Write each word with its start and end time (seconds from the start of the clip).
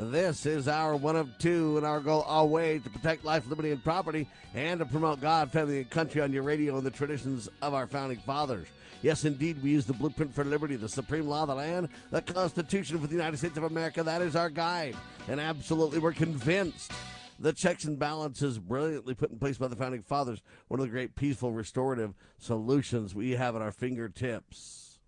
This 0.00 0.46
is 0.46 0.66
our 0.66 0.96
one 0.96 1.14
of 1.14 1.36
two, 1.36 1.76
and 1.76 1.84
our 1.84 2.00
goal 2.00 2.22
always 2.22 2.82
to 2.84 2.90
protect 2.90 3.22
life, 3.22 3.46
liberty, 3.46 3.70
and 3.70 3.84
property, 3.84 4.26
and 4.54 4.80
to 4.80 4.86
promote 4.86 5.20
God, 5.20 5.52
family, 5.52 5.76
and 5.80 5.90
country 5.90 6.22
on 6.22 6.32
your 6.32 6.42
radio 6.42 6.78
and 6.78 6.86
the 6.86 6.90
traditions 6.90 7.50
of 7.60 7.74
our 7.74 7.86
founding 7.86 8.18
fathers. 8.20 8.66
Yes, 9.02 9.26
indeed, 9.26 9.62
we 9.62 9.72
use 9.72 9.84
the 9.84 9.92
blueprint 9.92 10.34
for 10.34 10.42
liberty, 10.42 10.76
the 10.76 10.88
supreme 10.88 11.28
law 11.28 11.42
of 11.42 11.48
the 11.48 11.54
land, 11.54 11.90
the 12.10 12.22
Constitution 12.22 12.98
for 12.98 13.08
the 13.08 13.14
United 13.14 13.36
States 13.36 13.58
of 13.58 13.64
America. 13.64 14.02
That 14.02 14.22
is 14.22 14.36
our 14.36 14.48
guide. 14.48 14.96
And 15.28 15.38
absolutely, 15.38 15.98
we're 15.98 16.12
convinced 16.12 16.92
the 17.38 17.52
checks 17.52 17.84
and 17.84 17.98
balances 17.98 18.58
brilliantly 18.58 19.12
put 19.12 19.30
in 19.30 19.38
place 19.38 19.58
by 19.58 19.68
the 19.68 19.76
founding 19.76 20.02
fathers, 20.02 20.40
one 20.68 20.80
of 20.80 20.86
the 20.86 20.90
great 20.90 21.14
peaceful 21.14 21.52
restorative 21.52 22.14
solutions 22.38 23.14
we 23.14 23.32
have 23.32 23.54
at 23.54 23.60
our 23.60 23.72
fingertips. 23.72 24.98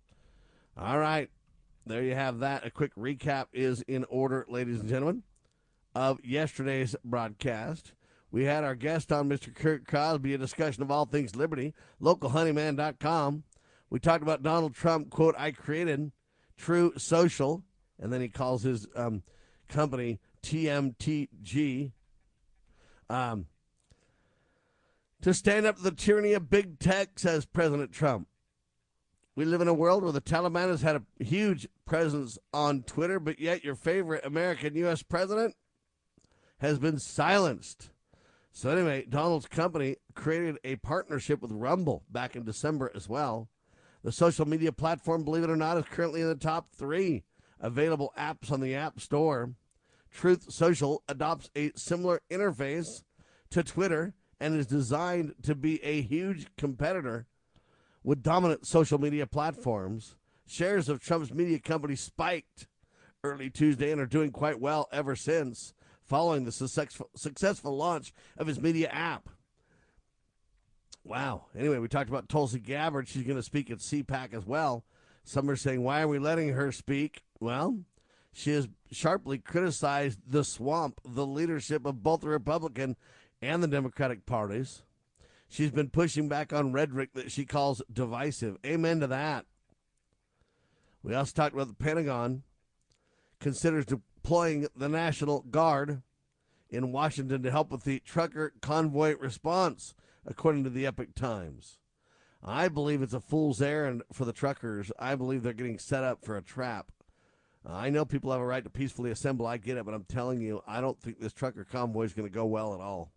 All 0.77 0.99
right, 0.99 1.31
there 1.85 2.03
you 2.03 2.15
have 2.15 2.39
that. 2.39 2.65
A 2.65 2.71
quick 2.71 2.95
recap 2.95 3.47
is 3.53 3.81
in 3.81 4.05
order, 4.05 4.45
ladies 4.47 4.79
and 4.79 4.89
gentlemen, 4.89 5.23
of 5.95 6.23
yesterday's 6.23 6.95
broadcast. 7.03 7.93
We 8.31 8.45
had 8.45 8.63
our 8.63 8.75
guest 8.75 9.11
on, 9.11 9.29
Mr. 9.29 9.53
Kurt 9.53 9.87
Cosby, 9.87 10.33
a 10.33 10.37
discussion 10.37 10.81
of 10.81 10.89
all 10.89 11.05
things 11.05 11.35
liberty, 11.35 11.73
localhoneyman.com. 12.01 13.43
We 13.89 13.99
talked 13.99 14.23
about 14.23 14.41
Donald 14.41 14.73
Trump, 14.73 15.11
quote, 15.11 15.35
I 15.37 15.51
created 15.51 16.11
Truth 16.57 16.99
Social, 16.99 17.63
and 17.99 18.11
then 18.11 18.21
he 18.21 18.29
calls 18.29 18.63
his 18.63 18.87
um, 18.95 19.21
company 19.69 20.19
TMTG, 20.41 21.91
um, 23.09 23.45
to 25.21 25.33
stand 25.33 25.65
up 25.65 25.77
to 25.77 25.83
the 25.83 25.91
tyranny 25.91 26.33
of 26.33 26.49
big 26.49 26.79
tech, 26.79 27.19
says 27.19 27.45
President 27.45 27.91
Trump. 27.91 28.27
We 29.35 29.45
live 29.45 29.61
in 29.61 29.67
a 29.67 29.73
world 29.73 30.03
where 30.03 30.11
the 30.11 30.21
Taliban 30.21 30.67
has 30.67 30.83
had 30.83 30.95
a 30.95 31.23
huge 31.23 31.67
presence 31.85 32.37
on 32.53 32.83
Twitter, 32.83 33.19
but 33.19 33.39
yet 33.39 33.63
your 33.63 33.73
favorite 33.73 34.23
American 34.23 34.75
U.S. 34.75 35.01
president 35.01 35.55
has 36.59 36.77
been 36.77 36.99
silenced. 36.99 37.89
So, 38.51 38.69
anyway, 38.69 39.07
Donald's 39.09 39.47
company 39.47 39.95
created 40.13 40.59
a 40.63 40.75
partnership 40.75 41.41
with 41.41 41.51
Rumble 41.51 42.03
back 42.11 42.35
in 42.35 42.43
December 42.43 42.91
as 42.93 43.09
well. 43.09 43.49
The 44.03 44.11
social 44.11 44.47
media 44.47 44.71
platform, 44.71 45.23
believe 45.23 45.43
it 45.43 45.49
or 45.49 45.55
not, 45.55 45.77
is 45.77 45.85
currently 45.85 46.21
in 46.21 46.27
the 46.27 46.35
top 46.35 46.67
three 46.71 47.23
available 47.59 48.13
apps 48.15 48.51
on 48.51 48.61
the 48.61 48.75
App 48.75 48.99
Store. 48.99 49.55
Truth 50.11 50.51
Social 50.53 51.01
adopts 51.09 51.49
a 51.55 51.71
similar 51.75 52.21
interface 52.29 53.01
to 53.49 53.63
Twitter 53.63 54.13
and 54.39 54.55
is 54.55 54.67
designed 54.67 55.33
to 55.41 55.55
be 55.55 55.83
a 55.83 56.01
huge 56.03 56.45
competitor 56.55 57.25
with 58.03 58.23
dominant 58.23 58.67
social 58.67 58.99
media 58.99 59.25
platforms. 59.25 60.15
Shares 60.45 60.89
of 60.89 60.99
Trump's 60.99 61.33
media 61.33 61.59
company 61.59 61.95
spiked 61.95 62.67
early 63.23 63.49
Tuesday 63.49 63.91
and 63.91 64.01
are 64.01 64.05
doing 64.05 64.31
quite 64.31 64.59
well 64.59 64.89
ever 64.91 65.15
since, 65.15 65.73
following 66.01 66.43
the 66.43 66.51
successful, 66.51 67.77
launch 67.77 68.13
of 68.37 68.47
his 68.47 68.59
media 68.59 68.89
app. 68.89 69.29
Wow. 71.05 71.45
Anyway, 71.57 71.79
we 71.79 71.87
talked 71.87 72.09
about 72.09 72.27
Tulsi 72.29 72.59
Gabbard. 72.59 73.07
She's 73.07 73.23
going 73.23 73.37
to 73.37 73.43
speak 73.43 73.71
at 73.71 73.79
CPAC 73.79 74.33
as 74.33 74.45
well. 74.45 74.83
Some 75.23 75.49
are 75.49 75.55
saying, 75.55 75.81
why 75.81 76.01
are 76.01 76.07
we 76.07 76.19
letting 76.19 76.49
her 76.49 76.71
speak? 76.71 77.23
Well, 77.39 77.79
she 78.33 78.51
has 78.51 78.67
sharply 78.91 79.37
criticized 79.37 80.19
the 80.27 80.43
swamp, 80.43 80.99
the 81.05 81.25
leadership 81.25 81.85
of 81.85 82.03
both 82.03 82.21
the 82.21 82.29
Republican 82.29 82.97
and 83.41 83.63
the 83.63 83.67
Democratic 83.67 84.25
parties. 84.25 84.83
She's 85.49 85.71
been 85.71 85.89
pushing 85.89 86.27
back 86.27 86.51
on 86.51 86.73
rhetoric 86.73 87.13
that 87.13 87.31
she 87.31 87.45
calls 87.45 87.81
divisive. 87.91 88.57
Amen 88.65 88.99
to 89.01 89.07
that. 89.07 89.45
We 91.03 91.13
also 91.13 91.33
talked 91.33 91.53
about 91.53 91.67
the 91.67 91.73
Pentagon 91.73 92.43
considers 93.39 93.85
deploying 93.85 94.67
the 94.75 94.89
National 94.89 95.41
Guard 95.41 96.01
in 96.69 96.91
Washington 96.91 97.43
to 97.43 97.51
help 97.51 97.71
with 97.71 97.83
the 97.83 97.99
trucker 97.99 98.53
convoy 98.61 99.15
response, 99.17 99.93
according 100.25 100.63
to 100.63 100.69
the 100.69 100.87
Epoch 100.87 101.13
Times. 101.13 101.77
I 102.41 102.67
believe 102.67 103.01
it's 103.01 103.13
a 103.13 103.19
fool's 103.19 103.61
errand 103.61 104.03
for 104.11 104.25
the 104.25 104.33
truckers. 104.33 104.91
I 104.97 105.15
believe 105.15 105.43
they're 105.43 105.53
getting 105.53 105.77
set 105.77 106.03
up 106.03 106.25
for 106.25 106.35
a 106.35 106.41
trap. 106.41 106.91
I 107.65 107.89
know 107.89 108.03
people 108.03 108.31
have 108.31 108.41
a 108.41 108.45
right 108.45 108.63
to 108.63 108.69
peacefully 108.69 109.11
assemble. 109.11 109.45
I 109.45 109.57
get 109.57 109.77
it, 109.77 109.85
but 109.85 109.93
I'm 109.93 110.03
telling 110.03 110.41
you, 110.41 110.61
I 110.67 110.81
don't 110.81 110.99
think 110.99 111.19
this 111.19 111.31
trucker 111.31 111.63
convoy 111.63 112.03
is 112.03 112.13
going 112.13 112.27
to 112.27 112.33
go 112.33 112.45
well 112.45 112.73
at 112.73 112.81
all. 112.81 113.11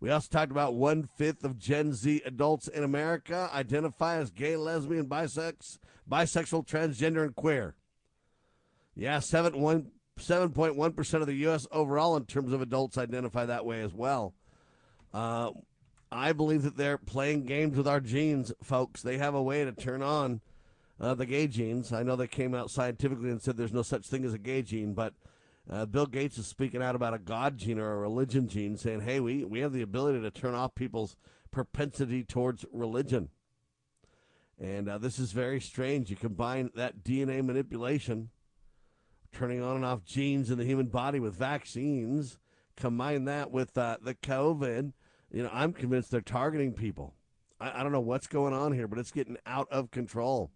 We 0.00 0.10
also 0.10 0.28
talked 0.30 0.50
about 0.50 0.74
one 0.74 1.02
fifth 1.04 1.44
of 1.44 1.58
Gen 1.58 1.92
Z 1.92 2.22
adults 2.24 2.68
in 2.68 2.82
America 2.82 3.50
identify 3.52 4.16
as 4.16 4.30
gay, 4.30 4.56
lesbian, 4.56 5.06
bisex, 5.06 5.78
bisexual, 6.10 6.66
transgender, 6.66 7.22
and 7.22 7.36
queer. 7.36 7.74
Yeah, 8.96 9.18
7.1% 9.18 11.14
of 11.20 11.26
the 11.26 11.34
U.S. 11.34 11.66
overall 11.70 12.16
in 12.16 12.24
terms 12.24 12.52
of 12.52 12.62
adults 12.62 12.96
identify 12.96 13.44
that 13.44 13.66
way 13.66 13.82
as 13.82 13.92
well. 13.92 14.34
Uh, 15.12 15.50
I 16.10 16.32
believe 16.32 16.62
that 16.62 16.76
they're 16.76 16.98
playing 16.98 17.44
games 17.44 17.76
with 17.76 17.86
our 17.86 18.00
genes, 18.00 18.52
folks. 18.62 19.02
They 19.02 19.18
have 19.18 19.34
a 19.34 19.42
way 19.42 19.64
to 19.64 19.72
turn 19.72 20.02
on 20.02 20.40
uh, 20.98 21.14
the 21.14 21.26
gay 21.26 21.46
genes. 21.46 21.92
I 21.92 22.02
know 22.02 22.16
they 22.16 22.26
came 22.26 22.54
out 22.54 22.70
scientifically 22.70 23.30
and 23.30 23.40
said 23.40 23.56
there's 23.56 23.72
no 23.72 23.82
such 23.82 24.06
thing 24.06 24.24
as 24.24 24.34
a 24.34 24.38
gay 24.38 24.62
gene, 24.62 24.92
but 24.94 25.14
uh, 25.70 25.86
Bill 25.86 26.06
Gates 26.06 26.36
is 26.36 26.46
speaking 26.46 26.82
out 26.82 26.96
about 26.96 27.14
a 27.14 27.18
God 27.18 27.56
gene 27.56 27.78
or 27.78 27.92
a 27.92 27.98
religion 27.98 28.48
gene, 28.48 28.76
saying, 28.76 29.02
hey, 29.02 29.20
we, 29.20 29.44
we 29.44 29.60
have 29.60 29.72
the 29.72 29.82
ability 29.82 30.20
to 30.20 30.30
turn 30.30 30.54
off 30.54 30.74
people's 30.74 31.16
propensity 31.52 32.24
towards 32.24 32.64
religion. 32.72 33.28
And 34.58 34.88
uh, 34.88 34.98
this 34.98 35.18
is 35.18 35.32
very 35.32 35.60
strange. 35.60 36.10
You 36.10 36.16
combine 36.16 36.70
that 36.74 37.04
DNA 37.04 37.44
manipulation, 37.44 38.30
turning 39.32 39.62
on 39.62 39.76
and 39.76 39.84
off 39.84 40.04
genes 40.04 40.50
in 40.50 40.58
the 40.58 40.64
human 40.64 40.86
body 40.86 41.20
with 41.20 41.34
vaccines, 41.34 42.38
combine 42.76 43.24
that 43.26 43.52
with 43.52 43.78
uh, 43.78 43.98
the 44.02 44.14
COVID. 44.14 44.92
You 45.30 45.44
know, 45.44 45.50
I'm 45.52 45.72
convinced 45.72 46.10
they're 46.10 46.20
targeting 46.20 46.72
people. 46.72 47.14
I, 47.60 47.80
I 47.80 47.82
don't 47.84 47.92
know 47.92 48.00
what's 48.00 48.26
going 48.26 48.54
on 48.54 48.72
here, 48.72 48.88
but 48.88 48.98
it's 48.98 49.12
getting 49.12 49.38
out 49.46 49.68
of 49.70 49.92
control. 49.92 50.50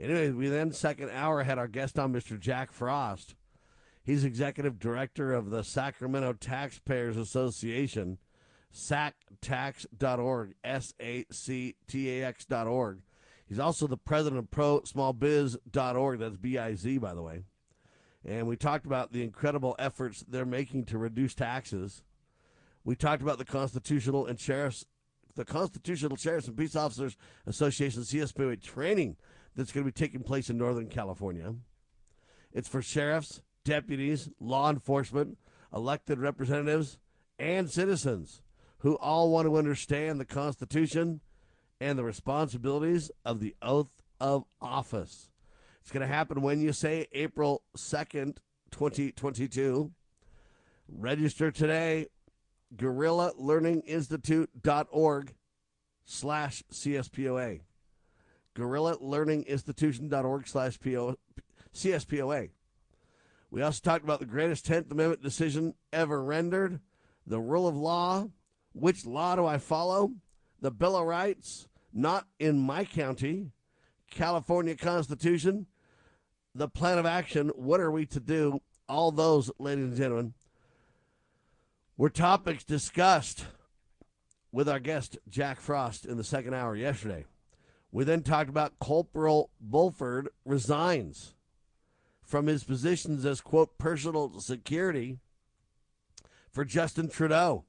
Anyway, 0.00 0.30
we 0.30 0.48
then 0.48 0.72
second 0.72 1.10
hour 1.10 1.42
had 1.42 1.58
our 1.58 1.68
guest 1.68 1.98
on, 1.98 2.12
Mr. 2.12 2.40
Jack 2.40 2.72
Frost. 2.72 3.34
He's 4.04 4.22
executive 4.22 4.78
director 4.78 5.32
of 5.32 5.48
the 5.48 5.64
Sacramento 5.64 6.34
Taxpayers 6.34 7.16
Association, 7.16 8.18
sactax.org, 8.72 10.54
S 10.62 10.92
A 11.00 11.24
C 11.30 11.76
T 11.88 12.20
A 12.20 12.26
X.org. 12.26 13.00
He's 13.46 13.58
also 13.58 13.86
the 13.86 13.96
president 13.96 14.40
of 14.40 14.50
ProSmallBiz.org. 14.50 16.18
That's 16.18 16.36
B 16.36 16.58
I 16.58 16.74
Z, 16.74 16.98
by 16.98 17.14
the 17.14 17.22
way. 17.22 17.44
And 18.26 18.46
we 18.46 18.56
talked 18.56 18.84
about 18.84 19.12
the 19.12 19.22
incredible 19.22 19.74
efforts 19.78 20.24
they're 20.28 20.44
making 20.44 20.84
to 20.86 20.98
reduce 20.98 21.34
taxes. 21.34 22.02
We 22.84 22.96
talked 22.96 23.22
about 23.22 23.38
the 23.38 23.44
constitutional 23.44 24.26
and 24.26 24.38
sheriffs, 24.38 24.84
the 25.34 25.44
Constitutional 25.44 26.16
Sheriffs 26.16 26.48
and 26.48 26.56
Peace 26.56 26.76
Officers 26.76 27.16
Association 27.46 28.02
CSPOA 28.02 28.62
training 28.62 29.16
that's 29.56 29.72
going 29.72 29.86
to 29.86 29.92
be 29.92 29.98
taking 29.98 30.22
place 30.22 30.50
in 30.50 30.58
Northern 30.58 30.88
California. 30.88 31.54
It's 32.52 32.68
for 32.68 32.82
sheriffs, 32.82 33.40
deputies, 33.64 34.28
law 34.38 34.68
enforcement, 34.70 35.38
elected 35.74 36.18
representatives, 36.18 36.98
and 37.38 37.70
citizens 37.70 38.42
who 38.78 38.96
all 38.96 39.30
want 39.30 39.46
to 39.46 39.56
understand 39.56 40.18
the 40.20 40.24
Constitution 40.24 41.20
and 41.80 41.98
the 41.98 42.04
responsibilities 42.04 43.10
of 43.24 43.40
the 43.40 43.56
oath 43.62 43.90
of 44.20 44.44
office. 44.60 45.30
It's 45.80 45.90
going 45.90 46.06
to 46.06 46.14
happen 46.14 46.42
when 46.42 46.60
you 46.60 46.72
say 46.72 47.08
April 47.12 47.62
2nd, 47.76 48.36
2022. 48.70 49.90
Register 50.88 51.50
today, 51.50 52.06
guerrillalearninginstitute.org 52.76 55.34
slash 56.04 56.62
CSPOA 56.72 57.60
guerrillalearninginstitution.org 58.54 60.46
slash 60.46 60.78
CSPOA. 61.74 62.50
We 63.54 63.62
also 63.62 63.78
talked 63.84 64.02
about 64.02 64.18
the 64.18 64.26
greatest 64.26 64.66
10th 64.66 64.90
Amendment 64.90 65.22
decision 65.22 65.74
ever 65.92 66.20
rendered, 66.20 66.80
the 67.24 67.38
rule 67.38 67.68
of 67.68 67.76
law, 67.76 68.26
which 68.72 69.06
law 69.06 69.36
do 69.36 69.46
I 69.46 69.58
follow, 69.58 70.10
the 70.60 70.72
Bill 70.72 70.96
of 70.96 71.06
Rights, 71.06 71.68
not 71.92 72.26
in 72.40 72.58
my 72.58 72.84
county, 72.84 73.52
California 74.10 74.74
Constitution, 74.74 75.66
the 76.52 76.66
plan 76.66 76.98
of 76.98 77.06
action, 77.06 77.50
what 77.54 77.78
are 77.78 77.92
we 77.92 78.06
to 78.06 78.18
do? 78.18 78.60
All 78.88 79.12
those, 79.12 79.52
ladies 79.60 79.84
and 79.84 79.96
gentlemen, 79.96 80.34
were 81.96 82.10
topics 82.10 82.64
discussed 82.64 83.44
with 84.50 84.68
our 84.68 84.80
guest, 84.80 85.16
Jack 85.28 85.60
Frost, 85.60 86.06
in 86.06 86.16
the 86.16 86.24
second 86.24 86.54
hour 86.54 86.74
yesterday. 86.74 87.24
We 87.92 88.02
then 88.02 88.24
talked 88.24 88.50
about 88.50 88.80
Corporal 88.80 89.50
Bulford 89.64 90.26
resigns 90.44 91.33
from 92.24 92.46
his 92.46 92.64
positions 92.64 93.24
as, 93.24 93.40
quote, 93.40 93.78
personal 93.78 94.40
security 94.40 95.18
for 96.50 96.64
Justin 96.64 97.08
Trudeau. 97.08 97.64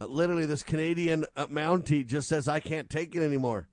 Uh, 0.00 0.06
literally, 0.06 0.46
this 0.46 0.62
Canadian 0.62 1.24
uh, 1.36 1.46
Mountie 1.46 2.06
just 2.06 2.28
says, 2.28 2.48
I 2.48 2.60
can't 2.60 2.90
take 2.90 3.14
it 3.14 3.22
anymore. 3.22 3.68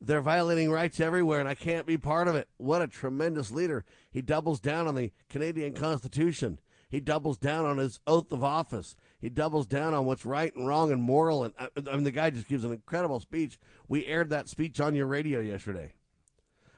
They're 0.00 0.20
violating 0.20 0.70
rights 0.70 1.00
everywhere, 1.00 1.40
and 1.40 1.48
I 1.48 1.54
can't 1.54 1.86
be 1.86 1.96
part 1.96 2.28
of 2.28 2.34
it. 2.34 2.48
What 2.56 2.82
a 2.82 2.86
tremendous 2.86 3.50
leader. 3.50 3.84
He 4.10 4.20
doubles 4.20 4.60
down 4.60 4.86
on 4.86 4.94
the 4.94 5.12
Canadian 5.28 5.74
Constitution. 5.74 6.58
He 6.88 7.00
doubles 7.00 7.38
down 7.38 7.64
on 7.64 7.78
his 7.78 8.00
oath 8.06 8.30
of 8.30 8.44
office. 8.44 8.96
He 9.18 9.28
doubles 9.28 9.66
down 9.66 9.94
on 9.94 10.04
what's 10.04 10.26
right 10.26 10.54
and 10.54 10.66
wrong 10.66 10.92
and 10.92 11.02
moral. 11.02 11.44
And 11.44 11.54
uh, 11.58 11.68
I 11.90 11.94
mean, 11.94 12.04
the 12.04 12.10
guy 12.10 12.30
just 12.30 12.48
gives 12.48 12.64
an 12.64 12.72
incredible 12.72 13.20
speech. 13.20 13.58
We 13.88 14.06
aired 14.06 14.30
that 14.30 14.48
speech 14.48 14.80
on 14.80 14.94
your 14.94 15.06
radio 15.06 15.40
yesterday. 15.40 15.94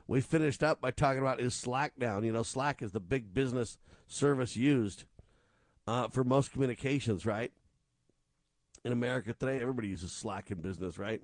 We 0.08 0.20
finished 0.20 0.62
up 0.62 0.80
by 0.80 0.92
talking 0.92 1.20
about 1.20 1.40
is 1.40 1.54
Slack 1.54 1.92
down. 1.98 2.24
You 2.24 2.32
know, 2.32 2.42
Slack 2.42 2.80
is 2.80 2.92
the 2.92 3.00
big 3.00 3.34
business 3.34 3.78
service 4.06 4.56
used 4.56 5.04
uh, 5.86 6.08
for 6.08 6.22
most 6.22 6.52
communications, 6.52 7.26
right? 7.26 7.52
In 8.84 8.92
America 8.92 9.32
today, 9.32 9.60
everybody 9.60 9.88
uses 9.88 10.12
Slack 10.12 10.50
in 10.50 10.60
business, 10.60 10.98
right? 10.98 11.22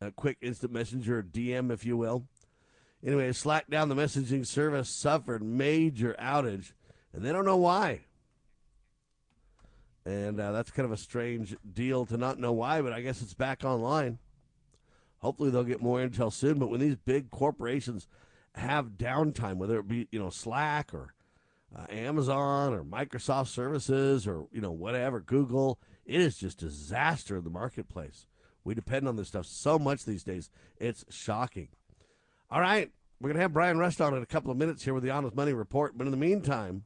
A 0.00 0.12
quick 0.12 0.38
instant 0.40 0.72
messenger, 0.72 1.22
DM, 1.22 1.72
if 1.72 1.84
you 1.84 1.96
will. 1.96 2.24
Anyway, 3.04 3.32
Slack 3.32 3.68
down 3.68 3.88
the 3.88 3.96
messaging 3.96 4.46
service 4.46 4.88
suffered 4.88 5.42
major 5.42 6.14
outage, 6.20 6.72
and 7.12 7.24
they 7.24 7.32
don't 7.32 7.44
know 7.44 7.56
why. 7.56 8.02
And 10.04 10.40
uh, 10.40 10.52
that's 10.52 10.70
kind 10.70 10.86
of 10.86 10.92
a 10.92 10.96
strange 10.96 11.56
deal 11.72 12.06
to 12.06 12.16
not 12.16 12.38
know 12.38 12.52
why, 12.52 12.82
but 12.82 12.92
I 12.92 13.00
guess 13.00 13.22
it's 13.22 13.34
back 13.34 13.64
online. 13.64 14.18
Hopefully, 15.22 15.50
they'll 15.50 15.64
get 15.64 15.80
more 15.80 15.98
intel 15.98 16.32
soon. 16.32 16.58
But 16.58 16.68
when 16.68 16.80
these 16.80 16.96
big 16.96 17.30
corporations 17.30 18.08
have 18.56 18.98
downtime, 18.98 19.56
whether 19.56 19.78
it 19.78 19.88
be 19.88 20.08
you 20.10 20.18
know 20.18 20.30
Slack 20.30 20.92
or 20.92 21.14
uh, 21.74 21.86
Amazon 21.88 22.74
or 22.74 22.84
Microsoft 22.84 23.48
services 23.48 24.26
or 24.26 24.46
you 24.52 24.60
know 24.60 24.72
whatever 24.72 25.20
Google, 25.20 25.78
it 26.04 26.20
is 26.20 26.36
just 26.36 26.62
a 26.62 26.66
disaster 26.66 27.36
in 27.36 27.44
the 27.44 27.50
marketplace. 27.50 28.26
We 28.64 28.74
depend 28.74 29.08
on 29.08 29.16
this 29.16 29.28
stuff 29.28 29.46
so 29.46 29.78
much 29.78 30.04
these 30.04 30.24
days. 30.24 30.50
It's 30.78 31.04
shocking. 31.08 31.68
All 32.50 32.60
right, 32.60 32.90
we're 33.20 33.30
gonna 33.30 33.40
have 33.40 33.52
Brian 33.52 33.78
Rust 33.78 34.00
on 34.00 34.14
in 34.14 34.22
a 34.22 34.26
couple 34.26 34.50
of 34.50 34.56
minutes 34.56 34.84
here 34.84 34.92
with 34.94 35.04
the 35.04 35.10
Honest 35.10 35.36
Money 35.36 35.52
Report. 35.52 35.96
But 35.96 36.06
in 36.06 36.10
the 36.10 36.16
meantime, 36.16 36.84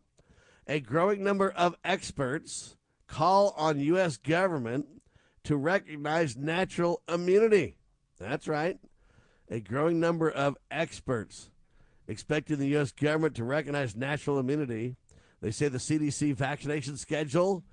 a 0.67 0.81
growing 0.81 1.25
number 1.25 1.51
of 1.51 1.75
experts 1.85 2.77
call 3.07 3.55
on 3.57 3.81
U.S. 3.81 4.19
government 4.19 4.87
to 5.45 5.57
recognize 5.57 6.37
natural 6.37 7.03
immunity. 7.09 7.79
That's 8.19 8.49
right. 8.49 8.79
A 9.51 9.61
growing 9.61 10.01
number 10.01 10.31
of 10.31 10.57
experts 10.71 11.51
expecting 12.09 12.59
the 12.59 12.69
U.S. 12.69 12.93
government 12.93 13.35
to 13.37 13.45
recognize 13.45 13.97
natural 13.97 14.39
immunity. 14.39 14.97
They 15.41 15.51
say 15.51 15.69
the 15.69 15.79
CDC 15.79 16.35
vaccination 16.35 16.97
schedule 16.97 17.65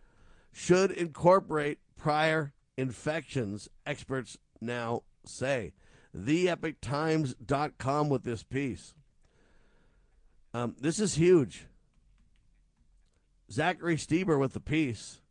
should 0.51 0.91
incorporate 0.91 1.79
prior 1.97 2.53
infections, 2.77 3.69
experts 3.85 4.37
now 4.61 5.03
say. 5.25 5.73
TheEpochTimes.com 6.15 8.09
with 8.09 8.23
this 8.23 8.43
piece. 8.43 8.93
Um, 10.53 10.75
this 10.79 10.99
is 10.99 11.15
huge. 11.15 11.65
Zachary 13.51 13.97
Stieber 13.97 14.39
with 14.39 14.53
the 14.53 14.59
piece. 14.59 15.21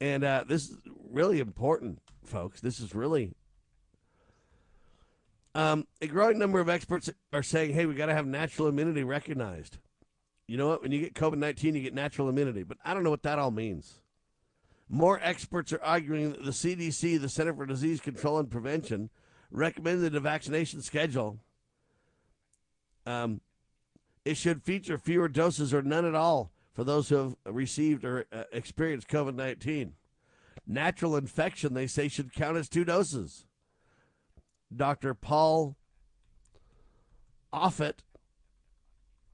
And 0.00 0.24
uh, 0.24 0.44
this 0.46 0.68
is 0.68 0.76
really 1.10 1.40
important, 1.40 2.00
folks. 2.26 2.60
This 2.60 2.80
is 2.80 2.94
really. 2.94 3.34
Um, 5.54 5.86
a 6.02 6.06
growing 6.06 6.38
number 6.38 6.60
of 6.60 6.68
experts 6.68 7.08
are 7.32 7.42
saying, 7.42 7.72
hey, 7.72 7.86
we 7.86 7.94
got 7.94 8.06
to 8.06 8.14
have 8.14 8.26
natural 8.26 8.68
immunity 8.68 9.04
recognized. 9.04 9.78
You 10.46 10.58
know 10.58 10.68
what? 10.68 10.82
When 10.82 10.92
you 10.92 11.00
get 11.00 11.14
COVID 11.14 11.38
19, 11.38 11.74
you 11.74 11.82
get 11.82 11.94
natural 11.94 12.28
immunity. 12.28 12.62
But 12.62 12.78
I 12.84 12.94
don't 12.94 13.02
know 13.02 13.10
what 13.10 13.22
that 13.22 13.38
all 13.38 13.50
means. 13.50 14.00
More 14.88 15.18
experts 15.22 15.72
are 15.72 15.82
arguing 15.82 16.32
that 16.32 16.44
the 16.44 16.50
CDC, 16.52 17.20
the 17.20 17.28
Center 17.28 17.54
for 17.54 17.66
Disease 17.66 18.00
Control 18.00 18.38
and 18.38 18.50
Prevention, 18.50 19.10
recommended 19.50 20.14
a 20.14 20.20
vaccination 20.20 20.82
schedule. 20.82 21.38
Um, 23.04 23.40
it 24.24 24.36
should 24.36 24.62
feature 24.62 24.98
fewer 24.98 25.28
doses 25.28 25.72
or 25.72 25.82
none 25.82 26.04
at 26.04 26.14
all 26.14 26.52
for 26.74 26.84
those 26.84 27.08
who 27.08 27.16
have 27.16 27.36
received 27.46 28.04
or 28.04 28.26
uh, 28.32 28.42
experienced 28.52 29.08
COVID 29.08 29.34
19. 29.34 29.94
Natural 30.66 31.16
infection, 31.16 31.74
they 31.74 31.86
say, 31.86 32.08
should 32.08 32.32
count 32.32 32.56
as 32.56 32.68
two 32.68 32.84
doses. 32.84 33.46
Dr. 34.74 35.14
Paul 35.14 35.76
Offit, 37.52 38.00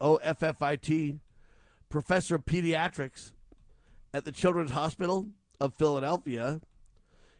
O 0.01 0.17
F 0.17 0.43
F 0.43 0.63
I 0.63 0.77
T, 0.77 1.21
professor 1.89 2.35
of 2.37 2.45
pediatrics 2.45 3.33
at 4.13 4.25
the 4.25 4.33
Children's 4.33 4.73
Hospital 4.73 5.29
of 5.61 5.75
Philadelphia. 5.75 6.61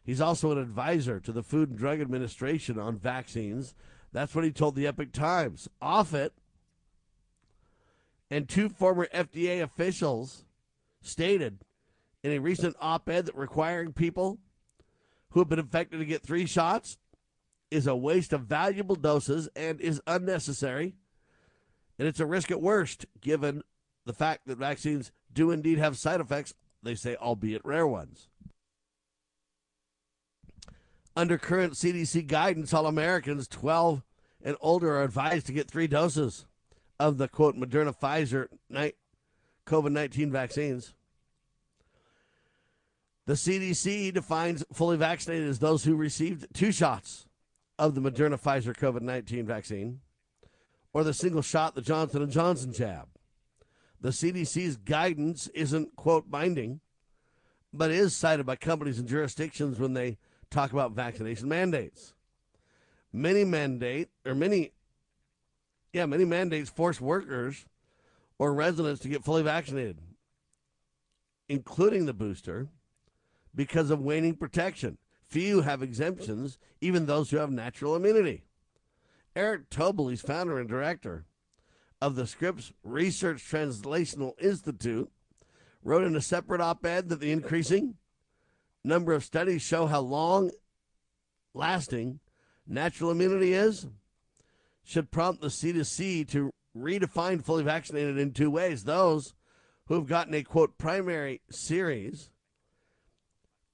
He's 0.03 0.21
also 0.21 0.51
an 0.51 0.57
advisor 0.57 1.19
to 1.19 1.31
the 1.31 1.43
Food 1.43 1.69
and 1.69 1.77
Drug 1.77 2.01
Administration 2.01 2.77
on 2.79 2.97
vaccines. 2.97 3.73
That's 4.11 4.35
what 4.35 4.43
he 4.43 4.51
told 4.51 4.75
the 4.75 4.87
Epoch 4.87 5.11
Times. 5.11 5.69
Offit 5.81 6.31
and 8.29 8.49
two 8.49 8.69
former 8.69 9.07
FDA 9.13 9.61
officials 9.61 10.45
stated 11.01 11.59
in 12.23 12.31
a 12.31 12.39
recent 12.39 12.75
op 12.79 13.09
ed 13.09 13.25
that 13.25 13.35
requiring 13.35 13.93
people 13.93 14.39
who 15.31 15.39
have 15.39 15.49
been 15.49 15.59
infected 15.59 15.99
to 15.99 16.05
get 16.05 16.23
three 16.23 16.45
shots 16.45 16.97
is 17.69 17.87
a 17.87 17.95
waste 17.95 18.33
of 18.33 18.41
valuable 18.41 18.95
doses 18.95 19.49
and 19.55 19.81
is 19.81 20.01
unnecessary. 20.07 20.95
And 21.97 22.07
it's 22.07 22.19
a 22.19 22.25
risk 22.25 22.51
at 22.51 22.61
worst, 22.61 23.05
given 23.19 23.63
the 24.05 24.13
fact 24.13 24.41
that 24.45 24.57
vaccines 24.57 25.11
do 25.31 25.51
indeed 25.51 25.79
have 25.79 25.97
side 25.97 26.21
effects, 26.21 26.53
they 26.81 26.95
say, 26.95 27.15
albeit 27.15 27.65
rare 27.65 27.87
ones. 27.87 28.27
Under 31.15 31.37
current 31.37 31.73
CDC 31.73 32.27
guidance, 32.27 32.73
all 32.73 32.87
Americans 32.87 33.47
12 33.47 34.03
and 34.43 34.55
older 34.61 34.95
are 34.95 35.03
advised 35.03 35.45
to 35.47 35.53
get 35.53 35.69
three 35.69 35.87
doses 35.87 36.45
of 36.99 37.17
the 37.17 37.27
quote 37.27 37.55
Moderna 37.55 37.95
Pfizer 37.95 38.47
COVID 39.65 39.91
19 39.91 40.31
vaccines. 40.31 40.93
The 43.25 43.33
CDC 43.33 44.13
defines 44.13 44.65
fully 44.73 44.97
vaccinated 44.97 45.47
as 45.47 45.59
those 45.59 45.85
who 45.85 45.95
received 45.95 46.47
two 46.53 46.71
shots 46.71 47.27
of 47.79 47.95
the 47.95 48.01
Moderna 48.01 48.39
Pfizer 48.39 48.75
COVID 48.75 49.01
19 49.01 49.45
vaccine 49.45 50.01
or 50.93 51.03
the 51.03 51.13
single 51.13 51.41
shot 51.41 51.73
the 51.73 51.81
Johnson 51.81 52.29
& 52.29 52.31
Johnson 52.31 52.73
jab. 52.73 53.07
The 53.99 54.09
CDC's 54.09 54.75
guidance 54.75 55.47
isn't 55.55 55.95
quote 55.95 56.29
binding, 56.29 56.81
but 57.71 57.89
is 57.89 58.15
cited 58.15 58.45
by 58.45 58.57
companies 58.57 58.99
and 58.99 59.07
jurisdictions 59.07 59.79
when 59.79 59.93
they 59.93 60.17
talk 60.51 60.73
about 60.73 60.91
vaccination 60.91 61.47
mandates. 61.47 62.13
Many 63.13 63.45
mandate 63.45 64.09
or 64.25 64.35
many 64.35 64.71
yeah, 65.93 66.07
many 66.07 66.25
mandates 66.25 66.69
force 66.69 66.99
workers 66.99 67.65
or 68.39 68.53
residents 68.53 69.01
to 69.01 69.09
get 69.09 69.23
fully 69.23 69.43
vaccinated, 69.43 69.99
including 71.47 72.07
the 72.07 72.13
booster, 72.13 72.67
because 73.55 73.89
of 73.89 74.01
waning 74.01 74.35
protection. 74.35 74.97
Few 75.27 75.61
have 75.61 75.81
exemptions, 75.81 76.57
even 76.81 77.05
those 77.05 77.31
who 77.31 77.37
have 77.37 77.51
natural 77.51 77.95
immunity. 77.95 78.43
Eric 79.35 79.69
Topol, 79.69 80.09
he's 80.09 80.21
founder 80.21 80.59
and 80.59 80.69
director 80.69 81.25
of 82.01 82.15
the 82.15 82.27
Scripps 82.27 82.71
Research 82.83 83.43
Translational 83.49 84.33
Institute, 84.39 85.09
wrote 85.83 86.03
in 86.03 86.15
a 86.15 86.21
separate 86.21 86.61
op 86.61 86.85
ed 86.85 87.09
that 87.09 87.19
the 87.19 87.31
increasing 87.31 87.95
number 88.83 89.13
of 89.13 89.23
studies 89.23 89.61
show 89.61 89.87
how 89.87 90.01
long 90.01 90.51
lasting 91.53 92.19
natural 92.67 93.11
immunity 93.11 93.53
is 93.53 93.87
should 94.83 95.11
prompt 95.11 95.41
the 95.41 95.47
CDC 95.47 96.27
to 96.29 96.51
redefine 96.77 97.43
fully 97.43 97.63
vaccinated 97.63 98.17
in 98.17 98.31
two 98.31 98.51
ways. 98.51 98.83
Those 98.83 99.33
who 99.87 99.95
have 99.95 100.07
gotten 100.07 100.33
a 100.33 100.43
quote 100.43 100.77
primary 100.77 101.41
series 101.49 102.29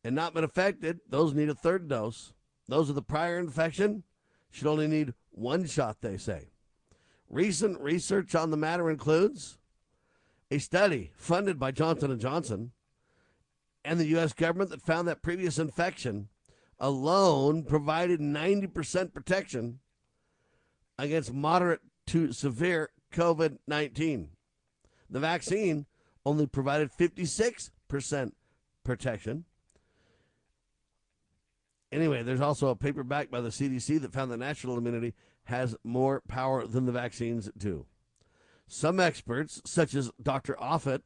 and 0.03 0.15
not 0.15 0.33
been 0.33 0.43
affected, 0.43 0.99
those 1.09 1.33
need 1.33 1.49
a 1.49 1.55
third 1.55 1.87
dose. 1.87 2.33
Those 2.67 2.87
with 2.87 2.95
the 2.95 3.01
prior 3.01 3.39
infection 3.39 4.03
should 4.51 4.67
only 4.67 4.87
need 4.87 5.13
one 5.31 5.65
shot, 5.65 5.97
they 6.01 6.17
say. 6.17 6.49
Recent 7.29 7.79
research 7.79 8.33
on 8.35 8.51
the 8.51 8.57
matter 8.57 8.89
includes 8.89 9.57
a 10.51 10.57
study 10.57 11.11
funded 11.15 11.59
by 11.59 11.71
Johnson 11.71 12.17
& 12.19 12.19
Johnson 12.19 12.71
and 13.85 13.99
the 13.99 14.17
US 14.17 14.33
government 14.33 14.71
that 14.71 14.81
found 14.81 15.07
that 15.07 15.21
previous 15.21 15.59
infection 15.59 16.29
alone 16.79 17.63
provided 17.63 18.19
90% 18.19 19.13
protection 19.13 19.79
against 20.97 21.33
moderate 21.33 21.81
to 22.07 22.31
severe 22.31 22.89
COVID 23.13 23.57
19. 23.67 24.29
the 25.09 25.19
vaccine 25.19 25.85
only 26.25 26.45
provided 26.45 26.91
56% 26.91 28.31
protection. 28.83 29.45
Anyway, 31.91 32.21
there's 32.21 32.41
also 32.41 32.67
a 32.67 32.75
paper 32.75 33.03
backed 33.03 33.31
by 33.31 33.41
the 33.41 33.49
CDC 33.49 33.99
that 34.01 34.13
found 34.13 34.31
that 34.31 34.37
natural 34.37 34.77
immunity 34.77 35.13
has 35.45 35.75
more 35.83 36.21
power 36.27 36.65
than 36.67 36.85
the 36.85 36.91
vaccines 36.91 37.49
do. 37.57 37.85
Some 38.67 38.99
experts, 38.99 39.61
such 39.65 39.95
as 39.95 40.11
Dr. 40.21 40.55
Offit, 40.61 41.01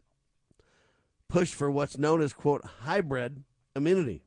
push 1.30 1.54
for 1.54 1.72
what's 1.72 1.98
known 1.98 2.22
as, 2.22 2.34
quote, 2.34 2.66
hybrid 2.82 3.44
immunity. 3.76 4.24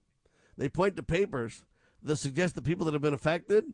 They 0.57 0.71
point 0.71 0.97
to 0.97 1.03
papers 1.03 1.65
that 2.03 2.17
suggest 2.17 2.55
that 2.55 2.65
people 2.65 2.87
that 2.87 2.95
have 2.95 3.03
been 3.03 3.13
affected 3.13 3.65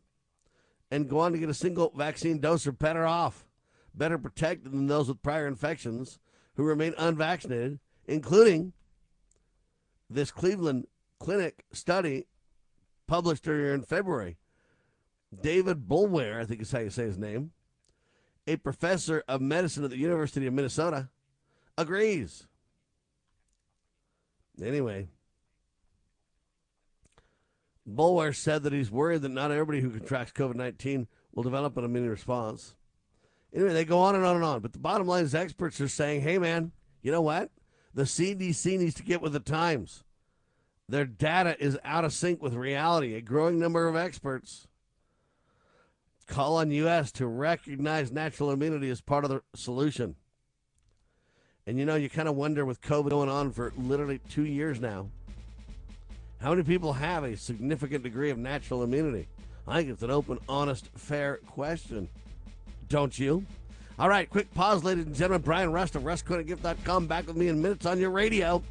and 0.91 1.09
go 1.09 1.19
on 1.19 1.31
to 1.31 1.37
get 1.37 1.49
a 1.49 1.53
single 1.53 1.93
vaccine 1.95 2.39
dose 2.39 2.67
are 2.67 2.73
better 2.73 3.05
off, 3.05 3.45
better 3.95 4.17
protected 4.17 4.73
than 4.73 4.87
those 4.87 5.07
with 5.07 5.23
prior 5.23 5.47
infections 5.47 6.19
who 6.55 6.63
remain 6.63 6.93
unvaccinated, 6.97 7.79
including 8.05 8.73
this 10.09 10.29
Cleveland 10.29 10.85
Clinic 11.19 11.63
study 11.71 12.27
published 13.07 13.47
earlier 13.47 13.73
in 13.73 13.83
February. 13.83 14.37
David 15.41 15.87
Boulware, 15.87 16.39
I 16.39 16.45
think 16.45 16.61
is 16.61 16.71
how 16.71 16.79
you 16.79 16.89
say 16.89 17.03
his 17.03 17.17
name, 17.17 17.51
a 18.45 18.55
professor 18.57 19.23
of 19.27 19.41
medicine 19.41 19.83
at 19.83 19.89
the 19.89 19.97
University 19.97 20.45
of 20.47 20.53
Minnesota, 20.53 21.09
agrees. 21.77 22.47
Anyway, 24.61 25.07
Boulware 27.89 28.35
said 28.35 28.63
that 28.63 28.73
he's 28.73 28.91
worried 28.91 29.21
that 29.23 29.29
not 29.29 29.51
everybody 29.51 29.81
who 29.81 29.89
contracts 29.89 30.33
COVID 30.33 30.55
19 30.55 31.07
will 31.33 31.43
develop 31.43 31.75
an 31.77 31.85
immune 31.85 32.09
response. 32.09 32.75
Anyway, 33.53 33.73
they 33.73 33.85
go 33.85 33.99
on 33.99 34.15
and 34.15 34.25
on 34.25 34.35
and 34.35 34.45
on. 34.45 34.61
But 34.61 34.73
the 34.73 34.79
bottom 34.79 35.07
line 35.07 35.23
is 35.23 35.35
experts 35.35 35.79
are 35.81 35.87
saying, 35.87 36.21
hey, 36.21 36.37
man, 36.37 36.71
you 37.01 37.11
know 37.11 37.21
what? 37.21 37.51
The 37.93 38.03
CDC 38.03 38.79
needs 38.79 38.95
to 38.95 39.03
get 39.03 39.21
with 39.21 39.33
the 39.33 39.39
times. 39.39 40.03
Their 40.89 41.05
data 41.05 41.55
is 41.59 41.77
out 41.83 42.05
of 42.05 42.13
sync 42.13 42.41
with 42.41 42.53
reality. 42.53 43.15
A 43.15 43.21
growing 43.21 43.59
number 43.59 43.87
of 43.87 43.95
experts 43.95 44.67
call 46.27 46.57
on 46.57 46.71
U.S. 46.71 47.11
to 47.13 47.27
recognize 47.27 48.11
natural 48.11 48.51
immunity 48.51 48.89
as 48.89 49.01
part 49.01 49.23
of 49.23 49.29
the 49.29 49.41
solution. 49.55 50.15
And 51.65 51.77
you 51.77 51.85
know, 51.85 51.95
you 51.95 52.09
kind 52.09 52.27
of 52.27 52.35
wonder 52.35 52.65
with 52.65 52.81
COVID 52.81 53.11
going 53.11 53.29
on 53.29 53.51
for 53.51 53.71
literally 53.77 54.19
two 54.29 54.45
years 54.45 54.81
now, 54.81 55.09
how 56.39 56.49
many 56.49 56.63
people 56.63 56.91
have 56.91 57.23
a 57.23 57.37
significant 57.37 58.03
degree 58.03 58.29
of 58.29 58.37
natural 58.37 58.83
immunity? 58.83 59.27
I 59.65 59.77
think 59.77 59.89
it's 59.89 60.03
an 60.03 60.11
open, 60.11 60.39
honest, 60.49 60.89
fair 60.95 61.37
question. 61.47 62.09
Don't 62.89 63.17
you? 63.17 63.45
All 63.97 64.09
right, 64.09 64.29
quick 64.29 64.53
pause, 64.53 64.83
ladies 64.83 65.05
and 65.05 65.15
gentlemen. 65.15 65.41
Brian 65.41 65.71
Rust 65.71 65.95
of 65.95 66.03
RustCoinandGift.com 66.03 67.07
back 67.07 67.27
with 67.27 67.37
me 67.37 67.47
in 67.47 67.61
minutes 67.61 67.85
on 67.85 67.97
your 67.97 68.09
radio. 68.09 68.61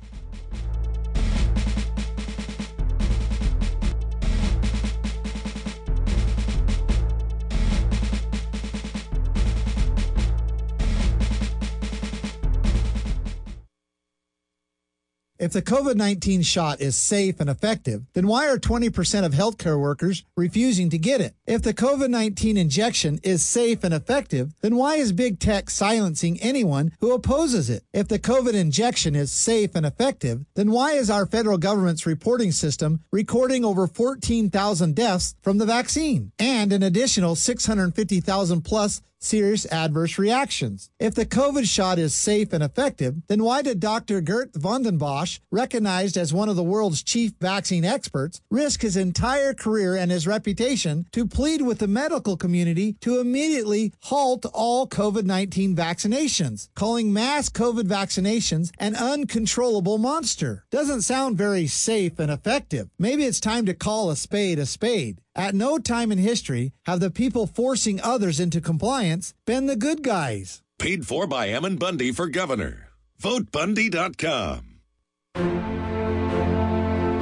If 15.42 15.50
the 15.50 15.61
COVID 15.61 15.96
19 15.96 16.42
shot 16.42 16.80
is 16.80 16.94
safe 16.94 17.40
and 17.40 17.50
effective, 17.50 18.04
then 18.12 18.28
why 18.28 18.46
are 18.46 18.58
20% 18.58 19.25
of 19.25 19.32
healthcare 19.32 19.76
workers 19.76 20.22
refusing 20.37 20.88
to 20.90 20.99
get 20.99 21.20
it? 21.20 21.34
If 21.49 21.62
the 21.62 21.75
COVID 21.75 22.11
19 22.11 22.56
injection 22.56 23.18
is 23.25 23.42
safe 23.42 23.82
and 23.82 23.92
effective, 23.92 24.54
then 24.61 24.76
why 24.76 24.99
is 24.99 25.11
big 25.11 25.40
tech 25.40 25.68
silencing 25.68 26.40
anyone 26.40 26.92
who 27.00 27.12
opposes 27.12 27.68
it? 27.68 27.82
If 27.92 28.06
the 28.06 28.20
COVID 28.20 28.54
injection 28.54 29.16
is 29.16 29.32
safe 29.32 29.75
and 29.75 29.84
effective, 29.84 30.44
then 30.54 30.70
why 30.70 30.92
is 30.92 31.11
our 31.11 31.26
federal 31.26 31.58
government's 31.58 32.06
reporting 32.06 32.52
system 32.52 33.00
recording 33.11 33.64
over 33.64 33.88
14,000 33.88 34.94
deaths 34.94 35.34
from 35.42 35.58
the 35.58 35.66
vaccine 35.66 36.30
and 36.38 36.72
an 36.72 36.84
additional 36.84 37.34
650,000 37.34 38.62
plus 38.62 39.02
serious 39.23 39.67
adverse 39.73 40.19
reactions. 40.19 40.91
If 40.99 41.14
the 41.14 41.26
COVID 41.26 41.67
shot 41.67 41.99
is 41.99 42.14
safe 42.14 42.52
and 42.52 42.62
effective, 42.62 43.17
then 43.29 43.43
why 43.43 43.62
did 43.62 43.81
Dr. 43.81 44.21
Geert 44.21 44.52
Vanden 44.55 44.99
Bossche, 44.99 45.41
recognized 45.50 46.17
as 46.17 46.33
one 46.33 46.49
of 46.49 46.57
the 46.57 46.62
world's 46.62 47.02
chief 47.02 47.33
vaccine 47.41 47.85
experts, 47.85 48.41
risk 48.50 48.83
his 48.83 48.97
entire 48.97 49.55
career 49.55 49.95
and 49.95 50.11
his 50.11 50.26
reputation 50.26 51.07
to 51.12 51.26
plead 51.26 51.62
with 51.62 51.79
the 51.79 51.88
medical 51.88 52.37
community 52.37 52.95
to 53.00 53.21
immediately 53.21 53.93
halt 54.02 54.47
all 54.52 54.87
COVID 54.87 55.25
19 55.25 55.76
vaccinations, 55.76 56.69
calling 56.75 57.12
mass 57.12 57.49
COVID 57.49 57.85
vaccinations 57.85 58.71
an 58.79 58.95
uncontrollable 58.97 59.99
monster? 59.99 60.64
Doesn't 60.71 61.02
sound 61.02 61.37
very 61.38 61.67
safe 61.67 62.19
and 62.19 62.31
effective. 62.31 62.88
Maybe 62.99 63.25
it's 63.25 63.41
time 63.41 63.67
to 63.67 63.75
call 63.75 64.11
a 64.11 64.17
spade 64.17 64.59
a 64.59 64.67
spade. 64.67 65.21
At 65.34 65.54
no 65.54 65.78
time 65.78 66.12
in 66.12 66.18
history 66.18 66.72
have 66.86 67.00
the 67.00 67.10
people 67.10 67.46
forcing 67.46 68.00
others 68.02 68.38
into 68.38 68.60
compliance 68.60 69.34
been 69.46 69.66
the 69.66 69.76
good 69.76 70.02
guys. 70.02 70.62
Paid 70.78 71.06
for 71.06 71.26
by 71.26 71.46
Ammon 71.46 71.76
Bundy 71.76 72.12
for 72.12 72.26
governor. 72.28 72.88
VoteBundy.com. 73.22 74.68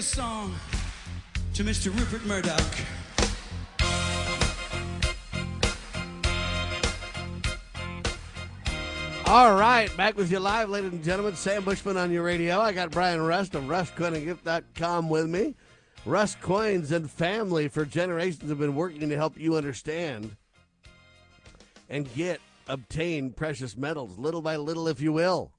this 0.00 0.06
song 0.06 0.54
to 1.52 1.62
Mr. 1.62 1.94
Rupert 1.94 2.24
Murdoch. 2.24 2.62
All 9.26 9.54
right, 9.56 9.94
back 9.98 10.16
with 10.16 10.32
you 10.32 10.40
live, 10.40 10.70
ladies 10.70 10.92
and 10.92 11.04
gentlemen. 11.04 11.34
Sam 11.34 11.64
Bushman 11.64 11.98
on 11.98 12.10
your 12.10 12.22
radio. 12.22 12.60
I 12.60 12.72
got 12.72 12.90
Brian 12.90 13.20
Rust 13.20 13.54
of 13.54 13.64
RustCoinandGift.com 13.64 15.10
with 15.10 15.28
me. 15.28 15.54
Rust 16.06 16.40
Coins 16.40 16.92
and 16.92 17.10
family 17.10 17.68
for 17.68 17.84
generations 17.84 18.48
have 18.48 18.58
been 18.58 18.74
working 18.74 19.06
to 19.06 19.16
help 19.16 19.38
you 19.38 19.56
understand 19.56 20.34
and 21.90 22.10
get, 22.14 22.40
obtain 22.68 23.32
precious 23.32 23.76
metals, 23.76 24.16
little 24.16 24.40
by 24.40 24.56
little, 24.56 24.88
if 24.88 25.02
you 25.02 25.12
will. 25.12 25.52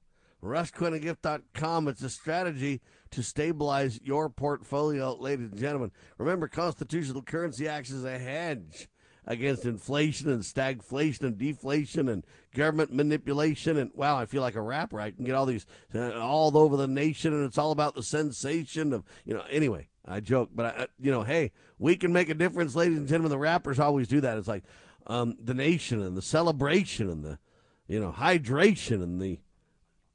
RustCoinandGift.com. 0.44 1.88
It's 1.88 2.02
a 2.02 2.10
strategy 2.10 2.82
to 3.12 3.24
stabilize 3.24 4.00
your 4.04 4.30
portfolio, 4.30 5.16
ladies 5.16 5.52
and 5.52 5.60
gentlemen. 5.60 5.92
Remember, 6.18 6.48
constitutional 6.48 7.22
currency 7.22 7.68
acts 7.68 7.92
as 7.92 8.04
a 8.04 8.18
hedge 8.18 8.88
against 9.26 9.66
inflation 9.66 10.30
and 10.30 10.42
stagflation 10.42 11.22
and 11.22 11.38
deflation 11.38 12.10
and 12.10 12.26
government 12.56 12.92
manipulation. 12.92 13.78
And 13.78 13.92
wow, 13.94 14.18
I 14.18 14.26
feel 14.26 14.42
like 14.42 14.56
a 14.56 14.62
rapper. 14.62 15.00
I 15.00 15.12
can 15.12 15.26
get 15.26 15.36
all 15.36 15.46
these 15.46 15.66
uh, 15.94 16.20
all 16.20 16.58
over 16.58 16.78
the 16.78 16.88
nation, 16.88 17.34
and 17.34 17.46
it's 17.46 17.58
all 17.58 17.72
about 17.72 17.96
the 17.96 18.04
sensation 18.04 18.94
of 18.94 19.04
you 19.26 19.34
know. 19.34 19.44
Anyway, 19.50 19.88
I 20.06 20.20
joke, 20.20 20.50
but 20.54 20.66
I, 20.66 20.88
you 21.00 21.12
know, 21.12 21.24
hey, 21.24 21.52
we 21.78 21.96
can 21.96 22.14
make 22.14 22.30
a 22.30 22.34
difference, 22.34 22.76
ladies 22.76 22.98
and 22.98 23.08
gentlemen. 23.08 23.32
The 23.32 23.38
rappers 23.38 23.80
always 23.80 24.08
do 24.08 24.22
that. 24.22 24.38
It's 24.38 24.48
like 24.48 24.64
um, 25.08 25.36
the 25.42 25.54
nation 25.54 26.02
and 26.02 26.18
the 26.18 26.22
celebration 26.22 27.10
and 27.10 27.24
the 27.24 27.40
you 27.88 28.00
know 28.00 28.12
hydration 28.12 29.04
and 29.04 29.22
the 29.22 29.40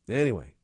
anyway. 0.09 0.56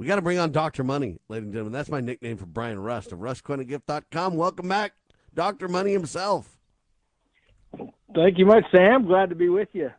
We 0.00 0.06
got 0.06 0.16
to 0.16 0.22
bring 0.22 0.38
on 0.38 0.50
Dr. 0.50 0.82
Money, 0.82 1.18
ladies 1.28 1.44
and 1.44 1.52
gentlemen. 1.52 1.74
That's 1.74 1.90
my 1.90 2.00
nickname 2.00 2.38
for 2.38 2.46
Brian 2.46 2.78
Rust 2.78 3.12
of 3.12 3.18
RustCoinandGift.com. 3.18 4.34
Welcome 4.34 4.66
back, 4.66 4.94
Dr. 5.34 5.68
Money 5.68 5.92
himself. 5.92 6.56
Thank 8.14 8.38
you 8.38 8.46
much, 8.46 8.64
Sam. 8.74 9.04
Glad 9.04 9.28
to 9.28 9.34
be 9.34 9.50
with 9.50 9.68
you. 9.74 9.90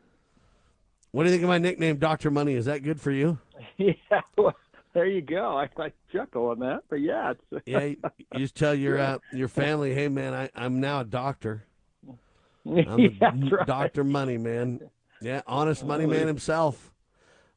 What 1.11 1.21
do 1.21 1.29
you 1.29 1.35
think 1.35 1.43
of 1.43 1.49
my 1.49 1.59
nickname, 1.59 1.97
Doctor 1.97 2.31
Money? 2.31 2.55
Is 2.55 2.65
that 2.65 2.81
good 2.81 2.99
for 2.99 3.11
you? 3.11 3.37
yeah, 3.77 4.21
well, 4.39 4.55
there 4.93 5.05
you 5.05 5.21
go. 5.21 5.55
I, 5.55 5.69
I 5.77 5.91
chuckle 6.11 6.47
on 6.47 6.57
that, 6.61 6.81
but 6.89 6.95
yeah, 6.95 7.33
it's 7.33 7.63
Yeah, 7.67 7.83
you, 7.83 7.97
you 8.33 8.39
just 8.39 8.55
tell 8.55 8.73
your 8.73 8.97
uh, 8.97 9.19
your 9.31 9.49
family, 9.49 9.93
hey 9.93 10.07
man, 10.07 10.33
I, 10.33 10.49
I'm 10.55 10.79
now 10.79 11.01
a 11.01 11.05
doctor. 11.05 11.67
I'm 12.65 12.97
yeah, 12.97 13.11
right. 13.21 13.67
Doctor 13.67 14.03
Money 14.03 14.39
Man. 14.39 14.81
Yeah, 15.21 15.41
honest 15.45 15.85
money 15.85 16.07
man 16.07 16.25
himself. 16.25 16.90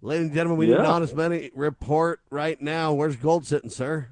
Ladies 0.04 0.26
and 0.26 0.34
gentlemen, 0.34 0.58
we 0.58 0.66
need 0.66 0.76
an 0.76 0.84
honest 0.84 1.16
money 1.16 1.50
report 1.54 2.20
right 2.28 2.61
now. 2.61 2.92
Where's 2.92 3.16
gold 3.16 3.46
sitting, 3.46 3.70
sir? 3.70 4.11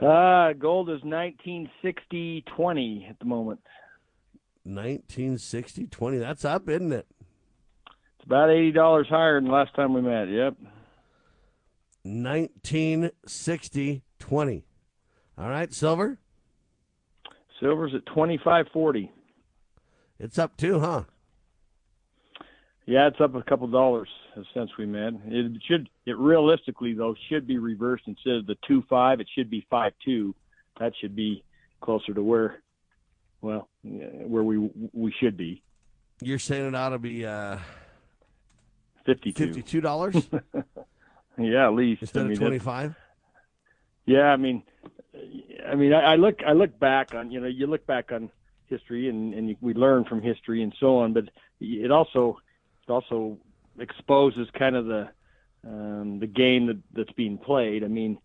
Uh, 0.00 0.54
gold 0.54 0.88
is 0.88 1.04
1960 1.04 2.42
20 2.56 3.06
at 3.10 3.18
the 3.18 3.26
moment. 3.26 3.60
1960 4.64 5.88
20. 5.88 6.16
That's 6.16 6.46
up, 6.46 6.70
isn't 6.70 6.90
it? 6.90 7.06
It's 8.16 8.24
about 8.24 8.48
eighty 8.48 8.72
dollars 8.72 9.06
higher 9.10 9.42
than 9.42 9.50
last 9.50 9.74
time 9.74 9.92
we 9.92 10.00
met. 10.00 10.30
Yep. 10.30 10.56
1960 12.04 14.04
20. 14.18 14.64
All 15.36 15.50
right, 15.50 15.70
silver. 15.70 16.18
Silver's 17.60 17.92
at 17.94 18.06
25.40. 18.06 19.10
It's 20.18 20.38
up 20.38 20.56
too, 20.56 20.80
huh? 20.80 21.02
Yeah, 22.86 23.08
it's 23.08 23.20
up 23.20 23.34
a 23.34 23.42
couple 23.42 23.66
dollars 23.66 24.08
since 24.54 24.70
we 24.78 24.86
met. 24.86 25.12
It 25.26 25.60
should, 25.66 25.88
it 26.04 26.16
realistically 26.16 26.94
though, 26.94 27.14
should 27.28 27.46
be 27.46 27.58
reversed 27.58 28.04
instead 28.06 28.34
of 28.34 28.46
the 28.46 28.56
two 28.66 28.82
five. 28.88 29.20
It 29.20 29.28
should 29.34 29.50
be 29.50 29.66
five 29.70 29.92
two. 30.04 30.34
That 30.78 30.92
should 31.00 31.16
be 31.16 31.42
closer 31.80 32.12
to 32.12 32.22
where, 32.22 32.60
well, 33.40 33.68
where 33.82 34.42
we 34.42 34.70
we 34.92 35.12
should 35.20 35.36
be. 35.36 35.62
You're 36.20 36.38
saying 36.38 36.66
it 36.66 36.74
ought 36.74 36.90
to 36.90 36.98
be 36.98 37.24
uh, 37.24 37.58
Fifty 39.04 39.32
two. 39.32 39.48
$52 39.52 40.42
Yeah, 41.38 41.66
at 41.66 41.74
least 41.74 42.02
instead 42.02 42.22
I 42.22 42.24
mean, 42.24 42.32
of 42.32 42.38
25? 42.38 42.94
Yeah, 44.06 44.22
I 44.22 44.36
mean, 44.36 44.62
I 45.68 45.74
mean, 45.74 45.92
I, 45.92 46.12
I 46.12 46.16
look, 46.16 46.40
I 46.46 46.52
look 46.52 46.78
back 46.78 47.14
on, 47.14 47.30
you 47.30 47.40
know, 47.40 47.46
you 47.46 47.66
look 47.66 47.86
back 47.86 48.10
on 48.10 48.30
history, 48.68 49.08
and 49.08 49.34
and 49.34 49.50
you, 49.50 49.56
we 49.60 49.74
learn 49.74 50.04
from 50.04 50.22
history 50.22 50.62
and 50.62 50.74
so 50.80 50.98
on. 50.98 51.12
But 51.12 51.24
it 51.60 51.90
also, 51.90 52.38
it 52.86 52.90
also 52.90 53.38
exposes 53.78 54.48
kind 54.58 54.76
of 54.76 54.86
the, 54.86 55.08
um, 55.66 56.18
the 56.20 56.26
game 56.26 56.66
that 56.66 56.78
that's 56.94 57.12
being 57.12 57.38
played. 57.38 57.84
I 57.84 57.88
mean, 57.88 58.18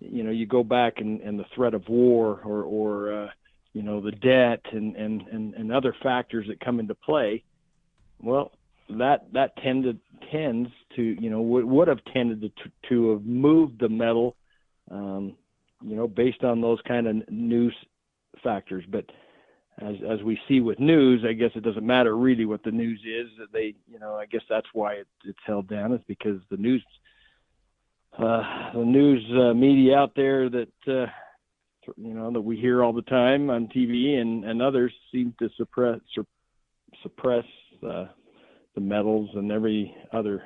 you 0.00 0.22
know, 0.22 0.30
you 0.30 0.46
go 0.46 0.64
back 0.64 0.94
and, 0.98 1.20
and 1.20 1.38
the 1.38 1.46
threat 1.54 1.74
of 1.74 1.88
war, 1.88 2.40
or 2.44 2.62
or 2.62 3.24
uh, 3.24 3.28
you 3.72 3.82
know, 3.82 4.00
the 4.00 4.12
debt 4.12 4.60
and 4.72 4.96
and 4.96 5.22
and 5.28 5.54
and 5.54 5.72
other 5.72 5.94
factors 6.02 6.46
that 6.48 6.60
come 6.60 6.80
into 6.80 6.94
play. 6.94 7.44
Well, 8.20 8.52
that 8.90 9.32
that 9.32 9.56
tended 9.56 10.00
tends 10.30 10.70
to 10.96 11.02
you 11.02 11.30
know 11.30 11.40
would, 11.40 11.64
would 11.64 11.88
have 11.88 12.04
tended 12.12 12.40
to 12.42 12.50
to 12.88 13.12
have 13.12 13.24
moved 13.24 13.80
the 13.80 13.88
metal 13.88 14.36
um, 14.90 15.36
you 15.84 15.96
know, 15.96 16.06
based 16.06 16.44
on 16.44 16.60
those 16.60 16.78
kind 16.86 17.06
of 17.06 17.30
news 17.30 17.74
factors. 18.42 18.84
But 18.88 19.06
as 19.80 19.96
as 20.08 20.22
we 20.22 20.38
see 20.48 20.60
with 20.60 20.78
news, 20.78 21.24
I 21.28 21.32
guess 21.32 21.50
it 21.54 21.62
doesn't 21.64 21.86
matter 21.86 22.16
really 22.16 22.44
what 22.44 22.62
the 22.62 22.70
news 22.70 23.00
is. 23.06 23.28
They, 23.52 23.74
you 23.90 23.98
know, 23.98 24.14
I 24.14 24.26
guess 24.26 24.42
that's 24.48 24.66
why 24.72 24.94
it, 24.94 25.08
it's 25.24 25.38
held 25.46 25.68
down 25.68 25.92
is 25.92 26.00
because 26.06 26.40
the 26.50 26.56
news, 26.56 26.84
uh, 28.18 28.72
the 28.74 28.84
news 28.84 29.24
uh, 29.32 29.54
media 29.54 29.96
out 29.96 30.12
there 30.14 30.50
that 30.50 30.72
uh, 30.86 31.06
you 31.96 32.14
know 32.14 32.30
that 32.32 32.40
we 32.40 32.56
hear 32.56 32.82
all 32.82 32.92
the 32.92 33.02
time 33.02 33.50
on 33.50 33.68
TV 33.68 34.20
and 34.20 34.44
and 34.44 34.60
others 34.60 34.92
seem 35.10 35.34
to 35.38 35.48
suppress 35.56 35.98
sur- 36.14 36.26
suppress 37.02 37.44
uh, 37.88 38.06
the 38.74 38.80
metals 38.80 39.30
and 39.34 39.50
every 39.50 39.94
other 40.12 40.42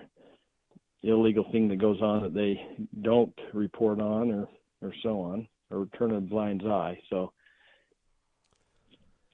illegal 1.03 1.45
thing 1.53 1.69
that 1.69 1.81
goes 1.81 2.01
on 2.01 2.23
that 2.23 2.35
they 2.35 2.61
don't 3.03 3.35
report 3.53 4.01
on 4.01 4.31
or 4.31 4.49
or 4.83 4.93
so 5.03 5.21
on 5.21 5.47
or 5.71 5.87
turn 5.99 6.15
a 6.15 6.21
blind 6.21 6.63
eye 6.67 6.99
so 7.11 7.33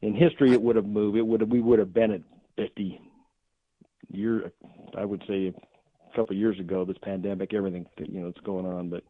in 0.02 0.14
history 0.14 0.52
it 0.52 0.60
would 0.60 0.76
have 0.76 0.86
moved 0.86 1.16
it 1.16 1.26
would 1.26 1.40
have 1.40 1.50
we 1.50 1.60
would 1.60 1.78
have 1.78 1.94
been 1.94 2.10
at 2.10 2.20
50 2.56 3.00
year 4.10 4.52
i 4.98 5.04
would 5.04 5.22
say 5.26 5.46
a 5.48 6.16
couple 6.16 6.34
of 6.34 6.38
years 6.38 6.58
ago 6.60 6.84
this 6.84 6.98
pandemic 7.02 7.54
everything 7.54 7.86
you 7.98 8.20
know 8.20 8.26
that's 8.26 8.44
going 8.44 8.66
on 8.66 8.90
but 8.90 9.02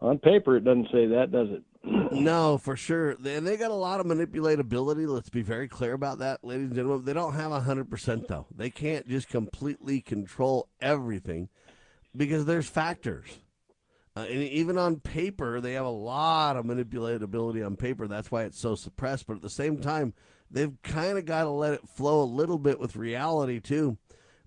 on 0.00 0.18
paper 0.18 0.56
it 0.56 0.64
doesn't 0.64 0.88
say 0.90 1.06
that 1.06 1.30
does 1.30 1.48
it 1.50 1.62
No, 2.12 2.58
for 2.58 2.76
sure. 2.76 3.16
And 3.24 3.46
they 3.46 3.56
got 3.56 3.70
a 3.70 3.74
lot 3.74 4.00
of 4.00 4.06
manipulatability. 4.06 5.08
Let's 5.08 5.30
be 5.30 5.42
very 5.42 5.66
clear 5.66 5.94
about 5.94 6.18
that, 6.18 6.44
ladies 6.44 6.66
and 6.66 6.74
gentlemen. 6.76 7.04
They 7.04 7.12
don't 7.12 7.34
have 7.34 7.50
100%, 7.50 8.28
though. 8.28 8.46
They 8.54 8.70
can't 8.70 9.08
just 9.08 9.28
completely 9.28 10.00
control 10.00 10.68
everything 10.80 11.48
because 12.16 12.44
there's 12.44 12.68
factors. 12.68 13.26
Uh, 14.14 14.26
and 14.28 14.42
even 14.42 14.76
on 14.76 15.00
paper, 15.00 15.60
they 15.60 15.72
have 15.72 15.86
a 15.86 15.90
lot 15.90 16.56
of 16.56 16.66
manipulatability 16.66 17.64
on 17.64 17.76
paper. 17.76 18.06
That's 18.06 18.30
why 18.30 18.44
it's 18.44 18.60
so 18.60 18.74
suppressed. 18.74 19.26
But 19.26 19.36
at 19.36 19.42
the 19.42 19.48
same 19.50 19.78
time, 19.78 20.12
they've 20.50 20.76
kind 20.82 21.16
of 21.16 21.24
got 21.24 21.44
to 21.44 21.50
let 21.50 21.72
it 21.72 21.88
flow 21.88 22.22
a 22.22 22.24
little 22.24 22.58
bit 22.58 22.78
with 22.78 22.96
reality, 22.96 23.58
too. 23.58 23.96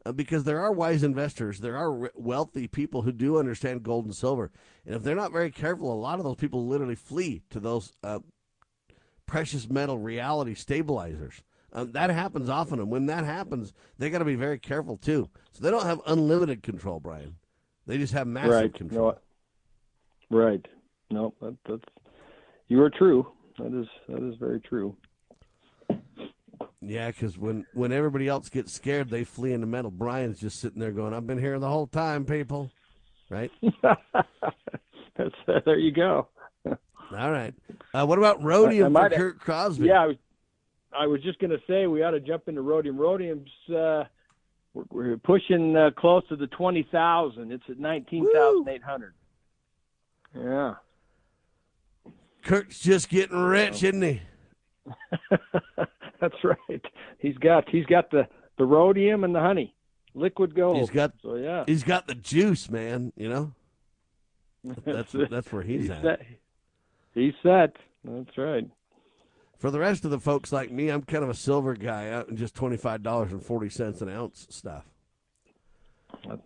Uh, 0.06 0.12
because 0.12 0.44
there 0.44 0.60
are 0.60 0.72
wise 0.72 1.02
investors, 1.02 1.62
there 1.62 1.76
are 1.76 1.92
re- 1.92 2.10
wealthy 2.14 2.68
people 2.68 3.02
who 3.02 3.12
do 3.12 3.40
understand 3.40 3.82
gold 3.82 4.06
and 4.06 4.16
silver, 4.16 4.52
and 4.86 4.94
if 4.94 5.02
they're 5.02 5.16
not 5.16 5.32
very 5.32 5.50
careful, 5.50 5.92
a 5.92 5.96
lot 5.96 6.20
of 6.20 6.26
those 6.26 6.36
people 6.36 6.68
literally 6.68 6.94
flee 6.94 7.42
to 7.50 7.60
those 7.60 7.92
uh, 8.04 8.20
precious 9.26 9.68
metal 9.68 9.98
reality 9.98 10.54
stabilizers. 10.54 11.42
Um, 11.74 11.92
that 11.94 12.12
happens 12.12 12.50
often, 12.50 12.80
and 12.80 12.92
when 12.92 13.08
that 13.08 13.26
happens, 13.26 13.74
they 13.98 14.12
got 14.12 14.20
to 14.20 14.26
be 14.26 14.36
very 14.36 14.60
careful 14.60 14.96
too. 14.96 15.28
So 15.54 15.64
they 15.64 15.72
don't 15.72 15.86
have 15.88 16.02
unlimited 16.06 16.62
control, 16.62 17.00
Brian. 17.00 17.38
They 17.88 17.98
just 17.98 18.14
have 18.14 18.28
massive 18.28 18.52
right 18.52 18.74
control. 18.74 19.08
no, 19.08 19.18
right 20.36 20.66
no 21.12 21.34
that, 21.42 21.56
that's 21.68 21.84
you 22.68 22.82
are 22.82 22.90
true 22.90 23.26
that 23.58 23.74
is 23.80 23.88
that 24.10 24.22
is 24.28 24.36
very 24.40 24.60
true 24.60 24.96
Yeah, 26.82 27.08
because 27.08 27.38
when 27.38 27.66
when 27.74 27.92
everybody 27.92 28.28
else 28.28 28.50
gets 28.50 28.72
scared, 28.74 29.10
they 29.10 29.24
flee 29.24 29.54
into 29.54 29.66
metal. 29.66 29.90
Brian's 29.90 30.40
just 30.40 30.60
sitting 30.60 30.80
there 30.80 30.92
going, 30.92 31.14
"I've 31.16 31.26
been 31.26 31.40
here 31.40 31.58
the 31.58 31.68
whole 31.70 31.88
time, 31.88 32.26
people." 32.26 32.70
Right? 33.30 33.52
that's 35.18 35.34
there 35.66 35.80
you 35.80 35.92
go 35.92 36.28
All 36.68 37.32
right. 37.32 37.54
Uh, 37.94 38.06
what 38.06 38.20
about 38.20 38.44
rhodium 38.44 38.86
I 38.86 38.88
for 38.88 38.90
might 38.92 39.12
have- 39.14 39.20
Kurt 39.20 39.40
Crosby? 39.40 39.88
Yeah, 39.88 40.02
I 40.04 40.06
was, 40.08 40.16
I 41.00 41.08
was 41.08 41.22
just 41.24 41.40
going 41.40 41.52
to 41.52 41.60
say 41.68 41.88
we 41.88 42.04
ought 42.04 42.12
to 42.12 42.20
jump 42.20 42.48
into 42.48 42.62
rhodium. 42.62 42.98
Rhodium's 42.98 43.50
uh, 43.70 44.04
we're, 44.76 44.84
we're 44.92 45.18
pushing 45.18 45.76
uh, 45.76 45.90
close 45.98 46.24
to 46.30 46.36
the 46.36 46.48
twenty 46.48 46.84
thousand. 46.92 47.52
It's 47.52 47.64
at 47.70 47.80
nineteen 47.80 48.28
thousand 48.32 48.70
eight 48.70 48.84
hundred. 48.84 49.14
Yeah, 50.38 50.76
Kurt's 52.46 52.80
just 52.80 53.10
getting 53.10 53.38
rich, 53.38 53.84
isn't 53.84 54.02
he? 54.02 54.22
that's 56.22 56.36
right. 56.44 56.86
He's 57.18 57.38
got 57.38 57.68
he's 57.70 57.86
got 57.88 58.12
the 58.12 58.28
the 58.58 58.66
rhodium 58.66 59.24
and 59.24 59.34
the 59.34 59.40
honey, 59.40 59.74
liquid 60.14 60.56
gold. 60.56 60.78
He's 60.78 60.90
got 60.92 61.14
so 61.22 61.36
yeah. 61.36 61.64
he's 61.66 61.84
got 61.84 62.08
the 62.08 62.16
juice, 62.16 62.70
man. 62.70 63.12
You 63.18 63.30
know, 63.30 63.54
that's 64.86 65.14
that's 65.30 65.52
where 65.52 65.64
he's, 65.64 65.82
he's 65.82 65.90
at. 65.90 66.02
set. 66.04 66.22
He's 67.14 67.34
set. 67.42 67.76
That's 68.04 68.38
right. 68.38 68.70
For 69.58 69.72
the 69.72 69.80
rest 69.80 70.06
of 70.06 70.12
the 70.12 70.20
folks 70.20 70.52
like 70.52 70.72
me, 70.72 70.90
I'm 70.90 71.02
kind 71.02 71.24
of 71.24 71.30
a 71.30 71.34
silver 71.34 71.74
guy, 71.74 72.12
out 72.12 72.30
in 72.30 72.38
just 72.38 72.54
twenty 72.54 72.78
five 72.78 73.02
dollars 73.02 73.32
and 73.32 73.42
forty 73.42 73.70
cents 73.70 74.02
an 74.02 74.10
ounce 74.10 74.46
stuff, 74.52 74.86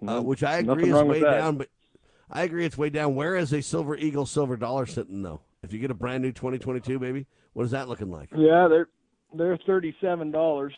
uh, 0.08 0.22
which 0.22 0.44
I 0.44 0.60
agree 0.60 0.92
is 0.92 1.04
way 1.04 1.20
down. 1.20 1.58
But 1.58 1.68
I 2.30 2.44
agree 2.44 2.66
it's 2.66 2.78
way 2.78 2.90
down. 2.90 3.16
Where 3.16 3.36
is 3.36 3.52
a 3.54 3.62
silver 3.62 3.96
eagle 3.96 4.26
silver 4.26 4.56
dollar 4.56 4.86
sitting 4.86 5.24
though? 5.24 5.42
If 5.64 5.74
you 5.74 5.80
get 5.80 5.92
a 5.92 5.96
brand 5.96 6.24
new 6.24 6.32
2022, 6.32 7.00
baby, 7.00 7.26
what 7.54 7.64
is 7.64 7.72
that 7.72 7.90
looking 7.90 8.12
like? 8.12 8.30
Yeah, 8.36 8.68
they're 8.68 8.88
they're 9.36 9.58
thirty 9.66 9.96
seven 10.00 10.32
dollars. 10.32 10.74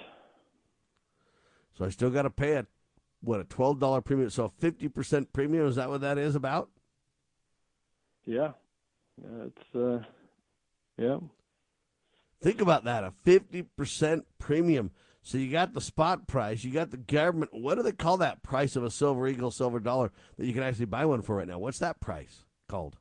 So 1.78 1.86
I 1.86 1.90
still 1.90 2.10
got 2.10 2.24
to 2.24 2.30
pay 2.30 2.54
a 2.54 2.66
what 3.22 3.40
a 3.40 3.44
twelve 3.44 3.80
dollar 3.80 4.02
premium. 4.02 4.30
So 4.30 4.46
a 4.46 4.50
fifty 4.50 4.88
percent 4.88 5.34
premium 5.34 5.68
is 5.68 5.76
that 5.76 5.90
what 5.90 6.02
that 6.02 6.18
is 6.18 6.36
about? 6.36 6.70
Yeah, 8.26 8.52
yeah, 9.22 9.46
it's 9.46 9.76
uh, 9.76 10.06
yeah. 10.98 11.18
Think 12.42 12.62
about 12.62 12.86
that 12.86 13.04
a 13.04 13.12
fifty 13.24 13.64
percent 13.64 14.26
premium. 14.40 14.92
So 15.24 15.38
you 15.38 15.52
got 15.52 15.74
the 15.74 15.82
spot 15.82 16.28
price, 16.28 16.64
you 16.64 16.72
got 16.72 16.90
the 16.90 16.98
government. 16.98 17.52
What 17.54 17.76
do 17.76 17.84
they 17.84 17.92
call 17.92 18.18
that 18.18 18.42
price 18.42 18.76
of 18.76 18.84
a 18.84 18.90
silver 18.90 19.28
eagle, 19.28 19.52
silver 19.52 19.80
dollar 19.80 20.12
that 20.38 20.46
you 20.46 20.54
can 20.54 20.64
actually 20.64 20.86
buy 20.86 21.06
one 21.06 21.22
for 21.22 21.36
right 21.36 21.48
now? 21.48 21.60
What's 21.60 21.80
that 21.80 22.00
price 22.00 22.46
called? 22.68 22.98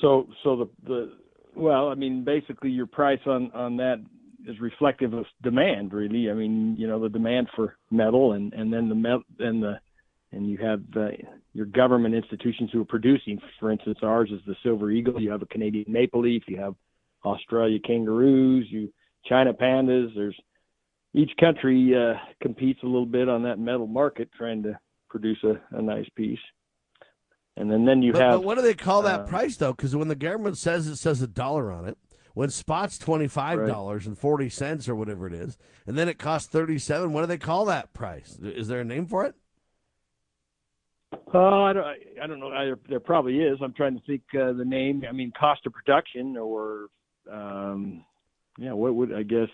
So 0.00 0.28
so 0.42 0.56
the 0.56 0.68
the 0.86 1.12
well, 1.56 1.88
I 1.88 1.94
mean, 1.94 2.24
basically 2.24 2.70
your 2.70 2.86
price 2.86 3.20
on 3.26 3.50
on 3.52 3.76
that 3.78 4.04
is 4.46 4.60
reflective 4.60 5.14
of 5.14 5.24
demand, 5.42 5.92
really. 5.92 6.30
I 6.30 6.34
mean, 6.34 6.76
you 6.78 6.86
know, 6.86 7.00
the 7.00 7.08
demand 7.08 7.48
for 7.56 7.76
metal, 7.90 8.32
and 8.32 8.52
and 8.52 8.72
then 8.72 8.88
the 8.88 8.94
met 8.94 9.20
and 9.40 9.62
the 9.62 9.80
and 10.30 10.48
you 10.48 10.58
have 10.58 10.82
uh, 10.96 11.08
your 11.52 11.66
government 11.66 12.14
institutions 12.14 12.70
who 12.72 12.82
are 12.82 12.86
producing. 12.86 13.40
For 13.58 13.70
instance, 13.70 13.98
ours 14.02 14.30
is 14.30 14.40
the 14.46 14.56
Silver 14.62 14.90
Eagle. 14.90 15.20
You 15.20 15.30
have 15.30 15.42
a 15.42 15.46
Canadian 15.46 15.92
Maple 15.92 16.22
Leaf. 16.22 16.42
You 16.46 16.58
have 16.58 16.74
Australia 17.24 17.78
kangaroos. 17.84 18.66
You 18.68 18.92
China 19.26 19.52
pandas. 19.52 20.14
There's 20.14 20.38
each 21.14 21.30
country 21.38 21.94
uh, 21.94 22.14
competes 22.42 22.80
a 22.82 22.86
little 22.86 23.06
bit 23.06 23.28
on 23.28 23.42
that 23.44 23.58
metal 23.58 23.86
market, 23.86 24.30
trying 24.36 24.62
to 24.64 24.78
produce 25.08 25.38
a, 25.44 25.60
a 25.76 25.82
nice 25.82 26.08
piece. 26.16 26.38
And 27.56 27.70
then 27.70 27.84
then 27.84 28.02
you 28.02 28.12
but, 28.12 28.22
have. 28.22 28.32
But 28.32 28.44
what 28.44 28.56
do 28.56 28.62
they 28.62 28.74
call 28.74 29.02
that 29.02 29.20
uh, 29.20 29.26
price 29.26 29.56
though? 29.56 29.72
Because 29.72 29.94
when 29.94 30.08
the 30.08 30.16
government 30.16 30.58
says 30.58 30.88
it 30.88 30.96
says 30.96 31.22
a 31.22 31.28
dollar 31.28 31.70
on 31.70 31.86
it, 31.86 31.96
when 32.34 32.50
spot's 32.50 32.98
twenty 32.98 33.28
five 33.28 33.66
dollars 33.66 34.06
and 34.06 34.18
forty 34.18 34.48
cents 34.48 34.88
or 34.88 34.96
whatever 34.96 35.26
it 35.26 35.32
is, 35.32 35.56
and 35.86 35.96
then 35.96 36.08
it 36.08 36.18
costs 36.18 36.48
thirty 36.48 36.78
seven. 36.78 37.12
What 37.12 37.20
do 37.20 37.26
they 37.28 37.38
call 37.38 37.64
that 37.66 37.92
price? 37.92 38.38
Is 38.42 38.66
there 38.66 38.80
a 38.80 38.84
name 38.84 39.06
for 39.06 39.24
it? 39.24 39.36
Oh, 41.32 41.62
I 41.62 41.72
don't. 41.72 41.86
I 42.20 42.26
don't 42.26 42.40
know. 42.40 42.48
I, 42.48 42.72
there 42.88 42.98
probably 42.98 43.38
is. 43.38 43.58
I'm 43.62 43.72
trying 43.72 43.94
to 43.94 44.02
think 44.04 44.22
uh, 44.34 44.52
the 44.52 44.64
name. 44.64 45.04
I 45.08 45.12
mean, 45.12 45.32
cost 45.38 45.64
of 45.64 45.72
production, 45.72 46.36
or 46.36 46.88
um, 47.30 48.04
yeah, 48.58 48.72
what 48.72 48.94
would 48.94 49.12
I 49.12 49.22
guess? 49.22 49.48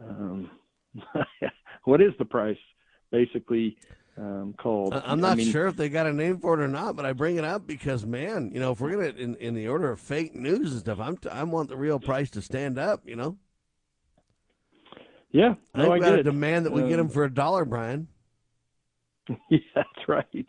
Um, 0.00 0.50
what 1.84 2.00
is 2.00 2.12
the 2.18 2.24
price 2.24 2.58
basically 3.10 3.76
um, 4.16 4.54
called? 4.58 4.94
I'm 4.94 5.20
not 5.20 5.32
I 5.32 5.34
mean, 5.36 5.50
sure 5.50 5.66
if 5.66 5.76
they 5.76 5.88
got 5.88 6.06
a 6.06 6.12
name 6.12 6.38
for 6.38 6.60
it 6.60 6.64
or 6.64 6.68
not, 6.68 6.96
but 6.96 7.04
I 7.06 7.12
bring 7.12 7.36
it 7.36 7.44
up 7.44 7.66
because, 7.66 8.04
man, 8.04 8.50
you 8.52 8.60
know, 8.60 8.72
if 8.72 8.80
we're 8.80 8.90
gonna 8.90 9.08
in, 9.18 9.36
in 9.36 9.54
the 9.54 9.68
order 9.68 9.90
of 9.90 10.00
fake 10.00 10.34
news 10.34 10.72
and 10.72 10.80
stuff, 10.80 11.00
I'm 11.00 11.18
I 11.30 11.44
want 11.44 11.68
the 11.68 11.76
real 11.76 11.98
price 11.98 12.30
to 12.30 12.42
stand 12.42 12.78
up. 12.78 13.02
You 13.06 13.16
know. 13.16 13.36
Yeah, 15.30 15.54
I 15.74 15.78
no, 15.78 15.84
think 15.84 15.92
I 15.92 15.94
we 15.94 16.00
got 16.00 16.10
get 16.10 16.16
to 16.16 16.22
demand 16.24 16.66
that 16.66 16.72
we 16.72 16.82
get 16.82 16.92
Um, 16.92 17.06
them 17.06 17.08
for 17.08 17.24
a 17.24 17.32
dollar, 17.32 17.64
Brian. 17.64 18.08
Yeah, 19.50 19.58
that's 19.74 20.08
right. 20.08 20.48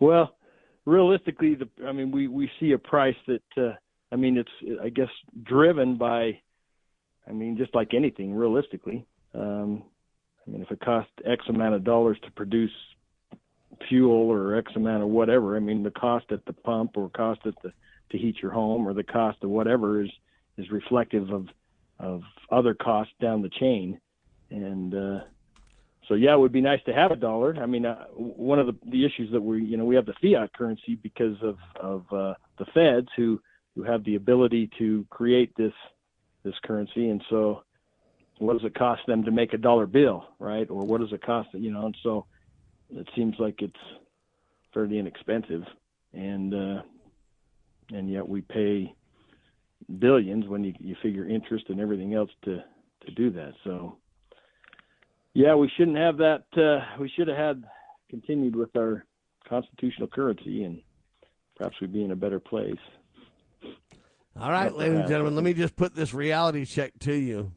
Well, 0.00 0.36
realistically, 0.84 1.54
the 1.56 1.68
I 1.86 1.92
mean, 1.92 2.10
we 2.10 2.28
we 2.28 2.50
see 2.60 2.72
a 2.72 2.78
price 2.78 3.16
that 3.26 3.42
uh, 3.56 3.72
I 4.12 4.16
mean, 4.16 4.38
it's 4.38 4.80
I 4.82 4.88
guess 4.88 5.08
driven 5.42 5.96
by, 5.96 6.40
I 7.28 7.32
mean, 7.32 7.56
just 7.56 7.74
like 7.74 7.94
anything, 7.94 8.34
realistically. 8.34 9.06
Um, 9.34 9.84
I 10.46 10.50
mean, 10.50 10.62
if 10.62 10.70
it 10.70 10.80
costs 10.80 11.12
X 11.24 11.44
amount 11.48 11.74
of 11.74 11.84
dollars 11.84 12.18
to 12.24 12.30
produce 12.32 12.72
fuel 13.88 14.30
or 14.30 14.56
X 14.56 14.72
amount 14.74 15.02
of 15.02 15.08
whatever, 15.08 15.56
I 15.56 15.60
mean, 15.60 15.82
the 15.82 15.90
cost 15.90 16.26
at 16.32 16.44
the 16.44 16.52
pump 16.52 16.96
or 16.96 17.08
cost 17.10 17.40
at 17.46 17.54
the 17.62 17.72
to 18.10 18.18
heat 18.18 18.36
your 18.42 18.50
home 18.50 18.86
or 18.86 18.92
the 18.92 19.04
cost 19.04 19.38
of 19.42 19.50
whatever 19.50 20.02
is 20.02 20.10
is 20.56 20.70
reflective 20.70 21.30
of 21.30 21.46
of 21.98 22.22
other 22.50 22.74
costs 22.74 23.12
down 23.20 23.42
the 23.42 23.50
chain, 23.50 24.00
and 24.50 24.94
uh, 24.94 25.20
so 26.08 26.14
yeah, 26.14 26.34
it 26.34 26.38
would 26.38 26.52
be 26.52 26.60
nice 26.60 26.80
to 26.86 26.92
have 26.92 27.12
a 27.12 27.16
dollar. 27.16 27.54
I 27.62 27.66
mean, 27.66 27.86
uh, 27.86 28.06
one 28.14 28.58
of 28.58 28.66
the, 28.66 28.76
the 28.86 29.04
issues 29.04 29.30
that 29.32 29.40
we, 29.40 29.62
you 29.62 29.76
know, 29.76 29.84
we 29.84 29.94
have 29.94 30.06
the 30.06 30.14
fiat 30.20 30.52
currency 30.54 30.98
because 31.00 31.36
of 31.42 31.56
of 31.80 32.12
uh, 32.12 32.34
the 32.58 32.64
Feds 32.74 33.08
who 33.16 33.40
who 33.74 33.82
have 33.82 34.04
the 34.04 34.16
ability 34.16 34.70
to 34.78 35.06
create 35.10 35.52
this 35.56 35.72
this 36.42 36.54
currency, 36.64 37.08
and 37.10 37.22
so 37.28 37.62
what 38.38 38.54
does 38.54 38.64
it 38.64 38.74
cost 38.74 39.02
them 39.06 39.22
to 39.24 39.30
make 39.30 39.52
a 39.52 39.58
dollar 39.58 39.86
bill, 39.86 40.24
right? 40.38 40.68
Or 40.70 40.86
what 40.86 41.00
does 41.00 41.12
it 41.12 41.22
cost, 41.22 41.50
you 41.52 41.70
know? 41.70 41.86
And 41.86 41.96
so 42.02 42.24
it 42.90 43.06
seems 43.14 43.34
like 43.38 43.60
it's 43.60 43.74
fairly 44.72 44.98
inexpensive, 44.98 45.62
and 46.14 46.54
uh, 46.54 46.82
and 47.90 48.10
yet 48.10 48.26
we 48.26 48.40
pay 48.40 48.94
billions 49.98 50.46
when 50.46 50.64
you 50.64 50.74
you 50.78 50.96
figure 51.02 51.28
interest 51.28 51.66
and 51.68 51.80
everything 51.80 52.14
else 52.14 52.30
to 52.44 52.64
to 53.06 53.10
do 53.12 53.30
that. 53.30 53.52
So 53.64 53.98
yeah, 55.34 55.54
we 55.54 55.70
shouldn't 55.76 55.98
have 55.98 56.16
that. 56.18 56.44
Uh, 56.56 56.98
we 56.98 57.10
should 57.10 57.28
have 57.28 57.36
had 57.36 57.64
continued 58.08 58.56
with 58.56 58.74
our 58.76 59.04
constitutional 59.48 60.08
currency, 60.08 60.64
and 60.64 60.80
perhaps 61.56 61.76
we'd 61.80 61.92
be 61.92 62.04
in 62.04 62.10
a 62.10 62.16
better 62.16 62.40
place. 62.40 62.74
All 64.38 64.50
right, 64.50 64.72
ladies 64.72 64.98
and 64.98 65.08
gentlemen, 65.08 65.34
let 65.34 65.44
me 65.44 65.54
just 65.54 65.76
put 65.76 65.94
this 65.94 66.14
reality 66.14 66.64
check 66.64 66.92
to 67.00 67.12
you. 67.12 67.52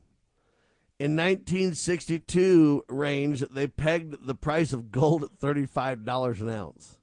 In 1.00 1.16
1962 1.16 2.86
range, 2.88 3.42
they 3.52 3.68
pegged 3.68 4.26
the 4.26 4.36
price 4.36 4.74
of 4.74 4.92
gold 4.92 5.24
at 5.24 5.40
$35 5.40 6.42
an 6.42 6.50
ounce. 6.50 6.98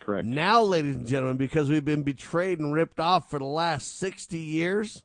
Correct. 0.00 0.26
Now, 0.26 0.62
ladies 0.62 0.96
and 0.96 1.06
gentlemen, 1.06 1.36
because 1.36 1.68
we've 1.68 1.84
been 1.84 2.02
betrayed 2.02 2.58
and 2.58 2.72
ripped 2.72 2.98
off 2.98 3.30
for 3.30 3.38
the 3.38 3.44
last 3.44 3.98
60 3.98 4.38
years, 4.38 5.02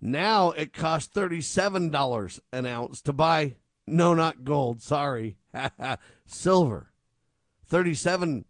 now 0.00 0.50
it 0.50 0.72
costs 0.72 1.12
$37 1.14 2.40
an 2.52 2.66
ounce 2.66 3.00
to 3.02 3.12
buy, 3.12 3.56
no, 3.86 4.14
not 4.14 4.44
gold, 4.44 4.82
sorry, 4.82 5.36
silver. 6.26 6.89
$37 7.70 8.44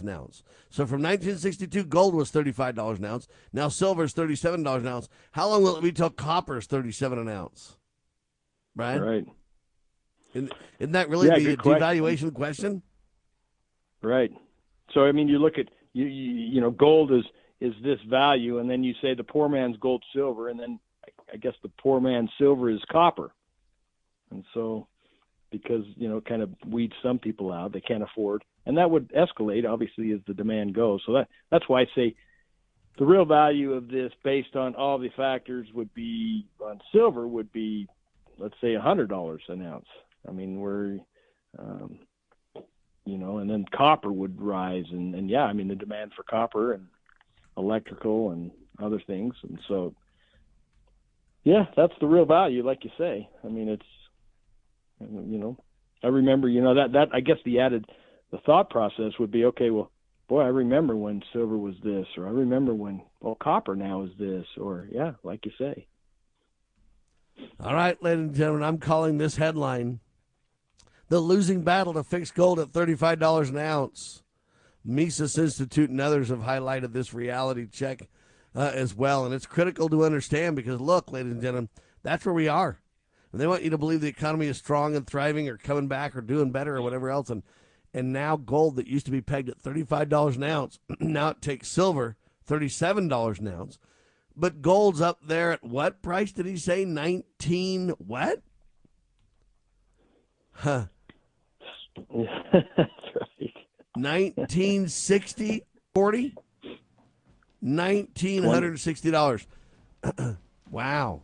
an 0.00 0.08
ounce. 0.08 0.42
So 0.70 0.86
from 0.86 1.02
1962, 1.02 1.84
gold 1.84 2.14
was 2.14 2.30
$35 2.32 2.98
an 2.98 3.04
ounce. 3.04 3.28
Now 3.52 3.68
silver 3.68 4.04
is 4.04 4.14
$37 4.14 4.76
an 4.78 4.86
ounce. 4.88 5.08
How 5.32 5.48
long 5.48 5.62
will 5.62 5.76
it 5.76 5.82
be 5.82 5.92
till 5.92 6.10
copper 6.10 6.56
is 6.58 6.66
37 6.66 7.18
an 7.18 7.28
ounce? 7.28 7.76
Brian? 8.74 9.02
Right. 9.02 9.26
Isn't, 10.34 10.52
isn't 10.78 10.92
that 10.92 11.10
really 11.10 11.28
Yeah, 11.28 11.38
the 11.38 11.44
good 11.44 11.58
question. 11.62 11.80
devaluation 11.82 12.34
question? 12.34 12.82
Right. 14.02 14.32
So 14.94 15.04
I 15.04 15.12
mean, 15.12 15.28
you 15.28 15.38
look 15.38 15.58
at 15.58 15.68
you, 15.92 16.06
you 16.06 16.32
you 16.54 16.60
know, 16.60 16.70
gold 16.70 17.12
is 17.12 17.24
is 17.60 17.74
this 17.84 18.00
value, 18.08 18.58
and 18.58 18.68
then 18.68 18.82
you 18.82 18.94
say 19.00 19.14
the 19.14 19.22
poor 19.22 19.48
man's 19.48 19.76
gold, 19.76 20.02
silver, 20.14 20.48
and 20.48 20.58
then 20.58 20.80
I- 21.06 21.34
I 21.34 21.36
guess 21.36 21.54
the 21.62 21.68
poor 21.80 22.00
man's 22.00 22.30
silver 22.38 22.68
is 22.70 22.80
copper, 22.90 23.32
and 24.30 24.44
so 24.52 24.88
because 25.50 25.84
you 25.96 26.08
know, 26.08 26.16
it 26.16 26.24
kind 26.24 26.42
of 26.42 26.50
weeds 26.66 26.94
some 27.02 27.18
people 27.18 27.52
out, 27.52 27.72
they 27.72 27.80
can't 27.80 28.02
afford, 28.02 28.42
and 28.66 28.78
that 28.78 28.90
would 28.90 29.12
escalate 29.12 29.68
obviously 29.68 30.12
as 30.12 30.20
the 30.26 30.34
demand 30.34 30.74
goes. 30.74 31.00
So 31.06 31.14
that 31.14 31.28
that's 31.50 31.68
why 31.68 31.82
I 31.82 31.86
say 31.94 32.14
the 32.98 33.06
real 33.06 33.24
value 33.24 33.72
of 33.72 33.88
this, 33.88 34.12
based 34.22 34.54
on 34.54 34.74
all 34.74 34.98
the 34.98 35.10
factors, 35.16 35.66
would 35.74 35.92
be 35.94 36.46
on 36.60 36.80
silver 36.92 37.26
would 37.26 37.50
be, 37.52 37.88
let's 38.38 38.54
say, 38.60 38.74
a 38.74 38.80
hundred 38.80 39.08
dollars 39.08 39.42
an 39.48 39.64
ounce. 39.64 39.88
I 40.28 40.32
mean, 40.32 40.60
we're 40.60 40.98
um, 41.58 41.98
you 43.04 43.18
know, 43.18 43.38
and 43.38 43.50
then 43.50 43.64
copper 43.76 44.12
would 44.12 44.40
rise, 44.40 44.84
and, 44.90 45.14
and 45.14 45.28
yeah, 45.28 45.42
I 45.42 45.52
mean 45.52 45.68
the 45.68 45.74
demand 45.74 46.12
for 46.16 46.22
copper 46.22 46.72
and 46.72 46.86
electrical 47.56 48.30
and 48.30 48.50
other 48.82 49.02
things, 49.06 49.34
and 49.42 49.58
so 49.68 49.94
yeah, 51.44 51.64
that's 51.76 51.94
the 52.00 52.06
real 52.06 52.24
value, 52.24 52.64
like 52.64 52.84
you 52.84 52.90
say. 52.96 53.28
I 53.44 53.48
mean, 53.48 53.68
it's 53.68 53.82
you 55.00 55.38
know, 55.38 55.56
I 56.02 56.08
remember, 56.08 56.48
you 56.48 56.62
know, 56.62 56.74
that 56.74 56.92
that 56.92 57.08
I 57.12 57.20
guess 57.20 57.38
the 57.44 57.60
added 57.60 57.86
the 58.32 58.38
thought 58.38 58.70
process 58.70 59.12
would 59.20 59.30
be 59.30 59.44
okay, 59.44 59.70
well, 59.70 59.92
boy, 60.26 60.40
I 60.40 60.48
remember 60.48 60.96
when 60.96 61.22
silver 61.32 61.56
was 61.56 61.74
this, 61.84 62.06
or 62.16 62.26
I 62.26 62.30
remember 62.30 62.74
when 62.74 63.02
well 63.20 63.36
copper 63.36 63.76
now 63.76 64.02
is 64.02 64.10
this, 64.18 64.46
or 64.58 64.88
yeah, 64.90 65.12
like 65.22 65.44
you 65.44 65.52
say. 65.58 65.86
All 67.60 67.74
right, 67.74 68.02
ladies 68.02 68.24
and 68.24 68.34
gentlemen, 68.34 68.64
I'm 68.64 68.78
calling 68.78 69.18
this 69.18 69.36
headline 69.36 70.00
The 71.08 71.20
Losing 71.20 71.62
Battle 71.62 71.92
to 71.92 72.02
Fix 72.02 72.30
Gold 72.30 72.58
at 72.58 72.72
$35 72.72 73.50
an 73.50 73.58
ounce. 73.58 74.22
Mises 74.84 75.38
Institute 75.38 75.90
and 75.90 76.00
others 76.00 76.28
have 76.28 76.40
highlighted 76.40 76.92
this 76.92 77.14
reality 77.14 77.66
check 77.66 78.08
uh, 78.54 78.72
as 78.74 78.94
well. 78.94 79.24
And 79.24 79.34
it's 79.34 79.46
critical 79.46 79.88
to 79.88 80.04
understand 80.04 80.56
because, 80.56 80.80
look, 80.80 81.12
ladies 81.12 81.32
and 81.32 81.42
gentlemen, 81.42 81.68
that's 82.02 82.24
where 82.26 82.34
we 82.34 82.48
are. 82.48 82.80
And 83.30 83.40
they 83.40 83.46
want 83.46 83.62
you 83.62 83.70
to 83.70 83.78
believe 83.78 84.00
the 84.00 84.08
economy 84.08 84.46
is 84.46 84.58
strong 84.58 84.96
and 84.96 85.06
thriving 85.06 85.48
or 85.48 85.56
coming 85.56 85.88
back 85.88 86.16
or 86.16 86.20
doing 86.20 86.50
better 86.50 86.76
or 86.76 86.82
whatever 86.82 87.10
else. 87.10 87.30
And, 87.30 87.42
and 87.94 88.12
now 88.12 88.36
gold 88.36 88.76
that 88.76 88.86
used 88.86 89.06
to 89.06 89.12
be 89.12 89.20
pegged 89.20 89.48
at 89.48 89.62
$35 89.62 90.36
an 90.36 90.42
ounce, 90.42 90.78
now 91.00 91.28
it 91.28 91.42
takes 91.42 91.68
silver, 91.68 92.16
$37 92.48 93.38
an 93.38 93.48
ounce. 93.48 93.78
But 94.34 94.62
gold's 94.62 95.00
up 95.00 95.18
there 95.26 95.52
at 95.52 95.62
what 95.62 96.02
price 96.02 96.32
did 96.32 96.46
he 96.46 96.56
say? 96.56 96.84
19 96.84 97.90
what? 97.98 98.40
Huh. 100.52 100.86
that's 101.96 102.68
right. 102.76 103.52
1960 103.94 105.64
40 105.94 106.34
$1960 107.62 109.46
wow 110.70 111.20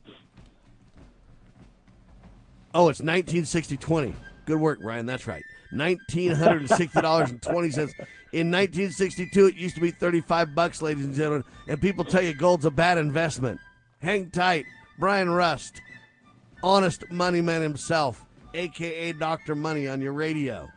oh 2.75 2.89
it's 2.89 3.01
1960 3.01 3.77
20 3.79 4.15
good 4.45 4.61
work 4.61 4.79
ryan 4.83 5.07
that's 5.07 5.27
right 5.27 5.43
$1960.20 5.73 7.95
in 8.33 8.51
1962 8.51 9.47
it 9.47 9.55
used 9.55 9.75
to 9.75 9.81
be 9.81 9.91
35 9.91 10.55
bucks 10.55 10.83
ladies 10.83 11.05
and 11.05 11.15
gentlemen 11.15 11.45
and 11.67 11.81
people 11.81 12.05
tell 12.05 12.23
you 12.23 12.35
gold's 12.35 12.65
a 12.65 12.71
bad 12.71 12.99
investment 12.99 13.59
hang 14.01 14.31
tight 14.31 14.65
brian 14.99 15.31
rust 15.31 15.81
honest 16.63 17.11
money 17.11 17.41
man 17.41 17.63
himself 17.63 18.25
aka 18.55 19.13
dr 19.13 19.55
money 19.55 19.89
on 19.89 20.01
your 20.01 20.13
radio 20.13 20.69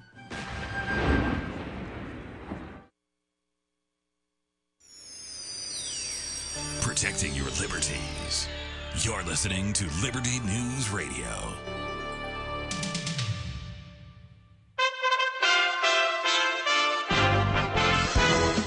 Protecting 6.82 7.34
your 7.34 7.45
liberties. 7.62 8.49
You're 8.97 9.23
listening 9.23 9.71
to 9.73 9.86
Liberty 10.04 10.39
News 10.41 10.89
Radio. 10.89 11.81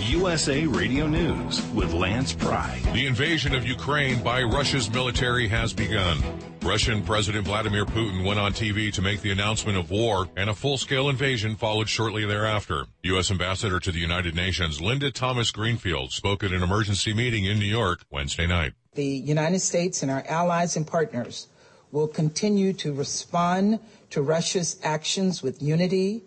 USA 0.05 0.67
Radio 0.67 1.07
News 1.07 1.65
with 1.73 1.95
Lance 1.95 2.35
Pry. 2.35 2.79
The 2.93 3.07
invasion 3.07 3.55
of 3.55 3.67
Ukraine 3.67 4.23
by 4.23 4.43
Russia's 4.43 4.91
military 4.91 5.49
has 5.49 5.73
begun. 5.73 6.23
Russian 6.61 7.03
President 7.03 7.47
Vladimir 7.47 7.87
Putin 7.87 8.23
went 8.23 8.39
on 8.39 8.53
TV 8.53 8.93
to 8.93 9.01
make 9.01 9.23
the 9.23 9.31
announcement 9.31 9.79
of 9.79 9.91
war, 9.91 10.29
and 10.37 10.51
a 10.51 10.55
full-scale 10.55 11.09
invasion 11.09 11.57
followed 11.57 11.89
shortly 11.89 12.27
thereafter. 12.27 12.85
U.S. 13.05 13.31
Ambassador 13.31 13.81
to 13.81 13.91
the 13.91 13.99
United 13.99 14.35
Nations 14.35 14.79
Linda 14.79 15.11
Thomas 15.11 15.51
Greenfield 15.51 16.13
spoke 16.13 16.45
at 16.45 16.53
an 16.53 16.63
emergency 16.63 17.15
meeting 17.15 17.47
in 17.47 17.59
New 17.59 17.65
York 17.65 18.05
Wednesday 18.11 18.47
night. 18.47 18.75
The 18.95 19.07
United 19.07 19.61
States 19.61 20.03
and 20.03 20.11
our 20.11 20.25
allies 20.29 20.77
and 20.77 20.87
partners 20.87 21.49
will 21.93 22.09
continue 22.09 22.75
to 22.75 22.93
respond 22.93 23.81
to 24.11 24.21
Russia's 24.21 24.79
actions 24.83 25.43
with 25.43 25.63
unity, 25.63 26.25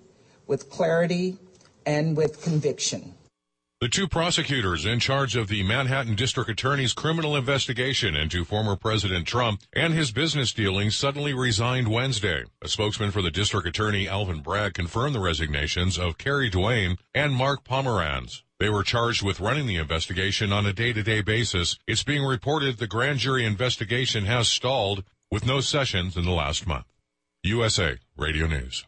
with 0.48 0.72
clarity, 0.72 1.38
and 1.86 2.18
with 2.18 2.42
conviction. 2.42 3.14
The 3.80 3.88
two 3.88 4.08
prosecutors 4.08 4.88
in 4.88 5.00
charge 5.00 5.36
of 5.36 5.50
the 5.50 5.62
Manhattan 5.62 6.16
District 6.16 6.50
Attorney's 6.50 6.94
criminal 6.94 7.36
investigation 7.36 8.16
into 8.16 8.44
former 8.44 8.76
President 8.76 9.28
Trump 9.28 9.62
and 9.72 9.94
his 9.94 10.12
business 10.12 10.52
dealings 10.52 10.96
suddenly 10.96 11.32
resigned 11.32 11.88
Wednesday. 11.88 12.46
A 12.64 12.70
spokesman 12.70 13.12
for 13.12 13.22
the 13.22 13.30
District 13.30 13.68
Attorney, 13.68 14.08
Alvin 14.08 14.42
Bragg, 14.42 14.74
confirmed 14.74 15.14
the 15.14 15.20
resignations 15.20 16.00
of 16.00 16.18
Carey 16.18 16.50
Dunne 16.50 16.98
and 17.14 17.36
Mark 17.36 17.64
Pomerantz. 17.64 18.42
They 18.60 18.70
were 18.70 18.82
charged 18.82 19.22
with 19.22 19.40
running 19.40 19.68
the 19.68 19.76
investigation 19.76 20.52
on 20.52 20.66
a 20.66 20.74
day-to-day 20.74 21.22
basis. 21.22 21.78
It's 21.86 22.02
being 22.02 22.26
reported 22.26 22.78
the 22.78 22.88
grand 22.88 23.20
jury 23.20 23.46
investigation 23.46 24.26
has 24.26 24.50
stalled 24.50 25.04
with 25.30 25.46
no 25.46 25.62
sessions 25.62 26.18
in 26.18 26.26
the 26.26 26.32
last 26.32 26.66
month. 26.66 26.88
USA 27.44 28.00
Radio 28.18 28.48
News. 28.48 28.88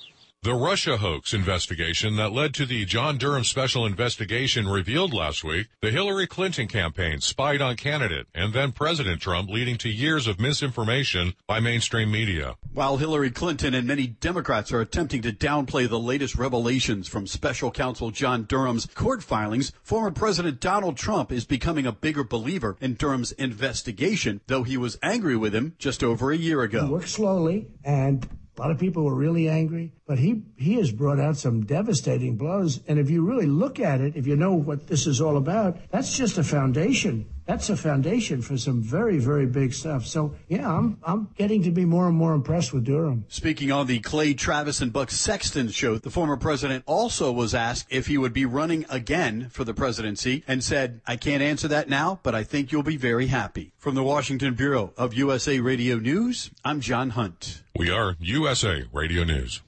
The 0.43 0.55
Russia 0.55 0.97
hoax 0.97 1.35
investigation 1.35 2.15
that 2.15 2.31
led 2.31 2.55
to 2.55 2.65
the 2.65 2.83
John 2.83 3.19
Durham 3.19 3.43
special 3.43 3.85
investigation 3.85 4.67
revealed 4.67 5.13
last 5.13 5.43
week 5.43 5.67
the 5.83 5.91
Hillary 5.91 6.25
Clinton 6.25 6.67
campaign 6.67 7.21
spied 7.21 7.61
on 7.61 7.75
candidate 7.75 8.25
and 8.33 8.51
then 8.51 8.71
President 8.71 9.21
Trump, 9.21 9.51
leading 9.51 9.77
to 9.77 9.87
years 9.87 10.25
of 10.25 10.39
misinformation 10.39 11.35
by 11.45 11.59
mainstream 11.59 12.09
media. 12.09 12.55
While 12.73 12.97
Hillary 12.97 13.29
Clinton 13.29 13.75
and 13.75 13.85
many 13.85 14.07
Democrats 14.07 14.71
are 14.71 14.81
attempting 14.81 15.21
to 15.21 15.31
downplay 15.31 15.87
the 15.87 15.99
latest 15.99 16.33
revelations 16.33 17.07
from 17.07 17.27
special 17.27 17.69
counsel 17.69 18.09
John 18.09 18.45
Durham's 18.45 18.87
court 18.95 19.21
filings, 19.21 19.71
former 19.83 20.09
President 20.09 20.59
Donald 20.59 20.97
Trump 20.97 21.31
is 21.31 21.45
becoming 21.45 21.85
a 21.85 21.91
bigger 21.91 22.23
believer 22.23 22.77
in 22.81 22.95
Durham's 22.95 23.31
investigation, 23.33 24.41
though 24.47 24.63
he 24.63 24.75
was 24.75 24.97
angry 25.03 25.35
with 25.35 25.53
him 25.53 25.75
just 25.77 26.03
over 26.03 26.31
a 26.31 26.35
year 26.35 26.63
ago. 26.63 26.87
Work 26.87 27.05
slowly 27.05 27.67
and 27.83 28.27
a 28.61 28.65
lot 28.65 28.69
of 28.69 28.77
people 28.77 29.03
were 29.03 29.15
really 29.15 29.49
angry, 29.49 29.91
but 30.05 30.19
he, 30.19 30.43
he 30.55 30.75
has 30.75 30.91
brought 30.91 31.19
out 31.19 31.35
some 31.35 31.65
devastating 31.65 32.37
blows. 32.37 32.79
And 32.87 32.99
if 32.99 33.09
you 33.09 33.25
really 33.25 33.47
look 33.47 33.79
at 33.79 34.01
it, 34.01 34.15
if 34.15 34.27
you 34.27 34.35
know 34.35 34.53
what 34.53 34.85
this 34.85 35.07
is 35.07 35.19
all 35.19 35.35
about, 35.35 35.77
that's 35.89 36.15
just 36.15 36.37
a 36.37 36.43
foundation. 36.43 37.25
That's 37.51 37.69
a 37.69 37.75
foundation 37.75 38.41
for 38.41 38.57
some 38.57 38.81
very, 38.81 39.19
very 39.19 39.45
big 39.45 39.73
stuff. 39.73 40.05
So, 40.05 40.33
yeah, 40.47 40.73
I'm, 40.73 40.97
I'm 41.03 41.27
getting 41.35 41.63
to 41.63 41.71
be 41.71 41.83
more 41.83 42.07
and 42.07 42.15
more 42.15 42.33
impressed 42.33 42.71
with 42.71 42.85
Durham. 42.85 43.25
Speaking 43.27 43.73
on 43.73 43.87
the 43.87 43.99
Clay 43.99 44.33
Travis 44.33 44.79
and 44.79 44.93
Buck 44.93 45.11
Sexton 45.11 45.67
show, 45.67 45.97
the 45.97 46.09
former 46.09 46.37
president 46.37 46.85
also 46.87 47.29
was 47.29 47.53
asked 47.53 47.87
if 47.89 48.07
he 48.07 48.17
would 48.17 48.31
be 48.31 48.45
running 48.45 48.85
again 48.89 49.49
for 49.49 49.65
the 49.65 49.73
presidency 49.73 50.45
and 50.47 50.63
said, 50.63 51.01
I 51.05 51.17
can't 51.17 51.43
answer 51.43 51.67
that 51.67 51.89
now, 51.89 52.21
but 52.23 52.33
I 52.33 52.43
think 52.43 52.71
you'll 52.71 52.83
be 52.83 52.95
very 52.95 53.27
happy. 53.27 53.73
From 53.77 53.95
the 53.95 54.03
Washington 54.03 54.53
Bureau 54.53 54.93
of 54.95 55.13
USA 55.13 55.59
Radio 55.59 55.97
News, 55.97 56.51
I'm 56.63 56.79
John 56.79 57.09
Hunt. 57.09 57.63
We 57.75 57.91
are 57.91 58.15
USA 58.21 58.85
Radio 58.93 59.25
News. 59.25 59.61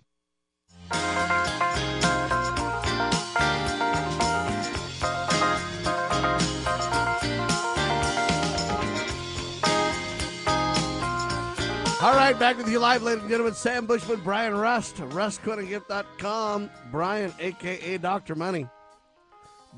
All 12.04 12.16
right, 12.16 12.38
back 12.38 12.58
with 12.58 12.70
you 12.70 12.80
live, 12.80 13.02
ladies 13.02 13.22
and 13.22 13.30
gentlemen. 13.30 13.54
Sam 13.54 13.86
Bushman, 13.86 14.20
Brian 14.26 14.54
Rust, 14.54 14.98
rustcoinandgift.com. 14.98 16.70
Brian, 16.92 17.34
a.k.a. 17.40 17.98
Dr. 17.98 18.36
Money. 18.36 18.68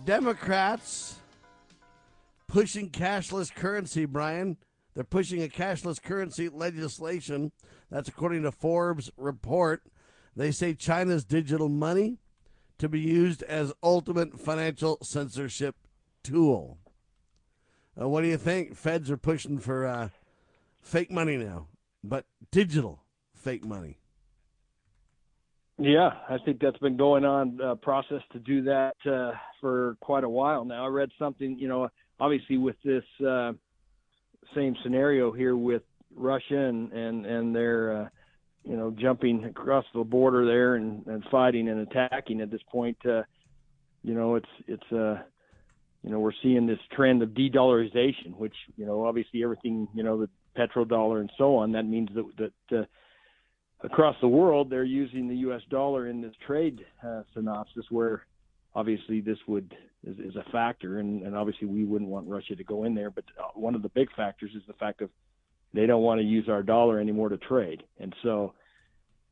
Democrats 0.06 1.20
pushing 2.48 2.90
cashless 2.90 3.54
currency, 3.54 4.06
Brian. 4.06 4.58
They're 4.96 5.04
pushing 5.04 5.44
a 5.44 5.48
cashless 5.48 6.02
currency 6.02 6.50
legislation. 6.50 7.52
That's 7.92 8.10
according 8.10 8.42
to 8.42 8.52
Forbes 8.52 9.12
report. 9.18 9.84
They 10.36 10.50
say 10.50 10.74
China's 10.74 11.26
digital 11.26 11.70
money 11.70 12.18
to 12.80 12.90
be 12.90 13.02
used 13.02 13.44
as 13.44 13.72
ultimate 13.84 14.40
financial 14.40 14.98
censorship 15.04 15.76
tool. 16.24 16.80
Uh, 18.02 18.10
what 18.10 18.22
do 18.22 18.28
you 18.30 18.38
think? 18.38 18.76
Feds 18.76 19.12
are 19.12 19.16
pushing 19.16 19.60
for 19.60 19.86
uh, 19.86 20.10
fake 20.82 21.12
money 21.12 21.38
now, 21.38 21.68
but 22.10 22.26
digital 22.52 23.04
fake 23.36 23.66
money. 23.66 24.00
Yeah, 25.78 26.12
I 26.30 26.38
think 26.46 26.62
that's 26.62 26.78
been 26.78 26.96
going 26.96 27.26
on 27.26 27.60
uh, 27.62 27.76
process 27.76 28.22
to 28.32 28.40
do 28.40 28.64
that 28.64 28.96
uh, 29.06 29.32
for 29.60 29.98
quite 30.00 30.24
a 30.24 30.30
while 30.30 30.64
now. 30.64 30.86
I 30.86 30.88
read 30.88 31.10
something, 31.20 31.60
you 31.60 31.68
know, 31.68 31.90
obviously 32.20 32.58
with 32.58 32.78
this 32.84 33.04
uh, 33.28 33.52
same 34.56 34.76
scenario 34.84 35.32
here 35.34 35.58
with 35.58 35.82
Russia 36.16 36.58
and 36.58 36.94
and 36.94 37.26
and 37.26 37.54
their 37.54 38.04
uh, 38.04 38.10
you 38.64 38.78
know 38.78 38.92
jumping 38.92 39.44
across 39.44 39.86
the 39.94 40.04
border 40.04 40.46
there 40.46 40.76
and, 40.76 41.06
and 41.08 41.24
fighting 41.30 41.68
and 41.68 41.82
attacking 41.82 42.42
at 42.42 42.50
this 42.50 42.62
point. 42.72 42.98
Uh, 43.06 43.24
you 44.02 44.14
know, 44.14 44.36
it's 44.36 44.50
it's 44.68 44.92
uh, 44.92 45.22
you 46.04 46.10
know 46.10 46.20
we're 46.20 46.32
seeing 46.42 46.66
this 46.68 46.80
trend 46.96 47.22
of 47.22 47.34
de-dollarization, 47.34 48.38
which 48.38 48.56
you 48.78 48.86
know 48.86 49.06
obviously 49.06 49.44
everything 49.44 49.88
you 49.94 50.04
know 50.04 50.22
the 50.22 50.30
petrodollar 50.56 51.20
and 51.20 51.32
so 51.38 51.56
on. 51.58 51.72
That 51.72 51.86
means 51.86 52.10
that 52.16 52.52
that 52.70 52.80
uh, 52.80 52.86
across 53.84 54.16
the 54.22 54.28
world 54.28 54.70
they're 54.70 54.84
using 54.84 55.28
the 55.28 55.36
U.S. 55.38 55.62
dollar 55.70 56.08
in 56.08 56.22
this 56.22 56.34
trade 56.46 56.86
uh, 57.06 57.24
synopsis 57.34 57.86
where 57.90 58.26
obviously 58.74 59.22
this 59.22 59.38
would 59.48 59.76
is, 60.04 60.18
is 60.20 60.36
a 60.36 60.50
factor, 60.52 61.00
and, 61.00 61.24
and 61.24 61.36
obviously 61.36 61.68
we 61.68 61.86
wouldn't 61.86 62.10
want 62.10 62.28
Russia 62.28 62.56
to 62.56 62.64
go 62.64 62.84
in 62.84 62.94
there. 62.94 63.10
But 63.10 63.26
uh, 63.40 63.48
one 63.56 63.76
of 63.76 63.82
the 63.82 63.90
big 63.90 64.10
factors 64.16 64.52
is 64.56 64.64
the 64.68 64.74
fact 64.74 65.02
of 65.02 65.10
they 65.74 65.86
don't 65.86 66.04
want 66.04 66.20
to 66.20 66.26
use 66.26 66.48
our 66.50 66.64
dollar 66.64 67.00
anymore 67.00 67.30
to 67.30 67.38
trade, 67.38 67.84
and 68.00 68.14
so 68.24 68.54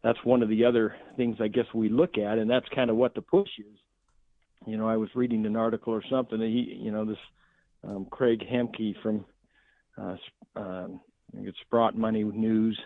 that's 0.03 0.19
one 0.23 0.43
of 0.43 0.49
the 0.49 0.65
other 0.65 0.95
things 1.15 1.37
I 1.39 1.47
guess 1.47 1.65
we 1.73 1.89
look 1.89 2.17
at, 2.17 2.37
and 2.37 2.49
that's 2.49 2.65
kind 2.75 2.89
of 2.89 2.97
what 2.97 3.15
the 3.15 3.21
push 3.21 3.49
is. 3.59 3.77
You 4.65 4.77
know, 4.77 4.87
I 4.87 4.97
was 4.97 5.09
reading 5.15 5.45
an 5.45 5.55
article 5.55 5.93
or 5.93 6.03
something. 6.09 6.39
That 6.39 6.47
he, 6.47 6.77
you 6.81 6.91
know, 6.91 7.05
this 7.05 7.17
um, 7.83 8.07
Craig 8.09 8.41
Hemke 8.41 8.95
from 9.01 9.25
uh, 9.97 10.15
um, 10.55 11.01
it's 11.37 11.57
Sprott 11.61 11.97
Money 11.97 12.23
News. 12.23 12.79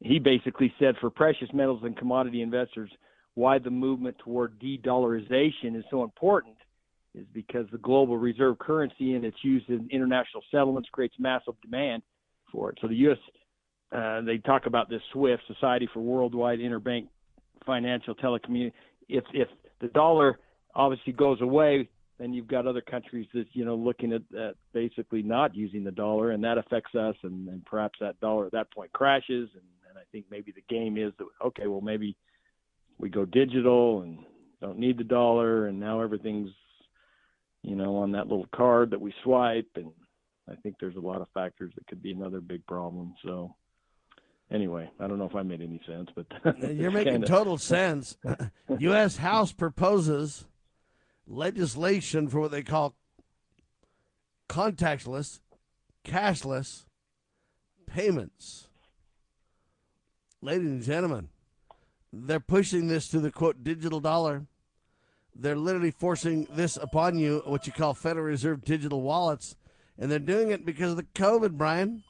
He 0.00 0.18
basically 0.18 0.72
said 0.78 0.96
for 1.00 1.10
precious 1.10 1.48
metals 1.52 1.82
and 1.84 1.96
commodity 1.96 2.42
investors, 2.42 2.90
why 3.34 3.58
the 3.58 3.70
movement 3.70 4.18
toward 4.18 4.58
de-dollarization 4.58 5.76
is 5.76 5.84
so 5.90 6.02
important 6.02 6.56
is 7.14 7.26
because 7.32 7.66
the 7.72 7.78
global 7.78 8.16
reserve 8.16 8.58
currency 8.58 9.14
and 9.14 9.24
its 9.24 9.36
use 9.42 9.62
in 9.68 9.88
international 9.90 10.42
settlements 10.50 10.88
creates 10.92 11.14
massive 11.18 11.54
demand 11.62 12.02
for 12.52 12.70
it. 12.70 12.78
So 12.80 12.88
the 12.88 12.94
U.S. 12.96 13.18
Uh, 13.92 14.20
they 14.22 14.38
talk 14.38 14.66
about 14.66 14.88
this 14.88 15.02
SWIFT, 15.12 15.42
Society 15.46 15.88
for 15.92 16.00
Worldwide 16.00 16.60
Interbank 16.60 17.08
Financial 17.66 18.14
Telecommunication. 18.14 18.72
If 19.08 19.24
if 19.32 19.48
the 19.80 19.88
dollar 19.88 20.38
obviously 20.74 21.12
goes 21.12 21.40
away, 21.40 21.88
then 22.20 22.34
you've 22.34 22.46
got 22.46 22.66
other 22.66 22.82
countries 22.82 23.26
that 23.32 23.46
you 23.52 23.64
know 23.64 23.74
looking 23.74 24.12
at, 24.12 24.22
at 24.38 24.54
basically 24.74 25.22
not 25.22 25.56
using 25.56 25.82
the 25.82 25.90
dollar, 25.90 26.32
and 26.32 26.44
that 26.44 26.58
affects 26.58 26.94
us, 26.94 27.16
and, 27.22 27.48
and 27.48 27.64
perhaps 27.64 27.98
that 28.00 28.20
dollar 28.20 28.44
at 28.44 28.52
that 28.52 28.70
point 28.70 28.92
crashes, 28.92 29.48
and, 29.54 29.64
and 29.88 29.98
I 29.98 30.02
think 30.12 30.26
maybe 30.30 30.52
the 30.52 30.62
game 30.68 30.98
is 30.98 31.12
that 31.18 31.26
okay, 31.46 31.66
well 31.66 31.80
maybe 31.80 32.14
we 32.98 33.08
go 33.08 33.24
digital 33.24 34.02
and 34.02 34.18
don't 34.60 34.78
need 34.78 34.98
the 34.98 35.04
dollar, 35.04 35.66
and 35.66 35.80
now 35.80 36.02
everything's 36.02 36.50
you 37.62 37.74
know 37.74 37.96
on 37.96 38.12
that 38.12 38.28
little 38.28 38.48
card 38.54 38.90
that 38.90 39.00
we 39.00 39.14
swipe, 39.24 39.70
and 39.76 39.90
I 40.46 40.56
think 40.56 40.76
there's 40.78 40.96
a 40.96 41.00
lot 41.00 41.22
of 41.22 41.28
factors 41.32 41.72
that 41.74 41.86
could 41.86 42.02
be 42.02 42.12
another 42.12 42.42
big 42.42 42.66
problem. 42.66 43.14
So 43.24 43.54
anyway, 44.50 44.90
I 45.00 45.06
don't 45.06 45.18
know 45.18 45.24
if 45.24 45.36
I 45.36 45.42
made 45.42 45.62
any 45.62 45.80
sense, 45.86 46.10
but 46.14 46.26
you're 46.70 46.90
making 46.90 47.12
kinda... 47.14 47.26
total 47.26 47.56
sense. 47.56 48.18
U.S. 48.78 49.16
House 49.16 49.52
proposes 49.52 50.44
legislation 51.30 52.28
for 52.28 52.40
what 52.40 52.50
they 52.50 52.62
call 52.62 52.94
contactless, 54.48 55.40
cashless 56.04 56.86
payments. 57.86 58.66
Ladies 60.42 60.66
and 60.66 60.82
gentlemen, 60.82 61.28
they're 62.12 62.40
pushing 62.40 62.88
this 62.88 63.08
to 63.08 63.20
the 63.20 63.30
quote 63.30 63.62
digital 63.62 64.00
dollar. 64.00 64.46
They're 65.34 65.56
literally 65.56 65.92
forcing 65.92 66.48
this 66.50 66.76
upon 66.76 67.18
you, 67.18 67.42
what 67.44 67.66
you 67.66 67.72
call 67.72 67.94
Federal 67.94 68.26
Reserve 68.26 68.64
digital 68.64 69.00
wallets, 69.00 69.56
and 69.96 70.10
they're 70.10 70.18
doing 70.18 70.50
it 70.50 70.66
because 70.66 70.90
of 70.90 70.96
the 70.96 71.04
COVID, 71.04 71.52
Brian. 71.52 72.02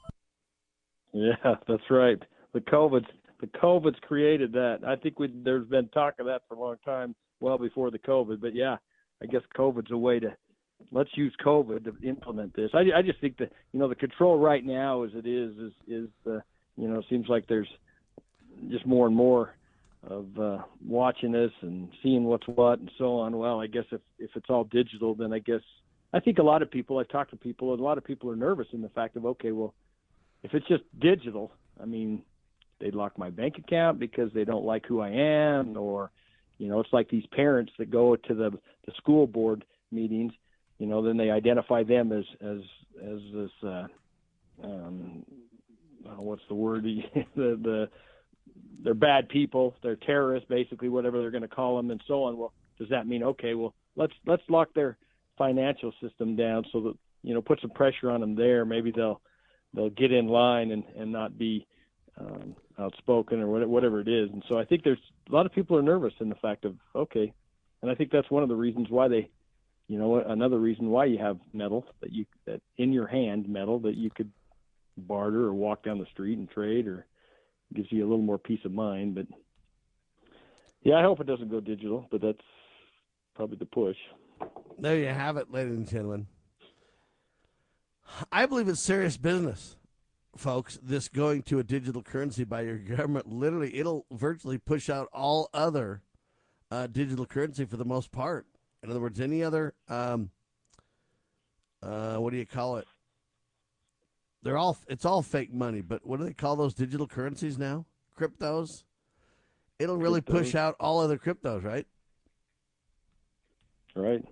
Yeah, 1.12 1.56
that's 1.68 1.90
right. 1.90 2.20
The 2.54 2.60
COVID, 2.60 3.04
the 3.40 3.46
COVID's 3.48 3.98
created 4.06 4.52
that. 4.52 4.78
I 4.86 4.96
think 4.96 5.18
we 5.18 5.30
there's 5.44 5.66
been 5.66 5.88
talk 5.88 6.14
of 6.18 6.26
that 6.26 6.42
for 6.48 6.54
a 6.54 6.60
long 6.60 6.76
time, 6.84 7.14
well 7.40 7.58
before 7.58 7.90
the 7.90 7.98
COVID. 7.98 8.40
But 8.40 8.54
yeah, 8.54 8.76
I 9.22 9.26
guess 9.26 9.42
COVID's 9.56 9.90
a 9.90 9.96
way 9.96 10.20
to 10.20 10.34
let's 10.92 11.10
use 11.14 11.34
COVID 11.44 11.84
to 11.84 12.08
implement 12.08 12.54
this. 12.54 12.70
I, 12.74 12.98
I 12.98 13.02
just 13.02 13.20
think 13.20 13.36
that 13.38 13.52
you 13.72 13.80
know 13.80 13.88
the 13.88 13.94
control 13.94 14.38
right 14.38 14.64
now, 14.64 15.02
as 15.02 15.10
it 15.14 15.26
is, 15.26 15.56
is 15.56 15.72
is 15.86 16.08
uh, 16.26 16.40
you 16.76 16.88
know 16.88 17.02
seems 17.10 17.28
like 17.28 17.46
there's 17.46 17.68
just 18.70 18.86
more 18.86 19.06
and 19.06 19.16
more 19.16 19.54
of 20.08 20.26
uh, 20.38 20.58
watching 20.86 21.32
this 21.32 21.50
and 21.60 21.88
seeing 22.02 22.24
what's 22.24 22.46
what 22.48 22.78
and 22.78 22.90
so 22.98 23.18
on. 23.18 23.36
Well, 23.36 23.60
I 23.60 23.66
guess 23.66 23.84
if 23.90 24.00
if 24.18 24.30
it's 24.34 24.48
all 24.48 24.64
digital, 24.64 25.14
then 25.14 25.32
I 25.32 25.38
guess 25.38 25.60
I 26.12 26.20
think 26.20 26.38
a 26.38 26.42
lot 26.42 26.62
of 26.62 26.70
people 26.70 26.98
I've 26.98 27.08
talked 27.08 27.30
to 27.30 27.36
people, 27.36 27.72
and 27.72 27.80
a 27.80 27.84
lot 27.84 27.98
of 27.98 28.04
people 28.04 28.30
are 28.30 28.36
nervous 28.36 28.68
in 28.72 28.82
the 28.82 28.88
fact 28.90 29.16
of 29.16 29.26
okay, 29.26 29.52
well, 29.52 29.74
if 30.42 30.54
it's 30.54 30.66
just 30.66 30.82
digital, 30.98 31.52
I 31.80 31.84
mean, 31.84 32.22
they'd 32.80 32.94
lock 32.94 33.18
my 33.18 33.30
bank 33.30 33.58
account 33.58 33.98
because 33.98 34.32
they 34.32 34.44
don't 34.44 34.64
like 34.64 34.86
who 34.86 35.00
I 35.00 35.10
am, 35.10 35.76
or 35.76 36.10
you 36.60 36.68
know, 36.68 36.78
it's 36.78 36.92
like 36.92 37.08
these 37.08 37.24
parents 37.32 37.72
that 37.78 37.90
go 37.90 38.14
to 38.14 38.34
the 38.34 38.50
the 38.86 38.92
school 38.98 39.26
board 39.26 39.64
meetings. 39.90 40.32
You 40.78 40.86
know, 40.86 41.02
then 41.02 41.16
they 41.16 41.30
identify 41.30 41.84
them 41.84 42.12
as 42.12 42.24
as 42.42 42.58
as 43.02 43.18
this. 43.32 43.50
Uh, 43.62 43.86
um, 44.62 45.24
what's 46.16 46.42
the 46.48 46.54
word? 46.54 46.84
the 47.34 47.58
the 47.62 47.88
they're 48.84 48.92
bad 48.92 49.30
people. 49.30 49.74
They're 49.82 49.96
terrorists, 49.96 50.48
basically, 50.50 50.90
whatever 50.90 51.18
they're 51.18 51.30
going 51.30 51.42
to 51.42 51.48
call 51.48 51.78
them, 51.78 51.90
and 51.90 52.02
so 52.06 52.24
on. 52.24 52.36
Well, 52.36 52.52
does 52.78 52.90
that 52.90 53.06
mean 53.06 53.22
okay? 53.22 53.54
Well, 53.54 53.74
let's 53.96 54.12
let's 54.26 54.42
lock 54.50 54.68
their 54.74 54.98
financial 55.38 55.94
system 56.02 56.36
down 56.36 56.64
so 56.72 56.80
that 56.82 56.94
you 57.22 57.32
know 57.32 57.40
put 57.40 57.62
some 57.62 57.70
pressure 57.70 58.10
on 58.10 58.20
them 58.20 58.34
there. 58.34 58.66
Maybe 58.66 58.92
they'll 58.94 59.22
they'll 59.72 59.88
get 59.88 60.12
in 60.12 60.28
line 60.28 60.72
and 60.72 60.84
and 60.94 61.10
not 61.10 61.38
be 61.38 61.66
um, 62.20 62.56
outspoken 62.78 63.40
or 63.40 63.66
whatever 63.66 64.00
it 64.00 64.08
is. 64.08 64.30
And 64.30 64.44
so 64.48 64.58
I 64.58 64.64
think 64.64 64.84
there's 64.84 64.98
a 65.28 65.32
lot 65.34 65.46
of 65.46 65.52
people 65.52 65.76
are 65.76 65.82
nervous 65.82 66.14
in 66.20 66.28
the 66.28 66.34
fact 66.36 66.64
of 66.64 66.76
okay, 66.94 67.32
and 67.82 67.90
I 67.90 67.94
think 67.94 68.10
that's 68.10 68.30
one 68.30 68.42
of 68.42 68.48
the 68.48 68.56
reasons 68.56 68.88
why 68.90 69.08
they, 69.08 69.28
you 69.88 69.98
know, 69.98 70.16
another 70.16 70.58
reason 70.58 70.90
why 70.90 71.06
you 71.06 71.18
have 71.18 71.38
metal 71.52 71.86
that 72.00 72.12
you 72.12 72.26
that 72.46 72.60
in 72.76 72.92
your 72.92 73.06
hand 73.06 73.48
metal 73.48 73.78
that 73.80 73.96
you 73.96 74.10
could 74.10 74.30
barter 74.96 75.44
or 75.44 75.54
walk 75.54 75.82
down 75.84 75.98
the 75.98 76.06
street 76.12 76.38
and 76.38 76.50
trade 76.50 76.86
or 76.86 77.06
gives 77.74 77.90
you 77.90 78.02
a 78.02 78.08
little 78.08 78.24
more 78.24 78.38
peace 78.38 78.64
of 78.64 78.72
mind. 78.72 79.14
But 79.14 79.26
yeah, 80.82 80.96
I 80.96 81.02
hope 81.02 81.20
it 81.20 81.26
doesn't 81.26 81.50
go 81.50 81.60
digital, 81.60 82.06
but 82.10 82.20
that's 82.20 82.38
probably 83.34 83.56
the 83.56 83.66
push. 83.66 83.96
There 84.78 84.96
you 84.96 85.08
have 85.08 85.36
it, 85.36 85.50
ladies 85.50 85.76
and 85.76 85.88
gentlemen. 85.88 86.26
I 88.32 88.46
believe 88.46 88.68
it's 88.68 88.80
serious 88.80 89.16
business 89.16 89.76
folks, 90.36 90.78
this 90.82 91.08
going 91.08 91.42
to 91.44 91.58
a 91.58 91.64
digital 91.64 92.02
currency 92.02 92.44
by 92.44 92.62
your 92.62 92.78
government, 92.96 93.28
literally, 93.28 93.76
it'll 93.76 94.06
virtually 94.10 94.58
push 94.58 94.88
out 94.88 95.08
all 95.12 95.48
other 95.52 96.02
uh, 96.70 96.86
digital 96.86 97.26
currency 97.26 97.64
for 97.64 97.76
the 97.76 97.84
most 97.84 98.12
part. 98.12 98.46
In 98.82 98.90
other 98.90 99.00
words, 99.00 99.20
any 99.20 99.42
other, 99.42 99.74
um, 99.88 100.30
uh, 101.82 102.16
what 102.16 102.32
do 102.32 102.38
you 102.38 102.46
call 102.46 102.76
it? 102.76 102.86
They're 104.42 104.56
all, 104.56 104.78
it's 104.88 105.04
all 105.04 105.20
fake 105.20 105.52
money, 105.52 105.82
but 105.82 106.06
what 106.06 106.18
do 106.18 106.24
they 106.24 106.32
call 106.32 106.56
those 106.56 106.72
digital 106.72 107.06
currencies 107.06 107.58
now? 107.58 107.84
Cryptos? 108.18 108.84
It'll 109.78 109.98
really 109.98 110.22
cryptos. 110.22 110.32
push 110.32 110.54
out 110.54 110.76
all 110.80 111.00
other 111.00 111.18
cryptos, 111.18 111.62
right? 111.62 111.86
Right. 113.94 114.24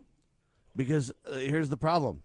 Because 0.76 1.12
uh, 1.30 1.36
here's 1.36 1.68
the 1.68 1.76
problem 1.76 2.22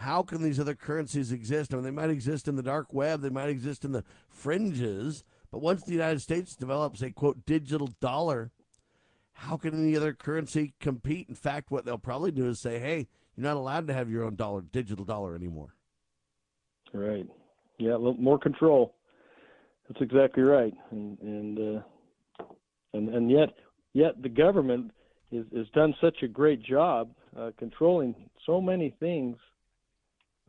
how 0.00 0.22
can 0.22 0.42
these 0.42 0.58
other 0.58 0.74
currencies 0.74 1.30
exist? 1.30 1.72
I 1.72 1.76
mean, 1.76 1.84
they 1.84 1.90
might 1.90 2.08
exist 2.08 2.48
in 2.48 2.56
the 2.56 2.62
dark 2.62 2.90
web, 2.90 3.20
they 3.20 3.28
might 3.28 3.50
exist 3.50 3.84
in 3.84 3.92
the 3.92 4.02
fringes, 4.30 5.24
but 5.50 5.60
once 5.60 5.82
the 5.82 5.92
United 5.92 6.20
States 6.20 6.56
develops 6.56 7.02
a 7.02 7.10
quote 7.10 7.44
digital 7.44 7.90
dollar, 8.00 8.50
how 9.34 9.58
can 9.58 9.74
any 9.74 9.94
other 9.94 10.14
currency 10.14 10.72
compete? 10.80 11.28
In 11.28 11.34
fact, 11.34 11.70
what 11.70 11.84
they'll 11.84 11.98
probably 11.98 12.30
do 12.30 12.48
is 12.48 12.58
say, 12.58 12.78
hey, 12.78 13.08
you're 13.36 13.44
not 13.44 13.58
allowed 13.58 13.88
to 13.88 13.92
have 13.92 14.08
your 14.10 14.24
own 14.24 14.36
dollar, 14.36 14.62
digital 14.62 15.04
dollar 15.04 15.34
anymore. 15.34 15.74
Right. 16.94 17.26
Yeah, 17.78 17.98
more 17.98 18.38
control. 18.38 18.94
That's 19.86 20.00
exactly 20.00 20.42
right. 20.42 20.72
And 20.90 21.18
and 21.20 21.76
uh, 21.76 22.44
and 22.94 23.08
and 23.10 23.30
yet 23.30 23.50
yet 23.92 24.22
the 24.22 24.28
government 24.30 24.92
is 25.30 25.44
has 25.54 25.68
done 25.74 25.94
such 26.00 26.22
a 26.22 26.28
great 26.28 26.62
job 26.62 27.10
uh, 27.38 27.50
controlling 27.58 28.14
so 28.46 28.62
many 28.62 28.94
things 28.98 29.36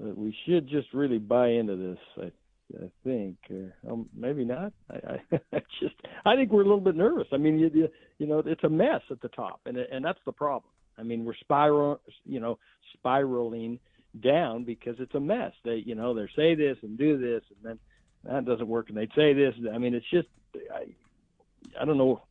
we 0.01 0.35
should 0.45 0.67
just 0.67 0.87
really 0.93 1.19
buy 1.19 1.49
into 1.49 1.75
this. 1.75 1.97
I 2.17 2.31
I 2.75 2.89
think, 3.03 3.37
um, 3.89 4.07
maybe 4.15 4.45
not. 4.45 4.73
I, 4.89 5.19
I 5.53 5.59
just 5.81 5.95
I 6.25 6.35
think 6.35 6.51
we're 6.51 6.61
a 6.61 6.65
little 6.65 6.79
bit 6.79 6.95
nervous. 6.95 7.27
I 7.31 7.37
mean, 7.37 7.59
you, 7.59 7.89
you 8.17 8.27
know, 8.27 8.39
it's 8.45 8.63
a 8.63 8.69
mess 8.69 9.01
at 9.09 9.21
the 9.21 9.29
top, 9.29 9.59
and 9.65 9.77
and 9.77 10.03
that's 10.03 10.19
the 10.25 10.31
problem. 10.31 10.71
I 10.97 11.03
mean, 11.03 11.25
we're 11.25 11.35
spiral, 11.35 11.99
you 12.25 12.39
know, 12.39 12.59
spiraling 12.93 13.79
down 14.21 14.63
because 14.63 14.95
it's 14.99 15.15
a 15.15 15.19
mess. 15.19 15.53
They, 15.63 15.83
you 15.85 15.95
know, 15.95 16.13
they 16.13 16.27
say 16.35 16.55
this 16.55 16.77
and 16.81 16.97
do 16.97 17.17
this, 17.17 17.43
and 17.49 17.63
then 17.63 17.79
that 18.23 18.45
doesn't 18.45 18.67
work, 18.67 18.89
and 18.89 18.97
they'd 18.97 19.11
say 19.15 19.33
this. 19.33 19.53
I 19.73 19.77
mean, 19.77 19.93
it's 19.95 20.09
just, 20.11 20.27
I, 20.73 20.85
I 21.81 21.85
don't 21.85 21.97
know, 21.97 22.21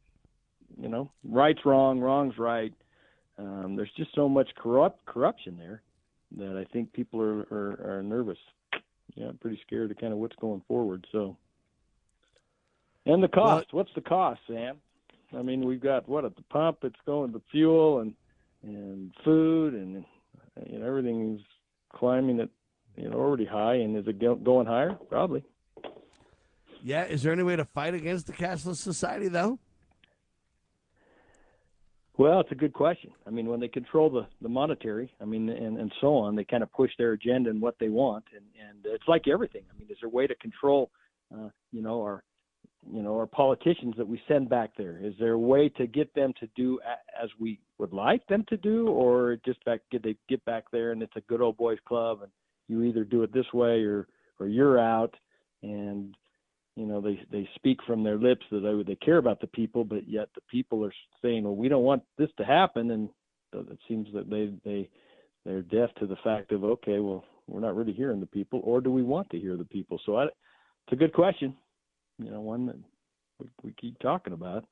you 0.81 0.89
know, 0.89 1.11
right's 1.25 1.65
wrong, 1.65 2.01
wrong's 2.01 2.39
right. 2.39 2.73
Um, 3.39 3.75
there's 3.77 3.91
just 3.97 4.15
so 4.15 4.29
much 4.29 4.49
corrupt 4.57 5.05
corruption 5.07 5.57
there 5.59 5.83
that 6.37 6.57
I 6.57 6.65
think 6.73 6.93
people 6.93 7.21
are, 7.21 7.41
are, 7.51 7.99
are 7.99 8.03
nervous. 8.03 8.39
Yeah, 9.15 9.31
pretty 9.41 9.61
scared 9.67 9.91
of 9.91 9.99
kind 9.99 10.13
of 10.13 10.19
what's 10.19 10.37
going 10.37 10.63
forward. 10.69 11.07
So, 11.11 11.37
and 13.07 13.23
the 13.23 13.29
cost. 13.29 13.73
Well, 13.73 13.83
what's 13.83 13.95
the 13.95 14.01
cost, 14.01 14.41
Sam? 14.47 14.77
I 15.37 15.43
mean, 15.43 15.65
we've 15.65 15.81
got 15.81 16.09
what 16.09 16.25
at 16.25 16.37
the 16.37 16.43
pump. 16.43 16.79
It's 16.83 17.01
going 17.07 17.33
to 17.33 17.43
fuel 17.51 18.01
and 18.01 18.15
and 18.63 19.13
food 19.25 19.73
and 19.73 20.05
you 20.69 20.79
know 20.79 20.87
everything's 20.87 21.41
climbing 21.95 22.41
at 22.41 22.51
you 22.97 23.09
know 23.09 23.17
already 23.17 23.45
high. 23.45 23.75
And 23.75 23.97
is 23.97 24.07
it 24.07 24.45
going 24.45 24.67
higher? 24.67 24.97
Probably. 25.09 25.43
Yeah. 26.83 27.05
Is 27.05 27.23
there 27.23 27.33
any 27.33 27.43
way 27.43 27.57
to 27.57 27.65
fight 27.65 27.95
against 27.95 28.27
the 28.27 28.33
cashless 28.33 28.77
society 28.77 29.29
though? 29.29 29.59
Well, 32.21 32.41
it's 32.41 32.53
a 32.53 32.55
good 32.55 32.75
question. 32.75 33.13
I 33.27 33.31
mean, 33.31 33.47
when 33.47 33.61
they 33.61 33.69
control 33.69 34.11
the, 34.11 34.27
the 34.43 34.49
monetary, 34.51 35.11
I 35.23 35.25
mean, 35.25 35.49
and, 35.49 35.79
and 35.79 35.91
so 36.03 36.17
on, 36.17 36.37
they 36.37 36.45
kind 36.45 36.63
of 36.63 36.71
push 36.71 36.91
their 36.99 37.13
agenda 37.13 37.49
and 37.49 37.63
what 37.63 37.77
they 37.81 37.89
want, 37.89 38.25
and, 38.37 38.45
and 38.61 38.85
it's 38.85 39.09
like 39.09 39.27
everything. 39.27 39.63
I 39.75 39.79
mean, 39.79 39.89
is 39.91 39.97
there 40.03 40.09
a 40.09 40.13
way 40.13 40.27
to 40.27 40.35
control, 40.35 40.91
uh, 41.35 41.49
you 41.73 41.81
know, 41.81 42.03
our, 42.03 42.23
you 42.93 43.01
know, 43.01 43.17
our 43.17 43.27
politicians 43.27 43.95
that 43.97 44.07
we 44.07 44.21
send 44.29 44.51
back 44.51 44.73
there? 44.77 44.99
Is 45.03 45.15
there 45.19 45.33
a 45.33 45.39
way 45.39 45.71
to 45.71 45.87
get 45.87 46.15
them 46.15 46.35
to 46.41 46.49
do 46.57 46.79
a, 46.87 47.25
as 47.25 47.31
we 47.41 47.59
would 47.79 47.95
like 47.95 48.27
them 48.27 48.45
to 48.51 48.59
do, 48.59 48.89
or 48.89 49.39
just 49.47 49.65
back 49.65 49.81
get 49.91 50.03
they 50.03 50.15
get 50.29 50.45
back 50.45 50.65
there 50.71 50.93
and 50.93 51.03
it's 51.03 51.17
a 51.17 51.23
good 51.23 51.41
old 51.41 51.57
boys 51.57 51.79
club, 51.89 52.19
and 52.21 52.31
you 52.69 52.83
either 52.83 53.03
do 53.03 53.23
it 53.23 53.33
this 53.33 53.51
way 53.55 53.83
or 53.85 54.07
or 54.39 54.47
you're 54.47 54.79
out, 54.79 55.15
and 55.63 56.15
you 56.77 56.87
know 56.87 57.01
they 57.01 57.21
they 57.31 57.49
speak 57.57 57.79
from 57.87 58.03
their 58.03 58.19
lips 58.19 58.45
that 58.51 58.61
they 58.61 58.93
they 58.93 58.97
care 58.97 59.19
about 59.19 59.41
the 59.41 59.47
people, 59.49 59.85
but 59.85 60.09
yet 60.09 60.29
the 60.35 60.41
people 60.51 60.85
are 60.85 60.95
saying, 61.23 61.45
well, 61.45 61.57
we 61.57 61.69
don't 61.69 61.85
want 61.85 62.03
this 62.19 62.31
to 62.39 62.45
happen, 62.45 62.91
and 62.91 63.09
it 63.53 63.79
seems 63.89 64.09
that 64.15 64.31
they 64.31 64.53
they 64.65 64.89
they're 65.45 65.63
deaf 65.63 65.91
to 65.99 66.07
the 66.07 66.17
fact 66.23 66.53
of 66.53 66.65
okay, 66.65 66.99
well, 67.01 67.25
we're 67.47 67.61
not 67.61 67.77
really 67.77 67.93
hearing 67.93 68.21
the 68.21 68.27
people, 68.27 68.61
or 68.65 68.81
do 68.81 68.91
we 68.91 69.03
want 69.03 69.29
to 69.31 69.39
hear 69.39 69.57
the 69.57 69.65
people? 69.65 70.01
So 70.07 70.17
I, 70.17 70.25
it's 70.25 70.93
a 70.93 70.97
good 70.97 71.13
question, 71.13 71.55
you 72.19 72.31
know, 72.31 72.41
one 72.41 72.67
that 72.67 72.77
we, 73.39 73.49
we 73.63 73.75
keep 73.81 73.99
talking 73.99 74.33
about. 74.33 74.65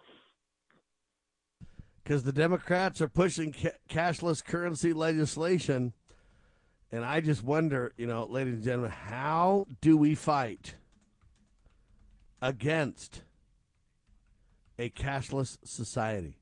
because 2.08 2.22
the 2.22 2.32
Democrats 2.32 3.02
are 3.02 3.08
pushing 3.08 3.52
ca- 3.52 3.76
cashless 3.90 4.42
currency 4.42 4.94
legislation. 4.94 5.92
And 6.90 7.04
I 7.04 7.20
just 7.20 7.44
wonder, 7.44 7.92
you 7.98 8.06
know, 8.06 8.24
ladies 8.24 8.54
and 8.54 8.62
gentlemen, 8.64 8.92
how 8.92 9.66
do 9.82 9.94
we 9.98 10.14
fight 10.14 10.74
against 12.40 13.22
a 14.78 14.90
cashless 14.90 15.58
society? 15.64 16.38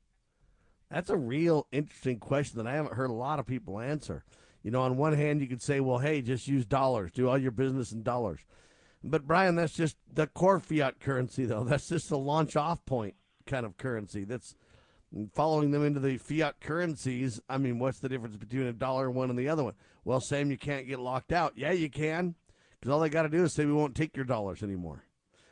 That's 0.89 1.09
a 1.09 1.17
real 1.17 1.67
interesting 1.71 2.19
question 2.19 2.57
that 2.57 2.67
I 2.67 2.75
haven't 2.75 2.93
heard 2.93 3.09
a 3.09 3.13
lot 3.13 3.39
of 3.39 3.45
people 3.45 3.79
answer. 3.79 4.23
You 4.63 4.71
know, 4.71 4.81
on 4.81 4.97
one 4.97 5.13
hand, 5.13 5.41
you 5.41 5.47
could 5.47 5.61
say, 5.61 5.79
well, 5.79 5.99
hey, 5.99 6.21
just 6.21 6.47
use 6.47 6.65
dollars, 6.65 7.11
do 7.11 7.29
all 7.29 7.37
your 7.37 7.51
business 7.51 7.91
in 7.91 8.03
dollars. 8.03 8.39
But, 9.03 9.27
Brian, 9.27 9.55
that's 9.55 9.73
just 9.73 9.95
the 10.11 10.27
core 10.27 10.59
fiat 10.59 10.99
currency, 10.99 11.45
though. 11.45 11.63
That's 11.63 11.87
just 11.87 12.11
a 12.11 12.17
launch 12.17 12.55
off 12.55 12.83
point 12.85 13.15
kind 13.45 13.65
of 13.65 13.77
currency. 13.77 14.23
That's 14.23 14.55
following 15.33 15.71
them 15.71 15.85
into 15.85 15.99
the 15.99 16.17
fiat 16.17 16.59
currencies. 16.59 17.39
I 17.47 17.57
mean, 17.57 17.79
what's 17.79 17.99
the 17.99 18.09
difference 18.09 18.35
between 18.35 18.63
a 18.63 18.73
dollar 18.73 19.07
and 19.07 19.15
one 19.15 19.29
and 19.29 19.39
the 19.39 19.49
other 19.49 19.63
one? 19.63 19.75
Well, 20.03 20.19
Sam, 20.19 20.51
you 20.51 20.57
can't 20.57 20.87
get 20.87 20.99
locked 20.99 21.31
out. 21.31 21.53
Yeah, 21.55 21.71
you 21.71 21.89
can, 21.89 22.35
because 22.79 22.91
all 22.91 22.99
they 22.99 23.09
got 23.09 23.23
to 23.23 23.29
do 23.29 23.43
is 23.43 23.53
say 23.53 23.65
we 23.65 23.73
won't 23.73 23.95
take 23.95 24.15
your 24.15 24.25
dollars 24.25 24.63
anymore. 24.63 25.03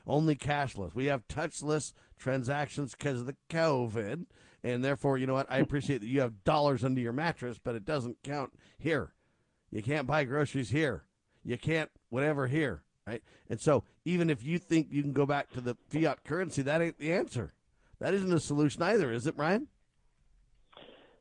Only 0.08 0.36
cashless. 0.36 0.94
We 0.94 1.06
have 1.06 1.28
touchless 1.28 1.94
transactions 2.18 2.96
because 2.96 3.22
of 3.22 3.26
the 3.26 3.36
COVID 3.50 4.26
and 4.66 4.84
therefore, 4.84 5.20
you 5.20 5.28
know 5.28 5.36
what? 5.36 5.46
I 5.48 5.60
appreciate 5.60 6.02
that 6.02 6.08
you 6.08 6.22
have 6.22 6.44
dollars 6.44 6.84
under 6.84 7.00
your 7.00 7.14
mattress, 7.14 7.60
but 7.64 7.76
it 7.76 7.86
doesn't 7.86 8.24
count 8.24 8.52
here. 8.80 9.14
You 9.70 9.84
can't 9.84 10.08
buy 10.08 10.24
groceries 10.24 10.72
here. 10.72 11.04
You 11.44 11.56
can't 11.56 11.92
whatever 12.10 12.48
here, 12.48 12.82
right? 13.06 13.22
And 13.48 13.62
so, 13.62 13.84
even 14.06 14.32
if 14.32 14.44
you 14.44 14.58
think 14.58 14.88
you 14.90 15.04
can 15.04 15.14
go 15.14 15.28
back 15.28 15.52
to 15.52 15.62
the 15.62 15.78
fiat 15.90 16.24
currency, 16.24 16.64
that 16.64 16.82
ain't 16.82 16.98
the 16.98 17.14
answer. 17.14 17.54
That 18.00 18.16
isn't 18.16 18.34
a 18.34 18.40
solution 18.40 18.82
either, 18.82 19.12
is 19.12 19.28
it, 19.28 19.38
Brian? 19.38 19.68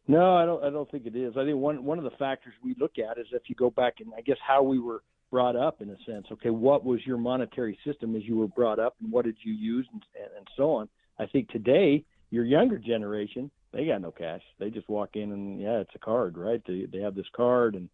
No, 0.09 0.37
I 0.37 0.47
don't. 0.47 0.65
I 0.65 0.71
don't 0.71 0.91
think 0.91 1.05
it 1.05 1.15
is. 1.15 1.37
I 1.37 1.45
think 1.45 1.59
one 1.59 1.85
one 1.85 1.99
of 1.99 2.05
the 2.05 2.17
factors 2.19 2.55
we 2.63 2.75
look 2.81 2.99
at 2.99 3.19
is 3.19 3.27
if 3.33 3.43
you 3.49 3.55
go 3.55 3.69
back 3.69 4.01
and 4.01 4.11
I 4.17 4.23
guess 4.23 4.39
how 4.47 4.63
we 4.63 4.79
were 4.79 5.03
brought 5.35 5.57
up 5.57 5.83
in 5.83 5.91
a 5.91 5.97
sense. 6.07 6.27
Okay, 6.31 6.51
what 6.51 6.85
was 6.85 7.01
your 7.05 7.19
monetary 7.19 7.77
system 7.85 8.15
as 8.15 8.23
you 8.23 8.37
were 8.37 8.47
brought 8.47 8.79
up, 8.79 8.95
and 9.03 9.11
what 9.11 9.25
did 9.25 9.35
you 9.43 9.53
use, 9.53 9.85
and, 9.93 10.01
and 10.37 10.47
so 10.57 10.71
on. 10.75 10.89
I 11.19 11.27
think 11.27 11.49
today 11.49 12.05
your 12.31 12.45
younger 12.45 12.79
generation, 12.79 13.51
they 13.73 13.85
got 13.85 14.01
no 14.01 14.13
cash. 14.13 14.43
They 14.61 14.71
just 14.71 14.89
walk 14.89 15.11
in 15.15 15.33
and 15.33 15.61
yeah, 15.61 15.79
it's 15.81 15.91
a 15.97 15.99
card, 15.99 16.39
right? 16.39 16.63
They 16.69 16.87
they 16.93 17.01
have 17.01 17.17
this 17.17 17.27
card 17.35 17.75
and 17.75 17.89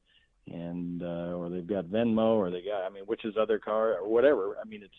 and 0.53 1.03
uh, 1.03 1.33
or 1.35 1.49
they've 1.49 1.67
got 1.67 1.87
Venmo 1.87 2.37
or 2.37 2.51
they 2.51 2.61
got 2.61 2.85
I 2.85 2.91
mean, 2.91 3.05
which 3.07 3.25
is 3.25 3.35
other 3.41 3.59
card 3.59 3.97
or 4.03 4.07
whatever. 4.07 4.57
I 4.63 4.69
mean, 4.69 4.83
it's 4.83 4.93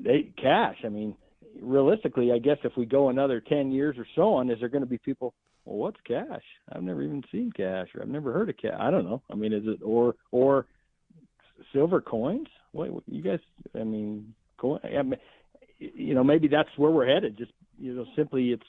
they 0.00 0.32
cash. 0.40 0.78
I 0.82 0.88
mean, 0.88 1.14
realistically, 1.60 2.32
I 2.32 2.38
guess 2.38 2.56
if 2.64 2.72
we 2.74 2.86
go 2.86 3.10
another 3.10 3.42
ten 3.46 3.70
years 3.70 3.96
or 3.98 4.06
so 4.14 4.32
on, 4.36 4.48
is 4.48 4.60
there 4.60 4.70
going 4.70 4.84
to 4.84 4.88
be 4.88 4.96
people? 4.96 5.34
Well, 5.66 5.76
what's 5.76 6.00
cash? 6.06 6.44
I've 6.72 6.82
never 6.82 7.02
even 7.02 7.22
seen 7.30 7.52
cash, 7.54 7.88
or 7.94 8.00
I've 8.00 8.08
never 8.08 8.32
heard 8.32 8.48
of 8.48 8.56
cash. 8.56 8.78
I 8.80 8.90
don't 8.90 9.04
know. 9.04 9.20
I 9.30 9.34
mean, 9.34 9.52
is 9.52 9.64
it 9.66 9.80
or 9.82 10.14
or 10.30 10.66
silver 11.72 12.00
coins? 12.00 12.48
What 12.72 12.90
you 13.06 13.22
guys? 13.22 13.40
I 13.74 13.84
mean, 13.84 14.34
coin. 14.58 14.80
I 14.84 15.02
mean, 15.02 15.20
you 15.78 16.14
know, 16.14 16.24
maybe 16.24 16.48
that's 16.48 16.68
where 16.76 16.90
we're 16.90 17.12
headed. 17.12 17.36
Just 17.36 17.52
you 17.78 17.94
know, 17.94 18.06
simply 18.16 18.50
it's, 18.50 18.66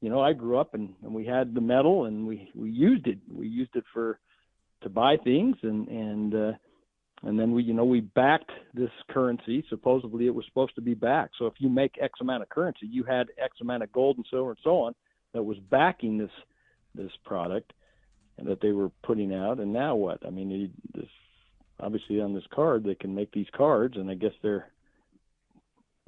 you 0.00 0.08
know, 0.10 0.20
I 0.20 0.32
grew 0.32 0.58
up 0.58 0.74
and, 0.74 0.94
and 1.02 1.14
we 1.14 1.26
had 1.26 1.54
the 1.54 1.60
metal 1.60 2.04
and 2.06 2.26
we 2.26 2.50
we 2.54 2.70
used 2.70 3.06
it. 3.06 3.18
We 3.30 3.48
used 3.48 3.74
it 3.74 3.84
for 3.92 4.18
to 4.82 4.88
buy 4.88 5.16
things 5.22 5.56
and 5.62 5.88
and 5.88 6.34
uh, 6.34 6.52
and 7.22 7.38
then 7.38 7.52
we 7.52 7.62
you 7.62 7.74
know 7.74 7.84
we 7.84 8.00
backed 8.00 8.52
this 8.74 8.90
currency. 9.10 9.64
Supposedly 9.68 10.26
it 10.26 10.34
was 10.34 10.44
supposed 10.46 10.74
to 10.76 10.82
be 10.82 10.94
backed. 10.94 11.34
So 11.38 11.46
if 11.46 11.54
you 11.58 11.68
make 11.68 11.96
X 12.00 12.20
amount 12.20 12.42
of 12.42 12.48
currency, 12.48 12.86
you 12.86 13.04
had 13.04 13.28
X 13.42 13.56
amount 13.60 13.82
of 13.82 13.92
gold 13.92 14.16
and 14.16 14.26
silver 14.30 14.50
and 14.50 14.58
so 14.62 14.82
on 14.82 14.94
that 15.32 15.42
was 15.42 15.58
backing 15.70 16.18
this 16.18 16.30
this 16.94 17.10
product 17.24 17.72
and 18.38 18.46
that 18.46 18.60
they 18.60 18.72
were 18.72 18.90
putting 19.02 19.34
out. 19.34 19.58
And 19.58 19.72
now 19.72 19.94
what? 19.96 20.24
I 20.26 20.30
mean, 20.30 20.72
this 20.94 21.08
obviously 21.80 22.20
on 22.20 22.34
this 22.34 22.44
card 22.54 22.84
they 22.84 22.94
can 22.94 23.14
make 23.14 23.32
these 23.32 23.46
cards, 23.56 23.96
and 23.96 24.10
I 24.10 24.14
guess 24.14 24.32
they're 24.42 24.70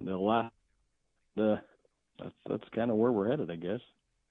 they'll 0.01 0.25
last 0.25 0.53
the 1.37 1.61
that's 2.19 2.35
that's 2.49 2.69
kind 2.75 2.91
of 2.91 2.97
where 2.97 3.13
we're 3.13 3.31
headed, 3.31 3.51
I 3.51 3.57
guess. 3.57 3.81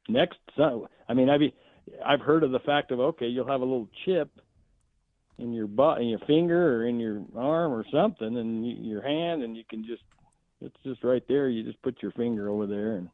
Next, 0.08 0.38
so 0.56 0.88
I 1.08 1.14
mean, 1.14 1.30
I've 1.30 1.42
I've 2.06 2.22
heard 2.22 2.44
of 2.44 2.52
the 2.52 2.60
fact 2.60 2.92
of 2.92 3.00
okay, 3.00 3.28
you'll 3.28 3.48
have 3.48 3.62
a 3.62 3.66
little 3.66 3.90
chip 4.06 4.30
in 5.38 5.54
your 5.54 5.68
butt, 5.68 6.00
in 6.00 6.08
your 6.08 6.20
finger, 6.20 6.78
or 6.78 6.88
in 6.88 7.00
your 7.00 7.22
arm, 7.36 7.74
or 7.74 7.86
something, 7.92 8.38
and 8.38 8.66
you, 8.66 8.76
your 8.76 9.02
hand, 9.02 9.44
and 9.44 9.56
you 9.56 9.64
can 9.70 9.86
just 9.86 10.04
it's 10.62 10.76
just 10.84 11.04
right 11.04 11.24
there. 11.28 11.50
You 11.50 11.64
just 11.64 11.82
put 11.82 12.02
your 12.02 12.12
finger 12.12 12.50
over 12.50 12.66
there, 12.66 12.94
and 12.98 13.10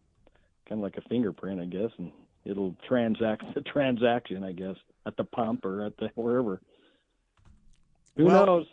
kind 0.67 0.79
of 0.79 0.83
like 0.83 0.97
a 0.97 1.09
fingerprint, 1.09 1.59
I 1.59 1.65
guess, 1.65 1.91
and 1.97 2.11
it'll 2.45 2.75
transact 2.87 3.43
the 3.55 3.61
transaction, 3.61 4.43
I 4.43 4.51
guess, 4.51 4.75
at 5.05 5.17
the 5.17 5.23
pump 5.23 5.65
or 5.65 5.85
at 5.85 5.97
the 5.97 6.09
wherever. 6.15 6.61
Who 8.15 8.25
Well, 8.25 8.45
knows? 8.45 8.67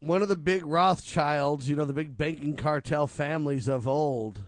One 0.00 0.22
of 0.22 0.28
the 0.28 0.36
big 0.36 0.64
Rothschilds, 0.64 1.68
you 1.68 1.76
know, 1.76 1.84
the 1.84 1.92
big 1.92 2.16
banking 2.16 2.56
cartel 2.56 3.06
families 3.06 3.68
of 3.68 3.86
old, 3.86 4.40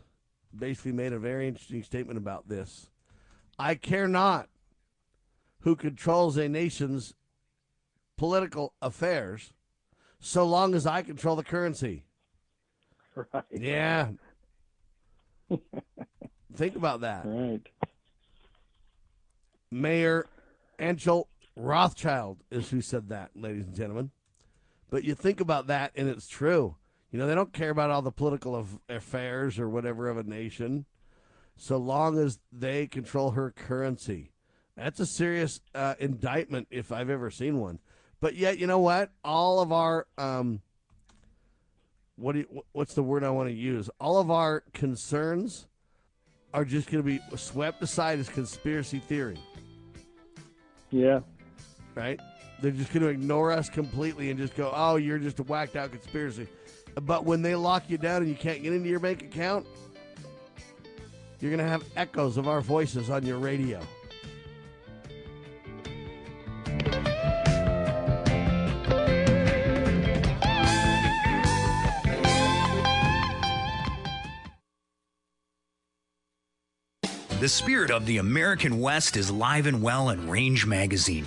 basically 0.57 0.93
made 0.93 1.13
a 1.13 1.19
very 1.19 1.47
interesting 1.47 1.83
statement 1.83 2.17
about 2.19 2.49
this. 2.49 2.89
I 3.59 3.75
care 3.75 4.09
not 4.09 4.49
who 5.61 5.77
controls 5.77 6.37
a 6.37 6.49
nation's 6.49 7.15
political 8.17 8.73
affairs 8.81 9.53
so 10.21 10.47
long 10.47 10.75
as 10.75 10.87
I 10.87 11.03
control 11.03 11.37
the 11.37 11.45
currency. 11.45 12.05
Right. 13.15 13.45
Yeah. 13.51 14.09
Think 16.55 16.77
about 16.77 17.03
that. 17.03 17.25
Right. 17.27 17.61
Mayer 19.71 20.25
Amschel 20.79 21.27
Rothschild 21.57 22.39
is 22.51 22.71
who 22.71 22.81
said 22.81 23.09
that, 23.09 23.31
ladies 23.35 23.67
and 23.67 23.75
gentlemen. 23.75 24.11
But 24.91 25.05
you 25.05 25.15
think 25.15 25.41
about 25.41 25.67
that, 25.69 25.93
and 25.95 26.09
it's 26.09 26.29
true. 26.29 26.77
You 27.11 27.19
know, 27.19 27.27
they 27.27 27.35
don't 27.35 27.53
care 27.53 27.71
about 27.71 27.91
all 27.91 28.03
the 28.03 28.11
political 28.11 28.57
af- 28.57 28.79
affairs 28.89 29.59
or 29.59 29.69
whatever 29.69 30.09
of 30.09 30.17
a 30.17 30.23
nation, 30.23 30.87
so 31.57 31.77
long 31.77 32.19
as 32.19 32.39
they 32.51 32.87
control 32.87 33.33
her 33.33 33.51
currency. 33.51 34.33
That's 34.77 35.01
a 35.01 35.07
serious 35.07 35.61
uh, 35.75 35.95
indictment 35.99 36.69
if 36.71 36.91
I've 36.91 37.11
ever 37.11 37.31
seen 37.31 37.59
one. 37.59 37.79
But 38.21 38.37
yet, 38.37 38.59
you 38.59 38.67
know 38.67 38.79
what? 38.79 39.11
All 39.23 39.61
of 39.61 39.73
our 39.73 40.07
um, 40.17 40.63
what 42.17 42.33
do 42.33 42.41
you, 42.41 42.63
what's 42.73 42.95
the 42.95 43.03
word 43.03 43.25
I 43.25 43.31
want 43.31 43.49
to 43.49 43.55
use? 43.55 43.91
All 44.01 44.19
of 44.19 44.31
our 44.31 44.63
concerns 44.73 45.67
are 46.55 46.65
just 46.65 46.91
going 46.91 47.03
to 47.03 47.07
be 47.07 47.21
swept 47.37 47.83
aside 47.83 48.19
as 48.19 48.29
conspiracy 48.29 48.99
theory 48.99 49.39
Yeah. 50.91 51.21
Right? 51.95 52.21
They're 52.61 52.71
just 52.71 52.93
going 52.93 53.03
to 53.03 53.09
ignore 53.09 53.51
us 53.51 53.69
completely 53.69 54.31
and 54.31 54.39
just 54.39 54.55
go, 54.55 54.73
"Oh, 54.75 54.97
you're 54.97 55.19
just 55.19 55.39
a 55.41 55.43
whacked 55.43 55.77
out 55.77 55.91
conspiracy." 55.91 56.49
But 56.95 57.25
when 57.25 57.43
they 57.43 57.55
lock 57.55 57.85
you 57.89 57.99
down 57.99 58.23
and 58.23 58.29
you 58.29 58.37
can't 58.37 58.63
get 58.63 58.73
into 58.73 58.89
your 58.89 59.01
bank 59.01 59.23
account, 59.23 59.67
you're 61.41 61.51
going 61.51 61.65
to 61.65 61.71
have 61.71 61.85
echoes 61.97 62.37
of 62.37 62.47
our 62.47 62.61
voices 62.61 63.11
on 63.11 63.25
your 63.27 63.39
radio. 63.39 63.81
The 77.43 77.49
spirit 77.49 77.91
of 77.91 78.07
the 78.07 78.19
American 78.19 78.79
West 78.79 79.17
is 79.17 79.29
live 79.29 79.67
and 79.67 79.83
well 79.83 80.11
in 80.11 80.31
Range 80.31 80.65
Magazine, 80.65 81.27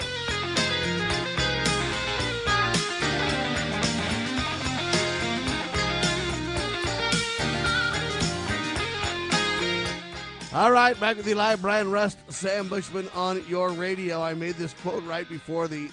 All 10.53 10.69
right, 10.69 10.99
back 10.99 11.15
with 11.15 11.25
you 11.29 11.35
live. 11.35 11.61
Brian 11.61 11.89
Rust, 11.91 12.17
Sam 12.27 12.67
Bushman 12.67 13.07
on 13.15 13.41
your 13.47 13.69
radio. 13.69 14.21
I 14.21 14.33
made 14.33 14.55
this 14.55 14.73
quote 14.73 15.01
right 15.05 15.27
before 15.29 15.69
the 15.69 15.89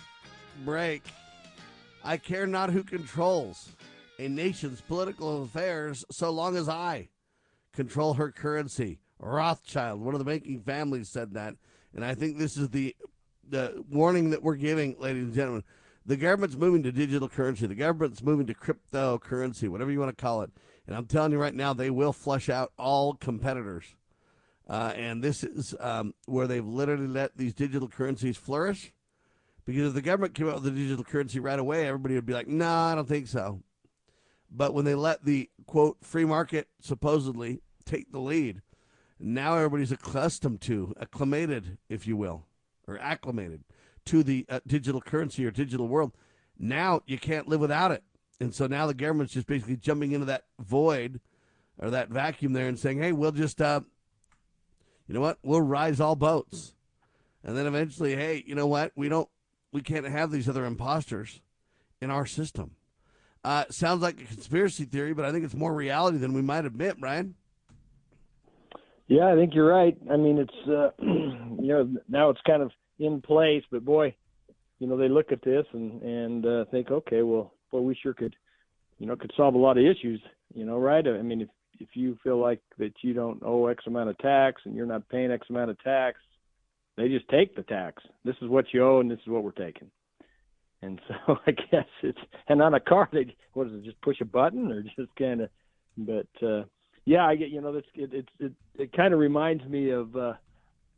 break. 0.64 1.04
I 2.02 2.16
care 2.16 2.44
not 2.44 2.70
who 2.70 2.82
controls 2.82 3.68
a 4.18 4.26
nation's 4.26 4.80
political 4.80 5.44
affairs 5.44 6.04
so 6.10 6.30
long 6.30 6.56
as 6.56 6.68
I 6.68 7.08
control 7.72 8.14
her 8.14 8.32
currency. 8.32 8.98
Rothschild, 9.20 10.00
one 10.00 10.16
of 10.16 10.18
the 10.18 10.24
banking 10.24 10.60
families, 10.60 11.08
said 11.08 11.34
that. 11.34 11.54
And 11.94 12.04
I 12.04 12.16
think 12.16 12.36
this 12.36 12.56
is 12.56 12.70
the 12.70 12.96
the 13.48 13.84
warning 13.88 14.30
that 14.30 14.42
we're 14.42 14.56
giving, 14.56 14.96
ladies 14.98 15.22
and 15.22 15.34
gentlemen. 15.34 15.62
The 16.04 16.16
government's 16.16 16.56
moving 16.56 16.82
to 16.82 16.90
digital 16.90 17.28
currency. 17.28 17.68
The 17.68 17.76
government's 17.76 18.24
moving 18.24 18.48
to 18.48 18.54
cryptocurrency, 18.54 19.68
whatever 19.68 19.92
you 19.92 20.00
want 20.00 20.16
to 20.16 20.20
call 20.20 20.42
it. 20.42 20.50
And 20.88 20.96
I'm 20.96 21.06
telling 21.06 21.30
you 21.30 21.38
right 21.38 21.54
now, 21.54 21.74
they 21.74 21.90
will 21.90 22.12
flush 22.12 22.48
out 22.48 22.72
all 22.76 23.14
competitors. 23.14 23.94
Uh, 24.68 24.92
and 24.96 25.22
this 25.22 25.42
is 25.44 25.74
um, 25.80 26.14
where 26.26 26.46
they've 26.46 26.66
literally 26.66 27.06
let 27.06 27.36
these 27.36 27.54
digital 27.54 27.88
currencies 27.88 28.36
flourish. 28.36 28.92
Because 29.64 29.88
if 29.88 29.94
the 29.94 30.02
government 30.02 30.34
came 30.34 30.48
out 30.48 30.56
with 30.56 30.66
a 30.66 30.70
digital 30.70 31.04
currency 31.04 31.40
right 31.40 31.58
away, 31.58 31.86
everybody 31.86 32.14
would 32.14 32.26
be 32.26 32.32
like, 32.32 32.48
no, 32.48 32.64
nah, 32.64 32.92
I 32.92 32.94
don't 32.94 33.08
think 33.08 33.28
so. 33.28 33.62
But 34.50 34.72
when 34.72 34.84
they 34.84 34.94
let 34.94 35.24
the 35.24 35.50
quote 35.66 35.98
free 36.02 36.24
market 36.24 36.68
supposedly 36.80 37.60
take 37.84 38.10
the 38.12 38.20
lead, 38.20 38.62
now 39.18 39.56
everybody's 39.56 39.92
accustomed 39.92 40.60
to, 40.62 40.94
acclimated, 41.00 41.78
if 41.88 42.06
you 42.06 42.16
will, 42.16 42.46
or 42.86 42.98
acclimated 42.98 43.64
to 44.06 44.22
the 44.22 44.46
uh, 44.48 44.60
digital 44.66 45.00
currency 45.00 45.44
or 45.44 45.50
digital 45.50 45.88
world. 45.88 46.12
Now 46.58 47.02
you 47.06 47.18
can't 47.18 47.48
live 47.48 47.60
without 47.60 47.90
it. 47.90 48.02
And 48.40 48.54
so 48.54 48.66
now 48.66 48.86
the 48.86 48.94
government's 48.94 49.34
just 49.34 49.46
basically 49.46 49.76
jumping 49.76 50.12
into 50.12 50.26
that 50.26 50.44
void 50.58 51.20
or 51.78 51.90
that 51.90 52.08
vacuum 52.08 52.52
there 52.52 52.68
and 52.68 52.78
saying, 52.78 53.00
hey, 53.00 53.12
we'll 53.12 53.32
just 53.32 53.60
uh, 53.60 53.80
you 55.08 55.14
know 55.14 55.20
what? 55.20 55.38
We'll 55.42 55.62
rise 55.62 56.00
all 56.00 56.14
boats. 56.14 56.74
And 57.42 57.56
then 57.56 57.66
eventually, 57.66 58.14
hey, 58.14 58.44
you 58.46 58.54
know 58.54 58.66
what? 58.66 58.92
We 58.94 59.08
don't, 59.08 59.28
we 59.72 59.80
can't 59.80 60.06
have 60.06 60.30
these 60.30 60.48
other 60.48 60.66
imposters 60.66 61.40
in 62.00 62.10
our 62.10 62.26
system. 62.26 62.72
Uh, 63.42 63.64
sounds 63.70 64.02
like 64.02 64.20
a 64.20 64.24
conspiracy 64.24 64.84
theory, 64.84 65.14
but 65.14 65.24
I 65.24 65.32
think 65.32 65.44
it's 65.44 65.54
more 65.54 65.72
reality 65.72 66.18
than 66.18 66.34
we 66.34 66.42
might 66.42 66.66
admit, 66.66 67.00
Brian. 67.00 67.34
Yeah, 69.06 69.32
I 69.32 69.36
think 69.36 69.54
you're 69.54 69.72
right. 69.72 69.96
I 70.10 70.16
mean, 70.16 70.38
it's 70.38 70.68
uh, 70.68 70.90
you 71.02 71.68
know 71.68 71.88
now 72.08 72.28
it's 72.28 72.40
kind 72.46 72.62
of 72.62 72.70
in 72.98 73.22
place, 73.22 73.62
but 73.70 73.84
boy, 73.84 74.14
you 74.80 74.86
know 74.86 74.98
they 74.98 75.08
look 75.08 75.32
at 75.32 75.40
this 75.40 75.64
and 75.72 76.02
and 76.02 76.44
uh, 76.44 76.64
think, 76.70 76.90
okay, 76.90 77.22
well, 77.22 77.54
boy, 77.70 77.80
we 77.80 77.96
sure 78.02 78.12
could, 78.12 78.36
you 78.98 79.06
know, 79.06 79.16
could 79.16 79.32
solve 79.34 79.54
a 79.54 79.58
lot 79.58 79.78
of 79.78 79.84
issues, 79.84 80.20
you 80.52 80.66
know, 80.66 80.76
right? 80.76 81.06
I 81.06 81.22
mean, 81.22 81.40
if 81.40 81.48
if 81.80 81.88
you 81.94 82.18
feel 82.22 82.38
like 82.38 82.60
that 82.78 82.92
you 83.02 83.12
don't 83.12 83.42
owe 83.44 83.66
X 83.66 83.84
amount 83.86 84.10
of 84.10 84.18
tax 84.18 84.62
and 84.64 84.74
you're 84.74 84.86
not 84.86 85.08
paying 85.08 85.30
X 85.30 85.46
amount 85.50 85.70
of 85.70 85.82
tax, 85.82 86.18
they 86.96 87.08
just 87.08 87.28
take 87.28 87.54
the 87.54 87.62
tax. 87.62 88.02
This 88.24 88.36
is 88.42 88.48
what 88.48 88.66
you 88.72 88.84
owe, 88.84 89.00
and 89.00 89.10
this 89.10 89.20
is 89.20 89.28
what 89.28 89.44
we're 89.44 89.52
taking. 89.52 89.90
And 90.82 91.00
so 91.08 91.36
I 91.46 91.52
guess 91.52 91.86
it's 92.02 92.18
and 92.48 92.62
on 92.62 92.74
a 92.74 92.80
car 92.80 93.08
they 93.12 93.34
what 93.52 93.68
is 93.68 93.74
it 93.74 93.84
just 93.84 94.00
push 94.02 94.20
a 94.20 94.24
button 94.24 94.70
or 94.70 94.82
just 94.82 95.14
kind 95.18 95.42
of, 95.42 95.50
but 95.96 96.28
uh, 96.42 96.64
yeah 97.04 97.24
I 97.26 97.36
get 97.36 97.50
you 97.50 97.60
know 97.60 97.72
that's 97.72 97.86
it 97.94 98.12
it 98.12 98.28
it, 98.38 98.52
it 98.76 98.92
kind 98.92 99.12
of 99.14 99.20
reminds 99.20 99.64
me 99.64 99.90
of 99.90 100.14
uh, 100.16 100.34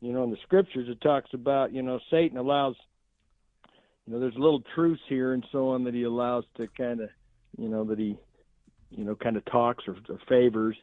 you 0.01 0.11
know 0.11 0.23
in 0.23 0.31
the 0.31 0.37
scriptures 0.43 0.87
it 0.89 1.01
talks 1.01 1.29
about 1.33 1.73
you 1.73 1.81
know 1.81 1.99
Satan 2.09 2.37
allows 2.37 2.75
you 4.05 4.13
know 4.13 4.19
there's 4.19 4.35
a 4.35 4.39
little 4.39 4.63
truths 4.75 5.01
here 5.07 5.33
and 5.33 5.45
so 5.51 5.69
on 5.69 5.83
that 5.85 5.93
he 5.93 6.03
allows 6.03 6.43
to 6.57 6.67
kind 6.77 7.01
of 7.01 7.09
you 7.57 7.69
know 7.69 7.83
that 7.85 7.99
he 7.99 8.17
you 8.91 9.03
know, 9.03 9.15
kind 9.15 9.37
of 9.37 9.45
talks 9.45 9.85
or, 9.87 9.95
or 10.09 10.19
favors, 10.27 10.75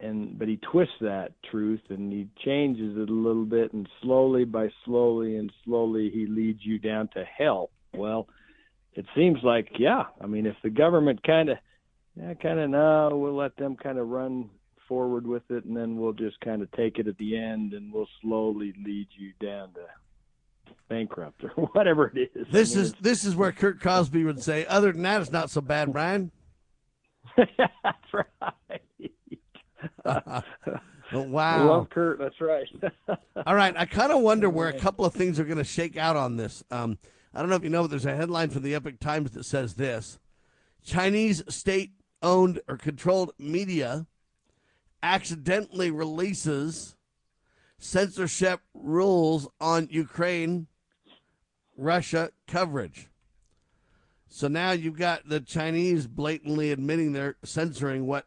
and 0.00 0.38
but 0.38 0.48
he 0.48 0.56
twists 0.56 0.94
that 1.00 1.32
truth 1.50 1.80
and 1.88 2.12
he 2.12 2.28
changes 2.44 2.96
it 2.96 3.08
a 3.08 3.12
little 3.12 3.44
bit, 3.44 3.72
and 3.72 3.88
slowly 4.02 4.44
by 4.44 4.68
slowly 4.84 5.36
and 5.36 5.52
slowly 5.64 6.10
he 6.10 6.26
leads 6.26 6.60
you 6.64 6.78
down 6.78 7.08
to 7.14 7.24
hell. 7.24 7.70
Well, 7.94 8.28
it 8.94 9.06
seems 9.14 9.38
like 9.42 9.68
yeah, 9.78 10.04
I 10.20 10.26
mean, 10.26 10.46
if 10.46 10.56
the 10.62 10.70
government 10.70 11.22
kind 11.22 11.50
of, 11.50 11.58
yeah, 12.16 12.34
kind 12.34 12.58
of 12.58 12.70
no, 12.70 13.10
we'll 13.12 13.36
let 13.36 13.56
them 13.56 13.76
kind 13.76 13.98
of 13.98 14.08
run 14.08 14.50
forward 14.88 15.26
with 15.26 15.44
it, 15.50 15.64
and 15.64 15.76
then 15.76 15.96
we'll 15.96 16.12
just 16.12 16.40
kind 16.40 16.62
of 16.62 16.70
take 16.72 16.98
it 16.98 17.06
at 17.06 17.16
the 17.18 17.36
end, 17.36 17.72
and 17.72 17.92
we'll 17.92 18.08
slowly 18.20 18.74
lead 18.84 19.08
you 19.16 19.32
down 19.40 19.72
to 19.74 19.80
bankrupt 20.88 21.42
or 21.44 21.50
whatever 21.72 22.12
it 22.14 22.30
is. 22.34 22.46
This 22.50 22.72
I 22.72 22.76
mean, 22.76 22.84
is 22.84 22.94
this 23.00 23.24
is 23.24 23.36
where 23.36 23.52
Kurt 23.52 23.80
Cosby 23.80 24.24
would 24.24 24.42
say, 24.42 24.66
other 24.66 24.92
than 24.92 25.02
that, 25.02 25.22
it's 25.22 25.32
not 25.32 25.50
so 25.50 25.60
bad, 25.60 25.92
Brian. 25.92 26.30
That's 27.36 28.14
right. 28.14 28.82
wow. 31.12 31.68
Love 31.68 31.90
Kurt. 31.90 32.18
That's 32.18 32.40
right. 32.40 32.66
All 33.46 33.54
right. 33.54 33.74
I 33.76 33.86
kind 33.86 34.12
of 34.12 34.20
wonder 34.20 34.48
where 34.48 34.68
a 34.68 34.78
couple 34.78 35.04
of 35.04 35.14
things 35.14 35.38
are 35.38 35.44
going 35.44 35.58
to 35.58 35.64
shake 35.64 35.96
out 35.96 36.16
on 36.16 36.36
this. 36.36 36.62
Um, 36.70 36.98
I 37.34 37.40
don't 37.40 37.48
know 37.48 37.56
if 37.56 37.64
you 37.64 37.70
know, 37.70 37.82
but 37.82 37.90
there's 37.90 38.06
a 38.06 38.16
headline 38.16 38.50
from 38.50 38.62
the 38.62 38.74
Epoch 38.74 39.00
Times 39.00 39.32
that 39.32 39.44
says 39.44 39.74
this 39.74 40.18
Chinese 40.84 41.42
state 41.48 41.92
owned 42.22 42.60
or 42.68 42.76
controlled 42.76 43.32
media 43.38 44.06
accidentally 45.02 45.90
releases 45.90 46.96
censorship 47.78 48.60
rules 48.74 49.48
on 49.60 49.88
Ukraine 49.90 50.68
Russia 51.76 52.30
coverage. 52.46 53.08
So 54.34 54.48
now 54.48 54.72
you've 54.72 54.96
got 54.96 55.28
the 55.28 55.40
Chinese 55.40 56.06
blatantly 56.06 56.72
admitting 56.72 57.12
they're 57.12 57.36
censoring 57.44 58.06
what 58.06 58.24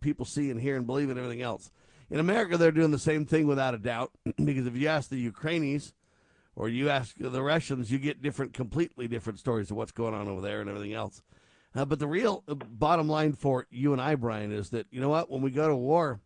people 0.00 0.26
see 0.26 0.50
and 0.50 0.60
hear 0.60 0.76
and 0.76 0.84
believe 0.84 1.10
and 1.10 1.18
everything 1.18 1.42
else. 1.42 1.70
In 2.10 2.18
America, 2.18 2.58
they're 2.58 2.72
doing 2.72 2.90
the 2.90 2.98
same 2.98 3.24
thing 3.24 3.46
without 3.46 3.72
a 3.72 3.78
doubt, 3.78 4.10
because 4.44 4.66
if 4.66 4.76
you 4.76 4.88
ask 4.88 5.08
the 5.08 5.16
Ukrainians 5.16 5.94
or 6.56 6.68
you 6.68 6.90
ask 6.90 7.14
the 7.16 7.40
Russians, 7.40 7.92
you 7.92 8.00
get 8.00 8.20
different, 8.20 8.52
completely 8.52 9.06
different 9.06 9.38
stories 9.38 9.70
of 9.70 9.76
what's 9.76 9.92
going 9.92 10.12
on 10.12 10.26
over 10.26 10.40
there 10.40 10.60
and 10.60 10.68
everything 10.68 10.92
else. 10.92 11.22
Uh, 11.72 11.84
but 11.84 12.00
the 12.00 12.08
real 12.08 12.42
uh, 12.48 12.54
bottom 12.54 13.08
line 13.08 13.32
for 13.32 13.68
you 13.70 13.92
and 13.92 14.02
I, 14.02 14.16
Brian, 14.16 14.50
is 14.50 14.70
that, 14.70 14.88
you 14.90 15.00
know 15.00 15.08
what, 15.08 15.30
when 15.30 15.40
we 15.40 15.52
go 15.52 15.68
to 15.68 15.76
war, 15.76 16.20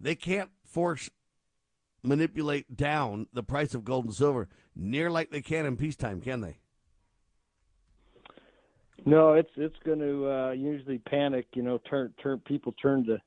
they 0.00 0.16
can't 0.16 0.50
force, 0.64 1.08
manipulate 2.02 2.76
down 2.76 3.28
the 3.32 3.44
price 3.44 3.74
of 3.74 3.84
gold 3.84 4.06
and 4.06 4.14
silver 4.14 4.48
near 4.74 5.08
like 5.08 5.30
they 5.30 5.40
can 5.40 5.66
in 5.66 5.76
peacetime, 5.76 6.20
can 6.20 6.40
they? 6.40 6.58
No, 9.06 9.34
it's 9.34 9.50
it's 9.56 9.76
going 9.84 10.00
to 10.00 10.30
uh, 10.30 10.50
usually 10.52 10.98
panic. 10.98 11.46
You 11.54 11.62
know, 11.62 11.78
turn 11.88 12.12
turn 12.22 12.40
people 12.40 12.72
turn 12.80 13.04
to, 13.06 13.18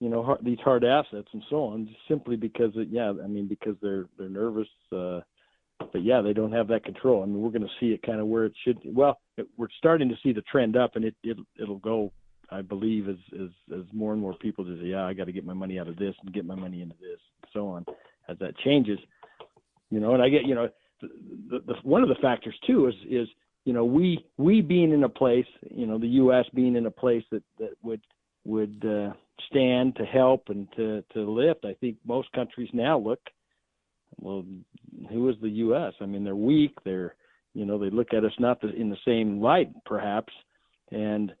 you 0.00 0.08
know, 0.08 0.22
hard, 0.22 0.40
these 0.42 0.58
hard 0.64 0.84
assets 0.84 1.28
and 1.32 1.42
so 1.50 1.64
on, 1.64 1.88
simply 2.08 2.36
because 2.36 2.72
it, 2.76 2.88
yeah, 2.90 3.12
I 3.22 3.26
mean 3.26 3.46
because 3.48 3.76
they're 3.82 4.06
they're 4.18 4.28
nervous. 4.28 4.68
Uh, 4.92 5.20
but 5.92 6.02
yeah, 6.02 6.20
they 6.20 6.32
don't 6.32 6.52
have 6.52 6.68
that 6.68 6.84
control. 6.84 7.22
I 7.22 7.26
mean, 7.26 7.40
we're 7.40 7.50
going 7.50 7.62
to 7.62 7.68
see 7.78 7.92
it 7.92 8.02
kind 8.02 8.20
of 8.20 8.26
where 8.26 8.46
it 8.46 8.52
should. 8.64 8.78
Well, 8.84 9.20
it, 9.36 9.46
we're 9.56 9.68
starting 9.78 10.08
to 10.08 10.16
see 10.22 10.32
the 10.32 10.42
trend 10.42 10.76
up, 10.76 10.96
and 10.96 11.04
it, 11.04 11.14
it 11.22 11.36
it'll 11.60 11.78
go. 11.78 12.12
I 12.50 12.62
believe 12.62 13.08
as 13.08 13.16
as 13.34 13.50
as 13.72 13.84
more 13.92 14.12
and 14.12 14.22
more 14.22 14.34
people 14.34 14.64
just 14.64 14.82
yeah, 14.82 15.04
I 15.04 15.12
got 15.12 15.26
to 15.26 15.32
get 15.32 15.44
my 15.44 15.52
money 15.52 15.78
out 15.78 15.88
of 15.88 15.96
this 15.96 16.14
and 16.22 16.32
get 16.32 16.46
my 16.46 16.54
money 16.54 16.80
into 16.82 16.96
this, 16.96 17.20
and 17.42 17.50
so 17.52 17.68
on. 17.68 17.84
As 18.28 18.38
that 18.38 18.56
changes, 18.58 18.98
You 19.90 20.00
know, 20.00 20.14
and 20.14 20.22
I 20.22 20.28
get 20.28 20.46
you 20.46 20.54
know, 20.54 20.68
the, 21.00 21.08
the, 21.50 21.58
the 21.66 21.74
one 21.82 22.02
of 22.02 22.08
the 22.08 22.16
factors 22.16 22.54
too 22.66 22.86
is 22.88 22.94
is 23.08 23.28
you 23.68 23.74
know 23.74 23.84
we 23.84 24.24
we 24.38 24.62
being 24.62 24.92
in 24.92 25.04
a 25.04 25.10
place, 25.10 25.44
you 25.70 25.86
know, 25.86 25.98
the 25.98 26.16
U.S. 26.22 26.46
being 26.54 26.74
in 26.74 26.86
a 26.86 26.90
place 26.90 27.22
that 27.30 27.42
that 27.58 27.72
would 27.82 28.00
would 28.46 28.82
uh, 28.82 29.12
stand 29.46 29.94
to 29.96 30.06
help 30.06 30.44
and 30.48 30.66
to 30.74 31.04
to 31.12 31.30
lift. 31.30 31.66
I 31.66 31.74
think 31.74 31.98
most 32.06 32.32
countries 32.32 32.70
now 32.72 32.98
look, 32.98 33.20
well, 34.16 34.42
who 35.10 35.28
is 35.28 35.36
the 35.42 35.50
U.S.? 35.50 35.92
I 36.00 36.06
mean, 36.06 36.24
they're 36.24 36.34
weak. 36.34 36.78
They're 36.82 37.14
you 37.52 37.66
know 37.66 37.76
they 37.76 37.90
look 37.90 38.14
at 38.14 38.24
us 38.24 38.32
not 38.38 38.64
in 38.64 38.88
the 38.88 38.96
same 39.06 39.42
light 39.42 39.68
perhaps, 39.84 40.32
and 40.90 41.34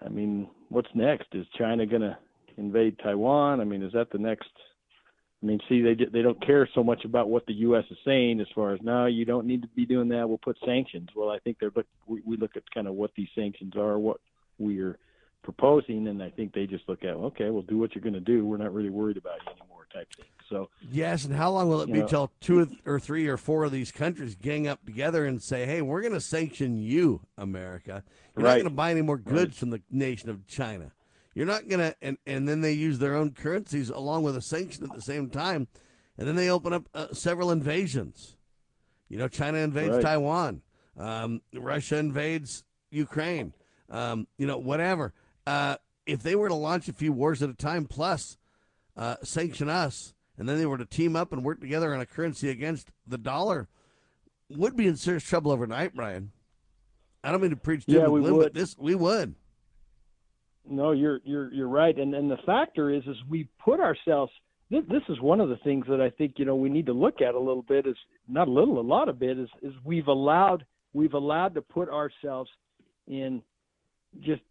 I 0.00 0.08
mean, 0.08 0.48
what's 0.70 0.88
next? 0.94 1.26
Is 1.34 1.44
China 1.58 1.84
going 1.84 2.00
to 2.00 2.16
invade 2.56 2.98
Taiwan? 3.00 3.60
I 3.60 3.64
mean, 3.64 3.82
is 3.82 3.92
that 3.92 4.10
the 4.10 4.18
next? 4.18 4.48
I 5.42 5.46
mean, 5.46 5.60
see, 5.68 5.82
they 5.82 5.94
they 5.94 6.22
don't 6.22 6.44
care 6.44 6.68
so 6.74 6.82
much 6.82 7.04
about 7.04 7.28
what 7.28 7.44
the 7.46 7.52
U.S. 7.54 7.84
is 7.90 7.98
saying 8.04 8.40
as 8.40 8.46
far 8.54 8.72
as 8.72 8.80
no, 8.82 9.06
you 9.06 9.24
don't 9.24 9.46
need 9.46 9.62
to 9.62 9.68
be 9.68 9.84
doing 9.84 10.08
that. 10.08 10.28
We'll 10.28 10.38
put 10.38 10.56
sanctions. 10.64 11.10
Well, 11.14 11.30
I 11.30 11.38
think 11.40 11.58
they're 11.60 11.70
look 11.74 11.86
we, 12.06 12.22
we 12.24 12.36
look 12.36 12.56
at 12.56 12.62
kind 12.72 12.88
of 12.88 12.94
what 12.94 13.10
these 13.16 13.28
sanctions 13.34 13.74
are, 13.76 13.98
what 13.98 14.18
we're 14.58 14.98
proposing, 15.42 16.08
and 16.08 16.22
I 16.22 16.30
think 16.30 16.54
they 16.54 16.66
just 16.66 16.88
look 16.88 17.04
at 17.04 17.10
okay, 17.10 17.50
well, 17.50 17.62
do 17.62 17.76
what 17.76 17.94
you're 17.94 18.02
going 18.02 18.14
to 18.14 18.20
do. 18.20 18.46
We're 18.46 18.56
not 18.56 18.72
really 18.72 18.90
worried 18.90 19.18
about 19.18 19.40
you 19.44 19.52
anymore, 19.52 19.86
type 19.92 20.08
thing. 20.16 20.24
So 20.48 20.70
yes, 20.90 21.26
and 21.26 21.34
how 21.34 21.50
long 21.50 21.68
will 21.68 21.82
it 21.82 21.92
be 21.92 22.00
know, 22.00 22.06
till 22.06 22.32
two 22.40 22.68
or 22.86 22.98
three 22.98 23.28
or 23.28 23.36
four 23.36 23.64
of 23.64 23.72
these 23.72 23.92
countries 23.92 24.36
gang 24.36 24.66
up 24.66 24.86
together 24.86 25.26
and 25.26 25.42
say, 25.42 25.66
"Hey, 25.66 25.82
we're 25.82 26.00
going 26.00 26.14
to 26.14 26.20
sanction 26.20 26.78
you, 26.78 27.20
America. 27.36 28.04
You're 28.34 28.44
not 28.44 28.54
going 28.54 28.64
to 28.64 28.70
buy 28.70 28.90
any 28.90 29.02
more 29.02 29.18
goods 29.18 29.58
from 29.58 29.70
the 29.70 29.82
nation 29.90 30.30
of 30.30 30.46
China. 30.46 30.92
You're 31.36 31.46
not 31.46 31.68
going 31.68 31.80
to." 31.80 31.94
And 32.00 32.16
and 32.26 32.48
then 32.48 32.62
they 32.62 32.72
use 32.72 32.98
their 32.98 33.14
own 33.14 33.32
currencies 33.32 33.90
along 33.90 34.22
with 34.22 34.36
a 34.36 34.40
sanction 34.42 34.84
at 34.84 34.94
the 34.94 35.02
same 35.02 35.28
time, 35.28 35.68
and 36.16 36.26
then 36.26 36.34
they 36.34 36.48
open 36.50 36.72
up 36.72 36.88
uh, 36.94 37.08
several 37.12 37.50
invasions. 37.50 38.36
You 39.10 39.18
know, 39.18 39.28
China 39.28 39.58
invades 39.58 39.96
Right. 39.96 40.02
Taiwan. 40.02 40.62
Um, 40.96 41.42
Russia 41.54 41.98
invades 41.98 42.64
Ukraine. 42.90 43.52
Um, 43.90 44.26
you 44.38 44.46
know, 44.46 44.56
whatever. 44.56 45.12
Uh, 45.46 45.76
if 46.06 46.22
they 46.22 46.34
were 46.34 46.48
to 46.48 46.54
launch 46.54 46.88
a 46.88 46.94
few 46.94 47.12
wars 47.12 47.42
at 47.42 47.50
a 47.50 47.54
time, 47.54 47.84
plus 47.84 48.38
uh, 48.96 49.16
sanction 49.22 49.68
us, 49.68 50.14
and 50.38 50.48
then 50.48 50.56
they 50.56 50.64
were 50.66 50.78
to 50.78 50.86
team 50.86 51.16
up 51.16 51.32
and 51.32 51.44
work 51.44 51.60
together 51.60 51.94
on 51.94 52.00
a 52.00 52.06
currency 52.06 52.48
against 52.48 52.88
the 53.06 53.18
dollar, 53.18 53.68
would 54.48 54.74
be 54.74 54.86
in 54.86 54.96
serious 54.96 55.22
trouble 55.22 55.52
overnight, 55.52 55.94
Brian. 55.94 56.32
I 57.22 57.30
don't 57.30 57.42
mean 57.42 57.50
to 57.50 57.56
preach 57.56 57.84
doom 57.84 57.96
Yeah, 57.96 58.04
and 58.06 58.22
gloom, 58.22 58.38
but 58.38 58.54
this 58.54 58.74
we 58.78 58.94
would. 58.94 59.34
No, 60.68 60.92
you're 60.92 61.20
you're 61.24 61.52
you're 61.52 61.68
right, 61.68 61.96
and 61.96 62.14
and 62.14 62.30
the 62.30 62.38
factor 62.44 62.90
is 62.90 63.02
is 63.06 63.16
we 63.28 63.48
put 63.64 63.80
ourselves. 63.80 64.32
This, 64.70 64.82
this 64.88 65.02
is 65.08 65.20
one 65.20 65.40
of 65.40 65.48
the 65.48 65.58
things 65.58 65.86
that 65.88 66.00
I 66.00 66.10
think 66.10 66.34
you 66.36 66.44
know 66.44 66.56
we 66.56 66.68
need 66.68 66.86
to 66.86 66.92
look 66.92 67.20
at 67.20 67.34
a 67.34 67.38
little 67.38 67.62
bit. 67.62 67.86
Is 67.86 67.96
not 68.28 68.48
a 68.48 68.50
little, 68.50 68.80
a 68.80 68.82
lot 68.82 69.08
of 69.08 69.18
bit 69.18 69.38
is 69.38 69.48
is 69.62 69.72
we've 69.84 70.08
allowed 70.08 70.64
we've 70.92 71.14
allowed 71.14 71.54
to 71.54 71.62
put 71.62 71.88
ourselves 71.88 72.50
in 73.06 73.42
just 74.20 74.42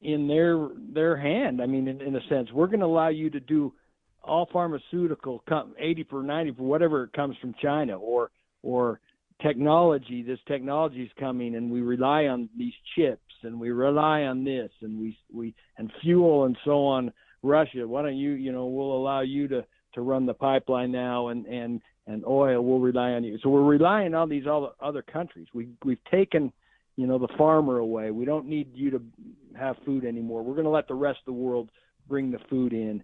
in 0.00 0.28
their 0.28 0.68
their 0.92 1.16
hand. 1.16 1.60
I 1.60 1.66
mean, 1.66 1.88
in, 1.88 2.00
in 2.00 2.16
a 2.16 2.26
sense, 2.28 2.48
we're 2.52 2.66
going 2.66 2.80
to 2.80 2.86
allow 2.86 3.08
you 3.08 3.30
to 3.30 3.40
do 3.40 3.72
all 4.22 4.48
pharmaceutical, 4.52 5.42
eighty 5.78 6.04
for 6.08 6.22
ninety 6.22 6.52
for 6.52 6.62
whatever 6.62 7.08
comes 7.08 7.36
from 7.40 7.54
China, 7.60 7.98
or 7.98 8.30
or 8.62 9.00
technology. 9.42 10.22
This 10.22 10.38
technology 10.46 11.02
is 11.02 11.10
coming, 11.18 11.56
and 11.56 11.70
we 11.70 11.80
rely 11.80 12.26
on 12.26 12.48
these 12.56 12.72
chips, 12.96 13.23
and 13.44 13.58
we 13.60 13.70
rely 13.70 14.22
on 14.22 14.44
this, 14.44 14.70
and 14.82 14.98
we 14.98 15.18
we 15.32 15.54
and 15.78 15.92
fuel 16.02 16.44
and 16.44 16.56
so 16.64 16.86
on. 16.86 17.12
Russia, 17.42 17.86
why 17.86 18.02
don't 18.02 18.16
you? 18.16 18.32
You 18.32 18.52
know, 18.52 18.66
we'll 18.66 18.96
allow 18.96 19.20
you 19.20 19.48
to 19.48 19.64
to 19.94 20.00
run 20.00 20.26
the 20.26 20.34
pipeline 20.34 20.92
now, 20.92 21.28
and 21.28 21.46
and 21.46 21.80
and 22.06 22.24
oil. 22.26 22.62
We'll 22.62 22.80
rely 22.80 23.12
on 23.12 23.24
you. 23.24 23.38
So 23.42 23.48
we're 23.48 23.62
relying 23.62 24.14
on 24.14 24.28
these 24.28 24.46
all 24.46 24.74
other 24.80 25.02
countries. 25.02 25.46
We 25.54 25.68
we've 25.84 26.02
taken 26.10 26.52
you 26.96 27.06
know 27.06 27.18
the 27.18 27.28
farmer 27.38 27.78
away. 27.78 28.10
We 28.10 28.24
don't 28.24 28.46
need 28.46 28.70
you 28.74 28.90
to 28.92 29.02
have 29.58 29.76
food 29.84 30.04
anymore. 30.04 30.42
We're 30.42 30.54
going 30.54 30.64
to 30.64 30.70
let 30.70 30.88
the 30.88 30.94
rest 30.94 31.20
of 31.20 31.26
the 31.26 31.40
world 31.40 31.70
bring 32.08 32.30
the 32.30 32.40
food 32.50 32.72
in. 32.72 33.02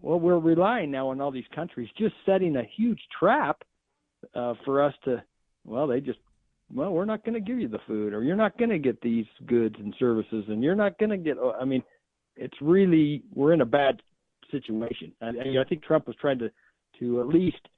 Well, 0.00 0.20
we're 0.20 0.38
relying 0.38 0.90
now 0.90 1.08
on 1.08 1.20
all 1.20 1.32
these 1.32 1.44
countries, 1.54 1.88
just 1.98 2.14
setting 2.24 2.56
a 2.56 2.62
huge 2.76 3.00
trap 3.18 3.62
uh, 4.34 4.54
for 4.64 4.82
us 4.82 4.94
to. 5.04 5.22
Well, 5.64 5.86
they 5.86 6.00
just. 6.00 6.18
Well, 6.72 6.92
we're 6.92 7.06
not 7.06 7.24
going 7.24 7.34
to 7.34 7.40
give 7.40 7.58
you 7.58 7.68
the 7.68 7.80
food, 7.86 8.12
or 8.12 8.22
you're 8.22 8.36
not 8.36 8.58
going 8.58 8.70
to 8.70 8.78
get 8.78 9.00
these 9.00 9.26
goods 9.46 9.76
and 9.78 9.94
services, 9.98 10.44
and 10.48 10.62
you're 10.62 10.74
not 10.74 10.98
going 10.98 11.10
to 11.10 11.16
get. 11.16 11.38
Oh, 11.38 11.54
I 11.58 11.64
mean, 11.64 11.82
it's 12.36 12.56
really 12.60 13.22
we're 13.34 13.54
in 13.54 13.62
a 13.62 13.66
bad 13.66 14.02
situation. 14.50 15.12
I, 15.22 15.28
I 15.28 15.64
think 15.68 15.82
Trump 15.82 16.06
was 16.06 16.16
trying 16.20 16.38
to 16.40 16.50
to 17.00 17.20
at 17.20 17.28
least 17.28 17.68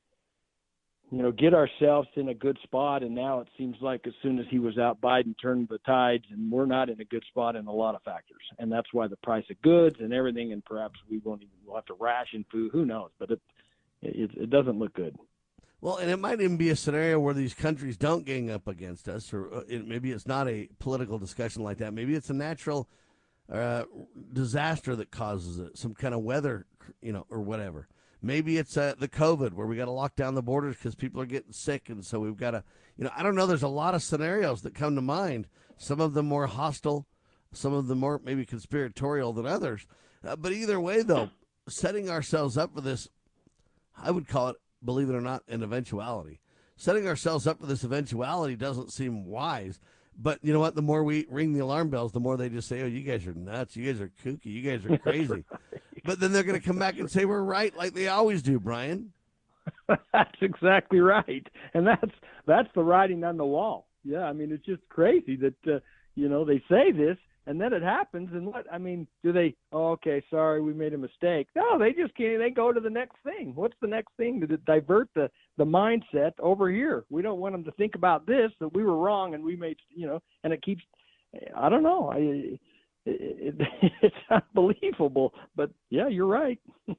you 1.11 1.23
know, 1.23 1.33
get 1.33 1.55
ourselves 1.55 2.09
in 2.15 2.29
a 2.29 2.35
good 2.35 2.57
spot. 2.63 3.03
And 3.03 3.15
now 3.15 3.41
it 3.41 3.49
seems 3.59 3.77
like 3.81 4.07
as 4.07 4.13
soon 4.23 4.39
as 4.39 4.47
he 4.49 4.59
was 4.59 4.79
out, 4.79 5.01
Biden 5.01 5.35
turned 5.41 5.69
the 5.69 5.79
tides, 5.79 6.25
and 6.31 6.51
we're 6.51 6.67
not 6.67 6.89
in 6.89 7.01
a 7.01 7.05
good 7.05 7.25
spot 7.29 7.57
in 7.57 7.67
a 7.67 7.73
lot 7.73 7.97
of 7.97 8.03
factors. 8.03 8.43
And 8.59 8.71
that's 8.71 8.93
why 8.93 9.09
the 9.09 9.17
price 9.17 9.45
of 9.51 9.61
goods 9.63 9.97
and 9.99 10.13
everything, 10.13 10.53
and 10.53 10.65
perhaps 10.65 10.99
we 11.11 11.19
won't 11.19 11.43
even 11.43 11.53
we'll 11.67 11.77
have 11.77 11.87
to 11.87 11.97
ration 11.99 12.45
food. 12.51 12.71
Who 12.73 12.87
knows? 12.87 13.11
But 13.19 13.33
it 13.33 13.41
it, 14.03 14.31
it 14.35 14.51
doesn't 14.51 14.79
look 14.79 14.95
good. 14.95 15.17
Well, 15.83 15.97
and 15.97 16.11
it 16.11 16.19
might 16.19 16.41
even 16.41 16.59
be 16.59 16.69
a 16.69 16.77
scenario 16.77 17.19
where 17.19 17.33
these 17.33 17.55
countries 17.55 17.97
don't 17.97 18.27
gang 18.27 18.51
up 18.51 18.69
against 18.69 19.09
us, 19.09 19.33
or 19.33 19.53
uh, 19.53 19.63
it, 19.67 19.87
maybe 19.87 20.13
it's 20.13 20.27
not 20.27 20.47
a 20.47 20.69
political 20.79 21.19
discussion 21.19 21.63
like 21.63 21.79
that. 21.79 21.95
Maybe 21.95 22.15
it's 22.15 22.29
a 22.29 22.35
natural 22.35 22.89
uh, 23.51 23.85
disaster 24.33 24.95
that 24.97 25.11
causes 25.11 25.59
it, 25.59 25.79
some 25.79 25.95
kind 25.95 26.15
of 26.15 26.21
weather, 26.21 26.67
you 27.01 27.13
know, 27.13 27.27
or 27.31 27.41
whatever. 27.41 27.89
Maybe 28.23 28.59
it's 28.59 28.77
uh, 28.77 28.95
the 28.99 29.09
COVID 29.09 29.55
where 29.55 29.67
we 29.67 29.77
got 29.77 29.87
to 29.87 29.91
lock 29.91 30.15
down 30.15 30.35
the 30.35 30.43
borders 30.43 30.77
because 30.77 30.95
people 30.95 31.23
are 31.23 31.27
getting 31.27 31.53
sick, 31.53 31.89
and 31.89 32.05
so 32.05 32.21
we've 32.21 32.37
got 32.37 32.51
to, 32.51 32.63
you 32.99 33.05
know, 33.05 33.11
I 33.17 33.23
don't 33.23 33.35
know. 33.35 33.47
There's 33.47 33.63
a 33.63 33.69
lot 33.69 33.95
of 33.95 34.03
scenarios 34.03 34.61
that 34.63 34.75
come 34.75 34.95
to 34.97 35.01
mind. 35.01 35.47
Some 35.79 36.01
of 36.01 36.13
them 36.13 36.27
more 36.27 36.47
hostile, 36.47 37.07
some 37.53 37.73
of 37.73 37.87
them 37.87 38.01
more 38.01 38.21
maybe 38.23 38.45
conspiratorial 38.45 39.33
than 39.33 39.47
others. 39.47 39.87
Uh, 40.23 40.37
but 40.37 40.53
either 40.53 40.79
way, 40.79 41.01
though, 41.01 41.31
setting 41.67 42.11
ourselves 42.11 42.59
up 42.59 42.75
for 42.75 42.83
this, 42.83 43.09
I 43.97 44.11
would 44.11 44.29
call 44.29 44.49
it, 44.49 44.57
believe 44.85 45.09
it 45.09 45.15
or 45.15 45.21
not, 45.21 45.43
an 45.49 45.63
eventuality. 45.63 46.41
Setting 46.77 47.07
ourselves 47.07 47.47
up 47.47 47.61
for 47.61 47.67
this 47.67 47.85
eventuality 47.85 48.57
doesn't 48.57 48.93
seem 48.93 49.27
wise. 49.27 49.79
But 50.19 50.39
you 50.43 50.53
know 50.53 50.61
what? 50.61 50.75
The 50.75 50.83
more 50.83 51.03
we 51.05 51.27
ring 51.31 51.53
the 51.53 51.61
alarm 51.61 51.89
bells, 51.89 52.13
the 52.13 52.21
more 52.21 52.37
they 52.37 52.49
just 52.49 52.69
say, 52.69 52.83
"Oh, 52.83 52.87
you 52.87 53.03
guys 53.03 53.27
are 53.27 53.35
nuts. 53.35 53.77
You 53.77 53.91
guys 53.91 54.01
are 54.01 54.11
kooky. 54.25 54.47
You 54.47 54.63
guys 54.63 54.85
are 54.85 54.99
crazy." 55.03 55.45
But 56.05 56.21
then 56.21 56.33
they're 56.33 56.43
going 56.43 56.61
to 56.61 56.67
come 56.67 56.79
back 56.79 56.99
and 56.99 57.11
say 57.11 57.25
we're 57.25 57.43
right, 57.43 57.75
like 57.77 57.95
they 57.95 58.09
always 58.09 58.43
do, 58.43 58.59
Brian. 58.59 59.13
that's 60.13 60.37
exactly 60.41 61.01
right, 61.01 61.47
and 61.75 61.87
that's 61.87 62.13
that's 62.47 62.69
the 62.75 62.83
writing 62.83 63.25
on 63.25 63.37
the 63.37 63.47
wall. 63.47 63.87
Yeah, 64.05 64.25
I 64.25 64.33
mean 64.33 64.53
it's 64.53 64.65
just 64.65 64.87
crazy 64.89 65.37
that 65.37 65.75
uh, 65.75 65.81
you 66.15 66.29
know 66.29 66.45
they 66.45 66.63
say 66.69 66.93
this 66.93 67.17
and 67.47 67.61
then 67.61 67.73
it 67.73 67.83
happens, 67.83 68.31
and 68.33 68.47
what 68.47 68.67
I 68.71 68.79
mean, 68.79 69.07
do 69.23 69.33
they? 69.33 69.55
Oh, 69.73 69.93
okay, 69.93 70.23
sorry, 70.31 70.61
we 70.61 70.75
made 70.75 70.95
a 70.95 70.99
mistake. 70.99 71.49
No, 71.57 71.79
they 71.79 71.93
just 71.93 72.15
can't. 72.15 72.39
They 72.39 72.51
go 72.51 72.73
to 72.73 72.81
the 72.81 72.91
next 72.91 73.17
thing. 73.25 73.53
What's 73.55 73.77
the 73.81 73.89
next 73.89 74.13
thing 74.17 74.41
to 74.41 74.57
divert 74.59 75.09
the 75.15 75.31
the 75.57 75.65
mindset 75.65 76.33
over 76.39 76.71
here? 76.71 77.05
We 77.11 77.23
don't 77.23 77.41
want 77.41 77.55
them 77.55 77.65
to 77.65 77.73
think 77.73 77.95
about 77.95 78.27
this 78.27 78.51
that 78.61 78.75
we 78.75 78.85
were 78.85 78.97
wrong 78.97 79.35
and 79.35 79.43
we 79.43 79.57
made 79.57 79.79
you 79.95 80.07
know, 80.07 80.21
and 80.45 80.53
it 80.53 80.63
keeps. 80.63 80.83
I 81.57 81.69
don't 81.69 81.83
know. 81.83 82.11
I, 82.13 82.19
it, 82.19 82.61
it, 83.07 83.55
it's 84.03 84.17
unbelievable, 84.31 85.33
but 85.57 85.71
yeah, 85.89 86.09
you're 86.09 86.27
right. 86.27 86.59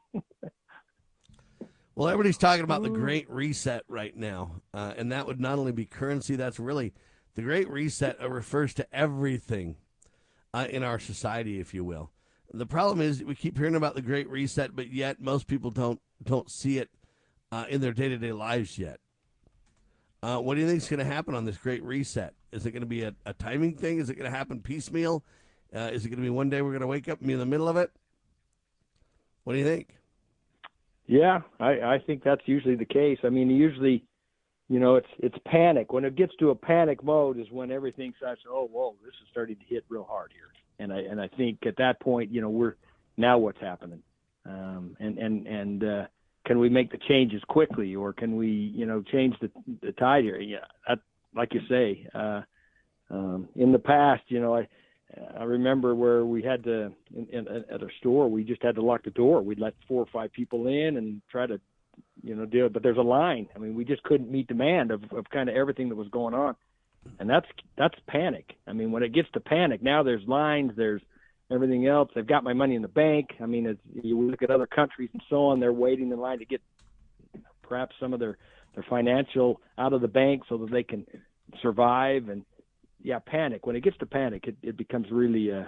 Well, 1.93 2.07
everybody's 2.07 2.37
talking 2.37 2.63
about 2.63 2.83
the 2.83 2.89
Great 2.89 3.29
Reset 3.29 3.83
right 3.89 4.15
now, 4.15 4.61
uh, 4.73 4.93
and 4.95 5.11
that 5.11 5.27
would 5.27 5.41
not 5.41 5.59
only 5.59 5.73
be 5.73 5.85
currency. 5.85 6.37
That's 6.37 6.57
really 6.57 6.93
the 7.35 7.41
Great 7.41 7.69
Reset 7.69 8.17
refers 8.27 8.73
to 8.75 8.87
everything 8.95 9.75
uh, 10.53 10.67
in 10.69 10.83
our 10.83 10.99
society, 10.99 11.59
if 11.59 11.73
you 11.73 11.83
will. 11.83 12.11
The 12.53 12.65
problem 12.65 13.01
is 13.01 13.23
we 13.23 13.35
keep 13.35 13.57
hearing 13.57 13.75
about 13.75 13.95
the 13.95 14.01
Great 14.01 14.29
Reset, 14.29 14.75
but 14.75 14.91
yet 14.91 15.21
most 15.21 15.47
people 15.47 15.71
don't 15.71 16.01
don't 16.21 16.51
see 16.51 16.77
it 16.77 16.89
uh, 17.51 17.65
in 17.69 17.81
their 17.81 17.93
day 17.93 18.09
to 18.09 18.17
day 18.17 18.33
lives 18.33 18.77
yet. 18.77 18.99
Uh, 20.21 20.37
what 20.37 20.55
do 20.55 20.61
you 20.61 20.67
think 20.67 20.81
is 20.81 20.89
going 20.89 20.99
to 20.99 21.05
happen 21.05 21.33
on 21.33 21.45
this 21.45 21.57
Great 21.57 21.83
Reset? 21.83 22.33
Is 22.51 22.65
it 22.65 22.71
going 22.71 22.81
to 22.81 22.87
be 22.87 23.03
a, 23.03 23.15
a 23.25 23.33
timing 23.33 23.75
thing? 23.75 23.99
Is 23.99 24.09
it 24.09 24.15
going 24.15 24.29
to 24.29 24.37
happen 24.37 24.61
piecemeal? 24.61 25.23
Uh, 25.73 25.89
is 25.93 26.05
it 26.05 26.09
going 26.09 26.17
to 26.19 26.23
be 26.23 26.29
one 26.29 26.49
day 26.49 26.61
we're 26.61 26.71
going 26.71 26.81
to 26.81 26.87
wake 26.87 27.07
up 27.07 27.19
and 27.19 27.27
be 27.27 27.33
in 27.33 27.39
the 27.39 27.45
middle 27.45 27.69
of 27.69 27.77
it? 27.77 27.91
What 29.45 29.53
do 29.53 29.59
you 29.59 29.65
think? 29.65 29.95
Yeah, 31.07 31.41
I, 31.59 31.71
I 31.81 31.99
think 32.05 32.23
that's 32.23 32.41
usually 32.45 32.75
the 32.75 32.85
case. 32.85 33.17
I 33.23 33.29
mean, 33.29 33.49
usually, 33.49 34.05
you 34.71 34.79
know, 34.79 34.95
it's 34.95 35.07
it's 35.19 35.35
panic. 35.45 35.91
When 35.91 36.05
it 36.05 36.15
gets 36.15 36.31
to 36.39 36.51
a 36.51 36.55
panic 36.55 37.03
mode, 37.03 37.37
is 37.37 37.45
when 37.51 37.71
everything 37.71 38.13
starts. 38.15 38.39
Oh, 38.49 38.69
whoa, 38.71 38.95
this 39.03 39.13
is 39.21 39.27
starting 39.29 39.57
to 39.57 39.65
hit 39.67 39.83
real 39.89 40.07
hard 40.09 40.31
here. 40.33 40.47
And 40.79 40.93
I 40.93 40.99
and 41.11 41.19
I 41.19 41.27
think 41.27 41.65
at 41.67 41.75
that 41.77 41.99
point, 41.99 42.31
you 42.31 42.39
know, 42.39 42.49
we're 42.49 42.75
now 43.17 43.37
what's 43.37 43.59
happening, 43.59 44.01
um, 44.45 44.95
and 45.01 45.17
and 45.17 45.45
and 45.45 45.83
uh, 45.83 46.03
can 46.47 46.57
we 46.57 46.69
make 46.69 46.89
the 46.89 46.99
changes 47.09 47.41
quickly, 47.49 47.97
or 47.97 48.13
can 48.13 48.37
we, 48.37 48.47
you 48.47 48.85
know, 48.85 49.03
change 49.11 49.35
the 49.41 49.51
the 49.81 49.91
tide 49.91 50.23
here? 50.23 50.39
Yeah, 50.39 50.59
that, 50.87 50.99
like 51.35 51.53
you 51.53 51.59
say, 51.67 52.07
uh, 52.15 52.41
um, 53.09 53.49
in 53.57 53.73
the 53.73 53.79
past, 53.79 54.23
you 54.29 54.39
know, 54.39 54.55
I 54.55 54.69
I 55.37 55.43
remember 55.43 55.95
where 55.95 56.23
we 56.23 56.41
had 56.41 56.63
to 56.63 56.93
in, 57.13 57.27
in, 57.33 57.45
at 57.69 57.83
a 57.83 57.89
store 57.99 58.29
we 58.29 58.45
just 58.45 58.63
had 58.63 58.75
to 58.75 58.81
lock 58.81 59.03
the 59.03 59.09
door. 59.09 59.41
We'd 59.41 59.59
let 59.59 59.73
four 59.85 60.01
or 60.01 60.07
five 60.13 60.31
people 60.31 60.67
in 60.67 60.95
and 60.95 61.21
try 61.29 61.45
to 61.45 61.59
you 62.23 62.35
know 62.35 62.45
deal. 62.45 62.69
But 62.69 62.83
there's 62.83 62.97
a 62.97 63.01
line. 63.01 63.47
I 63.55 63.59
mean, 63.59 63.75
we 63.75 63.85
just 63.85 64.03
couldn't 64.03 64.31
meet 64.31 64.47
demand 64.47 64.91
of 64.91 65.03
of 65.11 65.29
kind 65.29 65.49
of 65.49 65.55
everything 65.55 65.89
that 65.89 65.95
was 65.95 66.07
going 66.09 66.33
on, 66.33 66.55
and 67.19 67.29
that's 67.29 67.47
that's 67.77 67.95
panic. 68.07 68.55
I 68.67 68.73
mean, 68.73 68.91
when 68.91 69.03
it 69.03 69.13
gets 69.13 69.29
to 69.33 69.39
panic, 69.39 69.81
now 69.81 70.03
there's 70.03 70.27
lines, 70.27 70.71
there's 70.75 71.01
everything 71.51 71.87
else. 71.87 72.09
They've 72.15 72.25
got 72.25 72.43
my 72.43 72.53
money 72.53 72.75
in 72.75 72.81
the 72.81 72.87
bank. 72.87 73.31
I 73.41 73.45
mean, 73.45 73.67
as 73.67 73.77
you 74.01 74.19
look 74.19 74.41
at 74.41 74.49
other 74.49 74.67
countries 74.67 75.09
and 75.13 75.21
so 75.29 75.47
on, 75.47 75.59
they're 75.59 75.73
waiting 75.73 76.11
in 76.11 76.19
line 76.19 76.39
to 76.39 76.45
get 76.45 76.61
perhaps 77.61 77.95
some 77.99 78.13
of 78.13 78.19
their 78.19 78.37
their 78.73 78.85
financial 78.89 79.59
out 79.77 79.93
of 79.93 80.01
the 80.01 80.07
bank 80.07 80.43
so 80.47 80.57
that 80.57 80.71
they 80.71 80.83
can 80.83 81.05
survive. 81.61 82.29
And 82.29 82.45
yeah, 83.01 83.19
panic. 83.19 83.65
When 83.65 83.75
it 83.75 83.83
gets 83.83 83.97
to 83.97 84.05
panic, 84.05 84.47
it, 84.47 84.55
it 84.61 84.77
becomes 84.77 85.07
really 85.11 85.51
uh, 85.51 85.65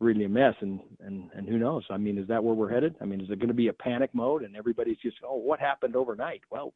really 0.00 0.24
a 0.24 0.28
mess. 0.28 0.54
And 0.60 0.80
and 1.00 1.30
and 1.34 1.48
who 1.48 1.58
knows? 1.58 1.84
I 1.90 1.96
mean, 1.96 2.18
is 2.18 2.28
that 2.28 2.42
where 2.42 2.54
we're 2.54 2.72
headed? 2.72 2.94
I 3.00 3.04
mean, 3.04 3.20
is 3.20 3.30
it 3.30 3.38
going 3.38 3.48
to 3.48 3.54
be 3.54 3.68
a 3.68 3.72
panic 3.72 4.10
mode 4.12 4.42
and 4.42 4.56
everybody's 4.56 4.98
just 4.98 5.16
oh, 5.24 5.36
what 5.36 5.60
happened 5.60 5.96
overnight? 5.96 6.42
Well, 6.50 6.74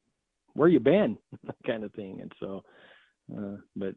where 0.54 0.68
you 0.68 0.80
been? 0.80 1.18
kind 1.66 1.84
of 1.84 1.92
thing. 1.92 2.20
And 2.20 2.32
so, 2.40 2.64
uh, 3.36 3.56
but 3.76 3.94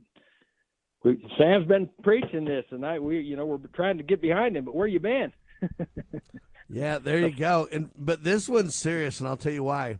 we, 1.03 1.23
Sam's 1.37 1.67
been 1.67 1.89
preaching 2.03 2.45
this, 2.45 2.65
and 2.71 2.85
I 2.85 2.99
we 2.99 3.19
you 3.19 3.35
know 3.35 3.45
we're 3.45 3.57
trying 3.73 3.97
to 3.97 4.03
get 4.03 4.21
behind 4.21 4.57
him, 4.57 4.65
but 4.65 4.75
where 4.75 4.87
you 4.87 4.99
been? 4.99 5.31
yeah, 6.69 6.97
there 6.97 7.19
you 7.19 7.35
go. 7.35 7.67
And 7.71 7.91
but 7.97 8.23
this 8.23 8.49
one's 8.49 8.75
serious, 8.75 9.19
and 9.19 9.29
I'll 9.29 9.37
tell 9.37 9.53
you 9.53 9.63
why. 9.63 9.99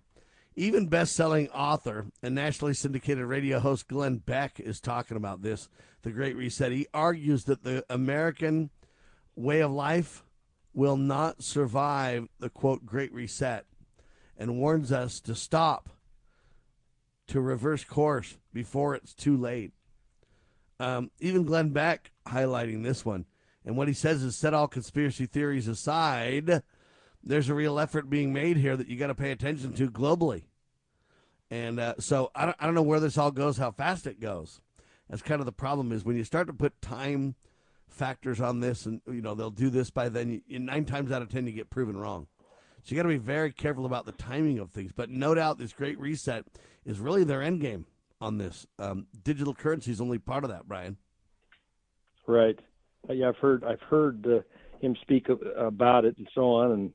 Even 0.57 0.87
best-selling 0.87 1.49
author 1.49 2.05
and 2.23 2.33
nationally 2.33 2.73
syndicated 2.73 3.25
radio 3.25 3.59
host 3.59 3.89
Glenn 3.89 4.17
Beck 4.17 4.57
is 4.57 4.79
talking 4.79 5.17
about 5.17 5.41
this, 5.41 5.67
the 6.03 6.11
Great 6.11 6.37
Reset. 6.37 6.71
He 6.71 6.87
argues 6.93 7.43
that 7.43 7.65
the 7.65 7.83
American 7.89 8.69
way 9.35 9.61
of 9.61 9.71
life 9.71 10.23
will 10.73 10.97
not 10.97 11.43
survive 11.43 12.27
the 12.39 12.49
quote 12.49 12.85
Great 12.85 13.13
Reset, 13.13 13.65
and 14.37 14.57
warns 14.57 14.91
us 14.91 15.19
to 15.21 15.33
stop, 15.33 15.89
to 17.27 17.39
reverse 17.39 17.83
course 17.83 18.37
before 18.53 18.95
it's 18.95 19.13
too 19.13 19.37
late. 19.37 19.71
Um, 20.79 21.11
even 21.19 21.45
Glenn 21.45 21.69
Beck 21.69 22.11
highlighting 22.27 22.83
this 22.83 23.05
one. 23.05 23.25
And 23.65 23.77
what 23.77 23.87
he 23.87 23.93
says 23.93 24.21
is 24.21 24.35
set 24.35 24.53
all 24.53 24.67
conspiracy 24.67 25.25
theories 25.25 25.67
aside, 25.67 26.61
there's 27.23 27.49
a 27.49 27.55
real 27.55 27.79
effort 27.79 28.09
being 28.09 28.33
made 28.33 28.57
here 28.57 28.77
that 28.77 28.87
you 28.87 28.97
got 28.97 29.07
to 29.07 29.15
pay 29.15 29.31
attention 29.31 29.73
to 29.73 29.89
globally. 29.89 30.43
And 31.49 31.79
uh, 31.79 31.95
so 31.99 32.31
I 32.35 32.45
don't, 32.45 32.57
I 32.59 32.65
don't 32.65 32.75
know 32.75 32.83
where 32.83 32.99
this 32.99 33.17
all 33.17 33.31
goes, 33.31 33.57
how 33.57 33.71
fast 33.71 34.05
it 34.05 34.19
goes. 34.19 34.61
That's 35.09 35.21
kind 35.21 35.39
of 35.39 35.45
the 35.45 35.51
problem 35.51 35.91
is 35.91 36.03
when 36.03 36.17
you 36.17 36.23
start 36.23 36.47
to 36.47 36.53
put 36.53 36.81
time 36.81 37.35
factors 37.95 38.41
on 38.41 38.59
this 38.59 38.85
and, 38.85 39.01
you 39.07 39.21
know, 39.21 39.33
they'll 39.33 39.49
do 39.49 39.69
this 39.69 39.89
by 39.89 40.09
then, 40.09 40.41
nine 40.49 40.85
times 40.85 41.11
out 41.11 41.21
of 41.21 41.29
10, 41.29 41.47
you 41.47 41.53
get 41.53 41.69
proven 41.69 41.97
wrong. 41.97 42.27
So 42.83 42.91
you 42.93 42.97
got 42.97 43.03
to 43.03 43.09
be 43.09 43.17
very 43.17 43.51
careful 43.51 43.85
about 43.85 44.05
the 44.05 44.11
timing 44.11 44.59
of 44.59 44.69
things. 44.69 44.91
But 44.95 45.09
no 45.09 45.33
doubt 45.33 45.57
this 45.57 45.73
great 45.73 45.99
reset 45.99 46.45
is 46.85 46.99
really 46.99 47.23
their 47.23 47.41
end 47.41 47.61
game 47.61 47.85
on 48.21 48.37
this. 48.37 48.67
Um, 48.77 49.07
digital 49.23 49.55
currency 49.55 49.91
is 49.91 49.99
only 49.99 50.19
part 50.19 50.43
of 50.43 50.51
that, 50.51 50.67
Brian. 50.67 50.97
Right. 52.27 52.59
Uh, 53.09 53.13
yeah, 53.13 53.29
I've 53.29 53.37
heard 53.37 53.63
I've 53.63 53.81
heard 53.81 54.25
uh, 54.27 54.39
him 54.79 54.95
speak 55.01 55.27
about 55.29 56.05
it 56.05 56.17
and 56.17 56.27
so 56.33 56.53
on, 56.53 56.71
and 56.71 56.93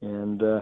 and 0.00 0.42
uh, 0.42 0.60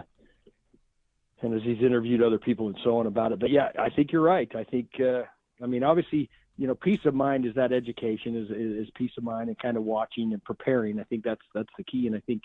and 1.41 1.53
as 1.53 1.61
he's 1.63 1.79
interviewed 1.79 2.21
other 2.21 2.39
people 2.39 2.67
and 2.67 2.77
so 2.83 2.97
on 2.97 3.07
about 3.07 3.31
it. 3.31 3.39
But 3.39 3.49
yeah, 3.49 3.69
I 3.79 3.89
think 3.89 4.11
you're 4.11 4.21
right. 4.21 4.49
I 4.55 4.63
think 4.63 4.89
uh, 4.99 5.23
I 5.61 5.67
mean 5.67 5.83
obviously 5.83 6.29
you 6.57 6.67
know 6.67 6.75
peace 6.75 6.99
of 7.05 7.13
mind 7.13 7.45
is 7.45 7.55
that 7.55 7.71
education 7.71 8.35
is, 8.35 8.49
is 8.49 8.87
is 8.87 8.93
peace 8.95 9.11
of 9.17 9.23
mind 9.23 9.49
and 9.49 9.57
kind 9.57 9.77
of 9.77 9.83
watching 9.83 10.33
and 10.33 10.43
preparing. 10.43 10.99
I 10.99 11.03
think 11.03 11.23
that's 11.23 11.41
that's 11.53 11.69
the 11.77 11.83
key, 11.83 12.07
and 12.07 12.15
I 12.15 12.19
think 12.21 12.43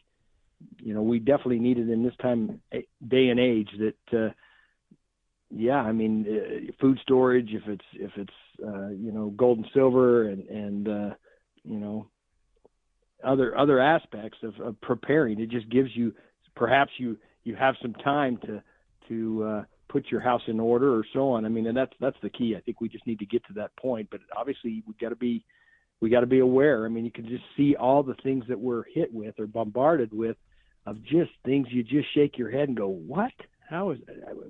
you 0.78 0.94
know 0.94 1.02
we 1.02 1.18
definitely 1.18 1.58
need 1.58 1.78
it 1.78 1.90
in 1.90 2.02
this 2.02 2.16
time 2.20 2.60
eh, 2.72 2.82
day 3.06 3.28
and 3.28 3.40
age 3.40 3.70
that. 3.78 4.18
Uh, 4.18 4.32
yeah, 5.50 5.76
I 5.76 5.92
mean, 5.92 6.26
uh, 6.28 6.72
food 6.78 6.98
storage. 7.02 7.54
If 7.54 7.62
it's 7.66 7.84
if 7.94 8.10
it's 8.16 8.30
uh, 8.62 8.88
you 8.88 9.12
know 9.12 9.30
gold 9.30 9.56
and 9.56 9.66
silver 9.72 10.28
and 10.28 10.46
and 10.46 10.88
uh, 10.88 11.14
you 11.64 11.78
know 11.78 12.10
other 13.24 13.56
other 13.56 13.80
aspects 13.80 14.38
of, 14.42 14.60
of 14.60 14.80
preparing, 14.82 15.40
it 15.40 15.48
just 15.48 15.68
gives 15.70 15.88
you 15.94 16.14
perhaps 16.54 16.92
you 16.98 17.16
you 17.44 17.54
have 17.54 17.76
some 17.80 17.94
time 17.94 18.38
to 18.44 18.62
to 19.08 19.44
uh, 19.44 19.62
put 19.88 20.10
your 20.10 20.20
house 20.20 20.42
in 20.46 20.60
order 20.60 20.94
or 20.94 21.04
so 21.12 21.30
on. 21.32 21.44
I 21.44 21.48
mean, 21.48 21.66
and 21.66 21.76
that's 21.76 21.92
that's 22.00 22.16
the 22.22 22.30
key. 22.30 22.54
I 22.56 22.60
think 22.60 22.80
we 22.80 22.88
just 22.88 23.06
need 23.06 23.18
to 23.20 23.26
get 23.26 23.44
to 23.46 23.52
that 23.54 23.76
point. 23.76 24.08
But 24.10 24.20
obviously, 24.36 24.82
we 24.86 24.94
got 25.00 25.10
to 25.10 25.16
be 25.16 25.44
we 26.00 26.10
got 26.10 26.20
to 26.20 26.26
be 26.26 26.40
aware. 26.40 26.84
I 26.84 26.88
mean, 26.88 27.04
you 27.04 27.10
can 27.10 27.28
just 27.28 27.44
see 27.56 27.74
all 27.76 28.02
the 28.02 28.16
things 28.22 28.44
that 28.48 28.58
we're 28.58 28.84
hit 28.94 29.12
with 29.12 29.38
or 29.38 29.46
bombarded 29.46 30.12
with 30.12 30.36
of 30.86 31.02
just 31.02 31.30
things 31.44 31.66
you 31.70 31.82
just 31.82 32.12
shake 32.14 32.38
your 32.38 32.50
head 32.50 32.68
and 32.68 32.76
go, 32.76 32.88
what? 32.88 33.32
how 33.68 33.90
is 33.90 33.98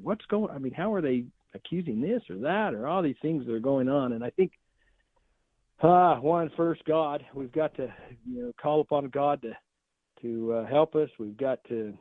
what's 0.03 0.25
going? 0.27 0.55
I 0.55 0.59
mean, 0.59 0.73
how 0.73 0.93
are 0.95 1.01
they 1.01 1.25
accusing 1.55 2.01
this 2.01 2.23
or 2.31 2.37
that 2.39 2.75
or 2.75 2.87
all 2.87 3.03
these 3.03 3.17
things 3.21 3.47
that 3.47 3.53
are 3.53 3.61
going 3.61 3.89
on? 3.89 4.13
And 4.13 4.23
I 4.23 4.31
think, 4.31 4.53
ah, 5.83 6.17
uh, 6.17 6.21
one 6.21 6.51
first 6.57 6.85
God, 6.85 7.25
we've 7.35 7.53
got 7.53 7.75
to 7.77 7.93
you 8.27 8.43
know 8.43 8.53
call 8.61 8.81
upon 8.81 9.09
God 9.09 9.43
to 9.43 9.53
to 10.23 10.53
uh, 10.53 10.67
help 10.67 10.95
us. 10.95 11.11
We've 11.19 11.37
got 11.37 11.63
to 11.69 11.95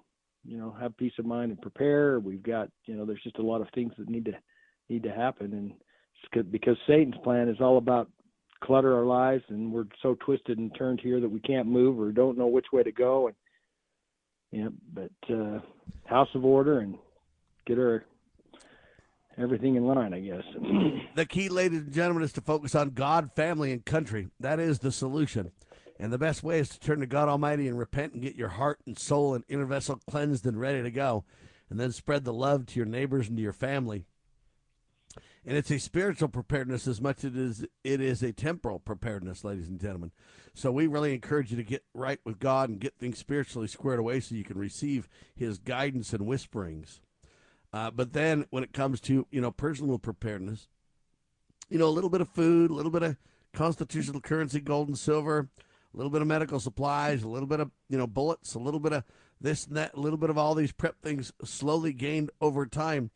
you 0.48 0.58
know 0.58 0.76
have 0.80 0.98
peace 0.98 1.14
of 1.20 1.26
mind 1.26 1.52
and 1.52 1.62
prepare. 1.62 2.20
We've 2.20 2.44
got 2.44 2.70
you 2.86 2.96
know 2.96 3.06
there's 3.06 3.24
just 3.24 3.38
a 3.38 3.44
lot 3.44 3.62
of 3.62 3.68
things 3.76 3.94
that 3.98 4.10
need 4.10 4.26
to 4.26 4.34
need 4.90 5.04
to 5.04 5.12
happen, 5.12 5.54
and 5.54 6.52
because 6.52 6.78
Satan's 6.88 7.18
plan 7.24 7.50
is 7.50 7.58
all 7.60 7.78
about 7.78 8.10
clutter 8.64 8.96
our 8.96 9.06
lives, 9.06 9.44
and 9.50 9.72
we're 9.72 9.86
so 10.02 10.16
twisted 10.26 10.58
and 10.58 10.74
turned 10.76 11.00
here 11.02 11.20
that 11.20 11.30
we 11.30 11.40
can't 11.42 11.68
move 11.68 12.00
or 12.00 12.12
don't 12.12 12.38
know 12.38 12.48
which 12.48 12.68
way 12.72 12.84
to 12.84 12.92
go, 12.92 13.28
and 13.28 13.36
yeah, 14.52 14.70
but 14.94 15.34
uh, 15.34 15.60
house 16.06 16.30
of 16.34 16.46
order 16.46 16.80
and 16.80 16.96
get 17.66 17.78
her 17.78 18.06
everything 19.38 19.76
in 19.76 19.86
line, 19.86 20.14
I 20.14 20.20
guess. 20.20 20.44
the 21.16 21.26
key, 21.26 21.50
ladies 21.50 21.82
and 21.82 21.94
gentlemen, 21.94 22.24
is 22.24 22.34
to 22.34 22.42
focus 22.42 22.74
on 22.74 22.92
God, 22.92 23.32
family, 23.36 23.72
and 23.72 23.86
country. 23.86 24.30
That 24.40 24.60
is 24.60 24.80
the 24.80 24.92
solution. 24.92 25.52
And 26.00 26.14
the 26.14 26.18
best 26.18 26.44
way 26.44 26.60
is 26.60 26.70
to 26.70 26.80
turn 26.80 27.00
to 27.00 27.08
God 27.08 27.28
Almighty 27.28 27.68
and 27.68 27.78
repent 27.78 28.14
and 28.14 28.22
get 28.22 28.36
your 28.36 28.50
heart 28.50 28.80
and 28.86 28.98
soul 28.98 29.34
and 29.34 29.44
inner 29.48 29.66
vessel 29.66 30.00
cleansed 30.10 30.46
and 30.46 30.60
ready 30.60 30.84
to 30.84 30.92
go. 30.92 31.26
And 31.70 31.80
then 31.80 31.92
spread 31.92 32.24
the 32.24 32.34
love 32.34 32.66
to 32.68 32.80
your 32.80 32.86
neighbors 32.86 33.28
and 33.28 33.38
to 33.38 33.44
your 33.44 33.54
family. 33.54 34.06
And 35.46 35.58
it's 35.58 35.72
a 35.72 35.80
spiritual 35.80 36.28
preparedness 36.28 36.88
as 36.88 37.02
much 37.02 37.24
as 37.24 37.34
it 37.34 37.38
is, 37.38 37.66
it 37.84 38.02
is 38.02 38.22
a 38.22 38.34
temporal 38.34 38.80
preparedness, 38.80 39.44
ladies 39.44 39.70
and 39.70 39.80
gentlemen. 39.80 40.12
So 40.54 40.72
we 40.72 40.88
really 40.88 41.14
encourage 41.14 41.52
you 41.52 41.58
to 41.58 41.64
get 41.64 41.84
right 41.94 42.20
with 42.26 42.40
God 42.40 42.70
and 42.70 42.80
get 42.80 42.98
things 42.98 43.18
spiritually 43.18 43.68
squared 43.68 44.00
away 44.00 44.20
so 44.20 44.36
you 44.36 44.44
can 44.44 44.58
receive 44.58 45.08
His 45.36 45.58
guidance 45.58 46.14
and 46.14 46.26
whisperings. 46.26 47.00
Uh, 47.72 47.92
but 47.92 48.14
then 48.14 48.46
when 48.50 48.64
it 48.64 48.74
comes 48.74 49.00
to, 49.02 49.26
you 49.32 49.42
know, 49.42 49.52
personal 49.52 50.00
preparedness, 50.00 50.68
you 51.70 51.78
know, 51.78 51.88
a 51.88 51.90
little 51.90 52.10
bit 52.10 52.22
of 52.22 52.30
food, 52.30 52.70
a 52.70 52.74
little 52.74 52.92
bit 52.92 53.04
of 53.04 53.18
constitutional 53.54 54.22
currency, 54.22 54.60
gold 54.60 54.88
and 54.88 54.98
silver, 54.98 55.50
a 55.98 56.00
little 56.00 56.12
bit 56.12 56.22
of 56.22 56.28
medical 56.28 56.60
supplies, 56.60 57.24
a 57.24 57.28
little 57.28 57.48
bit 57.48 57.60
of, 57.60 57.72
you 57.90 57.98
know, 57.98 58.06
bullets, 58.06 58.54
a 58.54 58.60
little 58.60 58.80
bit 58.80 58.94
of 58.94 59.04
this 59.42 59.66
and 59.66 59.78
that, 59.78 59.96
a 59.96 60.00
little 60.00 60.18
bit 60.18 60.30
of 60.30 60.38
all 60.38 60.54
these 60.54 60.72
prep 60.72 61.02
things 61.02 61.34
slowly 61.44 61.92
gained 61.92 62.30
over 62.40 62.68
time 62.68 63.10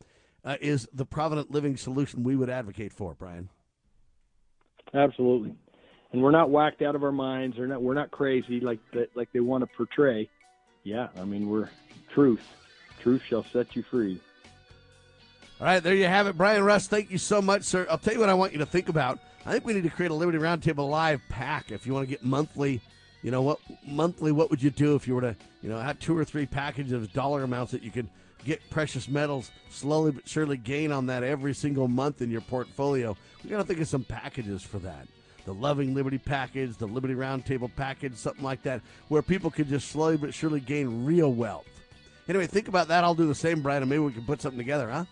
uh, 0.44 0.56
is 0.60 0.88
the 0.92 1.06
provident 1.06 1.52
living 1.52 1.76
solution 1.76 2.24
we 2.24 2.34
would 2.34 2.50
advocate 2.50 2.92
for, 2.92 3.14
Brian. 3.14 3.48
Absolutely. 4.92 5.54
And 6.10 6.20
we're 6.20 6.32
not 6.32 6.50
whacked 6.50 6.82
out 6.82 6.96
of 6.96 7.04
our 7.04 7.12
minds. 7.12 7.56
We're 7.56 7.68
not, 7.68 7.80
we're 7.80 7.94
not 7.94 8.10
crazy 8.10 8.58
like 8.58 8.80
that, 8.94 9.16
like 9.16 9.28
they 9.32 9.38
want 9.38 9.62
to 9.62 9.76
portray. 9.76 10.28
Yeah. 10.82 11.06
I 11.16 11.24
mean, 11.24 11.48
we're 11.48 11.70
truth. 12.12 12.42
Truth 13.00 13.22
shall 13.28 13.44
set 13.44 13.76
you 13.76 13.84
free. 13.84 14.20
All 15.60 15.66
right, 15.68 15.80
there 15.80 15.94
you 15.94 16.06
have 16.06 16.26
it. 16.26 16.36
Brian 16.36 16.64
Rust, 16.64 16.90
thank 16.90 17.12
you 17.12 17.18
so 17.18 17.40
much, 17.40 17.62
sir. 17.62 17.86
I'll 17.88 17.96
tell 17.96 18.12
you 18.12 18.18
what 18.18 18.28
I 18.28 18.34
want 18.34 18.52
you 18.52 18.58
to 18.58 18.66
think 18.66 18.88
about. 18.88 19.20
I 19.44 19.52
think 19.52 19.64
we 19.64 19.74
need 19.74 19.82
to 19.84 19.90
create 19.90 20.10
a 20.10 20.14
Liberty 20.14 20.38
Roundtable 20.38 20.88
Live 20.88 21.20
pack 21.28 21.72
if 21.72 21.86
you 21.86 21.92
want 21.92 22.06
to 22.06 22.10
get 22.10 22.24
monthly. 22.24 22.80
You 23.22 23.30
know 23.30 23.42
what 23.42 23.58
monthly? 23.86 24.32
What 24.32 24.50
would 24.50 24.62
you 24.62 24.70
do 24.70 24.94
if 24.94 25.06
you 25.06 25.14
were 25.14 25.20
to, 25.20 25.36
you 25.62 25.68
know, 25.68 25.78
have 25.78 25.98
two 25.98 26.16
or 26.16 26.24
three 26.24 26.46
packages 26.46 26.92
of 26.92 27.12
dollar 27.12 27.42
amounts 27.42 27.72
that 27.72 27.82
you 27.82 27.90
could 27.90 28.08
get 28.44 28.60
precious 28.70 29.08
metals 29.08 29.50
slowly 29.70 30.10
but 30.10 30.28
surely 30.28 30.56
gain 30.56 30.90
on 30.90 31.06
that 31.06 31.22
every 31.22 31.54
single 31.54 31.88
month 31.88 32.22
in 32.22 32.30
your 32.30 32.40
portfolio? 32.40 33.16
We 33.42 33.50
got 33.50 33.58
to 33.58 33.64
think 33.64 33.80
of 33.80 33.88
some 33.88 34.04
packages 34.04 34.62
for 34.62 34.78
that. 34.80 35.06
The 35.44 35.54
Loving 35.54 35.92
Liberty 35.92 36.18
package, 36.18 36.76
the 36.76 36.86
Liberty 36.86 37.14
Roundtable 37.14 37.70
package, 37.74 38.14
something 38.14 38.44
like 38.44 38.62
that, 38.62 38.80
where 39.08 39.22
people 39.22 39.50
could 39.50 39.68
just 39.68 39.88
slowly 39.88 40.16
but 40.16 40.32
surely 40.32 40.60
gain 40.60 41.04
real 41.04 41.32
wealth. 41.32 41.66
Anyway, 42.28 42.46
think 42.46 42.68
about 42.68 42.88
that. 42.88 43.02
I'll 43.02 43.16
do 43.16 43.26
the 43.26 43.34
same, 43.34 43.60
Brian, 43.60 43.82
and 43.82 43.90
maybe 43.90 44.00
we 44.00 44.12
can 44.12 44.24
put 44.24 44.40
something 44.40 44.58
together, 44.58 44.88
huh? 44.88 45.04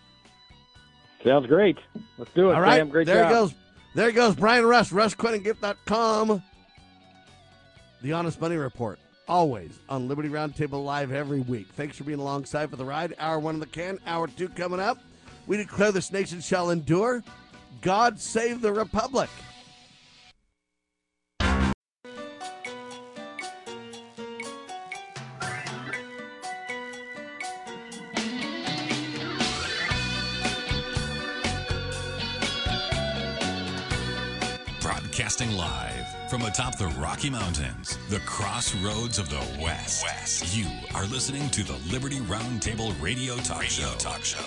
Sounds 1.24 1.46
great. 1.46 1.78
Let's 2.16 2.30
do 2.32 2.50
it. 2.50 2.54
All 2.54 2.60
right. 2.60 2.78
Sam. 2.78 2.88
Great 2.88 3.06
there 3.06 3.24
job. 3.24 3.30
goes. 3.30 3.54
There 3.92 4.12
goes 4.12 4.36
Brian 4.36 4.64
Rust, 4.64 4.92
RussQuinnandGift.com. 4.92 6.42
The 8.02 8.12
Honest 8.12 8.40
Money 8.40 8.56
Report, 8.56 8.98
always 9.28 9.78
on 9.88 10.06
Liberty 10.08 10.28
Roundtable 10.28 10.84
Live 10.84 11.12
every 11.12 11.40
week. 11.40 11.66
Thanks 11.72 11.96
for 11.96 12.04
being 12.04 12.20
alongside 12.20 12.70
for 12.70 12.76
the 12.76 12.84
ride. 12.84 13.14
Hour 13.18 13.40
one 13.40 13.54
in 13.54 13.60
the 13.60 13.66
can, 13.66 13.98
hour 14.06 14.28
two 14.28 14.48
coming 14.48 14.80
up. 14.80 14.98
We 15.46 15.56
declare 15.56 15.92
this 15.92 16.12
nation 16.12 16.40
shall 16.40 16.70
endure. 16.70 17.24
God 17.80 18.20
save 18.20 18.60
the 18.60 18.72
Republic. 18.72 19.28
Broadcasting 35.20 35.52
live 35.52 36.30
from 36.30 36.40
atop 36.46 36.78
the 36.78 36.86
Rocky 36.98 37.28
Mountains, 37.28 37.98
the 38.08 38.20
crossroads 38.20 39.18
of 39.18 39.28
the 39.28 39.62
West. 39.62 40.02
West. 40.02 40.56
You 40.56 40.66
are 40.94 41.04
listening 41.04 41.50
to 41.50 41.62
the 41.62 41.76
Liberty 41.92 42.20
Roundtable 42.20 42.98
Radio 43.02 43.36
Talk 43.36 43.60
radio 43.60 43.68
Show. 43.68 43.94
Talk 43.98 44.24
Show. 44.24 44.38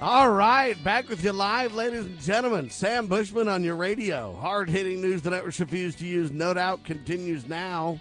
All 0.00 0.30
right, 0.32 0.74
back 0.82 1.08
with 1.08 1.22
you 1.22 1.30
live, 1.30 1.72
ladies 1.72 2.06
and 2.06 2.20
gentlemen. 2.20 2.68
Sam 2.68 3.06
Bushman 3.06 3.46
on 3.46 3.62
your 3.62 3.76
radio. 3.76 4.34
Hard 4.40 4.68
hitting 4.68 5.00
news 5.00 5.22
the 5.22 5.30
networks 5.30 5.60
refuse 5.60 5.94
to 5.96 6.04
use, 6.04 6.32
no 6.32 6.52
doubt, 6.52 6.82
continues 6.82 7.46
now. 7.46 8.00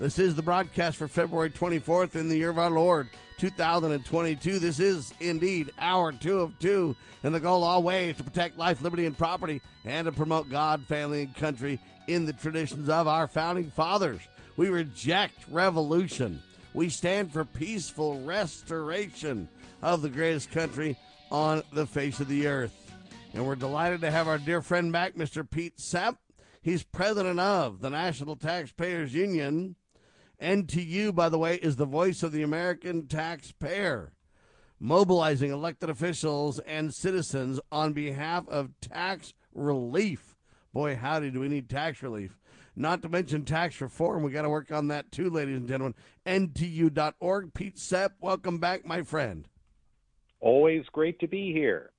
This 0.00 0.18
is 0.18 0.34
the 0.34 0.42
broadcast 0.42 0.96
for 0.96 1.06
February 1.06 1.50
24th 1.50 2.16
in 2.16 2.28
the 2.28 2.36
year 2.36 2.50
of 2.50 2.58
our 2.58 2.68
Lord, 2.68 3.08
2022. 3.38 4.58
This 4.58 4.80
is 4.80 5.14
indeed 5.20 5.70
hour 5.78 6.10
two 6.10 6.40
of 6.40 6.58
two, 6.58 6.96
and 7.22 7.32
the 7.32 7.38
goal 7.38 7.62
always 7.62 8.16
to 8.16 8.24
protect 8.24 8.58
life, 8.58 8.82
liberty, 8.82 9.06
and 9.06 9.16
property, 9.16 9.62
and 9.84 10.06
to 10.06 10.12
promote 10.12 10.50
God, 10.50 10.82
family, 10.82 11.22
and 11.22 11.36
country 11.36 11.78
in 12.08 12.26
the 12.26 12.32
traditions 12.32 12.88
of 12.88 13.06
our 13.06 13.28
founding 13.28 13.70
fathers. 13.70 14.20
We 14.56 14.68
reject 14.68 15.36
revolution. 15.48 16.42
We 16.74 16.88
stand 16.88 17.32
for 17.32 17.44
peaceful 17.44 18.20
restoration 18.22 19.48
of 19.80 20.02
the 20.02 20.10
greatest 20.10 20.50
country 20.50 20.96
on 21.30 21.62
the 21.72 21.86
face 21.86 22.18
of 22.18 22.26
the 22.26 22.48
earth. 22.48 22.74
And 23.32 23.46
we're 23.46 23.54
delighted 23.54 24.00
to 24.00 24.10
have 24.10 24.26
our 24.26 24.38
dear 24.38 24.60
friend 24.60 24.90
back, 24.90 25.14
Mr. 25.14 25.48
Pete 25.48 25.78
Sepp. 25.78 26.16
He's 26.62 26.82
president 26.82 27.38
of 27.38 27.80
the 27.80 27.90
National 27.90 28.34
Taxpayers 28.34 29.14
Union 29.14 29.76
NTU, 30.44 31.14
by 31.14 31.30
the 31.30 31.38
way, 31.38 31.56
is 31.56 31.76
the 31.76 31.86
voice 31.86 32.22
of 32.22 32.30
the 32.30 32.42
American 32.42 33.06
taxpayer, 33.06 34.12
mobilizing 34.78 35.50
elected 35.50 35.88
officials 35.88 36.58
and 36.60 36.92
citizens 36.92 37.58
on 37.72 37.94
behalf 37.94 38.46
of 38.48 38.78
tax 38.82 39.32
relief. 39.54 40.36
Boy, 40.74 40.96
howdy, 40.96 41.30
do 41.30 41.40
we 41.40 41.48
need 41.48 41.70
tax 41.70 42.02
relief. 42.02 42.38
Not 42.76 43.00
to 43.02 43.08
mention 43.08 43.44
tax 43.44 43.80
reform. 43.80 44.22
We 44.22 44.32
got 44.32 44.42
to 44.42 44.50
work 44.50 44.70
on 44.70 44.88
that 44.88 45.10
too, 45.10 45.30
ladies 45.30 45.56
and 45.56 45.68
gentlemen. 45.68 45.94
NTU.org. 46.26 47.54
Pete 47.54 47.78
Sepp, 47.78 48.12
welcome 48.20 48.58
back, 48.58 48.84
my 48.84 49.02
friend. 49.02 49.48
Always 50.40 50.84
great 50.92 51.18
to 51.20 51.26
be 51.26 51.52
here. 51.52 51.92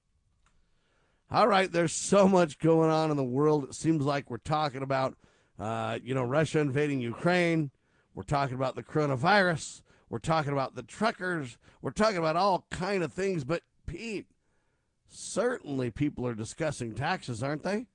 All 1.31 1.47
right, 1.47 1.71
there's 1.71 1.93
so 1.93 2.27
much 2.27 2.59
going 2.59 2.91
on 2.91 3.09
in 3.09 3.17
the 3.17 3.23
world. 3.23 3.63
It 3.63 3.73
seems 3.73 4.05
like 4.05 4.29
we're 4.29 4.37
talking 4.37 4.83
about, 4.83 5.15
uh, 5.57 5.97
you 6.03 6.13
know, 6.13 6.23
Russia 6.23 6.59
invading 6.59 6.99
Ukraine. 6.99 7.71
We're 8.15 8.23
talking 8.23 8.55
about 8.55 8.75
the 8.75 8.83
coronavirus. 8.83 9.81
We're 10.09 10.19
talking 10.19 10.53
about 10.53 10.75
the 10.75 10.83
truckers. 10.83 11.57
We're 11.81 11.91
talking 11.91 12.17
about 12.17 12.37
all 12.37 12.65
kind 12.71 13.03
of 13.03 13.11
things. 13.11 13.43
But 13.43 13.61
Pete, 13.85 14.27
certainly 15.09 15.91
people 15.91 16.25
are 16.25 16.33
discussing 16.33 16.95
taxes, 16.95 17.43
aren't 17.43 17.63
they? 17.63 17.87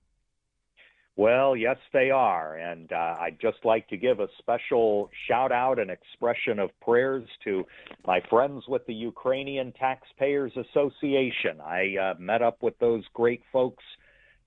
Well, 1.16 1.56
yes, 1.56 1.76
they 1.92 2.10
are. 2.10 2.56
And 2.56 2.92
uh, 2.92 3.16
I'd 3.20 3.38
just 3.40 3.58
like 3.64 3.88
to 3.88 3.96
give 3.96 4.20
a 4.20 4.28
special 4.38 5.10
shout 5.26 5.52
out 5.52 5.78
and 5.78 5.90
expression 5.90 6.58
of 6.58 6.70
prayers 6.80 7.26
to 7.44 7.64
my 8.06 8.20
friends 8.28 8.64
with 8.68 8.86
the 8.86 8.94
Ukrainian 8.94 9.72
Taxpayers 9.72 10.52
Association. 10.56 11.60
I 11.64 11.96
uh, 11.96 12.14
met 12.18 12.42
up 12.42 12.62
with 12.62 12.78
those 12.78 13.04
great 13.14 13.42
folks 13.52 13.84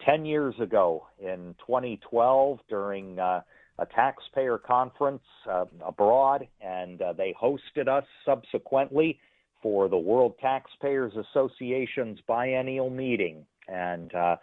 10 0.06 0.26
years 0.26 0.56
ago 0.60 1.08
in 1.20 1.56
2012 1.66 2.60
during. 2.70 3.18
Uh, 3.18 3.42
a 3.80 3.86
taxpayer 3.86 4.58
conference 4.58 5.24
uh, 5.50 5.66
abroad, 5.86 6.48
and 6.62 7.02
uh, 7.02 7.14
they 7.14 7.34
hosted 7.42 7.88
us 7.88 8.06
subsequently 8.26 9.20
for 9.62 9.88
the 9.90 9.98
World 9.98 10.36
Taxpayers 10.40 11.14
Association's 11.16 12.20
biennial 12.28 12.90
meeting, 12.90 13.46
and 13.68 14.14
uh, 14.14 14.36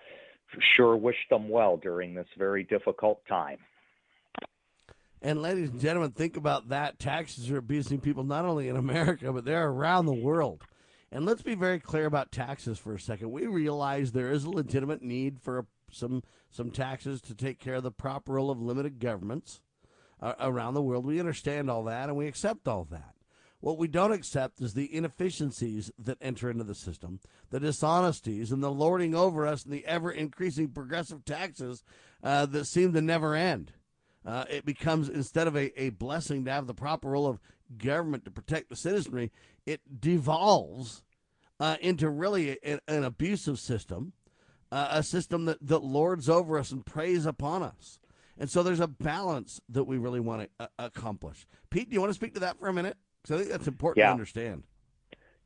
sure 0.76 0.96
wish 0.96 1.16
them 1.28 1.48
well 1.48 1.76
during 1.76 2.14
this 2.14 2.26
very 2.36 2.64
difficult 2.64 3.20
time. 3.28 3.58
And 5.22 5.42
ladies 5.42 5.68
and 5.68 5.80
gentlemen, 5.80 6.12
think 6.12 6.36
about 6.36 6.70
that. 6.70 6.98
Taxes 6.98 7.50
are 7.50 7.58
abusing 7.58 8.00
people 8.00 8.24
not 8.24 8.46
only 8.46 8.68
in 8.68 8.76
America, 8.76 9.32
but 9.32 9.44
they're 9.44 9.68
around 9.68 10.06
the 10.06 10.14
world. 10.14 10.62
And 11.12 11.26
let's 11.26 11.42
be 11.42 11.54
very 11.54 11.78
clear 11.78 12.06
about 12.06 12.32
taxes 12.32 12.78
for 12.78 12.94
a 12.94 13.00
second. 13.00 13.30
We 13.30 13.46
realize 13.46 14.12
there 14.12 14.30
is 14.30 14.44
a 14.44 14.50
legitimate 14.50 15.02
need 15.02 15.40
for 15.40 15.66
some 15.90 16.22
some 16.50 16.70
taxes 16.70 17.20
to 17.22 17.34
take 17.34 17.58
care 17.58 17.76
of 17.76 17.82
the 17.82 17.90
proper 17.90 18.32
role 18.32 18.50
of 18.50 18.60
limited 18.60 18.98
governments 18.98 19.60
uh, 20.20 20.34
around 20.40 20.74
the 20.74 20.82
world. 20.82 21.06
We 21.06 21.20
understand 21.20 21.70
all 21.70 21.84
that 21.84 22.08
and 22.08 22.16
we 22.16 22.26
accept 22.26 22.68
all 22.68 22.84
that. 22.90 23.14
What 23.60 23.76
we 23.76 23.88
don't 23.88 24.12
accept 24.12 24.62
is 24.62 24.72
the 24.72 24.94
inefficiencies 24.94 25.92
that 25.98 26.16
enter 26.20 26.50
into 26.50 26.64
the 26.64 26.74
system, 26.74 27.20
the 27.50 27.60
dishonesties, 27.60 28.52
and 28.52 28.62
the 28.62 28.70
lording 28.70 29.14
over 29.14 29.46
us 29.46 29.64
and 29.64 29.72
the 29.72 29.84
ever 29.84 30.10
increasing 30.10 30.68
progressive 30.68 31.26
taxes 31.26 31.84
uh, 32.22 32.46
that 32.46 32.64
seem 32.64 32.94
to 32.94 33.02
never 33.02 33.34
end. 33.34 33.72
Uh, 34.24 34.44
it 34.48 34.64
becomes, 34.64 35.08
instead 35.08 35.46
of 35.46 35.56
a, 35.56 35.78
a 35.80 35.90
blessing 35.90 36.44
to 36.44 36.50
have 36.50 36.66
the 36.66 36.74
proper 36.74 37.10
role 37.10 37.26
of 37.26 37.38
government 37.76 38.24
to 38.24 38.30
protect 38.30 38.70
the 38.70 38.76
citizenry, 38.76 39.30
it 39.66 40.00
devolves 40.00 41.02
uh, 41.58 41.76
into 41.82 42.08
really 42.08 42.58
a, 42.64 42.80
an 42.88 43.04
abusive 43.04 43.58
system 43.58 44.14
uh, 44.72 44.88
a 44.90 45.02
system 45.02 45.44
that, 45.46 45.58
that 45.66 45.82
lords 45.82 46.28
over 46.28 46.58
us 46.58 46.70
and 46.70 46.84
preys 46.84 47.26
upon 47.26 47.62
us. 47.62 47.98
And 48.38 48.48
so 48.50 48.62
there's 48.62 48.80
a 48.80 48.88
balance 48.88 49.60
that 49.68 49.84
we 49.84 49.98
really 49.98 50.20
want 50.20 50.42
to 50.42 50.64
uh, 50.64 50.68
accomplish. 50.78 51.46
Pete, 51.68 51.90
do 51.90 51.94
you 51.94 52.00
want 52.00 52.10
to 52.10 52.14
speak 52.14 52.34
to 52.34 52.40
that 52.40 52.58
for 52.58 52.68
a 52.68 52.72
minute? 52.72 52.96
Because 53.22 53.34
I 53.34 53.38
think 53.40 53.50
that's 53.50 53.68
important 53.68 53.98
yeah. 53.98 54.06
to 54.06 54.12
understand. 54.12 54.62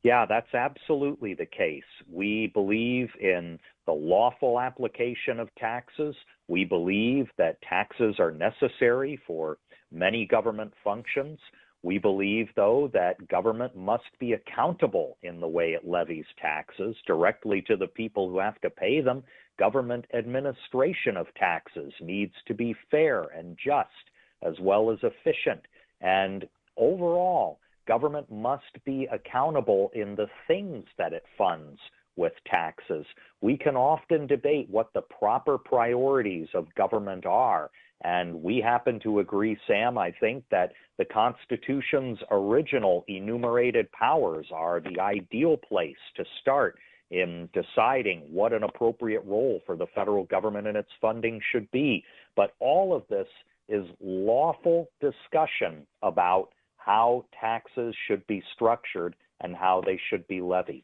Yeah, 0.03 0.25
that's 0.27 0.53
absolutely 0.53 1.33
the 1.33 1.47
case. 1.47 1.83
We 2.07 2.51
believe 2.53 3.09
in 3.19 3.59
the 3.87 3.91
lawful 3.91 4.59
application 4.59 5.39
of 5.39 5.49
taxes. 5.55 6.15
We 6.47 6.63
believe 6.63 7.25
that 7.37 7.61
taxes 7.63 8.15
are 8.19 8.31
necessary 8.31 9.19
for 9.25 9.57
many 9.91 10.27
government 10.27 10.73
functions. 10.83 11.39
We 11.85 11.99
believe, 11.99 12.47
though, 12.55 12.89
that 12.93 13.27
government 13.27 13.75
must 13.75 14.09
be 14.19 14.33
accountable 14.33 15.17
in 15.21 15.39
the 15.39 15.47
way 15.47 15.73
it 15.73 15.87
levies 15.87 16.25
taxes 16.41 16.95
directly 17.05 17.61
to 17.67 17.77
the 17.77 17.85
people 17.85 18.27
who 18.27 18.39
have 18.39 18.59
to 18.61 18.71
pay 18.71 19.01
them. 19.01 19.23
Government 19.59 20.03
administration 20.15 21.15
of 21.15 21.27
taxes 21.35 21.93
needs 22.01 22.33
to 22.47 22.55
be 22.55 22.75
fair 22.89 23.25
and 23.37 23.55
just 23.63 24.09
as 24.41 24.55
well 24.59 24.89
as 24.89 24.97
efficient. 25.03 25.61
And 26.01 26.47
overall, 26.75 27.59
government 27.87 28.31
must 28.31 28.83
be 28.83 29.07
accountable 29.11 29.91
in 29.93 30.15
the 30.15 30.27
things 30.47 30.85
that 30.97 31.13
it 31.13 31.23
funds 31.37 31.79
with 32.15 32.33
taxes. 32.49 33.05
We 33.41 33.57
can 33.57 33.75
often 33.75 34.25
debate 34.25 34.71
what 34.71 34.91
the 34.93 35.03
proper 35.03 35.59
priorities 35.59 36.47
of 36.55 36.73
government 36.73 37.27
are 37.27 37.69
and 38.03 38.43
we 38.43 38.59
happen 38.59 38.99
to 39.01 39.19
agree, 39.19 39.57
Sam, 39.67 39.97
I 39.97 40.11
think, 40.19 40.43
that 40.51 40.73
the 40.97 41.05
Constitution's 41.05 42.19
original 42.29 43.03
enumerated 43.07 43.91
powers 43.91 44.47
are 44.53 44.81
the 44.81 44.99
ideal 44.99 45.57
place 45.57 45.95
to 46.17 46.25
start 46.41 46.77
in 47.11 47.49
deciding 47.53 48.21
what 48.31 48.53
an 48.53 48.63
appropriate 48.63 49.23
role 49.25 49.61
for 49.65 49.75
the 49.75 49.87
federal 49.95 50.25
government 50.25 50.67
and 50.67 50.77
its 50.77 50.89
funding 50.99 51.39
should 51.51 51.69
be. 51.71 52.03
But 52.35 52.53
all 52.59 52.95
of 52.95 53.03
this 53.09 53.27
is 53.69 53.85
lawful 54.01 54.89
discussion 54.99 55.87
about 56.03 56.49
how 56.77 57.25
taxes 57.39 57.95
should 58.07 58.25
be 58.27 58.43
structured 58.53 59.15
and 59.41 59.55
how 59.55 59.81
they 59.85 59.99
should 60.09 60.27
be 60.27 60.41
levied. 60.41 60.83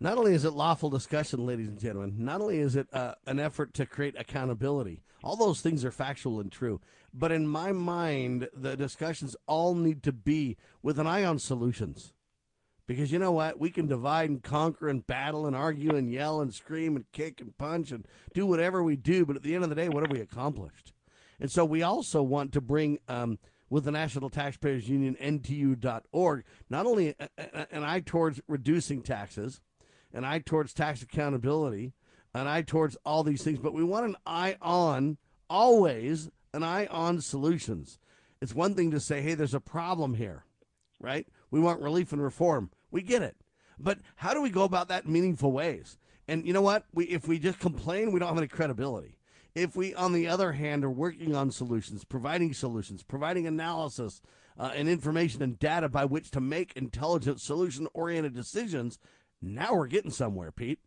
Not 0.00 0.18
only 0.18 0.34
is 0.34 0.44
it 0.44 0.52
lawful 0.52 0.90
discussion, 0.90 1.46
ladies 1.46 1.68
and 1.68 1.78
gentlemen, 1.78 2.16
not 2.18 2.40
only 2.40 2.58
is 2.58 2.76
it 2.76 2.88
uh, 2.92 3.14
an 3.26 3.38
effort 3.38 3.74
to 3.74 3.86
create 3.86 4.14
accountability, 4.18 5.02
all 5.22 5.36
those 5.36 5.60
things 5.60 5.84
are 5.84 5.90
factual 5.90 6.40
and 6.40 6.52
true. 6.52 6.80
But 7.12 7.32
in 7.32 7.46
my 7.46 7.72
mind, 7.72 8.48
the 8.52 8.76
discussions 8.76 9.36
all 9.46 9.74
need 9.74 10.02
to 10.02 10.12
be 10.12 10.56
with 10.82 10.98
an 10.98 11.06
eye 11.06 11.24
on 11.24 11.38
solutions. 11.38 12.12
Because 12.86 13.10
you 13.10 13.18
know 13.18 13.32
what? 13.32 13.58
We 13.58 13.70
can 13.70 13.86
divide 13.86 14.28
and 14.28 14.42
conquer 14.42 14.88
and 14.88 15.06
battle 15.06 15.46
and 15.46 15.56
argue 15.56 15.94
and 15.94 16.10
yell 16.10 16.40
and 16.40 16.52
scream 16.52 16.96
and 16.96 17.10
kick 17.12 17.40
and 17.40 17.56
punch 17.56 17.90
and 17.90 18.06
do 18.34 18.44
whatever 18.44 18.82
we 18.82 18.96
do. 18.96 19.24
But 19.24 19.36
at 19.36 19.42
the 19.42 19.54
end 19.54 19.64
of 19.64 19.70
the 19.70 19.76
day, 19.76 19.88
what 19.88 20.02
have 20.02 20.12
we 20.12 20.20
accomplished? 20.20 20.92
And 21.40 21.50
so 21.50 21.64
we 21.64 21.82
also 21.82 22.22
want 22.22 22.52
to 22.52 22.60
bring, 22.60 22.98
um, 23.08 23.38
with 23.70 23.84
the 23.84 23.90
National 23.90 24.28
Taxpayers 24.28 24.88
Union, 24.88 25.16
NTU.org, 25.20 26.44
not 26.68 26.84
only 26.84 27.14
an 27.70 27.84
eye 27.84 28.02
towards 28.04 28.40
reducing 28.46 29.00
taxes, 29.00 29.60
an 30.14 30.24
eye 30.24 30.38
towards 30.38 30.72
tax 30.72 31.02
accountability, 31.02 31.92
an 32.32 32.46
eye 32.46 32.62
towards 32.62 32.96
all 33.04 33.22
these 33.22 33.42
things, 33.42 33.58
but 33.58 33.74
we 33.74 33.84
want 33.84 34.06
an 34.06 34.16
eye 34.26 34.56
on, 34.62 35.18
always 35.50 36.30
an 36.52 36.62
eye 36.62 36.86
on 36.86 37.20
solutions. 37.20 37.98
It's 38.40 38.54
one 38.54 38.74
thing 38.74 38.90
to 38.92 39.00
say, 39.00 39.20
hey, 39.20 39.34
there's 39.34 39.54
a 39.54 39.60
problem 39.60 40.14
here, 40.14 40.44
right? 41.00 41.26
We 41.50 41.60
want 41.60 41.82
relief 41.82 42.12
and 42.12 42.22
reform. 42.22 42.70
We 42.90 43.02
get 43.02 43.22
it. 43.22 43.36
But 43.78 43.98
how 44.16 44.34
do 44.34 44.40
we 44.40 44.50
go 44.50 44.62
about 44.62 44.88
that 44.88 45.04
in 45.04 45.12
meaningful 45.12 45.52
ways? 45.52 45.98
And 46.28 46.46
you 46.46 46.52
know 46.52 46.62
what? 46.62 46.84
We, 46.92 47.06
if 47.06 47.28
we 47.28 47.38
just 47.38 47.58
complain, 47.58 48.12
we 48.12 48.20
don't 48.20 48.28
have 48.28 48.38
any 48.38 48.48
credibility. 48.48 49.18
If 49.54 49.76
we, 49.76 49.94
on 49.94 50.12
the 50.12 50.26
other 50.26 50.52
hand, 50.52 50.84
are 50.84 50.90
working 50.90 51.34
on 51.34 51.50
solutions, 51.50 52.04
providing 52.04 52.54
solutions, 52.54 53.02
providing 53.02 53.46
analysis 53.46 54.20
uh, 54.58 54.72
and 54.74 54.88
information 54.88 55.42
and 55.42 55.58
data 55.58 55.88
by 55.88 56.04
which 56.04 56.30
to 56.32 56.40
make 56.40 56.72
intelligent, 56.76 57.40
solution 57.40 57.86
oriented 57.94 58.34
decisions, 58.34 58.98
now 59.44 59.74
we're 59.74 59.86
getting 59.86 60.10
somewhere, 60.10 60.50
Pete. 60.50 60.78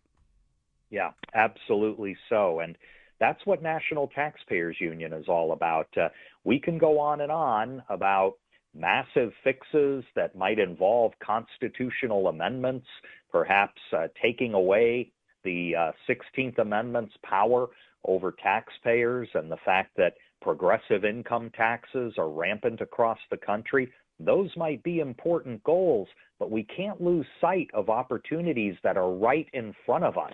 Yeah, 0.89 1.12
absolutely 1.34 2.18
so. 2.30 2.60
And 2.60 2.78
that's 3.20 3.45
what 3.45 3.62
National 3.62 4.08
Taxpayers 4.08 4.78
Union 4.80 5.14
is 5.14 5.28
all 5.28 5.51
about. 5.51 5.88
Uh, 5.97 6.10
we 6.43 6.60
can 6.60 6.78
go 6.78 6.99
on 6.99 7.22
and 7.22 7.32
on 7.32 7.84
about 7.89 8.34
massive 8.74 9.32
fixes 9.43 10.03
that 10.16 10.36
might 10.36 10.60
involve 10.60 11.14
constitutional 11.20 12.28
amendments, 12.28 12.88
perhaps 13.32 13.82
uh, 13.95 14.08
taking 14.22 14.53
away 14.53 15.12
the 15.43 15.76
uh, 15.76 15.91
16th 16.08 16.60
Amendment's 16.60 17.16
power 17.24 17.68
over 18.05 18.32
taxpayers 18.32 19.28
and 19.34 19.51
the 19.51 19.58
fact 19.66 19.91
that 19.97 20.14
progressive 20.41 21.03
income 21.03 21.51
taxes 21.55 22.14
are 22.18 22.30
rampant 22.30 22.82
across 22.82 23.20
the 23.32 23.38
country. 23.38 23.91
Those 24.20 24.49
might 24.57 24.82
be 24.84 24.99
important 24.99 25.63
goals, 25.63 26.07
but 26.39 26.51
we 26.51 26.63
can't 26.63 27.01
lose 27.01 27.26
sight 27.39 27.70
of 27.74 27.89
opportunities 27.89 28.76
that 28.84 28.97
are 28.97 29.11
right 29.11 29.47
in 29.53 29.74
front 29.86 30.03
of 30.03 30.18
us 30.18 30.34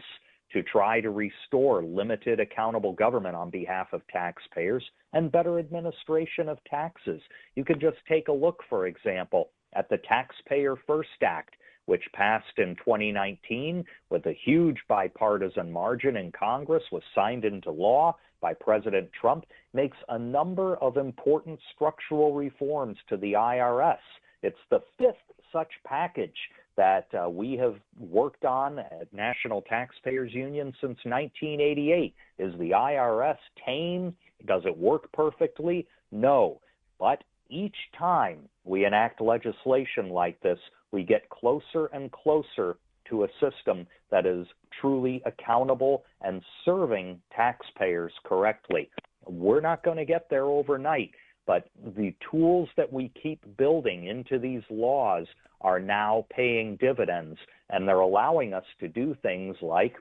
to 0.54 0.64
try 0.64 1.02
to 1.02 1.10
restore 1.10 1.84
limited 1.84 2.40
accountable 2.40 2.94
government 2.94 3.36
on 3.36 3.50
behalf 3.50 3.88
of 3.92 4.08
taxpayers 4.08 4.84
and 5.12 5.32
better 5.32 5.60
administration 5.60 6.48
of 6.48 6.64
taxes. 6.70 7.22
You 7.56 7.66
can 7.66 7.80
just 7.80 7.98
take 8.08 8.28
a 8.28 8.34
look, 8.34 8.64
for 8.70 8.88
example, 8.88 9.50
at 9.74 9.90
the 9.90 9.98
Taxpayer 9.98 10.76
First 10.88 11.24
Act, 11.24 11.56
which 11.86 12.04
passed 12.14 12.58
in 12.58 12.76
2019 12.78 13.84
with 14.10 14.26
a 14.28 14.38
huge 14.46 14.78
bipartisan 14.88 15.72
margin 15.72 16.16
in 16.18 16.32
Congress, 16.32 16.84
was 16.92 17.04
signed 17.16 17.44
into 17.44 17.72
law 17.72 18.16
by 18.44 18.54
President 18.54 19.10
Trump, 19.20 19.46
makes 19.74 19.98
a 20.10 20.20
number 20.20 20.76
of 20.76 20.98
important 20.98 21.58
structural 21.74 22.34
reforms 22.34 22.98
to 23.08 23.16
the 23.16 23.34
IRS. 23.34 23.98
It's 24.44 24.60
the 24.70 24.82
fifth 25.00 25.16
such 25.54 25.72
package 25.86 26.38
that 26.76 27.08
uh, 27.14 27.30
we 27.30 27.54
have 27.54 27.76
worked 27.98 28.44
on 28.44 28.80
at 28.80 29.08
National 29.14 29.62
Taxpayers 29.62 30.34
Union 30.34 30.74
since 30.82 30.98
1988. 31.06 32.14
Is 32.40 32.54
the 32.60 32.72
IRS 32.72 33.38
tame? 33.66 34.14
Does 34.46 34.64
it 34.66 34.78
work 34.78 35.10
perfectly? 35.14 35.88
No. 36.12 36.60
But 37.00 37.24
each 37.50 37.78
time 37.98 38.40
we 38.66 38.86
enact 38.86 39.22
legislation 39.22 40.10
like 40.10 40.42
this, 40.42 40.60
we 40.92 41.04
get 41.04 41.30
closer 41.30 41.86
and 41.94 42.12
closer 42.12 42.78
to 43.14 43.26
a 43.26 43.28
system 43.40 43.86
that 44.10 44.26
is 44.26 44.48
truly 44.82 45.22
accountable 45.26 46.04
and 46.22 46.42
serving 46.66 47.22
taxpayers 47.36 48.12
correctly. 48.26 48.90
We're 49.28 49.62
not 49.62 49.84
going 49.84 49.98
to 49.98 50.06
get 50.06 50.28
there 50.30 50.46
overnight, 50.46 51.12
but 51.46 51.70
the 51.96 52.14
tools 52.32 52.70
that 52.76 52.92
we 52.92 53.12
keep 53.22 53.40
building 53.56 54.08
into 54.08 54.40
these 54.40 54.64
laws 54.72 55.28
are 55.62 55.80
now 55.80 56.26
paying 56.36 56.76
dividends, 56.78 57.38
and 57.70 57.88
they're 57.88 58.00
allowing 58.00 58.54
us 58.54 58.66
to 58.80 58.88
do 58.88 59.16
things 59.22 59.56
like 59.62 59.96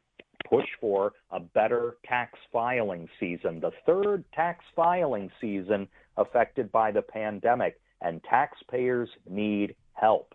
push 0.49 0.67
for 0.81 1.13
a 1.31 1.39
better 1.39 1.97
tax 2.07 2.39
filing 2.53 3.09
season, 3.21 3.61
the 3.61 3.71
third 3.87 4.25
tax 4.35 4.65
filing 4.75 5.31
season 5.41 5.87
affected 6.17 6.73
by 6.73 6.91
the 6.91 7.03
pandemic, 7.03 7.79
and 8.01 8.23
taxpayers 8.25 9.09
need 9.29 9.75
help. 9.95 10.35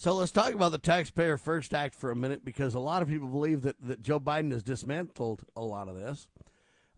So 0.00 0.14
let's 0.14 0.32
talk 0.32 0.54
about 0.54 0.72
the 0.72 0.78
Taxpayer 0.78 1.36
First 1.36 1.74
Act 1.74 1.94
for 1.94 2.10
a 2.10 2.16
minute 2.16 2.42
because 2.42 2.74
a 2.74 2.80
lot 2.80 3.02
of 3.02 3.08
people 3.08 3.28
believe 3.28 3.60
that, 3.60 3.76
that 3.82 4.00
Joe 4.00 4.18
Biden 4.18 4.50
has 4.50 4.62
dismantled 4.62 5.42
a 5.54 5.60
lot 5.60 5.88
of 5.88 5.94
this. 5.94 6.26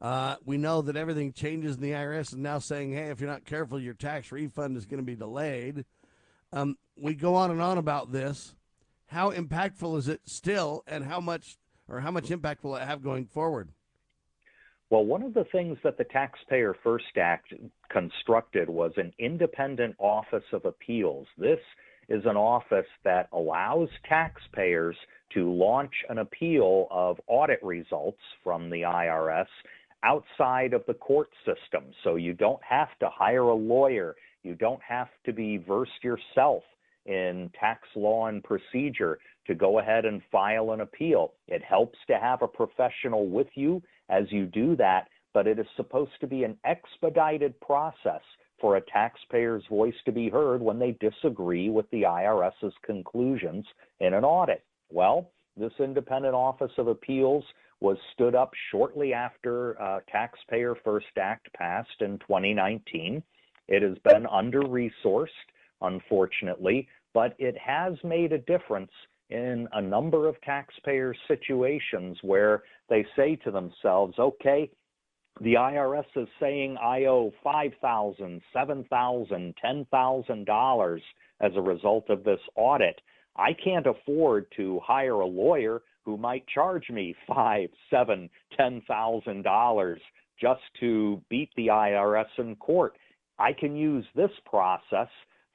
Uh, 0.00 0.36
we 0.44 0.56
know 0.56 0.82
that 0.82 0.94
everything 0.94 1.32
changes, 1.32 1.74
in 1.74 1.82
the 1.82 1.90
IRS 1.90 2.28
is 2.28 2.36
now 2.36 2.60
saying, 2.60 2.92
hey, 2.92 3.06
if 3.06 3.20
you're 3.20 3.28
not 3.28 3.44
careful, 3.44 3.80
your 3.80 3.94
tax 3.94 4.30
refund 4.30 4.76
is 4.76 4.86
going 4.86 5.00
to 5.00 5.04
be 5.04 5.16
delayed. 5.16 5.84
Um, 6.52 6.78
we 6.96 7.14
go 7.14 7.34
on 7.34 7.50
and 7.50 7.60
on 7.60 7.76
about 7.76 8.12
this. 8.12 8.54
How 9.06 9.32
impactful 9.32 9.98
is 9.98 10.06
it 10.06 10.20
still, 10.26 10.84
and 10.86 11.04
how 11.04 11.18
much 11.18 11.56
or 11.88 11.98
how 11.98 12.12
much 12.12 12.30
impact 12.30 12.62
will 12.62 12.76
it 12.76 12.86
have 12.86 13.02
going 13.02 13.26
forward? 13.26 13.70
Well, 14.90 15.04
one 15.04 15.24
of 15.24 15.34
the 15.34 15.46
things 15.50 15.76
that 15.82 15.98
the 15.98 16.04
Taxpayer 16.04 16.76
First 16.84 17.16
Act 17.16 17.52
constructed 17.90 18.70
was 18.70 18.92
an 18.96 19.12
independent 19.18 19.96
office 19.98 20.44
of 20.52 20.66
appeals. 20.66 21.26
This 21.36 21.58
is 22.08 22.22
an 22.24 22.36
office 22.36 22.86
that 23.04 23.28
allows 23.32 23.88
taxpayers 24.08 24.96
to 25.34 25.50
launch 25.50 25.92
an 26.08 26.18
appeal 26.18 26.86
of 26.90 27.18
audit 27.26 27.62
results 27.62 28.20
from 28.44 28.70
the 28.70 28.82
IRS 28.82 29.46
outside 30.02 30.74
of 30.74 30.82
the 30.86 30.94
court 30.94 31.28
system. 31.44 31.84
So 32.04 32.16
you 32.16 32.34
don't 32.34 32.62
have 32.62 32.88
to 33.00 33.08
hire 33.08 33.42
a 33.42 33.54
lawyer, 33.54 34.14
you 34.42 34.54
don't 34.54 34.82
have 34.86 35.08
to 35.24 35.32
be 35.32 35.58
versed 35.58 36.02
yourself 36.02 36.62
in 37.06 37.50
tax 37.58 37.82
law 37.96 38.26
and 38.26 38.42
procedure 38.42 39.18
to 39.46 39.54
go 39.54 39.78
ahead 39.78 40.04
and 40.04 40.22
file 40.30 40.72
an 40.72 40.80
appeal. 40.80 41.32
It 41.48 41.62
helps 41.62 41.98
to 42.08 42.18
have 42.18 42.42
a 42.42 42.48
professional 42.48 43.28
with 43.28 43.48
you 43.54 43.82
as 44.08 44.24
you 44.30 44.46
do 44.46 44.76
that, 44.76 45.08
but 45.34 45.46
it 45.46 45.58
is 45.58 45.66
supposed 45.76 46.12
to 46.20 46.26
be 46.26 46.44
an 46.44 46.56
expedited 46.64 47.58
process 47.60 48.20
for 48.62 48.76
a 48.76 48.80
taxpayer's 48.80 49.64
voice 49.68 49.94
to 50.06 50.12
be 50.12 50.30
heard 50.30 50.62
when 50.62 50.78
they 50.78 50.96
disagree 51.00 51.68
with 51.68 51.90
the 51.90 52.02
IRS's 52.02 52.72
conclusions 52.86 53.66
in 54.00 54.14
an 54.14 54.24
audit. 54.24 54.64
Well, 54.88 55.32
this 55.56 55.72
independent 55.80 56.34
office 56.34 56.72
of 56.78 56.86
appeals 56.86 57.44
was 57.80 57.98
stood 58.14 58.36
up 58.36 58.52
shortly 58.70 59.12
after 59.12 59.80
uh, 59.82 59.98
Taxpayer 60.10 60.76
First 60.84 61.18
Act 61.20 61.52
passed 61.54 62.00
in 62.00 62.18
2019. 62.20 63.22
It 63.68 63.82
has 63.82 63.98
been 64.04 64.26
under 64.28 64.60
resourced, 64.62 65.26
unfortunately, 65.80 66.88
but 67.12 67.34
it 67.38 67.58
has 67.58 67.94
made 68.04 68.32
a 68.32 68.38
difference 68.38 68.92
in 69.30 69.66
a 69.72 69.82
number 69.82 70.28
of 70.28 70.40
taxpayer 70.42 71.14
situations 71.26 72.16
where 72.22 72.62
they 72.88 73.04
say 73.16 73.34
to 73.36 73.50
themselves, 73.50 74.16
okay, 74.18 74.70
the 75.40 75.54
IRS 75.54 76.04
is 76.14 76.28
saying 76.40 76.76
I 76.76 77.04
owe 77.06 77.32
five 77.42 77.72
thousand, 77.80 78.42
seven 78.52 78.84
thousand, 78.90 79.54
ten 79.60 79.86
thousand 79.90 80.46
dollars 80.46 81.02
as 81.40 81.52
a 81.56 81.62
result 81.62 82.10
of 82.10 82.22
this 82.22 82.40
audit. 82.54 83.00
I 83.36 83.52
can't 83.64 83.86
afford 83.86 84.46
to 84.56 84.78
hire 84.84 85.20
a 85.20 85.26
lawyer 85.26 85.82
who 86.04 86.16
might 86.16 86.46
charge 86.48 86.90
me 86.90 87.14
five, 87.26 87.70
seven, 87.90 88.28
ten 88.56 88.82
thousand 88.86 89.42
dollars 89.42 90.00
just 90.40 90.60
to 90.80 91.22
beat 91.30 91.50
the 91.56 91.68
IRS 91.68 92.26
in 92.38 92.56
court. 92.56 92.96
I 93.38 93.52
can 93.52 93.74
use 93.76 94.04
this 94.14 94.30
process 94.44 95.08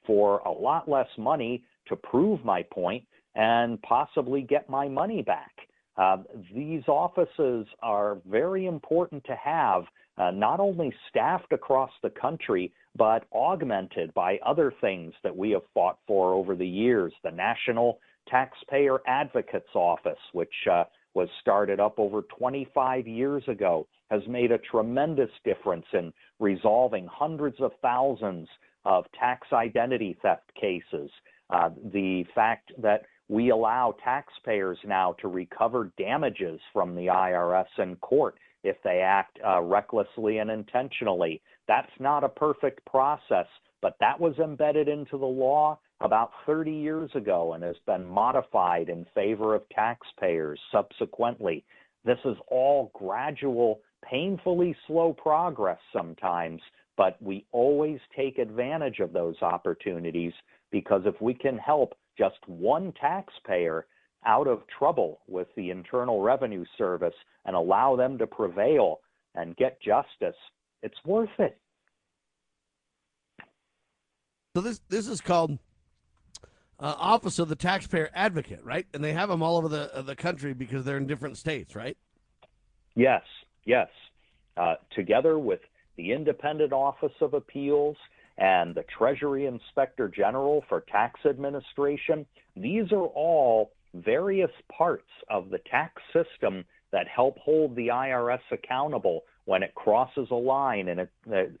for 0.06 0.38
a 0.40 0.50
lot 0.50 0.88
less 0.88 1.08
money 1.16 1.62
to 1.86 1.96
prove 1.96 2.44
my 2.44 2.62
point 2.62 3.04
and 3.34 3.80
possibly 3.82 4.42
get 4.42 4.68
my 4.68 4.88
money 4.88 5.22
back. 5.22 5.52
Uh, 5.98 6.18
these 6.54 6.84
offices 6.86 7.66
are 7.82 8.18
very 8.30 8.66
important 8.66 9.22
to 9.24 9.34
have, 9.34 9.82
uh, 10.16 10.30
not 10.30 10.60
only 10.60 10.94
staffed 11.10 11.52
across 11.52 11.90
the 12.02 12.10
country, 12.10 12.72
but 12.96 13.24
augmented 13.32 14.14
by 14.14 14.38
other 14.46 14.72
things 14.80 15.12
that 15.24 15.36
we 15.36 15.50
have 15.50 15.62
fought 15.74 15.98
for 16.06 16.32
over 16.34 16.54
the 16.54 16.66
years. 16.66 17.12
The 17.24 17.32
National 17.32 17.98
Taxpayer 18.28 19.00
Advocates 19.08 19.74
Office, 19.74 20.18
which 20.32 20.54
uh, 20.70 20.84
was 21.14 21.28
started 21.40 21.80
up 21.80 21.98
over 21.98 22.22
25 22.22 23.08
years 23.08 23.42
ago, 23.48 23.86
has 24.10 24.22
made 24.28 24.52
a 24.52 24.58
tremendous 24.58 25.30
difference 25.44 25.86
in 25.92 26.12
resolving 26.38 27.08
hundreds 27.10 27.60
of 27.60 27.72
thousands 27.82 28.48
of 28.84 29.04
tax 29.18 29.48
identity 29.52 30.16
theft 30.22 30.50
cases. 30.54 31.10
Uh, 31.50 31.70
the 31.92 32.24
fact 32.34 32.70
that 32.78 33.02
we 33.28 33.50
allow 33.50 33.94
taxpayers 34.02 34.78
now 34.84 35.14
to 35.20 35.28
recover 35.28 35.92
damages 35.98 36.60
from 36.72 36.94
the 36.94 37.06
IRS 37.06 37.66
in 37.78 37.96
court 37.96 38.36
if 38.64 38.76
they 38.82 39.00
act 39.00 39.38
uh, 39.46 39.60
recklessly 39.60 40.38
and 40.38 40.50
intentionally. 40.50 41.40
That's 41.66 41.90
not 42.00 42.24
a 42.24 42.28
perfect 42.28 42.84
process, 42.86 43.46
but 43.82 43.96
that 44.00 44.18
was 44.18 44.36
embedded 44.38 44.88
into 44.88 45.18
the 45.18 45.26
law 45.26 45.78
about 46.00 46.30
30 46.46 46.72
years 46.72 47.10
ago 47.14 47.52
and 47.52 47.62
has 47.62 47.76
been 47.86 48.04
modified 48.04 48.88
in 48.88 49.06
favor 49.14 49.54
of 49.54 49.68
taxpayers 49.70 50.58
subsequently. 50.72 51.64
This 52.04 52.18
is 52.24 52.36
all 52.48 52.90
gradual, 52.94 53.80
painfully 54.08 54.76
slow 54.86 55.12
progress 55.12 55.78
sometimes, 55.92 56.60
but 56.96 57.20
we 57.20 57.44
always 57.52 57.98
take 58.16 58.38
advantage 58.38 59.00
of 59.00 59.12
those 59.12 59.40
opportunities 59.42 60.32
because 60.70 61.02
if 61.04 61.20
we 61.20 61.34
can 61.34 61.58
help 61.58 61.94
just 62.18 62.36
one 62.46 62.92
taxpayer 63.00 63.86
out 64.26 64.48
of 64.48 64.62
trouble 64.78 65.20
with 65.28 65.46
the 65.56 65.70
Internal 65.70 66.20
Revenue 66.20 66.64
Service 66.76 67.14
and 67.44 67.54
allow 67.54 67.96
them 67.96 68.18
to 68.18 68.26
prevail 68.26 69.00
and 69.34 69.56
get 69.56 69.80
justice, 69.80 70.36
it's 70.82 70.98
worth 71.04 71.30
it. 71.38 71.56
So 74.56 74.62
this 74.62 74.80
this 74.88 75.06
is 75.06 75.20
called 75.20 75.58
uh, 76.80 76.94
Office 76.98 77.38
of 77.38 77.48
the 77.48 77.54
Taxpayer 77.56 78.10
Advocate, 78.14 78.64
right? 78.64 78.86
And 78.92 79.04
they 79.04 79.12
have 79.12 79.28
them 79.28 79.42
all 79.42 79.56
over 79.56 79.68
the 79.68 79.94
uh, 79.94 80.02
the 80.02 80.16
country 80.16 80.52
because 80.52 80.84
they're 80.84 80.96
in 80.96 81.06
different 81.06 81.36
states, 81.36 81.76
right? 81.76 81.96
Yes, 82.96 83.22
yes. 83.64 83.88
Uh, 84.56 84.74
together 84.90 85.38
with 85.38 85.60
the 85.96 86.12
Independent 86.12 86.72
Office 86.72 87.12
of 87.20 87.34
Appeals 87.34 87.96
and 88.38 88.74
the 88.74 88.84
Treasury 88.84 89.46
Inspector 89.46 90.08
General 90.08 90.64
for 90.68 90.80
Tax 90.82 91.20
Administration, 91.26 92.24
these 92.56 92.92
are 92.92 93.06
all 93.06 93.72
various 93.94 94.50
parts 94.72 95.10
of 95.28 95.50
the 95.50 95.58
tax 95.70 96.00
system 96.12 96.64
that 96.92 97.08
help 97.08 97.36
hold 97.38 97.74
the 97.74 97.88
IRS 97.88 98.40
accountable 98.50 99.24
when 99.44 99.62
it 99.62 99.74
crosses 99.74 100.28
a 100.30 100.34
line 100.34 100.88
in, 100.88 101.00
it, 101.00 101.10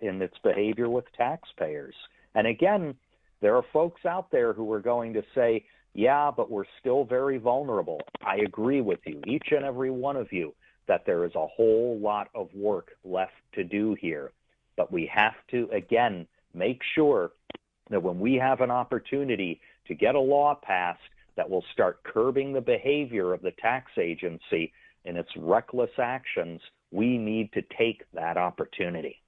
in 0.00 0.22
its 0.22 0.36
behavior 0.42 0.88
with 0.88 1.04
taxpayers. 1.16 1.94
And 2.34 2.46
again, 2.46 2.94
there 3.40 3.56
are 3.56 3.64
folks 3.72 4.04
out 4.04 4.30
there 4.30 4.52
who 4.52 4.72
are 4.72 4.80
going 4.80 5.14
to 5.14 5.22
say, 5.34 5.64
yeah, 5.94 6.30
but 6.34 6.50
we're 6.50 6.64
still 6.78 7.04
very 7.04 7.38
vulnerable. 7.38 8.00
I 8.24 8.36
agree 8.36 8.82
with 8.82 9.00
you, 9.04 9.20
each 9.26 9.48
and 9.50 9.64
every 9.64 9.90
one 9.90 10.16
of 10.16 10.32
you, 10.32 10.54
that 10.86 11.04
there 11.06 11.24
is 11.24 11.34
a 11.34 11.46
whole 11.46 11.98
lot 12.00 12.28
of 12.34 12.48
work 12.54 12.92
left 13.04 13.32
to 13.54 13.64
do 13.64 13.96
here. 14.00 14.32
But 14.76 14.92
we 14.92 15.10
have 15.12 15.34
to, 15.50 15.68
again, 15.72 16.26
make 16.58 16.80
sure 16.94 17.30
that 17.90 18.02
when 18.02 18.18
we 18.18 18.34
have 18.34 18.60
an 18.60 18.70
opportunity 18.70 19.60
to 19.86 19.94
get 19.94 20.14
a 20.14 20.20
law 20.20 20.54
passed 20.54 21.00
that 21.36 21.48
will 21.48 21.64
start 21.72 22.02
curbing 22.02 22.52
the 22.52 22.60
behavior 22.60 23.32
of 23.32 23.40
the 23.42 23.52
tax 23.52 23.92
agency 23.96 24.72
and 25.04 25.16
its 25.16 25.30
reckless 25.36 25.90
actions, 25.98 26.60
we 26.90 27.16
need 27.16 27.52
to 27.52 27.62
take 27.78 28.02
that 28.12 28.36
opportunity. 28.36 29.22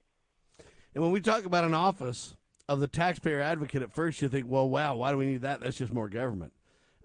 And 0.93 1.03
when 1.03 1.11
we 1.11 1.21
talk 1.21 1.45
about 1.45 1.63
an 1.63 1.73
office 1.73 2.35
of 2.67 2.79
the 2.79 2.87
taxpayer 2.87 3.41
advocate, 3.41 3.81
at 3.81 3.93
first 3.93 4.21
you 4.21 4.29
think, 4.29 4.45
well, 4.47 4.69
wow, 4.69 4.95
why 4.95 5.11
do 5.11 5.17
we 5.17 5.25
need 5.25 5.41
that? 5.41 5.61
That's 5.61 5.77
just 5.77 5.93
more 5.93 6.09
government. 6.09 6.53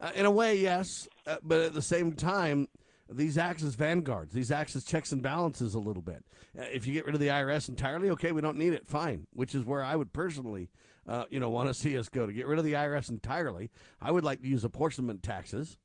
Uh, 0.01 0.11
in 0.15 0.27
a 0.27 0.31
way, 0.31 0.57
yes, 0.57 1.09
uh, 1.27 1.37
but 1.43 1.61
at 1.61 1.73
the 1.73 1.83
same 1.83 2.13
time, 2.13 2.69
these 3.11 3.39
acts 3.39 3.63
as 3.63 3.75
vanguards, 3.75 4.33
these 4.33 4.51
acts 4.51 4.75
as 4.75 4.85
checks 4.85 5.13
and 5.13 5.23
balances 5.23 5.75
a 5.75 5.79
little 5.79 6.03
bit. 6.03 6.25
Uh, 6.59 6.65
if 6.73 6.87
you 6.87 6.93
get 6.93 7.07
rid 7.07 7.15
of 7.15 7.21
the 7.21 7.29
IRS 7.29 7.69
entirely, 7.69 8.11
okay, 8.11 8.33
we 8.33 8.41
don't 8.41 8.59
need 8.59 8.73
it, 8.73 8.87
fine. 8.87 9.27
Which 9.33 9.55
is 9.55 9.65
where 9.65 9.83
I 9.83 9.97
would 9.97 10.13
personally, 10.13 10.71
uh, 11.07 11.25
you 11.31 11.39
know, 11.39 11.51
want 11.51 11.69
to 11.69 11.75
see 11.75 11.97
us 11.99 12.09
go 12.09 12.27
to 12.27 12.33
get 12.33 12.47
rid 12.47 12.59
of 12.59 12.65
the 12.65 12.73
IRS 12.73 13.09
entirely. 13.09 13.71
I 14.01 14.11
would 14.11 14.25
like 14.25 14.43
to 14.43 14.49
use 14.49 14.65
apportionment 14.65 15.23
taxes 15.23 15.79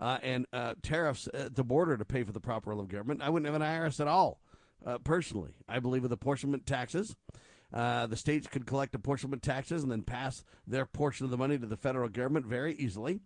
uh, 0.00 0.18
and 0.22 0.46
uh, 0.52 0.74
tariffs 0.82 1.28
at 1.34 1.56
the 1.56 1.64
border 1.64 1.96
to 1.96 2.04
pay 2.04 2.22
for 2.22 2.32
the 2.32 2.40
proper 2.40 2.70
role 2.70 2.80
of 2.80 2.88
government. 2.88 3.22
I 3.22 3.30
wouldn't 3.30 3.52
have 3.52 3.60
an 3.60 3.66
IRS 3.66 4.00
at 4.00 4.08
all, 4.08 4.40
uh, 4.86 4.98
personally. 4.98 5.54
I 5.68 5.80
believe 5.80 6.02
with 6.02 6.12
apportionment 6.12 6.66
taxes. 6.66 7.16
Uh, 7.72 8.06
the 8.06 8.16
states 8.16 8.46
could 8.46 8.64
collect 8.64 8.94
apportionment 8.94 9.42
taxes 9.42 9.82
and 9.82 9.92
then 9.92 10.02
pass 10.02 10.42
their 10.66 10.86
portion 10.86 11.24
of 11.24 11.30
the 11.30 11.36
money 11.36 11.58
to 11.58 11.66
the 11.66 11.76
federal 11.76 12.08
government 12.08 12.46
very 12.46 12.74
easily. 12.74 13.20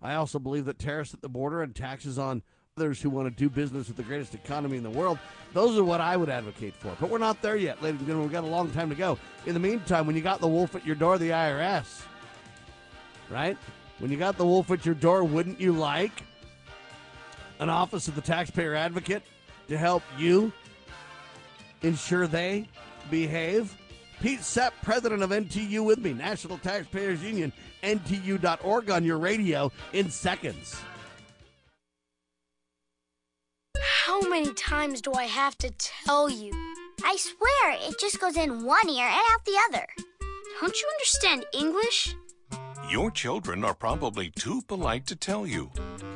I 0.00 0.14
also 0.14 0.38
believe 0.38 0.66
that 0.66 0.78
tariffs 0.78 1.12
at 1.14 1.22
the 1.22 1.28
border 1.28 1.62
and 1.62 1.74
taxes 1.74 2.18
on 2.18 2.42
others 2.78 3.02
who 3.02 3.10
want 3.10 3.26
to 3.26 3.34
do 3.34 3.50
business 3.50 3.88
with 3.88 3.96
the 3.96 4.04
greatest 4.04 4.34
economy 4.34 4.76
in 4.76 4.84
the 4.84 4.90
world, 4.90 5.18
those 5.52 5.76
are 5.76 5.82
what 5.82 6.00
I 6.00 6.16
would 6.16 6.28
advocate 6.28 6.74
for. 6.76 6.94
But 7.00 7.10
we're 7.10 7.18
not 7.18 7.42
there 7.42 7.56
yet, 7.56 7.82
ladies 7.82 7.98
and 7.98 8.06
gentlemen. 8.06 8.28
We've 8.28 8.32
got 8.32 8.44
a 8.44 8.46
long 8.46 8.70
time 8.70 8.88
to 8.88 8.94
go. 8.94 9.18
In 9.46 9.54
the 9.54 9.58
meantime, 9.58 10.06
when 10.06 10.14
you 10.14 10.22
got 10.22 10.40
the 10.40 10.46
wolf 10.46 10.76
at 10.76 10.86
your 10.86 10.94
door, 10.94 11.18
the 11.18 11.30
IRS, 11.30 12.02
right? 13.30 13.58
When 13.98 14.12
you 14.12 14.16
got 14.16 14.38
the 14.38 14.46
wolf 14.46 14.70
at 14.70 14.86
your 14.86 14.94
door, 14.94 15.24
wouldn't 15.24 15.60
you 15.60 15.72
like 15.72 16.22
an 17.58 17.68
office 17.68 18.06
of 18.06 18.14
the 18.14 18.20
taxpayer 18.20 18.76
advocate 18.76 19.24
to 19.66 19.76
help 19.76 20.04
you 20.16 20.52
ensure 21.82 22.28
they 22.28 22.68
behave? 23.10 23.76
Pete 24.20 24.42
Sepp, 24.42 24.72
president 24.82 25.24
of 25.24 25.30
NTU, 25.30 25.84
with 25.84 25.98
me, 25.98 26.12
National 26.12 26.58
Taxpayers 26.58 27.24
Union, 27.24 27.52
NTU.org 27.82 28.88
on 28.90 29.04
your 29.04 29.18
radio 29.18 29.72
in 29.92 30.10
seconds. 30.10 30.80
How 34.08 34.22
many 34.22 34.54
times 34.54 35.02
do 35.02 35.12
I 35.12 35.24
have 35.24 35.58
to 35.58 35.70
tell 35.72 36.30
you? 36.30 36.50
I 37.04 37.16
swear, 37.18 37.76
it 37.90 38.00
just 38.00 38.18
goes 38.18 38.38
in 38.38 38.64
one 38.64 38.88
ear 38.88 39.04
and 39.04 39.20
out 39.32 39.44
the 39.44 39.58
other. 39.68 39.86
Don't 40.58 40.80
you 40.80 40.88
understand 40.94 41.44
English? 41.52 42.16
Your 42.90 43.10
children 43.10 43.62
are 43.64 43.74
probably 43.74 44.30
too 44.30 44.62
polite 44.62 45.06
to 45.08 45.14
tell 45.14 45.46
you. 45.46 45.70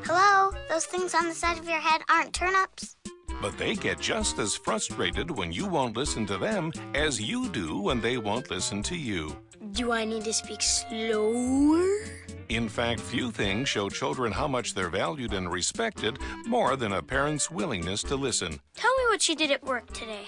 Hello? 0.04 0.52
Those 0.70 0.86
things 0.86 1.14
on 1.14 1.28
the 1.28 1.34
side 1.34 1.58
of 1.58 1.68
your 1.68 1.80
head 1.80 2.00
aren't 2.08 2.32
turnips? 2.32 2.96
But 3.42 3.58
they 3.58 3.74
get 3.74 4.00
just 4.00 4.38
as 4.38 4.56
frustrated 4.56 5.30
when 5.30 5.52
you 5.52 5.66
won't 5.66 5.94
listen 5.94 6.24
to 6.28 6.38
them 6.38 6.72
as 6.94 7.20
you 7.20 7.50
do 7.50 7.78
when 7.78 8.00
they 8.00 8.16
won't 8.16 8.50
listen 8.50 8.82
to 8.84 8.96
you. 8.96 9.36
Do 9.72 9.92
I 9.92 10.06
need 10.06 10.24
to 10.24 10.32
speak 10.32 10.62
slower? 10.62 11.86
In 12.48 12.68
fact, 12.68 13.00
few 13.00 13.30
things 13.30 13.68
show 13.68 13.88
children 13.88 14.32
how 14.32 14.46
much 14.48 14.74
they're 14.74 14.90
valued 14.90 15.32
and 15.32 15.50
respected 15.50 16.18
more 16.46 16.76
than 16.76 16.92
a 16.92 17.02
parent's 17.02 17.50
willingness 17.50 18.02
to 18.04 18.16
listen. 18.16 18.60
Tell 18.74 18.94
me 18.96 19.04
what 19.08 19.28
you 19.28 19.36
did 19.36 19.50
at 19.50 19.64
work 19.64 19.92
today. 19.92 20.26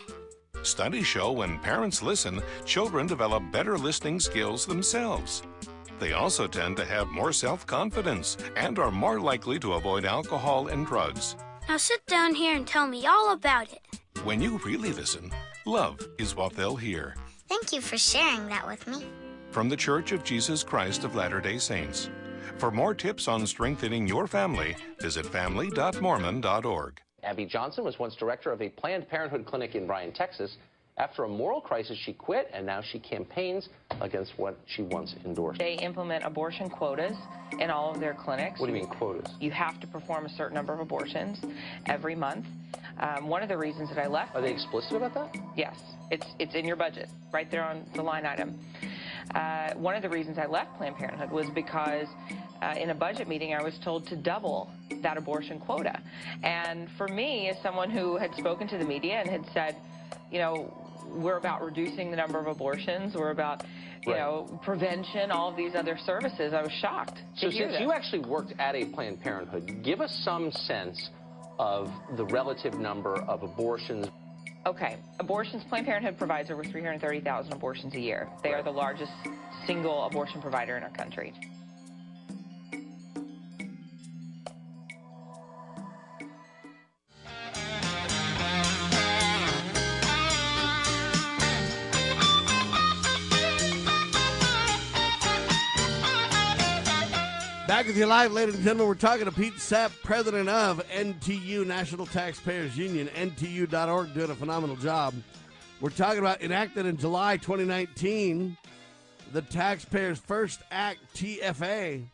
Studies 0.63 1.07
show 1.07 1.31
when 1.33 1.59
parents 1.59 2.03
listen, 2.03 2.43
children 2.65 3.07
develop 3.07 3.43
better 3.53 3.77
listening 3.77 4.19
skills 4.19 4.65
themselves. 4.65 5.43
They 5.99 6.13
also 6.13 6.47
tend 6.47 6.77
to 6.79 6.85
have 6.85 7.09
more 7.09 7.33
self 7.33 7.67
confidence 7.67 8.37
and 8.57 8.79
are 8.79 8.91
more 8.91 9.21
likely 9.21 9.59
to 9.61 9.75
avoid 9.75 10.05
alcohol 10.05 10.69
and 10.69 10.87
drugs. 10.87 11.37
Now 11.69 11.77
sit 11.77 12.05
down 12.07 12.35
here 12.35 12.57
and 12.57 12.67
tell 12.67 12.87
me 12.87 13.07
all 13.07 13.33
about 13.33 13.73
it. 13.73 13.81
When 14.25 14.41
you 14.41 14.59
really 14.65 14.93
listen, 14.93 15.31
love 15.67 16.07
is 16.19 16.37
what 16.37 16.55
they'll 16.55 16.77
hear. 16.77 17.15
Thank 17.49 17.73
you 17.73 17.81
for 17.81 17.99
sharing 17.99 18.47
that 18.49 18.67
with 18.67 18.87
me. 18.87 19.05
From 19.55 19.69
the 19.69 19.77
Church 19.77 20.11
of 20.11 20.25
Jesus 20.25 20.65
Christ 20.65 21.05
of 21.05 21.15
Latter 21.15 21.41
day 21.41 21.59
Saints. 21.59 22.11
For 22.59 22.73
more 22.73 22.93
tips 22.93 23.29
on 23.29 23.47
strengthening 23.47 24.05
your 24.05 24.27
family, 24.27 24.77
visit 25.01 25.25
family.mormon.org. 25.27 27.01
Abby 27.23 27.47
Johnson 27.47 27.85
was 27.85 27.97
once 28.01 28.17
director 28.17 28.51
of 28.51 28.61
a 28.61 28.69
Planned 28.69 29.09
Parenthood 29.09 29.47
clinic 29.47 29.77
in 29.77 29.87
Bryan, 29.87 30.11
Texas. 30.11 30.57
After 30.97 31.23
a 31.23 31.29
moral 31.29 31.61
crisis, 31.61 31.97
she 32.05 32.13
quit, 32.13 32.51
and 32.53 32.67
now 32.67 32.83
she 32.83 32.99
campaigns 32.99 33.69
against 34.01 34.33
what 34.39 34.59
she 34.67 34.83
once 34.83 35.15
endorsed. 35.25 35.61
They 35.61 35.75
implement 35.75 36.25
abortion 36.25 36.69
quotas 36.69 37.17
in 37.61 37.71
all 37.71 37.93
of 37.93 38.01
their 38.01 38.15
clinics. 38.15 38.59
What 38.59 38.67
do 38.67 38.73
you 38.73 38.81
mean 38.81 38.91
quotas? 38.91 39.33
You 39.39 39.53
have 39.53 39.79
to 39.79 39.87
perform 39.87 40.27
a 40.27 40.31
certain 40.31 40.57
number 40.57 40.73
of 40.73 40.81
abortions 40.81 41.41
every 41.87 42.17
month. 42.17 42.47
Um, 42.99 43.29
one 43.29 43.45
of 43.45 43.49
the 43.49 43.57
reasons 43.57 43.89
that 43.91 43.99
I 43.99 44.09
left. 44.09 44.35
Are 44.35 44.43
they 44.43 44.53
explicit 44.53 44.95
about 44.95 45.15
that? 45.15 45.37
Yes, 45.57 45.77
it's 46.11 46.27
it's 46.41 46.57
in 46.57 46.65
your 46.65 46.77
budget, 46.77 47.09
right 47.33 47.49
there 47.53 47.65
on 47.65 47.85
the 47.95 48.03
line 48.03 48.27
item. 48.27 48.59
Uh, 49.35 49.73
one 49.75 49.95
of 49.95 50.03
the 50.03 50.09
reasons 50.09 50.39
I 50.39 50.47
left 50.47 50.77
Planned 50.77 50.97
Parenthood 50.97 51.31
was 51.31 51.49
because 51.51 52.07
uh, 52.63 52.75
in 52.79 52.91
a 52.91 52.95
budget 52.95 53.29
meeting 53.29 53.55
I 53.55 53.63
was 53.63 53.79
told 53.79 54.07
to 54.09 54.17
double 54.17 54.71
that 55.03 55.17
abortion 55.17 55.59
quota. 55.59 56.01
And 56.43 56.89
for 56.97 57.09
me, 57.09 57.49
as 57.49 57.61
someone 57.63 57.91
who 57.91 58.17
had 58.17 58.35
spoken 58.35 58.69
to 58.69 58.79
the 58.79 58.85
media 58.85 59.15
and 59.21 59.29
had 59.29 59.45
said, 59.53 59.77
you 60.31 60.39
know, 60.39 60.73
we're 61.09 61.37
about 61.37 61.63
reducing 61.65 62.11
the 62.11 62.17
number 62.17 62.39
of 62.39 62.47
abortions, 62.47 63.15
we're 63.15 63.31
about 63.31 63.65
you 64.07 64.13
Right. 64.13 64.19
know, 64.21 64.61
prevention, 64.63 65.31
all 65.31 65.49
of 65.49 65.57
these 65.57 65.75
other 65.75 65.97
services. 65.97 66.53
I 66.53 66.61
was 66.63 66.73
shocked 66.73 67.23
So 67.37 67.49
since 67.49 67.73
this. 67.73 67.81
you 67.81 67.91
actually 67.91 68.19
worked 68.21 68.53
at 68.59 68.75
a 68.75 68.85
Planned 68.85 69.23
Parenthood, 69.23 69.83
give 69.83 70.03
us 70.03 70.15
some 70.23 70.53
sense 70.53 71.09
of 71.59 71.91
the 72.17 72.27
relative 72.27 72.75
number 72.79 73.15
of 73.23 73.43
abortions. 73.43 74.07
Okay, 74.67 74.97
abortions, 75.21 75.63
Planned 75.69 75.85
Parenthood 75.85 76.17
provides 76.17 76.51
over 76.51 76.65
330,000 76.65 77.53
abortions 77.53 77.95
a 77.95 78.01
year. 78.01 78.29
They 78.43 78.55
are 78.55 78.63
the 78.63 78.71
largest 78.71 79.13
single 79.67 80.05
abortion 80.05 80.41
provider 80.41 80.79
in 80.79 80.83
our 80.83 80.91
country. 80.91 81.35
Back 97.85 97.91
with 97.91 97.99
you 97.99 98.07
live, 98.07 98.33
ladies 98.33 98.55
and 98.55 98.65
gentlemen. 98.65 98.89
We're 98.89 98.95
talking 98.95 99.27
to 99.27 99.31
Pete 99.31 99.61
Sepp, 99.61 99.93
president 100.03 100.49
of 100.49 100.83
NTU, 100.89 101.67
National 101.67 102.07
Taxpayers 102.07 102.79
Union, 102.79 103.09
NTU.org, 103.09 104.15
doing 104.15 104.31
a 104.31 104.35
phenomenal 104.35 104.77
job. 104.77 105.13
We're 105.83 105.91
talking 105.91 106.21
about 106.21 106.41
enacted 106.41 106.87
in 106.87 106.97
July 106.97 107.37
2019, 107.37 108.57
the 109.35 109.43
Taxpayers 109.43 110.19
First 110.19 110.63
Act, 110.71 111.01
TFA, 111.15 112.07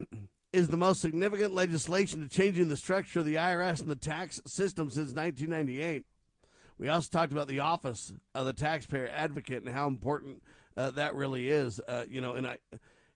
is 0.54 0.68
the 0.68 0.78
most 0.78 1.02
significant 1.02 1.54
legislation 1.54 2.26
to 2.26 2.34
changing 2.34 2.70
the 2.70 2.78
structure 2.78 3.20
of 3.20 3.26
the 3.26 3.34
IRS 3.34 3.80
and 3.80 3.90
the 3.90 3.94
tax 3.94 4.40
system 4.46 4.88
since 4.88 5.12
1998. 5.12 6.02
We 6.78 6.88
also 6.88 7.10
talked 7.12 7.32
about 7.32 7.48
the 7.48 7.60
office 7.60 8.10
of 8.34 8.46
the 8.46 8.54
taxpayer 8.54 9.10
advocate 9.14 9.64
and 9.64 9.74
how 9.74 9.86
important 9.86 10.42
uh, 10.78 10.92
that 10.92 11.14
really 11.14 11.50
is. 11.50 11.78
Uh, 11.86 12.04
you 12.08 12.22
know, 12.22 12.32
and 12.32 12.46
I, 12.46 12.56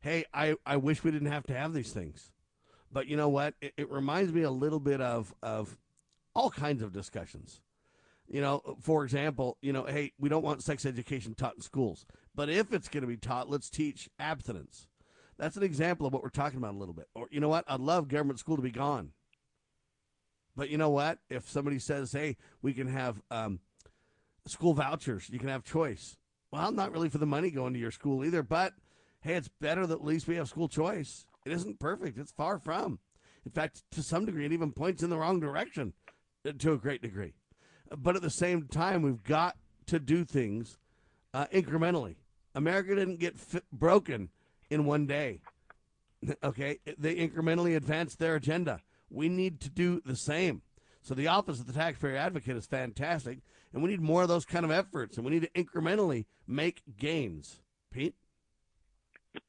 hey, 0.00 0.24
I, 0.32 0.56
I 0.64 0.76
wish 0.76 1.02
we 1.02 1.10
didn't 1.10 1.30
have 1.30 1.46
to 1.46 1.54
have 1.54 1.72
these 1.72 1.92
things, 1.92 2.30
but 2.92 3.06
you 3.06 3.16
know 3.16 3.28
what? 3.28 3.54
It, 3.60 3.74
it 3.76 3.90
reminds 3.90 4.32
me 4.32 4.42
a 4.42 4.50
little 4.50 4.80
bit 4.80 5.00
of 5.00 5.34
of 5.42 5.76
all 6.34 6.50
kinds 6.50 6.82
of 6.82 6.92
discussions. 6.92 7.60
You 8.26 8.42
know, 8.42 8.76
for 8.82 9.04
example, 9.04 9.56
you 9.62 9.72
know, 9.72 9.84
hey, 9.84 10.12
we 10.18 10.28
don't 10.28 10.44
want 10.44 10.62
sex 10.62 10.84
education 10.84 11.34
taught 11.34 11.54
in 11.56 11.62
schools, 11.62 12.04
but 12.34 12.50
if 12.50 12.72
it's 12.72 12.88
going 12.88 13.00
to 13.00 13.06
be 13.06 13.16
taught, 13.16 13.48
let's 13.48 13.70
teach 13.70 14.10
abstinence. 14.18 14.86
That's 15.38 15.56
an 15.56 15.62
example 15.62 16.06
of 16.06 16.12
what 16.12 16.22
we're 16.22 16.28
talking 16.28 16.58
about 16.58 16.74
a 16.74 16.78
little 16.78 16.94
bit. 16.94 17.06
Or 17.14 17.28
you 17.30 17.40
know 17.40 17.48
what? 17.48 17.64
I'd 17.66 17.80
love 17.80 18.08
government 18.08 18.38
school 18.38 18.56
to 18.56 18.62
be 18.62 18.70
gone. 18.70 19.12
But 20.56 20.68
you 20.68 20.76
know 20.76 20.90
what? 20.90 21.20
If 21.30 21.48
somebody 21.48 21.78
says, 21.78 22.12
"Hey, 22.12 22.36
we 22.60 22.74
can 22.74 22.88
have 22.88 23.22
um, 23.30 23.60
school 24.46 24.74
vouchers, 24.74 25.30
you 25.30 25.38
can 25.38 25.48
have 25.48 25.62
choice," 25.62 26.16
well, 26.50 26.72
not 26.72 26.92
really 26.92 27.08
for 27.08 27.18
the 27.18 27.26
money 27.26 27.50
going 27.50 27.72
to 27.72 27.78
your 27.78 27.92
school 27.92 28.24
either. 28.24 28.42
But 28.42 28.74
hey, 29.20 29.34
it's 29.34 29.48
better 29.60 29.86
that 29.86 29.94
at 29.94 30.04
least 30.04 30.28
we 30.28 30.36
have 30.36 30.48
school 30.48 30.68
choice. 30.68 31.26
It 31.44 31.52
isn't 31.52 31.80
perfect. 31.80 32.18
It's 32.18 32.32
far 32.32 32.58
from. 32.58 32.98
In 33.44 33.52
fact, 33.52 33.82
to 33.92 34.02
some 34.02 34.24
degree, 34.26 34.44
it 34.44 34.52
even 34.52 34.72
points 34.72 35.02
in 35.02 35.10
the 35.10 35.18
wrong 35.18 35.40
direction 35.40 35.94
uh, 36.46 36.52
to 36.58 36.72
a 36.72 36.78
great 36.78 37.02
degree. 37.02 37.34
But 37.96 38.16
at 38.16 38.22
the 38.22 38.30
same 38.30 38.68
time, 38.68 39.02
we've 39.02 39.22
got 39.22 39.56
to 39.86 39.98
do 39.98 40.24
things 40.24 40.78
uh, 41.32 41.46
incrementally. 41.46 42.16
America 42.54 42.94
didn't 42.94 43.20
get 43.20 43.38
fi- 43.38 43.60
broken 43.72 44.30
in 44.70 44.84
one 44.84 45.06
day. 45.06 45.40
Okay, 46.42 46.80
they 46.98 47.14
incrementally 47.14 47.76
advanced 47.76 48.18
their 48.18 48.34
agenda. 48.34 48.80
We 49.08 49.28
need 49.28 49.60
to 49.60 49.70
do 49.70 50.02
the 50.04 50.16
same. 50.16 50.62
So 51.00 51.14
the 51.14 51.28
office 51.28 51.60
of 51.60 51.66
the 51.68 51.72
taxpayer 51.72 52.16
advocate 52.16 52.56
is 52.56 52.66
fantastic, 52.66 53.38
and 53.72 53.84
we 53.84 53.90
need 53.90 54.00
more 54.00 54.22
of 54.22 54.28
those 54.28 54.44
kind 54.44 54.64
of 54.64 54.72
efforts, 54.72 55.16
and 55.16 55.24
we 55.24 55.30
need 55.30 55.42
to 55.42 55.50
incrementally 55.50 56.24
make 56.44 56.82
gains. 56.98 57.60
Pete. 57.92 58.16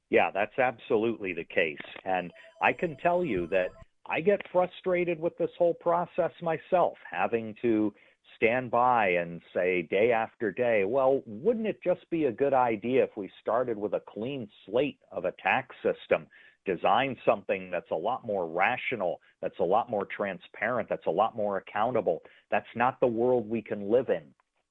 Yeah, 0.09 0.31
that's 0.33 0.57
absolutely 0.57 1.33
the 1.33 1.43
case. 1.43 1.77
And 2.05 2.31
I 2.61 2.73
can 2.73 2.97
tell 2.97 3.23
you 3.23 3.47
that 3.47 3.67
I 4.07 4.21
get 4.21 4.41
frustrated 4.51 5.19
with 5.19 5.37
this 5.37 5.51
whole 5.57 5.75
process 5.75 6.31
myself, 6.41 6.97
having 7.09 7.55
to 7.61 7.93
stand 8.35 8.71
by 8.71 9.09
and 9.09 9.41
say 9.53 9.83
day 9.83 10.11
after 10.11 10.51
day, 10.51 10.83
well, 10.85 11.21
wouldn't 11.25 11.67
it 11.67 11.79
just 11.83 12.09
be 12.09 12.25
a 12.25 12.31
good 12.31 12.53
idea 12.53 13.03
if 13.03 13.11
we 13.15 13.29
started 13.41 13.77
with 13.77 13.93
a 13.93 14.01
clean 14.07 14.47
slate 14.65 14.99
of 15.11 15.25
a 15.25 15.33
tax 15.43 15.75
system? 15.83 16.25
Design 16.65 17.15
something 17.25 17.71
that's 17.71 17.89
a 17.91 17.95
lot 17.95 18.25
more 18.25 18.47
rational, 18.47 19.19
that's 19.41 19.59
a 19.59 19.63
lot 19.63 19.89
more 19.89 20.05
transparent, 20.15 20.89
that's 20.89 21.07
a 21.07 21.11
lot 21.11 21.35
more 21.35 21.57
accountable. 21.57 22.21
That's 22.51 22.67
not 22.75 22.99
the 22.99 23.07
world 23.07 23.49
we 23.49 23.61
can 23.61 23.89
live 23.89 24.09
in, 24.09 24.23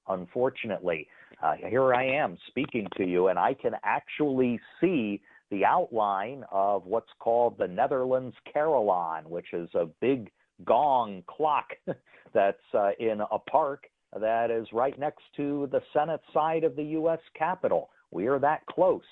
unfortunately. 0.08 1.08
Uh, 1.42 1.54
here 1.68 1.94
I 1.94 2.04
am 2.04 2.36
speaking 2.48 2.86
to 2.96 3.04
you, 3.04 3.28
and 3.28 3.38
I 3.38 3.54
can 3.54 3.72
actually 3.84 4.60
see 4.80 5.20
the 5.50 5.64
outline 5.64 6.44
of 6.50 6.84
what's 6.84 7.10
called 7.18 7.56
the 7.58 7.68
Netherlands 7.68 8.36
Carillon, 8.52 9.28
which 9.30 9.52
is 9.52 9.68
a 9.74 9.86
big 10.00 10.30
gong 10.64 11.22
clock 11.26 11.68
that's 12.34 12.58
uh, 12.74 12.90
in 12.98 13.20
a 13.30 13.38
park 13.38 13.84
that 14.18 14.50
is 14.50 14.66
right 14.72 14.98
next 14.98 15.22
to 15.36 15.68
the 15.70 15.80
Senate 15.92 16.20
side 16.32 16.64
of 16.64 16.76
the 16.76 16.84
U.S. 16.84 17.20
Capitol. 17.38 17.90
We 18.10 18.26
are 18.26 18.38
that 18.38 18.66
close 18.66 19.02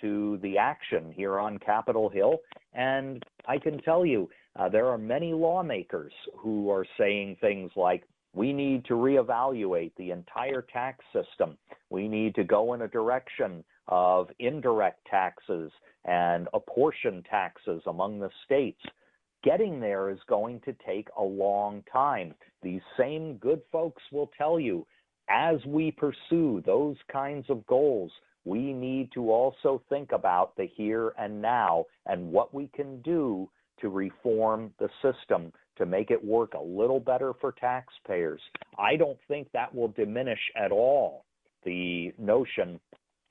to 0.00 0.38
the 0.42 0.58
action 0.58 1.12
here 1.14 1.38
on 1.38 1.58
Capitol 1.58 2.08
Hill. 2.08 2.38
And 2.74 3.22
I 3.46 3.58
can 3.58 3.80
tell 3.82 4.04
you, 4.04 4.28
uh, 4.58 4.68
there 4.68 4.88
are 4.88 4.98
many 4.98 5.32
lawmakers 5.32 6.12
who 6.36 6.70
are 6.70 6.84
saying 6.98 7.36
things 7.40 7.70
like, 7.76 8.02
we 8.34 8.52
need 8.52 8.84
to 8.86 8.94
reevaluate 8.94 9.92
the 9.96 10.10
entire 10.10 10.62
tax 10.72 11.04
system. 11.12 11.56
We 11.90 12.08
need 12.08 12.34
to 12.36 12.44
go 12.44 12.74
in 12.74 12.82
a 12.82 12.88
direction 12.88 13.64
of 13.88 14.28
indirect 14.38 15.06
taxes 15.10 15.72
and 16.04 16.48
apportion 16.54 17.24
taxes 17.28 17.82
among 17.86 18.20
the 18.20 18.30
states. 18.44 18.80
Getting 19.42 19.80
there 19.80 20.10
is 20.10 20.18
going 20.28 20.60
to 20.60 20.74
take 20.86 21.08
a 21.18 21.22
long 21.22 21.82
time. 21.92 22.34
These 22.62 22.82
same 22.98 23.36
good 23.38 23.62
folks 23.72 24.02
will 24.12 24.30
tell 24.38 24.60
you 24.60 24.86
as 25.28 25.64
we 25.64 25.92
pursue 25.92 26.62
those 26.66 26.96
kinds 27.10 27.46
of 27.48 27.66
goals, 27.66 28.10
we 28.44 28.72
need 28.72 29.10
to 29.12 29.30
also 29.30 29.82
think 29.88 30.12
about 30.12 30.56
the 30.56 30.66
here 30.66 31.12
and 31.18 31.40
now 31.40 31.86
and 32.06 32.32
what 32.32 32.52
we 32.52 32.68
can 32.74 33.00
do 33.02 33.48
to 33.80 33.88
reform 33.88 34.72
the 34.78 34.88
system 35.02 35.52
to 35.80 35.86
make 35.86 36.10
it 36.10 36.24
work 36.24 36.54
a 36.54 36.62
little 36.62 37.00
better 37.00 37.32
for 37.40 37.52
taxpayers. 37.52 38.40
I 38.78 38.96
don't 38.96 39.18
think 39.26 39.48
that 39.52 39.74
will 39.74 39.88
diminish 39.88 40.38
at 40.56 40.70
all 40.70 41.24
the 41.64 42.12
notion 42.18 42.78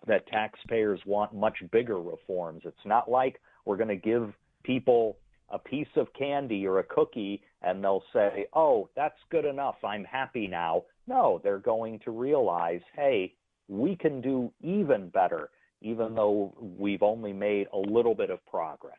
that 0.07 0.27
taxpayers 0.27 0.99
want 1.05 1.33
much 1.33 1.57
bigger 1.71 1.99
reforms. 1.99 2.63
It's 2.65 2.85
not 2.85 3.09
like 3.09 3.39
we're 3.65 3.77
going 3.77 3.89
to 3.89 3.95
give 3.95 4.33
people 4.63 5.17
a 5.49 5.59
piece 5.59 5.87
of 5.95 6.07
candy 6.17 6.65
or 6.65 6.79
a 6.79 6.83
cookie 6.83 7.41
and 7.61 7.83
they'll 7.83 8.03
say, 8.13 8.47
oh, 8.53 8.89
that's 8.95 9.17
good 9.31 9.45
enough. 9.45 9.75
I'm 9.83 10.03
happy 10.03 10.47
now. 10.47 10.83
No, 11.07 11.39
they're 11.43 11.59
going 11.59 11.99
to 12.05 12.11
realize, 12.11 12.81
hey, 12.95 13.33
we 13.67 13.95
can 13.95 14.21
do 14.21 14.51
even 14.61 15.09
better, 15.09 15.49
even 15.81 16.15
though 16.15 16.53
we've 16.77 17.03
only 17.03 17.33
made 17.33 17.67
a 17.73 17.77
little 17.77 18.15
bit 18.15 18.29
of 18.29 18.45
progress. 18.45 18.97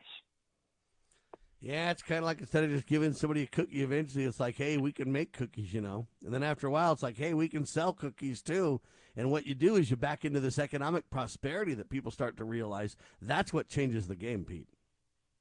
Yeah, 1.61 1.91
it's 1.91 2.01
kind 2.01 2.17
of 2.17 2.25
like 2.25 2.39
instead 2.39 2.63
of 2.63 2.71
just 2.71 2.87
giving 2.87 3.13
somebody 3.13 3.43
a 3.43 3.47
cookie, 3.47 3.83
eventually 3.83 4.25
it's 4.25 4.39
like, 4.39 4.55
hey, 4.55 4.77
we 4.77 4.91
can 4.91 5.11
make 5.11 5.31
cookies, 5.31 5.71
you 5.71 5.81
know. 5.81 6.07
And 6.25 6.33
then 6.33 6.41
after 6.41 6.65
a 6.65 6.71
while, 6.71 6.91
it's 6.91 7.03
like, 7.03 7.17
hey, 7.17 7.35
we 7.35 7.47
can 7.47 7.67
sell 7.67 7.93
cookies 7.93 8.41
too. 8.41 8.81
And 9.15 9.29
what 9.29 9.45
you 9.45 9.53
do 9.53 9.75
is 9.75 9.91
you 9.91 9.95
back 9.95 10.25
into 10.25 10.39
this 10.39 10.57
economic 10.57 11.09
prosperity 11.11 11.75
that 11.75 11.89
people 11.89 12.11
start 12.11 12.37
to 12.37 12.45
realize. 12.45 12.95
That's 13.21 13.53
what 13.53 13.67
changes 13.67 14.07
the 14.07 14.15
game, 14.15 14.43
Pete. 14.43 14.69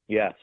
Yes, 0.08 0.34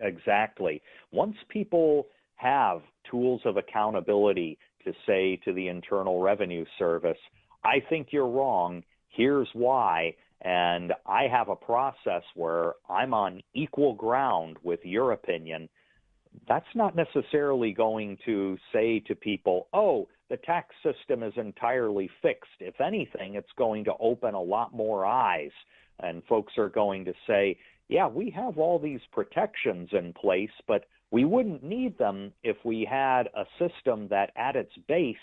exactly. 0.00 0.82
Once 1.12 1.36
people 1.50 2.06
have 2.36 2.80
tools 3.10 3.42
of 3.44 3.58
accountability 3.58 4.58
to 4.84 4.92
say 5.06 5.38
to 5.44 5.52
the 5.52 5.68
Internal 5.68 6.22
Revenue 6.22 6.64
Service, 6.78 7.18
I 7.62 7.80
think 7.88 8.08
you're 8.10 8.28
wrong. 8.28 8.84
Here's 9.08 9.48
why. 9.52 10.14
And 10.42 10.92
I 11.06 11.28
have 11.28 11.48
a 11.48 11.56
process 11.56 12.22
where 12.34 12.74
I'm 12.88 13.14
on 13.14 13.42
equal 13.54 13.94
ground 13.94 14.58
with 14.62 14.80
your 14.84 15.12
opinion. 15.12 15.68
That's 16.46 16.66
not 16.74 16.94
necessarily 16.94 17.72
going 17.72 18.18
to 18.26 18.58
say 18.72 19.00
to 19.06 19.14
people, 19.14 19.68
oh, 19.72 20.08
the 20.28 20.36
tax 20.36 20.74
system 20.82 21.22
is 21.22 21.32
entirely 21.36 22.10
fixed. 22.20 22.60
If 22.60 22.80
anything, 22.80 23.36
it's 23.36 23.52
going 23.56 23.84
to 23.84 23.94
open 23.98 24.34
a 24.34 24.42
lot 24.42 24.74
more 24.74 25.06
eyes. 25.06 25.52
And 26.00 26.22
folks 26.28 26.52
are 26.58 26.68
going 26.68 27.06
to 27.06 27.14
say, 27.26 27.56
yeah, 27.88 28.06
we 28.06 28.30
have 28.30 28.58
all 28.58 28.78
these 28.78 29.00
protections 29.12 29.88
in 29.92 30.12
place, 30.12 30.50
but 30.66 30.84
we 31.10 31.24
wouldn't 31.24 31.62
need 31.62 31.96
them 31.98 32.32
if 32.42 32.56
we 32.64 32.86
had 32.88 33.28
a 33.34 33.46
system 33.58 34.08
that 34.08 34.32
at 34.36 34.56
its 34.56 34.72
base 34.88 35.16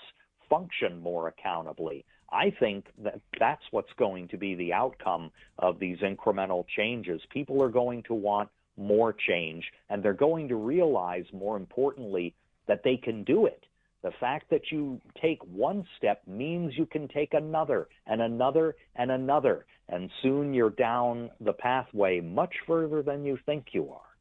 functioned 0.49 1.01
more 1.01 1.27
accountably. 1.27 2.05
I 2.33 2.51
think 2.59 2.85
that 3.03 3.21
that's 3.39 3.61
what's 3.71 3.93
going 3.97 4.27
to 4.29 4.37
be 4.37 4.55
the 4.55 4.73
outcome 4.73 5.31
of 5.59 5.79
these 5.79 5.99
incremental 5.99 6.65
changes. 6.75 7.21
People 7.29 7.61
are 7.61 7.69
going 7.69 8.03
to 8.03 8.13
want 8.13 8.49
more 8.75 9.13
change, 9.13 9.63
and 9.89 10.01
they're 10.01 10.13
going 10.13 10.47
to 10.47 10.55
realize, 10.55 11.25
more 11.31 11.57
importantly, 11.57 12.33
that 12.67 12.81
they 12.83 12.97
can 12.97 13.23
do 13.23 13.45
it. 13.45 13.63
The 14.01 14.11
fact 14.19 14.49
that 14.49 14.71
you 14.71 14.99
take 15.21 15.41
one 15.43 15.85
step 15.97 16.21
means 16.27 16.73
you 16.75 16.85
can 16.85 17.07
take 17.07 17.33
another 17.33 17.87
and 18.07 18.21
another 18.21 18.75
and 18.95 19.11
another, 19.11 19.65
and 19.87 20.09
soon 20.21 20.53
you're 20.53 20.71
down 20.71 21.29
the 21.39 21.53
pathway 21.53 22.19
much 22.19 22.53
further 22.67 23.01
than 23.01 23.23
you 23.23 23.37
think 23.45 23.67
you 23.73 23.91
are. 23.91 24.12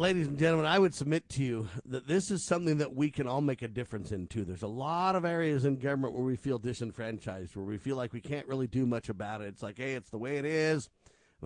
Ladies 0.00 0.28
and 0.28 0.38
gentlemen, 0.38 0.64
I 0.64 0.78
would 0.78 0.94
submit 0.94 1.28
to 1.28 1.44
you 1.44 1.68
that 1.84 2.08
this 2.08 2.30
is 2.30 2.42
something 2.42 2.78
that 2.78 2.96
we 2.96 3.10
can 3.10 3.26
all 3.26 3.42
make 3.42 3.60
a 3.60 3.68
difference 3.68 4.12
in 4.12 4.28
too. 4.28 4.46
There's 4.46 4.62
a 4.62 4.66
lot 4.66 5.14
of 5.14 5.26
areas 5.26 5.66
in 5.66 5.76
government 5.76 6.14
where 6.14 6.24
we 6.24 6.36
feel 6.36 6.58
disenfranchised, 6.58 7.54
where 7.54 7.66
we 7.66 7.76
feel 7.76 7.96
like 7.96 8.14
we 8.14 8.22
can't 8.22 8.48
really 8.48 8.66
do 8.66 8.86
much 8.86 9.10
about 9.10 9.42
it. 9.42 9.48
It's 9.48 9.62
like, 9.62 9.76
hey, 9.76 9.92
it's 9.92 10.08
the 10.08 10.16
way 10.16 10.38
it 10.38 10.46
is. 10.46 10.88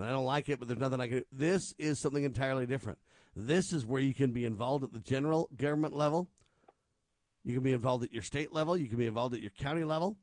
I 0.00 0.08
don't 0.08 0.24
like 0.24 0.48
it, 0.48 0.60
but 0.60 0.68
there's 0.68 0.78
nothing 0.78 1.00
I 1.00 1.08
can 1.08 1.18
do. 1.18 1.24
This 1.32 1.74
is 1.78 1.98
something 1.98 2.22
entirely 2.22 2.64
different. 2.64 3.00
This 3.34 3.72
is 3.72 3.84
where 3.84 4.00
you 4.00 4.14
can 4.14 4.30
be 4.30 4.44
involved 4.44 4.84
at 4.84 4.92
the 4.92 5.00
general 5.00 5.50
government 5.56 5.96
level. 5.96 6.28
You 7.42 7.54
can 7.54 7.64
be 7.64 7.72
involved 7.72 8.04
at 8.04 8.12
your 8.12 8.22
state 8.22 8.52
level. 8.52 8.76
You 8.76 8.86
can 8.86 8.98
be 8.98 9.06
involved 9.06 9.34
at 9.34 9.40
your 9.40 9.50
county 9.50 9.82
level. 9.82 10.16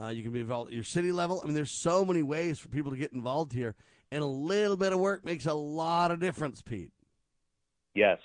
Uh, 0.00 0.08
you 0.08 0.24
can 0.24 0.32
be 0.32 0.40
involved 0.40 0.70
at 0.70 0.74
your 0.74 0.82
city 0.82 1.12
level. 1.12 1.40
I 1.44 1.46
mean, 1.46 1.54
there's 1.54 1.70
so 1.70 2.04
many 2.04 2.24
ways 2.24 2.58
for 2.58 2.70
people 2.70 2.90
to 2.90 2.96
get 2.96 3.12
involved 3.12 3.52
here, 3.52 3.76
and 4.10 4.20
a 4.20 4.26
little 4.26 4.76
bit 4.76 4.92
of 4.92 4.98
work 4.98 5.24
makes 5.24 5.46
a 5.46 5.54
lot 5.54 6.10
of 6.10 6.18
difference, 6.18 6.60
Pete. 6.60 6.90
Yes, 7.94 8.18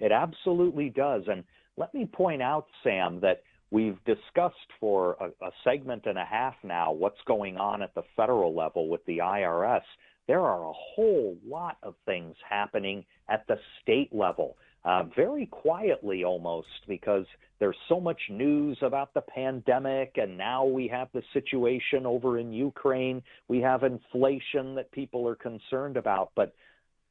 it 0.00 0.12
absolutely 0.12 0.90
does. 0.90 1.22
And 1.28 1.44
let 1.76 1.92
me 1.94 2.06
point 2.06 2.42
out, 2.42 2.66
Sam, 2.82 3.20
that 3.20 3.42
we've 3.70 3.98
discussed 4.04 4.56
for 4.80 5.16
a, 5.20 5.46
a, 5.46 5.50
segment 5.64 6.04
and 6.06 6.18
a 6.18 6.24
half 6.24 6.54
now 6.62 6.92
what's 6.92 7.20
going 7.26 7.56
on 7.56 7.82
at 7.82 7.94
the 7.94 8.02
federal 8.16 8.54
level 8.54 8.88
with 8.88 9.04
the 9.06 9.18
IRS. 9.18 9.82
There 10.26 10.40
are 10.40 10.68
a 10.68 10.72
whole 10.72 11.36
lot 11.46 11.76
of 11.82 11.94
things 12.04 12.34
happening 12.48 13.04
at 13.28 13.46
the 13.46 13.56
state 13.82 14.14
level, 14.14 14.56
uh, 14.84 15.04
very 15.16 15.46
quietly 15.46 16.24
almost, 16.24 16.68
because 16.86 17.24
there's 17.58 17.76
so 17.88 18.00
much 18.00 18.20
news 18.30 18.78
about 18.82 19.14
the 19.14 19.22
pandemic, 19.22 20.12
and 20.16 20.36
now 20.36 20.64
we 20.64 20.86
have 20.88 21.08
the 21.12 21.22
situation 21.32 22.06
over 22.06 22.38
in 22.38 22.52
Ukraine. 22.52 23.22
We 23.48 23.60
have 23.60 23.82
inflation 23.84 24.74
that 24.76 24.92
people 24.92 25.26
are 25.26 25.34
concerned 25.34 25.96
about. 25.96 26.30
But 26.36 26.54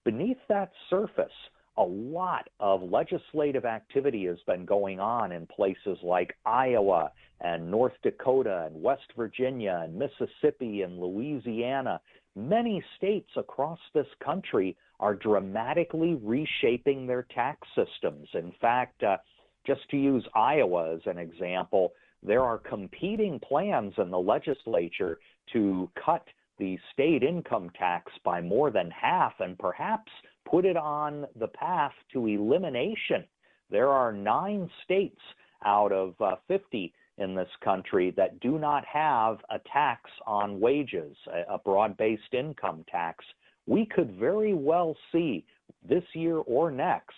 beneath 0.06 0.38
that 0.48 0.72
surface, 0.90 1.32
a 1.78 1.84
lot 1.84 2.48
of 2.60 2.82
legislative 2.82 3.66
activity 3.66 4.26
has 4.26 4.38
been 4.48 4.66
going 4.66 5.00
on 5.00 5.32
in 5.32 5.46
places 5.46 5.98
like 6.02 6.36
Iowa 6.46 7.12
and 7.42 7.70
North 7.70 7.94
Dakota 8.04 8.66
and 8.66 8.82
West 8.82 9.14
Virginia 9.16 9.82
and 9.84 9.96
Mississippi 9.96 10.82
and 10.82 11.00
Louisiana. 11.00 12.02
Many 12.36 12.84
states 12.98 13.30
across 13.36 13.80
this 13.94 14.08
country 14.24 14.76
are 15.00 15.16
dramatically 15.16 16.16
reshaping 16.24 17.06
their 17.06 17.28
tax 17.34 17.68
systems. 17.76 18.28
In 18.34 18.52
fact, 18.60 19.04
uh, 19.04 19.18
just 19.66 19.88
to 19.92 19.98
use 19.98 20.26
Iowa 20.34 20.96
as 20.96 21.02
an 21.06 21.20
example, 21.20 21.94
there 22.24 22.42
are 22.42 22.58
competing 22.58 23.40
plans 23.40 23.94
in 23.98 24.10
the 24.10 24.20
legislature 24.20 25.20
to 25.54 25.90
cut 26.04 26.26
the 26.58 26.80
state 26.94 27.22
income 27.22 27.70
tax 27.78 28.12
by 28.24 28.42
more 28.42 28.72
than 28.72 28.90
half 28.90 29.34
and 29.40 29.58
perhaps 29.60 30.12
put 30.50 30.66
it 30.66 30.78
on 30.78 31.26
the 31.40 31.48
path 31.48 31.94
to 32.14 32.28
elimination. 32.28 33.26
There 33.70 33.90
are 33.90 34.12
nine 34.14 34.70
states 34.84 35.20
out 35.66 35.92
of 35.92 36.14
uh, 36.22 36.36
50 36.48 36.94
in 37.18 37.36
this 37.36 37.50
country 37.64 38.14
that 38.16 38.40
do 38.40 38.60
not 38.60 38.86
have 38.86 39.38
a 39.50 39.60
tax 39.72 40.10
on 40.26 40.60
wages, 40.60 41.16
a, 41.34 41.56
a 41.56 41.58
broad 41.58 41.98
based 41.98 42.34
income 42.34 42.86
tax. 42.90 43.26
We 43.66 43.86
could 43.86 44.18
very 44.18 44.54
well 44.54 44.96
see 45.12 45.46
this 45.88 46.04
year 46.14 46.38
or 46.38 46.72
next 46.72 47.16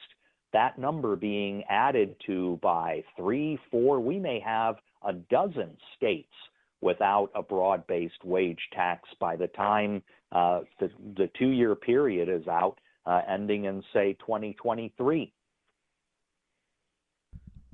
that 0.54 0.80
number 0.80 1.16
being 1.16 1.64
added 1.70 2.16
to 2.26 2.60
by 2.62 3.04
three, 3.16 3.60
four, 3.70 4.00
we 4.00 4.18
may 4.18 4.40
have 4.40 4.76
a 5.06 5.14
dozen 5.14 5.78
states 5.96 6.34
without 6.82 7.30
a 7.36 7.44
broad 7.44 7.86
based 7.88 8.24
wage 8.24 8.62
tax 8.74 9.08
by 9.20 9.36
the 9.36 9.48
time 9.48 10.02
uh, 10.32 10.62
the, 10.80 10.90
the 11.18 11.30
two 11.38 11.50
year 11.50 11.76
period 11.76 12.30
is 12.30 12.48
out, 12.48 12.80
uh, 13.06 13.22
ending 13.28 13.66
in, 13.66 13.84
say, 13.94 14.14
2023 14.20 15.34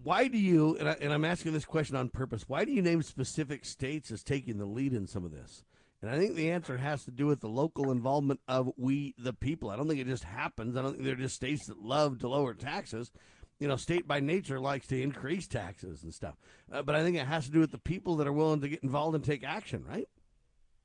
why 0.05 0.27
do 0.27 0.37
you 0.37 0.77
and, 0.77 0.87
I, 0.87 0.97
and 1.01 1.11
I'm 1.11 1.25
asking 1.25 1.53
this 1.53 1.65
question 1.65 1.95
on 1.95 2.09
purpose? 2.09 2.47
Why 2.47 2.63
do 2.63 2.71
you 2.71 2.83
name 2.83 3.01
specific 3.01 3.65
states 3.65 4.11
as 4.11 4.21
taking 4.21 4.59
the 4.59 4.65
lead 4.65 4.93
in 4.93 5.07
some 5.07 5.25
of 5.25 5.31
this? 5.31 5.63
And 5.99 6.11
I 6.11 6.19
think 6.19 6.35
the 6.35 6.51
answer 6.51 6.77
has 6.77 7.03
to 7.05 7.11
do 7.11 7.25
with 7.25 7.41
the 7.41 7.49
local 7.49 7.89
involvement 7.89 8.39
of 8.47 8.71
we 8.77 9.15
the 9.17 9.33
people. 9.33 9.71
I 9.71 9.75
don't 9.75 9.87
think 9.87 9.99
it 9.99 10.05
just 10.05 10.23
happens. 10.23 10.77
I 10.77 10.83
don't 10.83 10.91
think 10.91 11.05
they're 11.05 11.15
just 11.15 11.35
states 11.35 11.65
that 11.65 11.81
love 11.81 12.19
to 12.19 12.27
lower 12.27 12.53
taxes. 12.53 13.11
You 13.57 13.67
know, 13.67 13.77
state 13.77 14.07
by 14.07 14.19
nature 14.19 14.59
likes 14.59 14.85
to 14.87 15.01
increase 15.01 15.47
taxes 15.47 16.03
and 16.03 16.13
stuff. 16.13 16.35
Uh, 16.71 16.83
but 16.83 16.93
I 16.93 17.01
think 17.01 17.17
it 17.17 17.25
has 17.25 17.45
to 17.47 17.51
do 17.51 17.59
with 17.59 17.71
the 17.71 17.79
people 17.79 18.17
that 18.17 18.27
are 18.27 18.33
willing 18.33 18.61
to 18.61 18.69
get 18.69 18.83
involved 18.83 19.15
and 19.15 19.23
take 19.23 19.43
action, 19.43 19.83
right? 19.89 20.07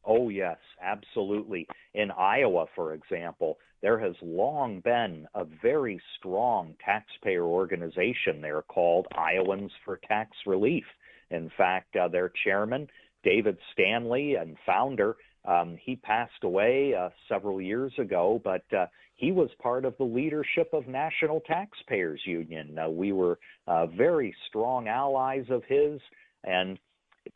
Oh, 0.05 0.29
yes, 0.29 0.57
absolutely. 0.83 1.67
In 1.95 2.11
Iowa, 2.11 2.67
for 2.75 2.95
example, 2.95 3.59
there 3.83 3.99
has 3.99 4.15
long 4.23 4.81
been 4.81 5.27
a 5.35 5.45
very 5.63 6.01
strong 6.19 6.75
taxpayer 6.85 7.45
organization 7.45 8.41
there 8.41 8.63
called 8.63 9.07
Iowans 9.17 9.73
for 9.85 10.01
Tax 10.09 10.31
Relief. 10.47 10.85
In 11.31 11.51
fact, 11.57 11.97
uh, 11.97 12.09
their 12.09 12.33
chairman, 12.45 12.89
David 13.25 13.57
Stanley, 13.73 14.35
and 14.35 14.57
founder, 14.67 15.17
um, 15.45 15.79
he 15.83 15.97
passed 15.97 16.45
away 16.45 16.95
uh, 16.95 17.09
several 17.29 17.61
years 17.61 17.93
ago, 17.99 18.41
but 18.45 18.65
uh, 18.77 18.87
he 19.17 19.33
was 19.33 19.51
part 19.63 19.85
of 19.85 19.97
the 19.99 20.05
leadership 20.05 20.71
of 20.73 20.87
National 20.87 21.41
Taxpayers 21.41 22.21
Union. 22.27 22.79
Uh, 22.79 22.89
we 22.89 23.13
were 23.13 23.39
uh, 23.67 23.87
very 23.87 24.35
strong 24.49 24.89
allies 24.89 25.45
of 25.51 25.63
his, 25.65 26.01
and 26.45 26.79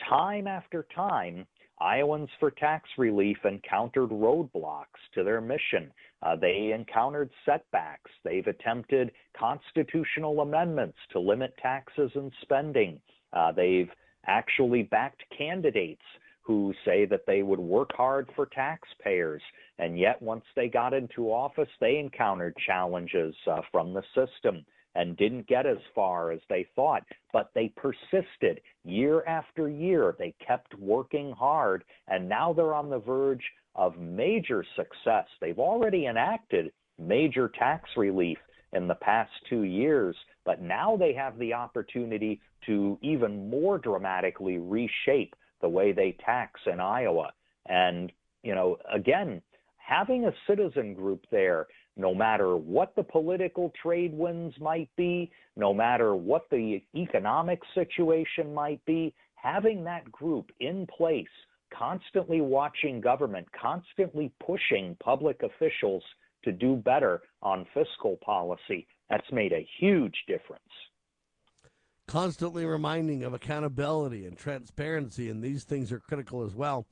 time 0.09 0.47
after 0.47 0.87
time, 0.95 1.47
Iowans 1.81 2.31
for 2.39 2.51
Tax 2.51 2.89
Relief 2.99 3.39
encountered 3.45 4.11
roadblocks 4.11 5.01
to 5.15 5.25
their 5.25 5.41
mission. 5.41 5.91
Uh, 6.23 6.37
they 6.37 6.73
encountered 6.73 7.31
setbacks. 7.45 8.11
They've 8.23 8.47
attempted 8.47 9.11
constitutional 9.37 10.41
amendments 10.41 10.99
to 11.13 11.21
limit 11.21 11.57
taxes 11.61 12.11
and 12.15 12.33
spending. 12.43 13.01
Uh, 13.33 13.53
they've 13.53 13.91
actually 14.27 14.85
backed 14.85 15.23
candidates 15.37 16.03
who 16.43 16.73
say 16.85 17.07
that 17.07 17.27
they 17.27 17.43
would 17.43 17.59
work 17.59 17.91
hard 17.95 18.29
for 18.37 18.47
taxpayers. 18.47 19.43
And 19.79 19.99
yet, 19.99 20.21
once 20.21 20.45
they 20.55 20.69
got 20.69 20.93
into 20.95 21.33
office, 21.33 21.69
they 21.81 21.99
encountered 21.99 22.55
challenges 22.67 23.35
uh, 23.51 23.63
from 23.73 23.95
the 23.95 24.03
system 24.15 24.65
and 24.95 25.17
didn't 25.17 25.47
get 25.47 25.67
as 25.67 25.79
far 25.95 26.31
as 26.31 26.41
they 26.49 26.67
thought. 26.77 27.03
But 27.33 27.51
they 27.55 27.73
persisted 27.77 28.61
year 28.85 29.25
after 29.27 29.69
year. 29.69 30.15
They 30.19 30.35
kept 30.47 30.75
working 30.79 31.33
hard, 31.33 31.85
and 32.09 32.29
now 32.29 32.53
they're 32.53 32.75
on 32.75 32.91
the 32.91 32.99
verge 32.99 33.45
of 33.75 33.99
major 33.99 34.65
success. 34.77 35.27
They've 35.41 35.59
already 35.59 36.07
enacted 36.07 36.73
major 36.99 37.51
tax 37.59 37.91
relief 37.97 38.39
in 38.73 38.89
the 38.89 38.95
past 38.95 39.31
two 39.49 39.63
years, 39.63 40.17
but 40.45 40.61
now 40.61 40.97
they 40.97 41.13
have 41.13 41.39
the 41.39 41.55
opportunity 41.55 42.41
to 42.67 42.99
even 43.03 43.49
more 43.51 43.79
dramatically 43.79 44.59
reshape 44.59 45.35
the 45.61 45.69
way 45.69 45.93
they 45.93 46.17
tax 46.25 46.61
in 46.71 46.81
Iowa. 46.81 47.33
And, 47.67 48.13
you 48.43 48.55
know, 48.55 48.79
again, 48.93 49.43
having 49.77 50.27
a 50.27 50.35
citizen 50.47 50.95
group 50.95 51.25
there 51.31 51.67
no 51.97 52.15
matter 52.15 52.57
what 52.57 52.95
the 52.97 53.03
political 53.03 53.73
trade 53.81 54.13
winds 54.13 54.55
might 54.61 54.91
be, 54.97 55.31
no 55.57 55.73
matter 55.73 56.15
what 56.15 56.49
the 56.51 56.83
economic 56.95 57.61
situation 57.75 58.53
might 58.53 58.85
be, 58.85 59.15
having 59.37 59.85
that 59.85 60.11
group 60.11 60.51
in 60.61 60.87
place, 60.87 61.27
constantly 61.73 62.41
watching 62.41 63.01
government, 63.01 63.47
constantly 63.61 64.33
pushing 64.45 64.97
public 65.03 65.41
officials 65.43 66.03
to 66.43 66.53
do 66.53 66.77
better 66.77 67.23
on 67.43 67.67
fiscal 67.75 68.19
policy, 68.25 68.87
that's 69.09 69.31
made 69.33 69.53
a 69.53 69.67
huge 69.79 70.17
difference. 70.27 70.63
Constantly 72.07 72.67
reminding 72.67 73.23
of 73.23 73.33
accountability 73.33 74.27
and 74.27 74.37
transparency, 74.37 75.31
and 75.31 75.43
these 75.43 75.65
things 75.65 75.91
are 75.91 76.01
critical 76.01 76.43
as 76.43 76.55
well. 76.55 76.87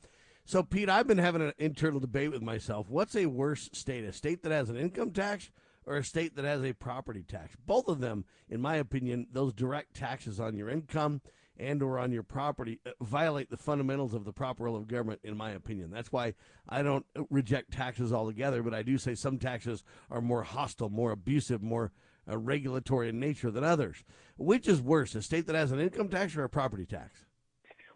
So, 0.44 0.62
Pete, 0.62 0.88
I've 0.88 1.06
been 1.06 1.18
having 1.18 1.42
an 1.42 1.52
internal 1.58 2.00
debate 2.00 2.32
with 2.32 2.42
myself. 2.42 2.90
What's 2.90 3.14
a 3.14 3.26
worse 3.26 3.70
state? 3.72 4.04
A 4.04 4.12
state 4.12 4.42
that 4.42 4.52
has 4.52 4.68
an 4.70 4.76
income 4.76 5.12
tax 5.12 5.50
or 5.86 5.96
a 5.96 6.04
state 6.04 6.36
that 6.36 6.44
has 6.44 6.64
a 6.64 6.72
property 6.72 7.22
tax? 7.22 7.56
Both 7.64 7.88
of 7.88 8.00
them, 8.00 8.24
in 8.48 8.60
my 8.60 8.76
opinion, 8.76 9.28
those 9.32 9.52
direct 9.52 9.94
taxes 9.94 10.40
on 10.40 10.56
your 10.56 10.68
income 10.68 11.20
and 11.58 11.82
or 11.82 11.98
on 11.98 12.12
your 12.12 12.22
property 12.22 12.80
uh, 12.86 12.90
violate 13.00 13.50
the 13.50 13.56
fundamentals 13.56 14.14
of 14.14 14.24
the 14.24 14.32
proper 14.32 14.64
role 14.64 14.76
of 14.76 14.88
government 14.88 15.20
in 15.22 15.36
my 15.36 15.50
opinion 15.50 15.90
that's 15.90 16.10
why 16.10 16.34
i 16.68 16.82
don't 16.82 17.04
reject 17.30 17.70
taxes 17.70 18.12
altogether 18.12 18.62
but 18.62 18.74
i 18.74 18.82
do 18.82 18.96
say 18.96 19.14
some 19.14 19.38
taxes 19.38 19.84
are 20.10 20.20
more 20.20 20.42
hostile 20.42 20.88
more 20.88 21.12
abusive 21.12 21.62
more 21.62 21.92
uh, 22.30 22.38
regulatory 22.38 23.08
in 23.08 23.20
nature 23.20 23.50
than 23.50 23.64
others 23.64 24.02
which 24.36 24.66
is 24.66 24.80
worse 24.80 25.14
a 25.14 25.22
state 25.22 25.46
that 25.46 25.56
has 25.56 25.72
an 25.72 25.80
income 25.80 26.08
tax 26.08 26.34
or 26.36 26.44
a 26.44 26.48
property 26.48 26.86
tax 26.86 27.26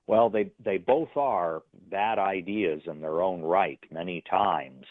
well, 0.07 0.31
they 0.31 0.51
they 0.65 0.79
both 0.79 1.17
are 1.17 1.63
bad 1.91 2.19
ideas 2.19 2.83
in 2.87 3.01
their 3.01 3.23
own 3.23 3.43
right 3.43 3.81
many 3.91 4.23
times. 4.29 4.85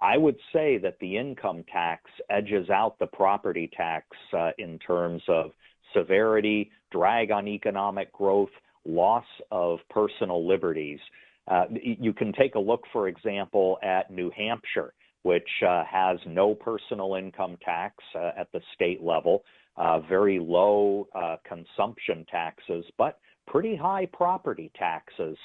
I 0.00 0.16
would 0.16 0.38
say 0.52 0.78
that 0.78 0.98
the 1.00 1.16
income 1.16 1.64
tax 1.70 2.04
edges 2.30 2.70
out 2.70 2.98
the 2.98 3.06
property 3.06 3.70
tax 3.76 4.06
uh, 4.32 4.50
in 4.58 4.78
terms 4.78 5.22
of 5.28 5.50
severity, 5.94 6.70
drag 6.90 7.30
on 7.30 7.46
economic 7.48 8.12
growth, 8.12 8.50
loss 8.86 9.26
of 9.50 9.78
personal 9.90 10.46
liberties. 10.46 11.00
Uh, 11.48 11.64
you 11.82 12.12
can 12.12 12.32
take 12.32 12.54
a 12.54 12.58
look, 12.58 12.82
for 12.92 13.08
example, 13.08 13.78
at 13.82 14.10
New 14.10 14.30
Hampshire, 14.36 14.94
which 15.22 15.48
uh, 15.66 15.84
has 15.84 16.18
no 16.26 16.54
personal 16.54 17.16
income 17.16 17.58
tax 17.62 17.96
uh, 18.14 18.30
at 18.38 18.50
the 18.52 18.60
state 18.74 19.02
level, 19.02 19.42
uh, 19.76 20.00
very 20.00 20.38
low 20.38 21.08
uh, 21.14 21.36
consumption 21.46 22.24
taxes, 22.30 22.84
but 22.96 23.18
pretty 23.50 23.76
high 23.76 24.06
property 24.12 24.70
taxes. 24.78 25.36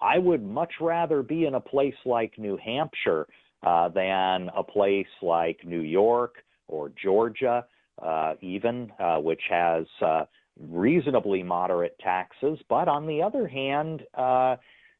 I 0.00 0.18
would 0.18 0.44
much 0.44 0.74
rather 0.80 1.22
be 1.22 1.46
in 1.46 1.54
a 1.54 1.60
place 1.60 1.94
like 2.04 2.38
New 2.38 2.58
Hampshire 2.62 3.26
uh, 3.62 3.88
than 3.88 4.50
a 4.54 4.62
place 4.62 5.06
like 5.22 5.58
New 5.64 5.80
York 5.80 6.34
or 6.68 6.92
Georgia, 7.02 7.64
uh, 8.02 8.34
even, 8.42 8.92
uh, 9.00 9.16
which 9.18 9.40
has 9.48 9.86
uh, 10.04 10.24
reasonably 10.60 11.42
moderate 11.42 11.98
taxes, 11.98 12.58
but 12.68 12.88
on 12.88 13.06
the 13.06 13.22
other 13.22 13.48
hand, 13.48 14.02
uh, 14.14 14.56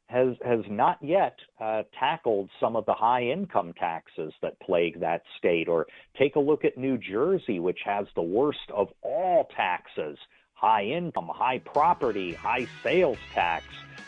has 0.07 0.35
has 0.45 0.61
not 0.69 0.97
yet 1.01 1.35
uh, 1.59 1.83
tackled 1.99 2.49
some 2.61 2.77
of 2.77 2.85
the 2.85 2.93
high 2.93 3.23
income 3.23 3.73
taxes 3.77 4.33
that 4.41 4.57
plague 4.61 4.99
that 5.01 5.21
state. 5.37 5.67
Or 5.67 5.85
take 6.17 6.37
a 6.37 6.39
look 6.39 6.63
at 6.63 6.77
New 6.77 6.97
Jersey, 6.97 7.59
which 7.59 7.79
has 7.83 8.05
the 8.15 8.21
worst 8.21 8.71
of 8.73 8.87
all 9.01 9.49
taxes 9.55 10.17
high 10.57 10.85
income, 10.85 11.29
high 11.33 11.59
property, 11.59 12.33
high 12.33 12.67
sales 12.83 13.19
tax. 13.33 13.65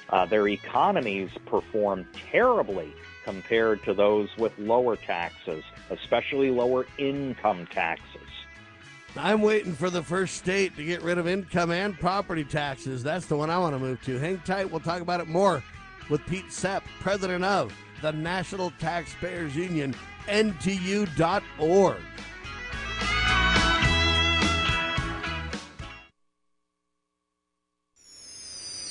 Uh, 0.09 0.25
their 0.25 0.47
economies 0.47 1.29
perform 1.45 2.07
terribly 2.31 2.91
compared 3.23 3.83
to 3.83 3.93
those 3.93 4.27
with 4.37 4.51
lower 4.57 4.95
taxes, 4.95 5.63
especially 5.91 6.49
lower 6.49 6.87
income 6.97 7.67
taxes. 7.71 8.05
I'm 9.15 9.41
waiting 9.41 9.73
for 9.73 9.91
the 9.91 10.01
first 10.01 10.37
state 10.37 10.75
to 10.77 10.83
get 10.83 11.03
rid 11.03 11.19
of 11.19 11.27
income 11.27 11.71
and 11.71 11.97
property 11.99 12.43
taxes. 12.43 13.03
That's 13.03 13.27
the 13.27 13.37
one 13.37 13.49
I 13.49 13.57
want 13.59 13.75
to 13.75 13.79
move 13.79 14.01
to. 14.03 14.17
Hang 14.17 14.39
tight. 14.39 14.69
We'll 14.69 14.79
talk 14.79 15.01
about 15.01 15.19
it 15.19 15.27
more 15.27 15.63
with 16.09 16.25
Pete 16.25 16.51
Sepp, 16.51 16.83
president 16.99 17.43
of 17.43 17.71
the 18.01 18.11
National 18.11 18.71
Taxpayers 18.79 19.55
Union, 19.55 19.93
NTU.org. 20.27 21.97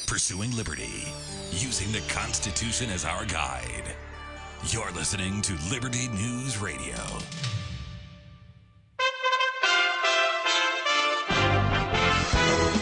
pursuing 0.09 0.51
liberty, 0.57 1.05
using 1.51 1.93
the 1.93 2.01
Constitution 2.09 2.89
as 2.89 3.05
our 3.05 3.27
guide. 3.27 3.95
You're 4.69 4.91
listening 4.93 5.43
to 5.43 5.53
Liberty 5.71 6.09
News 6.09 6.57
Radio. 6.57 6.95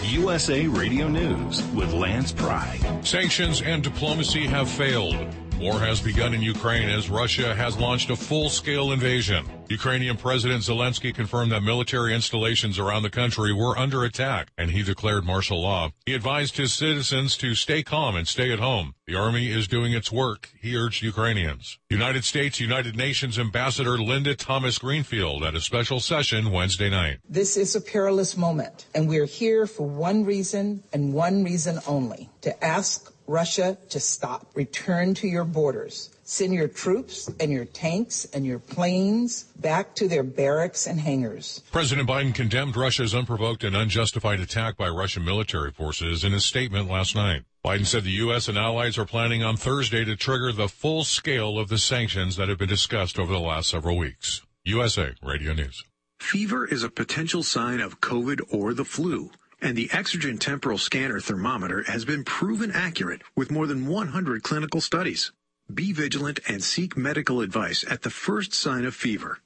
USA 0.05 0.69
Radio 0.69 1.09
News 1.09 1.66
with 1.74 1.93
Lance 1.93 2.31
Pride. 2.31 3.05
Sanctions 3.05 3.61
and 3.61 3.82
diplomacy 3.82 4.47
have 4.47 4.70
failed. 4.70 5.16
War 5.59 5.81
has 5.81 6.03
begun 6.03 6.35
in 6.35 6.43
Ukraine 6.43 6.91
as 6.91 7.09
Russia 7.09 7.55
has 7.55 7.78
launched 7.78 8.11
a 8.11 8.16
full-scale 8.16 8.93
invasion. 8.93 9.49
Ukrainian 9.70 10.19
President 10.19 10.62
Zelensky 10.62 11.15
confirmed 11.15 11.51
that 11.51 11.62
military 11.62 12.15
installations 12.15 12.78
around 12.78 13.03
the 13.03 13.11
country 13.11 13.55
were 13.55 13.77
under 13.78 14.05
attack, 14.05 14.49
and 14.59 14.70
he 14.70 14.83
declared 14.83 15.24
martial 15.24 15.62
law. 15.62 15.93
He 16.05 16.12
advised 16.15 16.59
his 16.59 16.74
citizens 16.74 17.39
to 17.39 17.55
stay 17.55 17.83
calm 17.83 18.16
and 18.16 18.28
stay 18.28 18.53
at 18.53 18.59
home. 18.59 18.95
The 19.07 19.15
army 19.15 19.51
is 19.51 19.66
doing 19.66 19.95
its 19.95 20.12
work, 20.12 20.51
he 20.61 20.77
urged 20.77 21.03
Ukrainians. 21.03 21.78
United 21.89 22.24
States 22.24 22.61
United 22.61 22.95
Nations 22.95 23.39
Ambassador 23.39 23.97
Linda 23.99 24.35
Thomas 24.35 24.77
Greenfield 24.78 25.43
at 25.43 25.55
a 25.55 25.61
special 25.62 26.01
session 26.01 26.51
Wednesday 26.51 26.91
night. 26.91 27.20
This 27.27 27.57
is 27.57 27.74
a 27.74 27.81
perilous 27.81 28.37
moment, 28.37 28.87
and 28.95 29.09
we're 29.09 29.24
here 29.24 29.66
for 29.66 29.89
one 29.89 30.27
reason 30.27 30.83
and 30.93 31.15
one 31.15 31.45
reason 31.45 31.81
only 31.87 32.28
to 32.43 32.62
ask 32.62 33.11
Russia 33.27 33.78
to 33.90 34.01
stop. 34.01 34.47
Return 34.55 35.15
to 35.15 35.28
your 35.28 35.44
borders. 35.44 36.11
Send 36.24 36.53
your 36.53 36.69
troops 36.69 37.31
and 37.39 37.53
your 37.53 37.65
tanks 37.65 38.27
and 38.32 38.44
your 38.44 38.59
planes 38.59 39.44
back 39.61 39.94
to 39.97 40.09
their 40.09 40.23
barracks 40.23 40.86
and 40.86 41.01
hangars. 41.01 41.62
President 41.70 42.09
Biden 42.09 42.35
condemned 42.35 42.77
Russia's 42.77 43.15
unprovoked 43.15 43.65
and 43.65 43.77
unjustified 43.77 44.40
attack 44.40 44.77
by 44.77 44.89
Russian 44.89 45.24
military 45.24 45.70
forces 45.70 46.24
in 46.24 46.35
a 46.35 46.40
statement 46.40 46.90
last 46.90 47.15
night. 47.15 47.44
Biden 47.65 47.86
said 47.86 48.05
the 48.05 48.11
U.S. 48.11 48.48
and 48.48 48.57
allies 48.57 48.98
are 48.98 49.05
planning 49.05 49.43
on 49.43 49.57
Thursday 49.57 50.05
to 50.05 50.16
trigger 50.16 50.53
the 50.53 50.69
full 50.69 51.05
scale 51.05 51.59
of 51.59 51.69
the 51.69 51.78
sanctions 51.78 52.36
that 52.36 52.48
have 52.48 52.59
been 52.59 52.69
discussed 52.69 53.19
over 53.19 53.32
the 53.32 53.40
last 53.40 53.70
several 53.70 53.97
weeks. 53.97 54.43
USA 54.65 55.15
Radio 55.23 55.53
News. 55.53 55.85
Fever 56.20 56.66
is 56.66 56.82
a 56.82 56.89
potential 56.89 57.43
sign 57.43 57.81
of 57.81 58.01
COVID 58.01 58.40
or 58.51 58.73
the 58.73 58.85
flu 58.85 59.31
and 59.61 59.77
the 59.77 59.89
Exergen 59.89 60.39
temporal 60.39 60.78
scanner 60.78 61.20
thermometer 61.20 61.83
has 61.85 62.05
been 62.05 62.24
proven 62.24 62.70
accurate 62.70 63.23
with 63.35 63.51
more 63.51 63.66
than 63.66 63.87
100 63.87 64.43
clinical 64.43 64.81
studies. 64.81 65.33
Be 65.73 65.93
vigilant 65.93 66.41
and 66.49 66.62
seek 66.62 66.97
medical 66.97 67.41
advice 67.41 67.85
at 67.89 68.03
the 68.03 68.11
first 68.11 68.55
sign 68.55 68.85
of 68.85 68.95
fever. 68.95 69.41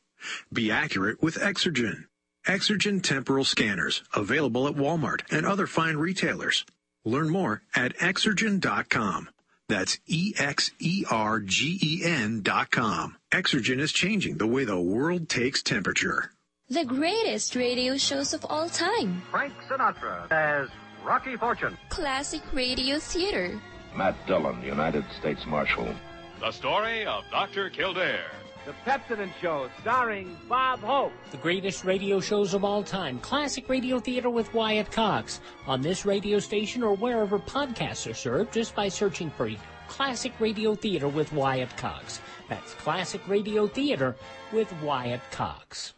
Be 0.53 0.71
accurate 0.71 1.23
with 1.23 1.37
Exergen. 1.37 2.07
Exergen 2.47 3.03
temporal 3.03 3.45
scanners 3.45 4.03
available 4.15 4.67
at 4.67 4.75
Walmart 4.75 5.23
and 5.31 5.47
other 5.47 5.67
fine 5.67 5.97
retailers. 5.97 6.65
Learn 7.05 7.31
more 7.31 7.63
at 7.75 7.97
exergen.com. 7.99 9.31
That's 9.69 10.01
E 10.07 10.35
X 10.37 10.73
E 10.79 11.05
R 11.09 11.41
G 11.41 11.79
E 11.81 12.05
N 12.05 12.43
dot 12.43 12.71
com. 12.71 13.17
Exergen 13.31 13.79
is 13.79 13.93
changing 13.93 14.39
the 14.39 14.47
way 14.47 14.65
the 14.65 14.81
world 14.81 15.29
takes 15.29 15.63
temperature. 15.63 16.33
The 16.73 16.85
greatest 16.85 17.57
radio 17.57 17.97
shows 17.97 18.33
of 18.33 18.47
all 18.49 18.69
time. 18.69 19.23
Frank 19.33 19.53
Sinatra 19.69 20.31
as 20.31 20.69
Rocky 21.05 21.37
Fortune. 21.37 21.77
Classic 21.89 22.43
radio 22.53 23.01
theater. 23.01 23.61
Matt 23.97 24.15
Dillon, 24.29 24.63
United 24.63 25.05
States 25.19 25.45
Marshal. 25.47 25.93
The 26.39 26.53
story 26.53 27.05
of 27.07 27.25
Dr. 27.33 27.71
Kildare. 27.71 28.31
The 28.67 28.75
Pepsodent 28.89 29.33
Show, 29.43 29.69
starring 29.81 30.39
Bob 30.49 30.79
Hope. 30.79 31.11
The 31.33 31.39
greatest 31.39 31.85
radio 31.85 32.21
shows 32.21 32.55
of 32.55 32.63
all 32.63 32.85
time. 32.85 33.19
Classic 33.19 33.69
radio 33.69 33.99
theater 33.99 34.31
with 34.31 34.55
Wyatt 34.55 34.93
Cox. 34.93 35.41
On 35.67 35.81
this 35.81 36.07
radio 36.07 36.39
station 36.39 36.85
or 36.85 36.95
wherever 36.95 37.41
podcasts 37.41 38.09
are 38.09 38.15
served, 38.15 38.53
just 38.53 38.77
by 38.77 38.89
searching 38.89 39.33
for 39.33 39.51
Classic 39.89 40.33
Radio 40.39 40.77
Theater 40.77 41.09
with 41.09 41.33
Wyatt 41.33 41.77
Cox. 41.77 42.21
That's 42.49 42.75
Classic 42.75 43.27
Radio 43.27 43.67
Theater 43.67 44.15
with 44.53 44.73
Wyatt 44.85 45.23
Cox. 45.33 45.95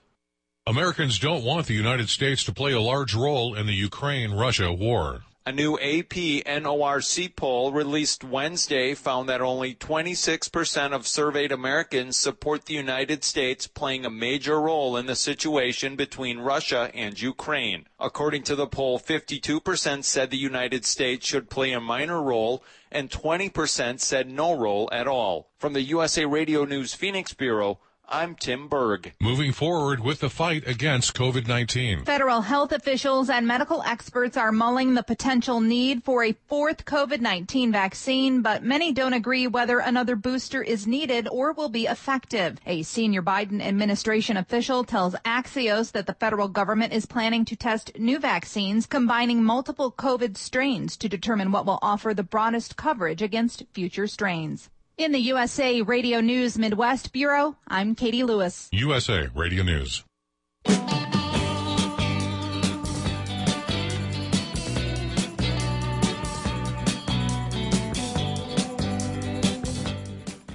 Americans 0.65 1.19
don't 1.19 1.43
want 1.43 1.67
the 1.67 1.75
United 1.75 2.09
States 2.09 2.45
to 2.45 2.53
play 2.53 2.71
a 2.73 2.81
large 2.81 3.17
role 3.17 3.57
in 3.57 3.67
the 3.67 3.75
Ukraine-Russia 3.75 4.73
war. 4.73 5.23
A 5.45 5.51
new 5.51 5.75
AP 5.75 6.15
NORC 6.47 7.35
poll 7.35 7.73
released 7.73 8.23
Wednesday 8.23 8.95
found 8.95 9.29
that 9.29 9.41
only 9.41 9.75
26% 9.75 10.93
of 10.93 11.09
surveyed 11.09 11.51
Americans 11.51 12.17
support 12.17 12.67
the 12.67 12.75
United 12.75 13.25
States 13.25 13.67
playing 13.67 14.07
a 14.07 14.11
major 14.11 14.61
role 14.61 14.97
in 14.97 15.07
the 15.07 15.17
situation 15.17 15.97
between 15.97 16.39
Russia 16.39 16.93
and 16.95 17.21
Ukraine. 17.21 17.89
According 17.99 18.45
to 18.45 18.55
the 18.55 18.69
poll, 18.69 19.01
52% 19.01 20.05
said 20.05 20.31
the 20.31 20.37
United 20.37 20.85
States 20.85 21.27
should 21.27 21.51
play 21.51 21.73
a 21.73 21.81
minor 21.81 22.23
role 22.23 22.63
and 22.89 23.11
20% 23.11 23.99
said 23.99 24.31
no 24.31 24.57
role 24.57 24.89
at 24.93 25.09
all. 25.09 25.49
From 25.59 25.73
the 25.73 25.83
USA 25.83 26.25
Radio 26.25 26.65
News 26.65 26.95
Phoenix 26.95 27.35
Bureau, 27.35 27.81
I'm 28.15 28.35
Tim 28.35 28.69
Berg. 28.69 29.15
Moving 29.21 29.53
forward 29.53 30.01
with 30.01 30.21
the 30.21 30.29
fight 30.29 30.69
against 30.69 31.15
COVID 31.15 31.49
19. 31.49 32.05
Federal 32.05 32.43
health 32.43 32.71
officials 32.71 33.31
and 33.31 33.47
medical 33.47 33.83
experts 33.85 34.37
are 34.37 34.53
mulling 34.53 34.93
the 34.93 35.03
potential 35.03 35.63
need 35.63 36.05
for 36.05 36.23
a 36.23 36.35
fourth 36.47 36.85
COVID 36.85 37.23
19 37.23 37.73
vaccine, 37.73 38.43
but 38.43 38.63
many 38.63 38.93
don't 38.93 39.15
agree 39.15 39.47
whether 39.47 39.79
another 39.79 40.15
booster 40.15 40.63
is 40.63 40.87
needed 40.87 41.27
or 41.27 41.55
will 41.55 41.71
be 41.71 41.87
effective. 41.87 42.59
A 42.67 42.83
senior 42.83 43.23
Biden 43.23 43.63
administration 43.63 44.37
official 44.37 44.85
tells 44.85 45.15
Axios 45.25 45.93
that 45.93 46.07
the 46.07 46.13
federal 46.13 46.49
government 46.49 46.93
is 46.93 47.07
planning 47.07 47.47
to 47.47 47.57
test 47.57 47.99
new 47.99 48.19
vaccines 48.19 48.85
combining 48.85 49.43
multiple 49.43 49.91
COVID 49.91 50.37
strains 50.37 50.99
to 50.99 51.09
determine 51.09 51.51
what 51.51 51.65
will 51.65 51.79
offer 51.81 52.13
the 52.13 52.23
broadest 52.23 52.77
coverage 52.77 53.23
against 53.23 53.65
future 53.73 54.07
strains. 54.07 54.69
In 54.99 55.13
the 55.13 55.19
USA 55.19 55.81
Radio 55.81 56.21
News 56.21 56.59
Midwest 56.59 57.13
Bureau, 57.13 57.57
I'm 57.67 57.95
Katie 57.95 58.25
Lewis. 58.25 58.69
USA 58.73 59.27
Radio 59.35 59.63
News. 59.63 60.05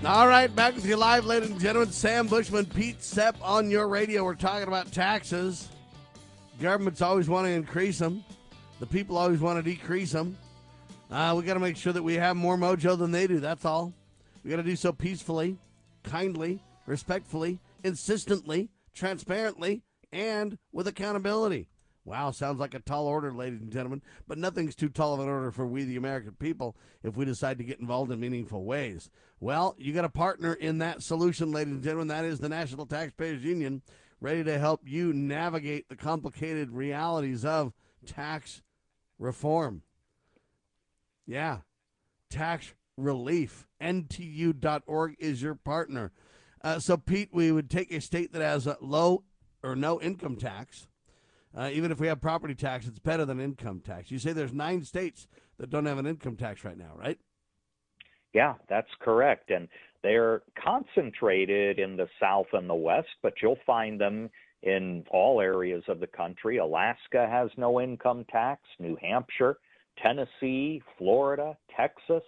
All 0.06 0.28
right, 0.28 0.56
back 0.56 0.76
with 0.76 0.86
you 0.86 0.96
live, 0.98 1.26
ladies 1.26 1.50
and 1.50 1.60
gentlemen. 1.60 1.92
Sam 1.92 2.28
Bushman, 2.28 2.66
Pete 2.68 3.04
Sepp 3.04 3.36
on 3.42 3.72
your 3.72 3.88
radio. 3.88 4.24
We're 4.24 4.36
talking 4.36 4.68
about 4.68 4.92
taxes. 4.92 5.68
Governments 6.62 7.02
always 7.02 7.28
want 7.28 7.48
to 7.48 7.52
increase 7.52 7.98
them. 7.98 8.24
The 8.80 8.86
people 8.86 9.18
always 9.18 9.40
want 9.40 9.58
to 9.58 9.64
decrease 9.64 10.12
them. 10.12 10.38
Uh, 11.10 11.34
we 11.36 11.44
got 11.44 11.56
to 11.56 11.60
make 11.60 11.76
sure 11.76 11.92
that 11.92 12.04
we 12.04 12.14
have 12.14 12.38
more 12.38 12.56
mojo 12.56 12.98
than 12.98 13.12
they 13.12 13.26
do. 13.26 13.40
That's 13.40 13.66
all. 13.66 13.94
We 14.48 14.52
got 14.52 14.57
to 14.57 14.64
do 14.64 14.78
so 14.78 14.94
peacefully, 14.94 15.57
kindly, 16.06 16.64
respectfully, 16.86 17.60
insistently, 17.84 18.69
transparently, 18.94 19.84
and 20.10 20.57
with 20.72 20.88
accountability. 20.88 21.68
Wow, 22.06 22.32
sounds 22.32 22.57
like 22.57 22.74
a 22.74 22.80
tall 22.80 23.07
order, 23.07 23.34
ladies 23.34 23.60
and 23.60 23.74
gentlemen, 23.74 24.02
but 24.26 24.38
nothing's 24.38 24.74
too 24.74 24.88
tall 24.88 25.14
of 25.14 25.19
an 25.19 25.28
order 25.28 25.52
for 25.52 25.68
we, 25.68 25.84
the 25.84 25.98
American 25.98 26.32
people, 26.40 26.78
if 27.03 27.18
we 27.18 27.26
decide 27.26 27.57
to 27.57 27.65
get 27.65 27.82
involved 27.82 28.10
in 28.10 28.22
meaningful 28.22 28.64
ways. 28.64 29.10
Well, 29.41 29.76
you 29.78 29.91
got 29.91 30.06
a 30.06 30.10
partner 30.10 30.53
in 30.53 30.78
that 30.78 31.03
solution, 31.03 31.52
ladies 31.52 31.74
and 31.74 31.84
gentlemen. 31.84 32.07
That 32.07 32.24
is 32.24 32.40
the 32.40 32.48
National 32.48 32.86
Taxpayers 32.86 33.44
Union, 33.44 33.82
ready 34.22 34.45
to 34.45 34.57
help 34.57 34.80
you 34.86 35.11
navigate 35.11 35.90
the 35.90 35.98
complicated 35.98 36.72
realities 36.72 37.44
of 37.44 37.74
tax 38.06 38.61
reform. 39.19 39.82
Yeah, 41.26 41.57
tax 42.30 42.74
relief. 42.95 43.66
NTU.org 43.82 45.16
is 45.20 45.41
your 45.41 45.56
partner. 45.56 46.12
Uh, 46.64 46.80
so, 46.80 46.98
Pete, 46.98 47.30
we 47.32 47.52
would 47.52 47.70
take 47.70 47.91
a 47.91 48.02
state 48.02 48.34
that 48.34 48.41
has 48.41 48.68
a 48.68 48.78
low 48.82 49.24
or 49.64 49.76
no 49.76 50.02
income 50.02 50.36
tax. 50.36 50.88
Uh, 51.56 51.70
even 51.72 51.91
if 51.91 51.99
we 51.99 52.08
have 52.08 52.22
property 52.22 52.56
tax, 52.56 52.88
it's 52.88 52.99
better 52.99 53.26
than 53.26 53.40
income 53.40 53.80
tax. 53.80 54.12
You 54.12 54.20
say 54.20 54.34
there's 54.34 54.54
nine 54.54 54.84
states 54.84 55.28
that 55.58 55.70
don't 55.70 55.86
have 55.86 55.98
an 55.98 56.06
income 56.06 56.36
tax 56.36 56.64
right 56.64 56.78
now, 56.78 56.94
right? 56.95 57.18
Yeah, 58.34 58.56
that's 58.70 58.90
correct. 58.99 59.49
And 59.49 59.68
they're 60.04 60.44
concentrated 60.64 61.80
in 61.80 61.95
the 61.95 62.08
South 62.20 62.48
and 62.54 62.70
the 62.70 62.76
West, 62.76 63.08
but 63.24 63.34
you'll 63.41 63.58
find 63.66 63.99
them 63.99 64.30
in 64.64 65.04
all 65.10 65.41
areas 65.41 65.84
of 65.88 65.99
the 65.99 66.08
country. 66.08 66.58
Alaska 66.58 67.28
has 67.30 67.49
no 67.58 67.80
income 67.82 68.26
tax, 68.32 68.62
New 68.80 68.98
Hampshire, 69.02 69.58
Tennessee, 70.02 70.82
Florida, 70.98 71.58
Texas, 71.76 72.24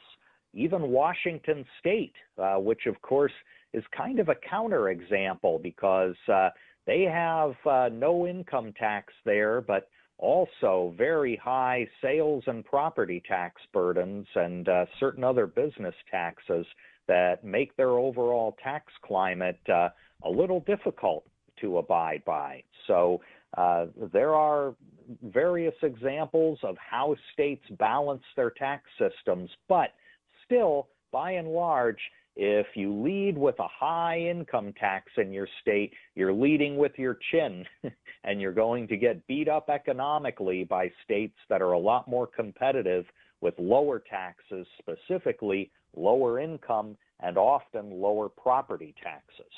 even 0.54 0.90
Washington 0.90 1.66
State, 1.80 2.14
uh, 2.38 2.56
which 2.56 2.86
of 2.86 3.02
course 3.02 3.32
is 3.74 3.84
kind 3.96 4.20
of 4.20 4.30
a 4.30 4.36
counterexample 4.36 5.62
because 5.62 6.16
uh, 6.32 6.50
they 6.88 7.04
have 7.04 7.54
uh, 7.66 7.90
no 7.92 8.26
income 8.26 8.74
tax 8.78 9.14
there, 9.26 9.62
but 9.62 9.90
also 10.18 10.94
very 10.98 11.36
high 11.38 11.88
sales 12.02 12.44
and 12.48 12.66
property 12.66 13.22
tax 13.28 13.62
burdens 13.72 14.28
and 14.36 14.68
uh, 14.68 14.86
certain 15.00 15.24
other 15.24 15.48
business 15.48 15.96
taxes 16.12 16.66
that 17.08 17.44
make 17.44 17.76
their 17.78 17.92
overall 17.92 18.56
tax 18.62 18.92
climate 19.04 19.60
uh, 19.74 19.90
a 20.24 20.30
little 20.30 20.60
difficult 20.62 21.26
to 21.62 21.78
abide 21.78 22.24
by. 22.26 22.62
So 22.88 23.22
uh, 23.58 23.88
there 24.14 24.36
are 24.36 24.76
various 25.24 25.74
examples 25.82 26.60
of 26.64 26.76
how 26.78 27.16
states 27.34 27.64
balance 27.78 28.24
their 28.36 28.52
tax 28.52 28.84
systems, 29.00 29.50
but 29.68 29.90
still, 30.50 30.88
by 31.12 31.32
and 31.32 31.48
large, 31.50 32.00
if 32.36 32.68
you 32.76 32.94
lead 32.94 33.38
with 33.38 33.60
a 33.60 33.68
high 33.68 34.18
income 34.18 34.74
tax 34.80 35.12
in 35.18 35.32
your 35.34 35.48
state, 35.62 35.94
you're 36.16 36.34
leading 36.34 36.78
with 36.78 36.94
your 36.98 37.18
chin, 37.32 37.66
and 38.24 38.40
you're 38.40 38.54
going 38.54 38.88
to 38.88 38.98
get 38.98 39.26
beat 39.28 39.48
up 39.48 39.70
economically 39.70 40.64
by 40.64 40.92
states 41.04 41.36
that 41.50 41.62
are 41.62 41.74
a 41.74 41.80
lot 41.80 42.08
more 42.08 42.28
competitive 42.28 43.06
with 43.42 43.54
lower 43.58 44.00
taxes, 44.00 44.66
specifically 44.80 45.72
lower 45.96 46.40
income 46.40 46.98
and 47.20 47.38
often 47.38 47.92
lower 47.92 48.30
property 48.30 48.96
taxes. 49.04 49.52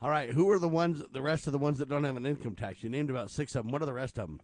All 0.00 0.10
right, 0.10 0.30
who 0.30 0.50
are 0.50 0.58
the 0.58 0.68
ones, 0.68 1.02
the 1.12 1.22
rest 1.22 1.46
of 1.46 1.52
the 1.52 1.58
ones 1.58 1.78
that 1.78 1.88
don't 1.88 2.04
have 2.04 2.16
an 2.16 2.26
income 2.26 2.56
tax? 2.56 2.82
You 2.82 2.90
named 2.90 3.08
about 3.08 3.30
six 3.30 3.54
of 3.54 3.64
them. 3.64 3.72
What 3.72 3.82
are 3.82 3.86
the 3.86 3.92
rest 3.92 4.18
of 4.18 4.26
them? 4.26 4.40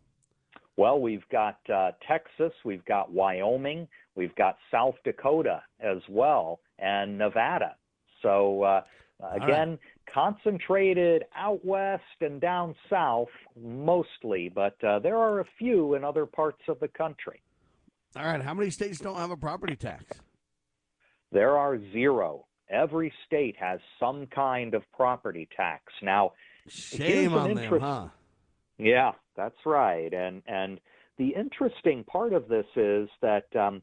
Well, 0.79 1.01
we've 1.01 1.29
got 1.33 1.59
uh, 1.75 1.91
Texas, 2.07 2.53
we've 2.65 2.85
got 2.85 3.11
Wyoming, 3.11 3.89
we've 4.15 4.35
got 4.37 4.59
South 4.71 4.95
Dakota 5.05 5.61
as 5.81 5.99
well, 6.09 6.61
and 6.79 7.19
Nevada. 7.19 7.75
So, 8.23 8.63
uh, 8.63 8.83
again, 9.33 9.71
right. 9.71 9.79
concentrated 10.15 11.25
out 11.37 11.65
west 11.65 12.05
and 12.21 12.41
down 12.41 12.77
south 12.89 13.27
mostly, 13.61 14.53
but 14.55 14.77
uh, 14.85 15.01
there 15.01 15.17
are 15.17 15.41
a 15.41 15.45
few 15.59 15.95
in 15.95 16.05
other 16.05 16.27
parts 16.27 16.63
of 16.69 16.79
the 16.79 16.87
country. 16.87 17.43
All 18.15 18.25
right, 18.25 18.41
how 18.41 18.55
many 18.55 18.71
states 18.71 19.01
don't 19.01 19.17
have 19.17 19.33
a 19.33 19.37
property 19.37 19.75
tax? 19.75 20.05
There 21.33 21.59
are 21.59 21.81
zero. 21.93 22.47
Every 22.71 23.13
state 23.27 23.57
has 23.59 23.81
some 23.99 24.27
kind 24.27 24.75
of 24.75 24.85
property 24.93 25.49
tax. 25.57 25.93
Now, 26.03 26.35
shame 26.69 27.35
on 27.35 27.55
them, 27.55 27.81
huh? 27.81 28.09
Yeah, 28.79 29.13
that's 29.37 29.67
right. 29.67 30.13
And 30.13 30.43
and 30.47 30.81
the 31.19 31.29
interesting 31.29 32.05
part 32.05 32.33
of 32.33 32.49
this 32.49 32.67
is 32.77 33.09
that 33.21 33.55
um, 33.57 33.83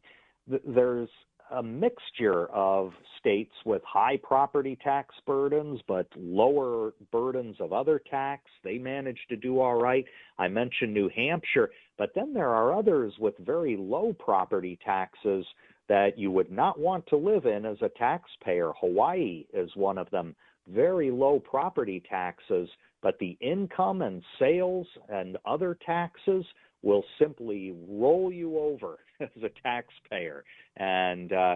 th- 0.50 0.62
there's 0.66 1.10
a 1.52 1.62
mixture 1.62 2.48
of 2.48 2.92
states 3.20 3.52
with 3.66 3.82
high 3.86 4.18
property 4.24 4.78
tax 4.84 5.14
burdens 5.28 5.80
but 5.88 6.08
lower 6.16 6.94
burdens 7.12 7.56
of 7.60 7.72
other 7.72 8.02
tax. 8.10 8.44
They 8.64 8.78
manage 8.78 9.20
to 9.30 9.36
do 9.36 9.60
all 9.60 9.80
right. 9.80 10.06
I 10.40 10.48
mentioned 10.48 10.94
New 10.94 11.10
Hampshire, 11.16 11.70
but 11.98 12.12
then 12.16 12.34
there 12.34 12.50
are 12.50 12.74
others 12.74 13.14
with 13.20 13.38
very 13.38 13.78
low 13.78 14.14
property 14.14 14.80
taxes 14.84 15.46
that 15.88 16.18
you 16.18 16.32
would 16.32 16.52
not 16.52 16.80
want 16.80 17.06
to 17.08 17.18
live 17.18 17.46
in 17.46 17.66
as 17.66 17.78
a 17.82 17.90
taxpayer. 17.90 18.72
Hawaii 18.80 19.46
is 19.54 19.70
one 19.76 19.98
of 19.98 20.10
them. 20.10 20.36
Very 20.68 21.12
low 21.12 21.40
property 21.40 22.02
taxes, 22.10 22.68
but 23.06 23.20
the 23.20 23.38
income 23.40 24.02
and 24.02 24.24
sales 24.40 24.88
and 25.10 25.38
other 25.46 25.78
taxes 25.86 26.44
will 26.82 27.04
simply 27.20 27.72
roll 27.88 28.34
you 28.34 28.58
over 28.58 28.98
as 29.20 29.44
a 29.44 29.50
taxpayer, 29.62 30.44
and 30.78 31.32
uh, 31.32 31.56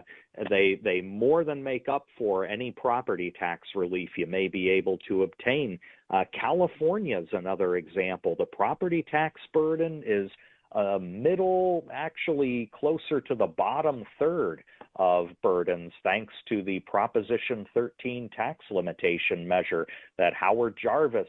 they 0.51 0.80
they 0.84 1.01
more 1.01 1.43
than 1.43 1.63
make 1.63 1.89
up 1.89 2.05
for 2.19 2.45
any 2.45 2.69
property 2.69 3.34
tax 3.39 3.67
relief 3.73 4.09
you 4.15 4.27
may 4.27 4.47
be 4.47 4.69
able 4.69 4.99
to 5.07 5.23
obtain. 5.23 5.80
Uh, 6.11 6.23
California 6.39 7.17
is 7.17 7.27
another 7.31 7.77
example. 7.77 8.35
The 8.38 8.45
property 8.45 9.03
tax 9.09 9.41
burden 9.51 10.03
is 10.05 10.30
uh, 10.73 10.99
middle, 11.01 11.84
actually 11.91 12.69
closer 12.80 13.21
to 13.21 13.34
the 13.34 13.47
bottom 13.47 14.03
third 14.19 14.63
of 14.95 15.29
burdens, 15.41 15.91
thanks 16.03 16.33
to 16.49 16.61
the 16.63 16.79
Proposition 16.81 17.65
13 17.73 18.29
tax 18.35 18.65
limitation 18.71 19.47
measure 19.47 19.87
that 20.17 20.33
Howard 20.33 20.77
Jarvis 20.81 21.27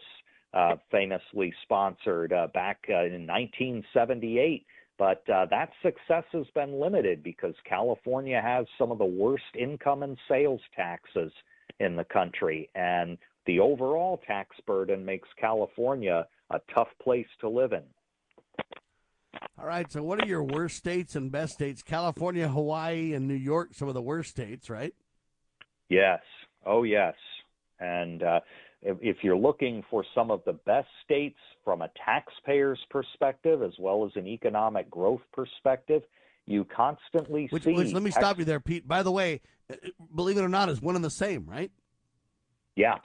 uh, 0.52 0.76
famously 0.90 1.52
sponsored 1.62 2.32
uh, 2.32 2.48
back 2.52 2.78
uh, 2.88 3.04
in 3.04 3.26
1978. 3.26 4.66
But 4.98 5.22
uh, 5.30 5.46
that 5.50 5.70
success 5.82 6.24
has 6.32 6.46
been 6.54 6.78
limited 6.78 7.22
because 7.22 7.54
California 7.64 8.40
has 8.42 8.66
some 8.76 8.90
of 8.90 8.98
the 8.98 9.04
worst 9.04 9.44
income 9.58 10.02
and 10.02 10.18
sales 10.28 10.60
taxes 10.76 11.32
in 11.78 11.96
the 11.96 12.04
country. 12.04 12.68
And 12.74 13.16
the 13.46 13.60
overall 13.60 14.20
tax 14.26 14.56
burden 14.66 15.04
makes 15.04 15.28
California 15.40 16.26
a 16.50 16.60
tough 16.74 16.88
place 17.02 17.26
to 17.40 17.48
live 17.48 17.72
in. 17.72 17.82
All 19.60 19.66
right. 19.66 19.90
So, 19.92 20.02
what 20.02 20.22
are 20.22 20.26
your 20.26 20.42
worst 20.42 20.76
states 20.76 21.16
and 21.16 21.30
best 21.30 21.52
states? 21.52 21.82
California, 21.82 22.48
Hawaii, 22.48 23.12
and 23.12 23.28
New 23.28 23.34
York, 23.34 23.74
some 23.74 23.88
of 23.88 23.94
the 23.94 24.00
worst 24.00 24.30
states, 24.30 24.70
right? 24.70 24.94
Yes. 25.90 26.20
Oh, 26.64 26.82
yes. 26.82 27.14
And 27.78 28.22
uh, 28.22 28.40
if, 28.80 28.96
if 29.02 29.16
you're 29.22 29.36
looking 29.36 29.84
for 29.90 30.04
some 30.14 30.30
of 30.30 30.40
the 30.46 30.54
best 30.54 30.88
states 31.04 31.38
from 31.62 31.82
a 31.82 31.90
taxpayer's 32.06 32.78
perspective 32.88 33.62
as 33.62 33.72
well 33.78 34.06
as 34.06 34.12
an 34.14 34.26
economic 34.26 34.90
growth 34.90 35.20
perspective, 35.32 36.02
you 36.46 36.64
constantly 36.64 37.48
which, 37.50 37.64
see. 37.64 37.72
Which, 37.72 37.92
let 37.92 38.02
me 38.02 38.10
stop 38.10 38.38
you 38.38 38.46
there, 38.46 38.60
Pete. 38.60 38.88
By 38.88 39.02
the 39.02 39.12
way, 39.12 39.42
uh, 39.70 39.76
believe 40.14 40.38
it 40.38 40.42
or 40.42 40.48
not, 40.48 40.70
is 40.70 40.80
one 40.80 40.96
and 40.96 41.04
the 41.04 41.10
same, 41.10 41.44
right? 41.46 41.70
Yeah, 42.76 42.96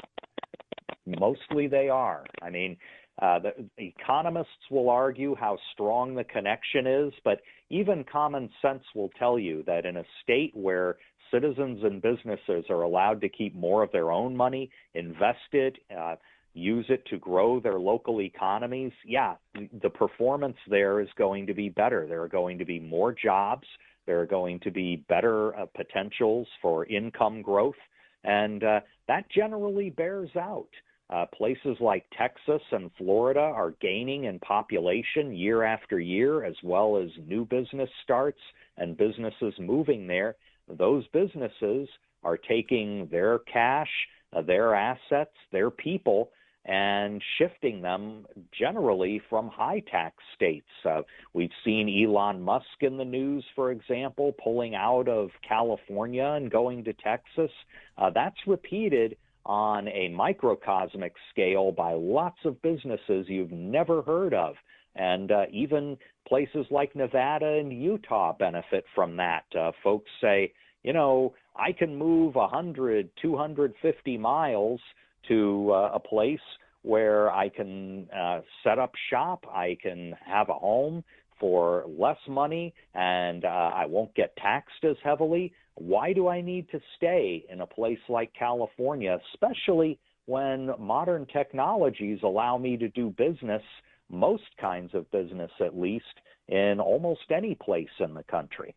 mostly 1.06 1.68
they 1.68 1.90
are. 1.90 2.23
I 2.41 2.49
mean, 2.49 2.77
uh, 3.22 3.40
the, 3.40 3.52
economists 3.78 4.70
will 4.70 4.90
argue 4.90 5.36
how 5.36 5.58
strong 5.74 6.16
the 6.16 6.24
connection 6.24 6.86
is, 6.86 7.14
but 7.24 7.40
even 7.70 8.04
common 8.04 8.50
sense 8.62 8.84
will 8.94 9.10
tell 9.18 9.40
you 9.40 9.64
that 9.66 9.86
in 9.86 9.98
a 9.98 10.04
state 10.24 10.52
where 10.54 10.98
citizens 11.32 11.80
and 11.84 12.02
businesses 12.02 12.66
are 12.70 12.82
allowed 12.82 13.22
to 13.22 13.30
keep 13.30 13.56
more 13.56 13.84
of 13.84 13.92
their 13.92 14.12
own 14.12 14.36
money, 14.36 14.70
invest 14.94 15.54
it, 15.54 15.78
uh, 15.98 16.16
use 16.54 16.86
it 16.90 17.06
to 17.08 17.18
grow 17.18 17.60
their 17.60 17.80
local 17.80 18.22
economies, 18.22 18.92
yeah, 19.06 19.36
the 19.82 19.90
performance 19.90 20.58
there 20.70 21.02
is 21.02 21.10
going 21.18 21.46
to 21.48 21.54
be 21.54 21.70
better. 21.70 22.08
There 22.08 22.22
are 22.22 22.30
going 22.30 22.58
to 22.58 22.66
be 22.66 22.80
more 22.80 23.14
jobs. 23.14 23.68
There 24.06 24.22
are 24.22 24.26
going 24.26 24.60
to 24.62 24.72
be 24.72 25.04
better 25.10 25.56
uh, 25.58 25.66
potentials 25.76 26.48
for 26.62 26.86
income 26.86 27.42
growth. 27.42 27.76
And 28.24 28.64
uh, 28.64 28.80
that 29.08 29.26
generally 29.30 29.90
bears 29.90 30.30
out. 30.40 30.70
Uh, 31.10 31.26
places 31.38 31.77
like 31.80 32.03
Texas 32.18 32.61
and 32.72 32.90
Florida 32.98 33.40
are 33.40 33.76
gaining 33.80 34.23
in 34.23 34.40
population 34.40 35.36
year 35.36 35.61
after 35.64 35.99
year, 35.99 36.44
as 36.44 36.56
well 36.64 36.98
as 36.98 37.10
new 37.27 37.45
business 37.45 37.90
starts 38.03 38.40
and 38.77 38.98
businesses 38.98 39.53
moving 39.60 40.07
there. 40.07 40.36
Those 40.68 41.06
businesses 41.14 41.88
are 42.23 42.38
taking 42.38 43.07
their 43.11 43.40
cash, 43.40 43.90
uh, 44.36 44.41
their 44.41 44.73
assets, 44.73 45.36
their 45.52 45.69
people, 45.69 46.32
and 46.65 47.22
shifting 47.38 47.82
them 47.82 48.26
generally 48.57 49.22
from 49.30 49.48
high 49.49 49.84
tax 49.91 50.15
states. 50.34 50.65
Uh, 50.84 51.03
we've 51.34 51.52
seen 51.64 52.03
Elon 52.03 52.41
Musk 52.41 52.82
in 52.82 52.98
the 52.98 53.06
news, 53.06 53.45
for 53.56 53.69
example, 53.69 54.34
pulling 54.44 54.73
out 54.73 55.07
of 55.07 55.30
California 55.48 56.26
and 56.26 56.49
going 56.49 56.84
to 56.84 56.94
Texas. 56.94 57.52
Uh, 57.99 58.10
that's 58.10 58.48
repeated 58.48 59.15
on 59.46 59.88
a 59.88 60.10
microcosmic 60.10 61.14
scale 61.32 61.72
by 61.72 61.94
lots 61.94 62.40
of 62.46 62.62
businesses 62.62 63.28
you've 63.28 63.52
never 63.52 64.02
heard 64.02 64.34
of. 64.34 64.56
And 64.96 65.32
uh, 65.32 65.44
even 65.52 65.98
places 66.28 66.66
like 66.72 66.96
Nevada 66.96 67.60
and 67.60 67.72
Utah 67.72 68.34
benefit 68.38 68.86
from 68.96 69.18
that. 69.18 69.44
Uh, 69.58 69.72
folks 69.84 70.10
say, 70.22 70.54
you 70.84 70.94
know, 70.94 71.34
I 71.56 71.72
can 71.72 71.96
move 71.96 72.36
100, 72.36 73.10
250 73.22 74.18
miles 74.18 74.80
to 75.28 75.72
uh, 75.72 75.92
a 75.94 76.00
place 76.00 76.40
where 76.82 77.32
I 77.32 77.50
can 77.50 78.08
uh, 78.16 78.42
set 78.64 78.78
up 78.78 78.92
shop, 79.10 79.46
I 79.52 79.76
can 79.82 80.16
have 80.26 80.50
a 80.50 80.54
home 80.54 81.04
for 81.40 81.84
less 81.88 82.18
money, 82.28 82.74
and 82.94 83.44
uh, 83.44 83.48
I 83.48 83.86
won't 83.88 84.14
get 84.16 84.36
taxed 84.38 84.84
as 84.84 84.96
heavily. 85.04 85.52
Why 85.76 86.14
do 86.14 86.28
I 86.28 86.42
need 86.42 86.70
to 86.72 86.80
stay 86.96 87.46
in 87.50 87.62
a 87.62 87.68
place 87.68 88.00
like 88.08 88.34
California, 88.34 89.20
especially 89.34 90.00
when 90.26 90.72
modern 90.80 91.26
technologies 91.28 92.20
allow 92.24 92.58
me 92.58 92.78
to 92.78 92.90
do 92.90 93.10
business, 93.10 93.62
most 94.10 94.44
kinds 94.60 94.94
of 94.94 95.10
business 95.12 95.52
at 95.60 95.78
least, 95.78 96.06
in 96.48 96.80
almost 96.80 97.30
any 97.30 97.56
place 97.56 97.90
in 98.00 98.14
the 98.14 98.24
country? 98.24 98.74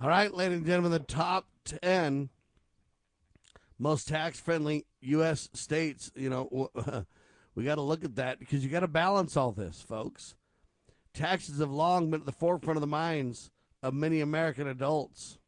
All 0.00 0.08
right, 0.08 0.32
ladies 0.32 0.58
and 0.58 0.66
gentlemen, 0.66 0.92
the 0.92 0.98
top 0.98 1.46
10 1.82 2.30
most 3.78 4.08
tax 4.08 4.40
friendly 4.40 4.86
U.S. 5.00 5.50
states, 5.52 6.10
you 6.14 6.30
know, 6.30 6.70
we 7.54 7.64
got 7.64 7.74
to 7.74 7.82
look 7.82 8.04
at 8.04 8.16
that 8.16 8.38
because 8.38 8.64
you 8.64 8.70
got 8.70 8.80
to 8.80 8.88
balance 8.88 9.36
all 9.36 9.52
this, 9.52 9.82
folks. 9.82 10.34
Taxes 11.12 11.60
have 11.60 11.70
long 11.70 12.10
been 12.10 12.20
at 12.20 12.26
the 12.26 12.32
forefront 12.32 12.76
of 12.76 12.80
the 12.80 12.86
minds 12.86 13.50
of 13.82 13.94
many 13.94 14.20
American 14.20 14.66
adults. 14.66 15.38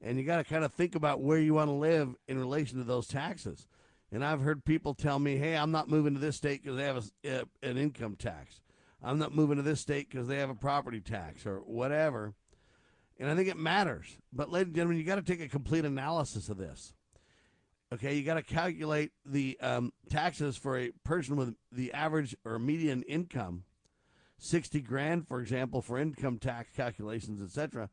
And 0.00 0.18
you 0.18 0.24
got 0.24 0.38
to 0.38 0.44
kind 0.44 0.64
of 0.64 0.72
think 0.72 0.94
about 0.94 1.20
where 1.20 1.38
you 1.38 1.54
want 1.54 1.68
to 1.68 1.74
live 1.74 2.14
in 2.28 2.38
relation 2.38 2.78
to 2.78 2.84
those 2.84 3.06
taxes. 3.06 3.66
And 4.12 4.24
I've 4.24 4.40
heard 4.40 4.64
people 4.64 4.94
tell 4.94 5.18
me, 5.18 5.36
hey, 5.36 5.56
I'm 5.56 5.70
not 5.70 5.88
moving 5.88 6.14
to 6.14 6.20
this 6.20 6.36
state 6.36 6.62
because 6.62 6.76
they 6.76 6.84
have 6.84 7.10
a, 7.24 7.40
uh, 7.40 7.44
an 7.62 7.78
income 7.78 8.16
tax. 8.16 8.60
I'm 9.02 9.18
not 9.18 9.34
moving 9.34 9.56
to 9.56 9.62
this 9.62 9.80
state 9.80 10.08
because 10.08 10.28
they 10.28 10.38
have 10.38 10.50
a 10.50 10.54
property 10.54 11.00
tax 11.00 11.46
or 11.46 11.58
whatever. 11.58 12.34
And 13.18 13.30
I 13.30 13.34
think 13.34 13.48
it 13.48 13.56
matters. 13.56 14.18
But, 14.32 14.50
ladies 14.50 14.68
and 14.68 14.76
gentlemen, 14.76 14.98
you 14.98 15.04
got 15.04 15.16
to 15.16 15.22
take 15.22 15.40
a 15.40 15.48
complete 15.48 15.84
analysis 15.84 16.48
of 16.48 16.58
this. 16.58 16.94
Okay, 17.92 18.14
you 18.14 18.24
got 18.24 18.34
to 18.34 18.42
calculate 18.42 19.12
the 19.24 19.58
um, 19.60 19.92
taxes 20.10 20.56
for 20.56 20.78
a 20.78 20.90
person 21.04 21.36
with 21.36 21.54
the 21.70 21.92
average 21.92 22.34
or 22.44 22.58
median 22.58 23.02
income 23.02 23.64
60 24.38 24.80
grand, 24.80 25.26
for 25.26 25.40
example, 25.40 25.80
for 25.80 25.98
income 25.98 26.38
tax 26.38 26.70
calculations, 26.74 27.42
etc. 27.42 27.88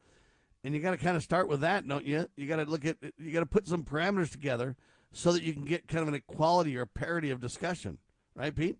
And 0.63 0.73
you 0.75 0.81
got 0.81 0.91
to 0.91 0.97
kind 0.97 1.17
of 1.17 1.23
start 1.23 1.47
with 1.47 1.61
that, 1.61 1.87
don't 1.87 2.05
you? 2.05 2.27
You 2.35 2.47
got 2.47 2.57
to 2.57 2.63
look 2.63 2.85
at, 2.85 2.97
you 3.17 3.31
got 3.31 3.39
to 3.39 3.45
put 3.45 3.67
some 3.67 3.83
parameters 3.83 4.31
together 4.31 4.75
so 5.11 5.31
that 5.31 5.43
you 5.43 5.53
can 5.53 5.65
get 5.65 5.87
kind 5.87 6.01
of 6.01 6.07
an 6.07 6.15
equality 6.15 6.77
or 6.77 6.85
parity 6.85 7.31
of 7.31 7.41
discussion, 7.41 7.97
right, 8.35 8.55
Pete? 8.55 8.77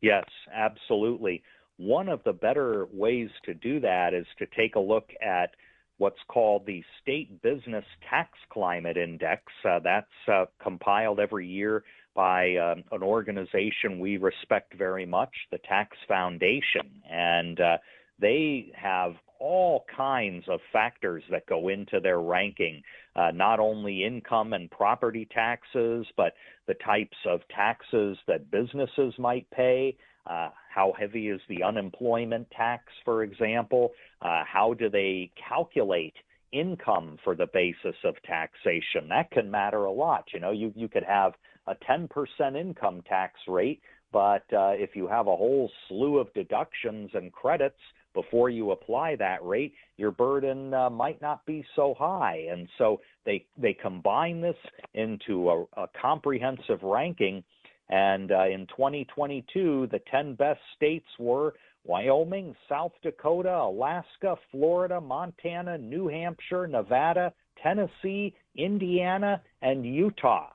Yes, 0.00 0.24
absolutely. 0.52 1.42
One 1.76 2.08
of 2.08 2.22
the 2.24 2.32
better 2.32 2.86
ways 2.92 3.30
to 3.44 3.54
do 3.54 3.80
that 3.80 4.14
is 4.14 4.26
to 4.38 4.46
take 4.46 4.76
a 4.76 4.80
look 4.80 5.10
at 5.22 5.50
what's 5.98 6.20
called 6.28 6.64
the 6.66 6.82
State 7.02 7.42
Business 7.42 7.84
Tax 8.08 8.30
Climate 8.50 8.96
Index. 8.96 9.42
Uh, 9.68 9.80
that's 9.80 10.06
uh, 10.30 10.46
compiled 10.62 11.20
every 11.20 11.46
year 11.46 11.84
by 12.14 12.56
um, 12.56 12.84
an 12.92 13.02
organization 13.02 13.98
we 13.98 14.16
respect 14.16 14.74
very 14.76 15.06
much, 15.06 15.32
the 15.50 15.58
Tax 15.58 15.96
Foundation. 16.08 16.90
And 17.08 17.60
uh, 17.60 17.78
they 18.20 18.72
have 18.74 19.14
all 19.38 19.86
kinds 19.96 20.44
of 20.48 20.60
factors 20.72 21.22
that 21.30 21.46
go 21.46 21.68
into 21.68 21.98
their 21.98 22.20
ranking, 22.20 22.82
uh, 23.16 23.30
not 23.32 23.58
only 23.58 24.04
income 24.04 24.52
and 24.52 24.70
property 24.70 25.26
taxes, 25.32 26.06
but 26.16 26.34
the 26.66 26.74
types 26.74 27.16
of 27.26 27.40
taxes 27.54 28.18
that 28.28 28.50
businesses 28.50 29.14
might 29.18 29.50
pay. 29.50 29.96
Uh, 30.26 30.50
how 30.72 30.92
heavy 30.98 31.28
is 31.28 31.40
the 31.48 31.62
unemployment 31.62 32.48
tax, 32.50 32.84
for 33.04 33.22
example? 33.22 33.92
Uh, 34.20 34.42
how 34.44 34.74
do 34.74 34.90
they 34.90 35.30
calculate 35.48 36.14
income 36.52 37.16
for 37.24 37.34
the 37.34 37.46
basis 37.46 37.96
of 38.04 38.14
taxation? 38.24 39.08
That 39.08 39.30
can 39.30 39.50
matter 39.50 39.86
a 39.86 39.92
lot. 39.92 40.24
You 40.34 40.40
know, 40.40 40.50
you, 40.50 40.72
you 40.76 40.88
could 40.88 41.04
have 41.04 41.32
a 41.70 41.76
10% 41.90 42.60
income 42.60 43.02
tax 43.08 43.34
rate, 43.48 43.80
but 44.12 44.42
uh, 44.52 44.72
if 44.74 44.96
you 44.96 45.06
have 45.06 45.26
a 45.26 45.36
whole 45.36 45.70
slew 45.88 46.18
of 46.18 46.32
deductions 46.34 47.10
and 47.14 47.32
credits 47.32 47.78
before 48.12 48.50
you 48.50 48.72
apply 48.72 49.14
that 49.16 49.44
rate, 49.44 49.72
your 49.96 50.10
burden 50.10 50.74
uh, 50.74 50.90
might 50.90 51.22
not 51.22 51.46
be 51.46 51.64
so 51.76 51.94
high. 51.96 52.46
And 52.50 52.68
so 52.76 53.00
they 53.24 53.46
they 53.56 53.72
combine 53.72 54.40
this 54.40 54.56
into 54.94 55.48
a, 55.50 55.62
a 55.76 55.86
comprehensive 56.00 56.82
ranking. 56.82 57.44
And 57.88 58.32
uh, 58.32 58.46
in 58.46 58.66
2022, 58.68 59.88
the 59.90 60.00
10 60.10 60.34
best 60.34 60.60
states 60.76 61.06
were 61.18 61.54
Wyoming, 61.84 62.54
South 62.68 62.92
Dakota, 63.02 63.56
Alaska, 63.56 64.36
Florida, 64.50 65.00
Montana, 65.00 65.78
New 65.78 66.08
Hampshire, 66.08 66.66
Nevada, 66.66 67.32
Tennessee, 67.62 68.34
Indiana, 68.56 69.40
and 69.62 69.84
Utah. 69.84 70.50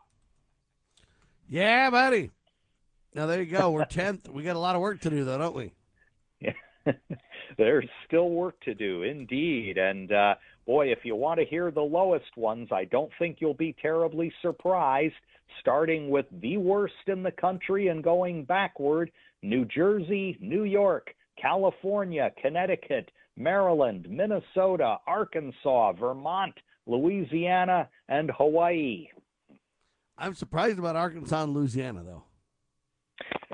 Yeah, 1.48 1.90
buddy. 1.90 2.32
Now 3.14 3.28
there 3.28 3.42
you 3.42 3.52
go. 3.52 3.72
We're 3.72 3.86
tenth. 3.86 4.28
we 4.30 4.44
got 4.44 4.56
a 4.56 4.60
lot 4.60 4.76
of 4.76 4.82
work 4.82 5.02
to 5.02 5.10
do, 5.10 5.24
though, 5.24 5.38
don't 5.38 5.56
we? 5.56 5.74
Yeah. 6.40 6.54
There's 7.58 7.88
still 8.08 8.30
work 8.30 8.60
to 8.62 8.74
do, 8.74 9.04
indeed. 9.04 9.78
And 9.78 10.12
uh, 10.12 10.36
boy, 10.66 10.92
if 10.92 11.00
you 11.04 11.16
want 11.16 11.40
to 11.40 11.46
hear 11.46 11.72
the 11.72 11.82
lowest 11.82 12.36
ones, 12.36 12.70
I 12.72 12.86
don't 12.86 13.12
think 13.18 13.38
you'll 13.40 13.54
be 13.54 13.76
terribly 13.82 14.32
surprised. 14.42 15.14
Starting 15.62 16.10
with 16.10 16.26
the 16.42 16.58
worst 16.58 16.94
in 17.08 17.24
the 17.24 17.32
country 17.32 17.88
and 17.88 18.04
going 18.04 18.44
backward 18.44 19.12
New 19.42 19.64
Jersey, 19.64 20.38
New 20.42 20.64
York, 20.64 21.14
California, 21.40 22.32
Connecticut, 22.42 23.12
Maryland, 23.38 24.08
Minnesota, 24.10 24.98
Arkansas, 25.08 25.94
Vermont, 25.94 26.56
Louisiana, 26.88 27.88
and 28.10 28.32
Hawaii. 28.38 29.08
I'm 30.18 30.36
surprised 30.36 30.80
about 30.80 30.96
Arkansas 30.96 31.44
and 31.44 31.54
Louisiana, 31.54 32.04
though. 32.04 32.24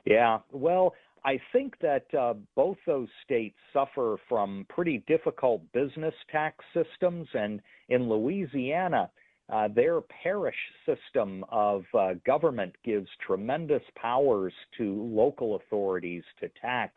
Yeah, 0.05 0.39
well, 0.51 0.93
I 1.23 1.39
think 1.51 1.75
that 1.81 2.05
uh, 2.17 2.33
both 2.55 2.77
those 2.85 3.09
states 3.23 3.57
suffer 3.73 4.17
from 4.27 4.65
pretty 4.69 5.03
difficult 5.07 5.61
business 5.71 6.13
tax 6.31 6.63
systems, 6.73 7.27
and 7.33 7.61
in 7.89 8.09
Louisiana, 8.09 9.09
uh, 9.51 9.67
their 9.67 10.01
parish 10.01 10.55
system 10.85 11.43
of 11.49 11.83
uh, 11.97 12.13
government 12.25 12.75
gives 12.83 13.07
tremendous 13.25 13.83
powers 13.95 14.53
to 14.77 15.03
local 15.03 15.55
authorities 15.55 16.23
to 16.39 16.49
tax, 16.61 16.93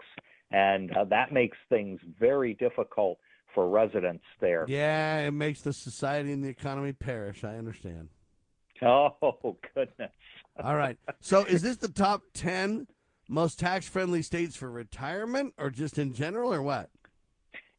and 0.50 0.96
uh, 0.96 1.04
that 1.04 1.32
makes 1.32 1.58
things 1.68 2.00
very 2.18 2.54
difficult 2.54 3.18
for 3.54 3.68
residents 3.68 4.24
there. 4.40 4.64
Yeah, 4.68 5.18
it 5.26 5.32
makes 5.32 5.60
the 5.62 5.72
society 5.72 6.32
and 6.32 6.42
the 6.42 6.48
economy 6.48 6.92
perish. 6.92 7.44
I 7.44 7.56
understand. 7.56 8.08
Oh, 8.82 9.56
goodness. 9.74 10.10
All 10.62 10.76
right. 10.76 10.98
So 11.20 11.44
is 11.44 11.62
this 11.62 11.76
the 11.76 11.88
top 11.88 12.22
10 12.34 12.86
most 13.28 13.58
tax 13.58 13.88
friendly 13.88 14.22
states 14.22 14.56
for 14.56 14.70
retirement 14.70 15.54
or 15.58 15.70
just 15.70 15.98
in 15.98 16.12
general 16.12 16.52
or 16.52 16.62
what? 16.62 16.90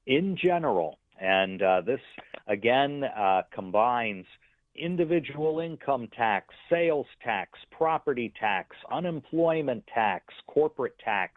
In 0.07 0.37
general. 0.41 0.99
And 1.19 1.61
uh, 1.61 1.81
this, 1.81 1.99
again, 2.47 3.03
uh, 3.03 3.43
combines 3.53 4.25
individual 4.75 5.59
income 5.59 6.07
tax, 6.15 6.53
sales 6.69 7.07
tax, 7.23 7.57
property 7.71 8.33
tax, 8.39 8.75
unemployment 8.91 9.85
tax, 9.93 10.33
corporate 10.47 10.97
tax, 11.03 11.33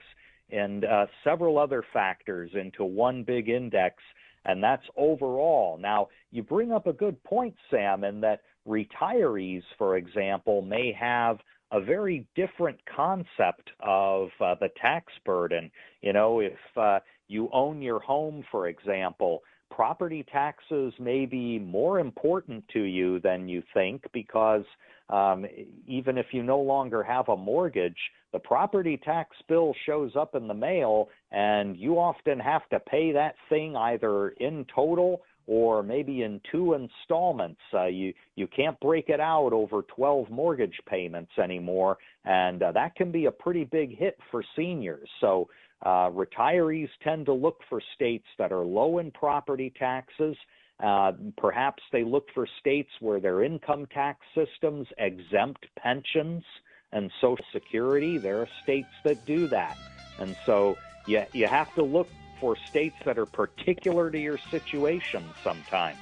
and 0.50 0.84
uh, 0.84 1.06
several 1.22 1.58
other 1.58 1.84
factors 1.92 2.50
into 2.54 2.84
one 2.84 3.22
big 3.22 3.48
index. 3.48 3.96
And 4.44 4.62
that's 4.62 4.86
overall. 4.96 5.78
Now, 5.78 6.08
you 6.30 6.42
bring 6.42 6.72
up 6.72 6.86
a 6.86 6.92
good 6.92 7.22
point, 7.22 7.54
Sam, 7.70 8.02
in 8.02 8.20
that 8.22 8.40
retirees, 8.68 9.62
for 9.76 9.96
example, 9.96 10.62
may 10.62 10.92
have 10.92 11.38
a 11.72 11.80
very 11.80 12.26
different 12.34 12.78
concept 12.94 13.70
of 13.80 14.28
uh, 14.40 14.54
the 14.60 14.68
tax 14.80 15.12
burden. 15.24 15.70
You 16.00 16.12
know, 16.12 16.40
if 16.40 16.58
uh, 16.76 17.00
you 17.28 17.48
own 17.52 17.82
your 17.82 18.00
home, 18.00 18.44
for 18.50 18.68
example, 18.68 19.42
property 19.70 20.24
taxes 20.32 20.92
may 20.98 21.26
be 21.26 21.58
more 21.58 22.00
important 22.00 22.64
to 22.72 22.80
you 22.80 23.20
than 23.20 23.48
you 23.48 23.62
think 23.74 24.02
because 24.12 24.64
um, 25.10 25.46
even 25.86 26.18
if 26.18 26.26
you 26.32 26.42
no 26.42 26.58
longer 26.58 27.02
have 27.02 27.28
a 27.28 27.36
mortgage, 27.36 27.98
the 28.32 28.38
property 28.38 28.98
tax 29.02 29.36
bill 29.48 29.74
shows 29.86 30.12
up 30.16 30.34
in 30.34 30.48
the 30.48 30.54
mail 30.54 31.08
and 31.32 31.76
you 31.76 31.98
often 31.98 32.38
have 32.38 32.68
to 32.70 32.80
pay 32.80 33.12
that 33.12 33.34
thing 33.48 33.76
either 33.76 34.30
in 34.40 34.66
total 34.74 35.22
or 35.48 35.82
maybe 35.82 36.22
in 36.22 36.40
two 36.52 36.74
installments. 36.74 37.60
Uh, 37.72 37.86
you 37.86 38.12
you 38.36 38.46
can't 38.46 38.78
break 38.80 39.08
it 39.08 39.18
out 39.18 39.52
over 39.52 39.82
12 39.82 40.30
mortgage 40.30 40.78
payments 40.86 41.32
anymore, 41.42 41.96
and 42.24 42.62
uh, 42.62 42.70
that 42.70 42.94
can 42.94 43.10
be 43.10 43.24
a 43.24 43.30
pretty 43.30 43.64
big 43.64 43.98
hit 43.98 44.16
for 44.30 44.44
seniors. 44.54 45.08
So 45.20 45.48
uh, 45.82 46.10
retirees 46.10 46.90
tend 47.02 47.26
to 47.26 47.32
look 47.32 47.60
for 47.68 47.80
states 47.94 48.26
that 48.38 48.52
are 48.52 48.64
low 48.64 48.98
in 48.98 49.10
property 49.10 49.72
taxes. 49.76 50.36
Uh, 50.84 51.12
perhaps 51.38 51.82
they 51.92 52.04
look 52.04 52.28
for 52.34 52.46
states 52.60 52.90
where 53.00 53.18
their 53.18 53.42
income 53.42 53.86
tax 53.92 54.20
systems 54.34 54.86
exempt 54.98 55.66
pensions 55.78 56.44
and 56.92 57.10
Social 57.22 57.44
Security. 57.52 58.18
There 58.18 58.42
are 58.42 58.48
states 58.62 58.92
that 59.04 59.24
do 59.24 59.48
that, 59.48 59.78
and 60.18 60.36
so 60.44 60.76
you 61.06 61.24
you 61.32 61.46
have 61.46 61.74
to 61.76 61.82
look 61.82 62.08
for 62.40 62.56
states 62.56 62.96
that 63.04 63.18
are 63.18 63.26
particular 63.26 64.10
to 64.10 64.18
your 64.18 64.38
situation 64.50 65.24
sometimes. 65.42 65.98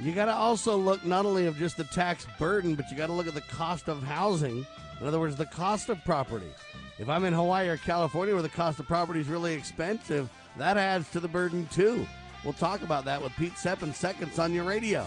You 0.00 0.12
got 0.12 0.26
to 0.26 0.34
also 0.34 0.76
look 0.76 1.04
not 1.04 1.26
only 1.26 1.46
of 1.46 1.58
just 1.58 1.76
the 1.76 1.84
tax 1.84 2.26
burden, 2.38 2.74
but 2.74 2.90
you 2.90 2.96
got 2.96 3.08
to 3.08 3.12
look 3.12 3.26
at 3.26 3.34
the 3.34 3.40
cost 3.40 3.88
of 3.88 4.02
housing. 4.02 4.64
In 5.00 5.06
other 5.06 5.18
words, 5.18 5.36
the 5.36 5.46
cost 5.46 5.88
of 5.88 6.02
property. 6.04 6.50
If 6.98 7.08
I'm 7.08 7.24
in 7.24 7.32
Hawaii 7.32 7.68
or 7.68 7.76
California 7.76 8.34
where 8.34 8.42
the 8.42 8.48
cost 8.48 8.78
of 8.80 8.86
property 8.86 9.20
is 9.20 9.28
really 9.28 9.54
expensive, 9.54 10.30
that 10.56 10.76
adds 10.76 11.10
to 11.10 11.20
the 11.20 11.28
burden 11.28 11.66
too. 11.72 12.06
We'll 12.44 12.52
talk 12.54 12.82
about 12.82 13.04
that 13.06 13.22
with 13.22 13.32
Pete 13.36 13.58
Sepp 13.58 13.82
in 13.82 13.92
seconds 13.92 14.38
on 14.38 14.52
your 14.52 14.64
radio. 14.64 15.06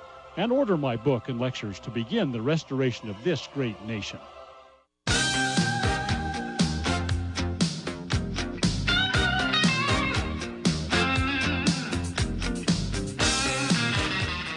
and 0.37 0.51
order 0.51 0.77
my 0.77 0.95
book 0.95 1.29
and 1.29 1.39
lectures 1.39 1.79
to 1.79 1.89
begin 1.89 2.31
the 2.31 2.41
restoration 2.41 3.09
of 3.09 3.23
this 3.23 3.47
great 3.53 3.81
nation. 3.85 4.19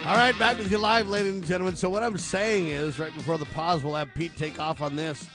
All 0.07 0.15
right, 0.15 0.37
back 0.37 0.59
with 0.59 0.71
you 0.71 0.77
live, 0.77 1.09
ladies 1.09 1.33
and 1.33 1.43
gentlemen. 1.43 1.75
So 1.75 1.89
what 1.89 2.03
I'm 2.03 2.17
saying 2.19 2.67
is, 2.67 2.99
right 2.99 3.13
before 3.15 3.39
the 3.39 3.45
pause, 3.45 3.83
we'll 3.83 3.95
have 3.95 4.13
Pete 4.13 4.37
take 4.37 4.59
off 4.59 4.79
on 4.79 4.95
this. 4.95 5.27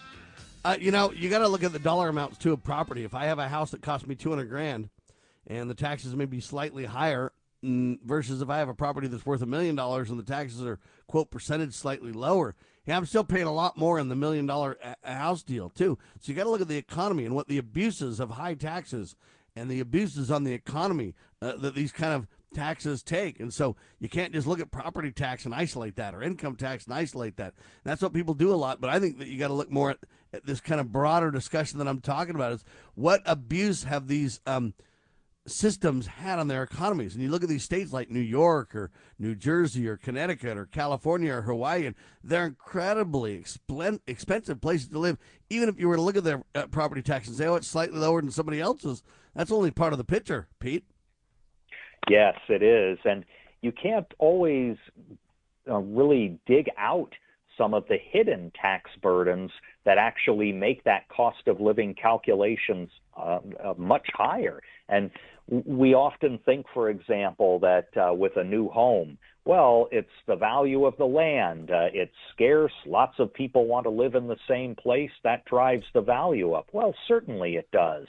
Uh, 0.64 0.76
you 0.78 0.92
know, 0.92 1.10
you 1.10 1.28
got 1.28 1.40
to 1.40 1.48
look 1.48 1.64
at 1.64 1.72
the 1.72 1.80
dollar 1.80 2.08
amounts 2.08 2.38
to 2.38 2.52
a 2.52 2.56
property. 2.56 3.02
If 3.02 3.12
I 3.12 3.24
have 3.24 3.40
a 3.40 3.48
house 3.48 3.72
that 3.72 3.82
costs 3.82 4.06
me 4.06 4.14
200 4.14 4.48
grand, 4.48 4.88
and 5.48 5.68
the 5.68 5.74
taxes 5.74 6.14
may 6.14 6.24
be 6.24 6.38
slightly 6.38 6.84
higher, 6.84 7.32
versus 7.62 8.40
if 8.40 8.48
I 8.48 8.58
have 8.58 8.68
a 8.68 8.74
property 8.74 9.06
that's 9.06 9.26
worth 9.26 9.42
a 9.42 9.46
million 9.46 9.74
dollars 9.74 10.10
and 10.10 10.18
the 10.18 10.24
taxes 10.24 10.62
are 10.62 10.78
quote 11.06 11.30
percentage 11.30 11.74
slightly 11.74 12.12
lower, 12.12 12.54
yeah, 12.86 12.96
I'm 12.96 13.06
still 13.06 13.24
paying 13.24 13.46
a 13.46 13.52
lot 13.52 13.76
more 13.76 13.98
in 13.98 14.08
the 14.08 14.16
million 14.16 14.46
dollar 14.46 14.78
a- 14.82 15.12
house 15.12 15.42
deal 15.42 15.68
too. 15.70 15.98
So 16.20 16.32
you 16.32 16.36
got 16.36 16.44
to 16.44 16.50
look 16.50 16.62
at 16.62 16.68
the 16.68 16.78
economy 16.78 17.24
and 17.24 17.34
what 17.34 17.48
the 17.48 17.58
abuses 17.58 18.20
of 18.20 18.30
high 18.30 18.54
taxes 18.54 19.16
and 19.54 19.70
the 19.70 19.80
abuses 19.80 20.30
on 20.30 20.44
the 20.44 20.52
economy 20.52 21.14
uh, 21.42 21.56
that 21.56 21.74
these 21.74 21.92
kind 21.92 22.14
of 22.14 22.26
taxes 22.54 23.02
take. 23.02 23.40
And 23.40 23.52
so 23.52 23.76
you 23.98 24.08
can't 24.08 24.32
just 24.32 24.46
look 24.46 24.60
at 24.60 24.70
property 24.70 25.10
tax 25.10 25.44
and 25.44 25.54
isolate 25.54 25.96
that 25.96 26.14
or 26.14 26.22
income 26.22 26.56
tax 26.56 26.84
and 26.84 26.94
isolate 26.94 27.36
that. 27.36 27.54
That's 27.84 28.02
what 28.02 28.12
people 28.12 28.34
do 28.34 28.52
a 28.52 28.56
lot. 28.56 28.80
But 28.80 28.90
I 28.90 28.98
think 28.98 29.18
that 29.18 29.28
you 29.28 29.38
got 29.38 29.48
to 29.48 29.54
look 29.54 29.70
more 29.70 29.90
at, 29.90 29.98
at, 30.32 30.46
this 30.46 30.60
kind 30.60 30.80
of 30.80 30.92
broader 30.92 31.30
discussion 31.30 31.78
that 31.78 31.88
I'm 31.88 32.00
talking 32.00 32.34
about 32.34 32.52
is 32.52 32.64
what 32.94 33.22
abuse 33.24 33.84
have 33.84 34.08
these 34.08 34.40
um, 34.46 34.74
systems 35.50 36.06
had 36.06 36.38
on 36.38 36.48
their 36.48 36.62
economies. 36.62 37.14
And 37.14 37.22
you 37.22 37.30
look 37.30 37.42
at 37.42 37.48
these 37.48 37.64
states 37.64 37.92
like 37.92 38.10
New 38.10 38.20
York 38.20 38.74
or 38.74 38.90
New 39.18 39.34
Jersey 39.34 39.86
or 39.88 39.96
Connecticut 39.96 40.56
or 40.56 40.66
California 40.66 41.32
or 41.34 41.42
Hawaii, 41.42 41.86
and 41.86 41.94
they're 42.22 42.46
incredibly 42.46 43.38
expl- 43.38 44.00
expensive 44.06 44.60
places 44.60 44.88
to 44.88 44.98
live. 44.98 45.18
Even 45.48 45.68
if 45.68 45.78
you 45.78 45.88
were 45.88 45.96
to 45.96 46.02
look 46.02 46.16
at 46.16 46.24
their 46.24 46.42
uh, 46.54 46.66
property 46.68 47.02
tax 47.02 47.28
and 47.28 47.36
say, 47.36 47.46
oh, 47.46 47.56
it's 47.56 47.68
slightly 47.68 47.98
lower 47.98 48.20
than 48.20 48.30
somebody 48.30 48.60
else's, 48.60 49.02
that's 49.34 49.52
only 49.52 49.70
part 49.70 49.92
of 49.92 49.98
the 49.98 50.04
picture, 50.04 50.48
Pete. 50.58 50.84
Yes, 52.08 52.36
it 52.48 52.62
is. 52.62 52.98
And 53.04 53.24
you 53.60 53.72
can't 53.72 54.06
always 54.18 54.76
uh, 55.68 55.78
really 55.78 56.38
dig 56.46 56.68
out 56.78 57.12
some 57.56 57.74
of 57.74 57.86
the 57.88 57.98
hidden 57.98 58.50
tax 58.60 58.90
burdens 59.02 59.50
that 59.84 59.98
actually 59.98 60.52
make 60.52 60.82
that 60.84 61.08
cost 61.08 61.46
of 61.46 61.60
living 61.60 61.94
calculations 61.94 62.90
uh, 63.16 63.38
uh, 63.64 63.74
much 63.76 64.06
higher. 64.14 64.60
And 64.88 65.10
we 65.48 65.94
often 65.94 66.38
think, 66.44 66.66
for 66.72 66.90
example, 66.90 67.58
that 67.60 67.88
uh, 67.96 68.14
with 68.14 68.32
a 68.36 68.44
new 68.44 68.68
home, 68.68 69.18
well, 69.44 69.88
it's 69.90 70.08
the 70.26 70.36
value 70.36 70.84
of 70.84 70.96
the 70.98 71.06
land. 71.06 71.70
Uh, 71.70 71.88
it's 71.92 72.12
scarce. 72.34 72.72
Lots 72.86 73.14
of 73.18 73.32
people 73.32 73.66
want 73.66 73.84
to 73.84 73.90
live 73.90 74.14
in 74.14 74.28
the 74.28 74.36
same 74.48 74.76
place. 74.76 75.10
That 75.24 75.44
drives 75.46 75.84
the 75.94 76.02
value 76.02 76.52
up. 76.52 76.68
Well, 76.72 76.94
certainly 77.08 77.56
it 77.56 77.68
does. 77.72 78.06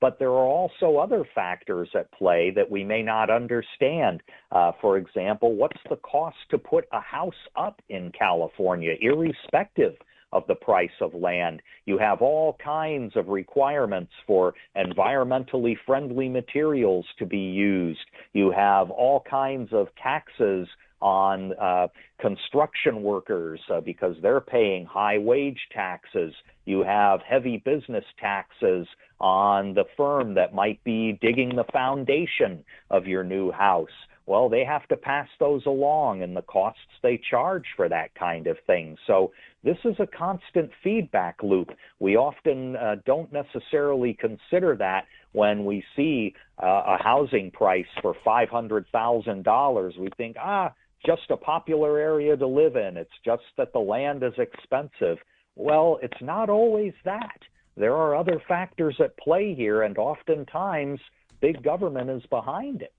But 0.00 0.18
there 0.18 0.30
are 0.30 0.46
also 0.46 0.96
other 0.96 1.26
factors 1.34 1.90
at 1.94 2.10
play 2.12 2.50
that 2.56 2.70
we 2.70 2.82
may 2.82 3.02
not 3.02 3.28
understand. 3.28 4.22
Uh, 4.50 4.72
for 4.80 4.96
example, 4.96 5.54
what's 5.54 5.76
the 5.90 5.96
cost 5.96 6.38
to 6.50 6.58
put 6.58 6.86
a 6.90 7.00
house 7.00 7.34
up 7.54 7.82
in 7.90 8.10
California, 8.18 8.94
irrespective 8.98 9.94
of 10.32 10.44
the 10.46 10.54
price 10.54 10.90
of 11.00 11.14
land. 11.14 11.62
You 11.86 11.98
have 11.98 12.22
all 12.22 12.56
kinds 12.62 13.16
of 13.16 13.28
requirements 13.28 14.12
for 14.26 14.54
environmentally 14.76 15.76
friendly 15.86 16.28
materials 16.28 17.06
to 17.18 17.26
be 17.26 17.38
used. 17.38 18.00
You 18.32 18.50
have 18.50 18.90
all 18.90 19.24
kinds 19.28 19.72
of 19.72 19.88
taxes 20.02 20.68
on 21.00 21.52
uh, 21.58 21.88
construction 22.20 23.02
workers 23.02 23.60
uh, 23.72 23.80
because 23.80 24.14
they're 24.22 24.40
paying 24.40 24.84
high 24.84 25.18
wage 25.18 25.58
taxes. 25.72 26.34
You 26.66 26.82
have 26.82 27.20
heavy 27.28 27.62
business 27.64 28.04
taxes 28.20 28.86
on 29.18 29.74
the 29.74 29.84
firm 29.96 30.34
that 30.34 30.54
might 30.54 30.82
be 30.84 31.18
digging 31.20 31.56
the 31.56 31.64
foundation 31.72 32.64
of 32.90 33.06
your 33.06 33.24
new 33.24 33.50
house. 33.50 33.88
Well, 34.30 34.48
they 34.48 34.64
have 34.64 34.86
to 34.90 34.96
pass 34.96 35.26
those 35.40 35.66
along 35.66 36.22
and 36.22 36.36
the 36.36 36.42
costs 36.42 36.78
they 37.02 37.20
charge 37.32 37.64
for 37.74 37.88
that 37.88 38.14
kind 38.14 38.46
of 38.46 38.58
thing. 38.64 38.96
So 39.08 39.32
this 39.64 39.78
is 39.84 39.96
a 39.98 40.06
constant 40.06 40.70
feedback 40.84 41.42
loop. 41.42 41.70
We 41.98 42.14
often 42.14 42.76
uh, 42.76 42.98
don't 43.04 43.32
necessarily 43.32 44.14
consider 44.14 44.76
that 44.76 45.06
when 45.32 45.64
we 45.64 45.82
see 45.96 46.36
uh, 46.62 46.96
a 46.96 47.02
housing 47.02 47.50
price 47.50 47.88
for 48.00 48.14
$500,000. 48.24 49.98
We 49.98 50.08
think, 50.16 50.36
ah, 50.38 50.74
just 51.04 51.28
a 51.30 51.36
popular 51.36 51.98
area 51.98 52.36
to 52.36 52.46
live 52.46 52.76
in. 52.76 52.98
It's 52.98 53.10
just 53.24 53.42
that 53.56 53.72
the 53.72 53.80
land 53.80 54.22
is 54.22 54.34
expensive. 54.38 55.18
Well, 55.56 55.98
it's 56.04 56.22
not 56.22 56.48
always 56.48 56.92
that. 57.04 57.40
There 57.76 57.96
are 57.96 58.14
other 58.14 58.40
factors 58.46 58.94
at 59.00 59.18
play 59.18 59.56
here, 59.56 59.82
and 59.82 59.98
oftentimes 59.98 61.00
big 61.40 61.64
government 61.64 62.10
is 62.10 62.22
behind 62.30 62.82
it. 62.82 62.92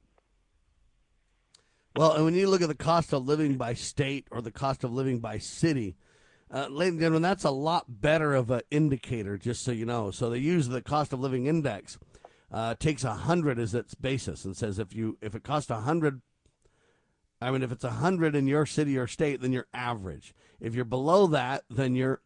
Well, 1.95 2.13
and 2.13 2.23
when 2.23 2.35
you 2.35 2.49
look 2.49 2.61
at 2.61 2.69
the 2.69 2.75
cost 2.75 3.11
of 3.13 3.27
living 3.27 3.57
by 3.57 3.73
state 3.73 4.27
or 4.31 4.41
the 4.41 4.51
cost 4.51 4.83
of 4.83 4.93
living 4.93 5.19
by 5.19 5.39
city, 5.39 5.97
uh, 6.53 6.67
ladies 6.69 6.93
and 6.93 6.99
gentlemen, 7.01 7.21
that's 7.21 7.43
a 7.43 7.51
lot 7.51 7.85
better 8.01 8.33
of 8.33 8.49
an 8.49 8.61
indicator, 8.71 9.37
just 9.37 9.63
so 9.63 9.71
you 9.71 9.85
know. 9.85 10.11
So 10.11 10.29
they 10.29 10.37
use 10.37 10.69
the 10.69 10.81
cost 10.81 11.11
of 11.11 11.19
living 11.19 11.47
index, 11.47 11.97
uh, 12.51 12.75
takes 12.75 13.03
a 13.03 13.13
hundred 13.13 13.59
as 13.59 13.75
its 13.75 13.93
basis, 13.93 14.45
and 14.45 14.55
says 14.55 14.79
if 14.79 14.95
you 14.95 15.17
if 15.21 15.35
it 15.35 15.43
costs 15.43 15.69
a 15.69 15.81
hundred 15.81 16.21
I 17.41 17.49
mean, 17.49 17.63
if 17.63 17.71
it's 17.71 17.83
100 17.83 18.35
in 18.35 18.45
your 18.45 18.67
city 18.67 18.97
or 18.97 19.07
state, 19.07 19.41
then 19.41 19.51
you're 19.51 19.67
average. 19.73 20.35
If 20.59 20.75
you're 20.75 20.85
below 20.85 21.25
that, 21.27 21.63
then 21.71 21.95
you're 21.95 22.21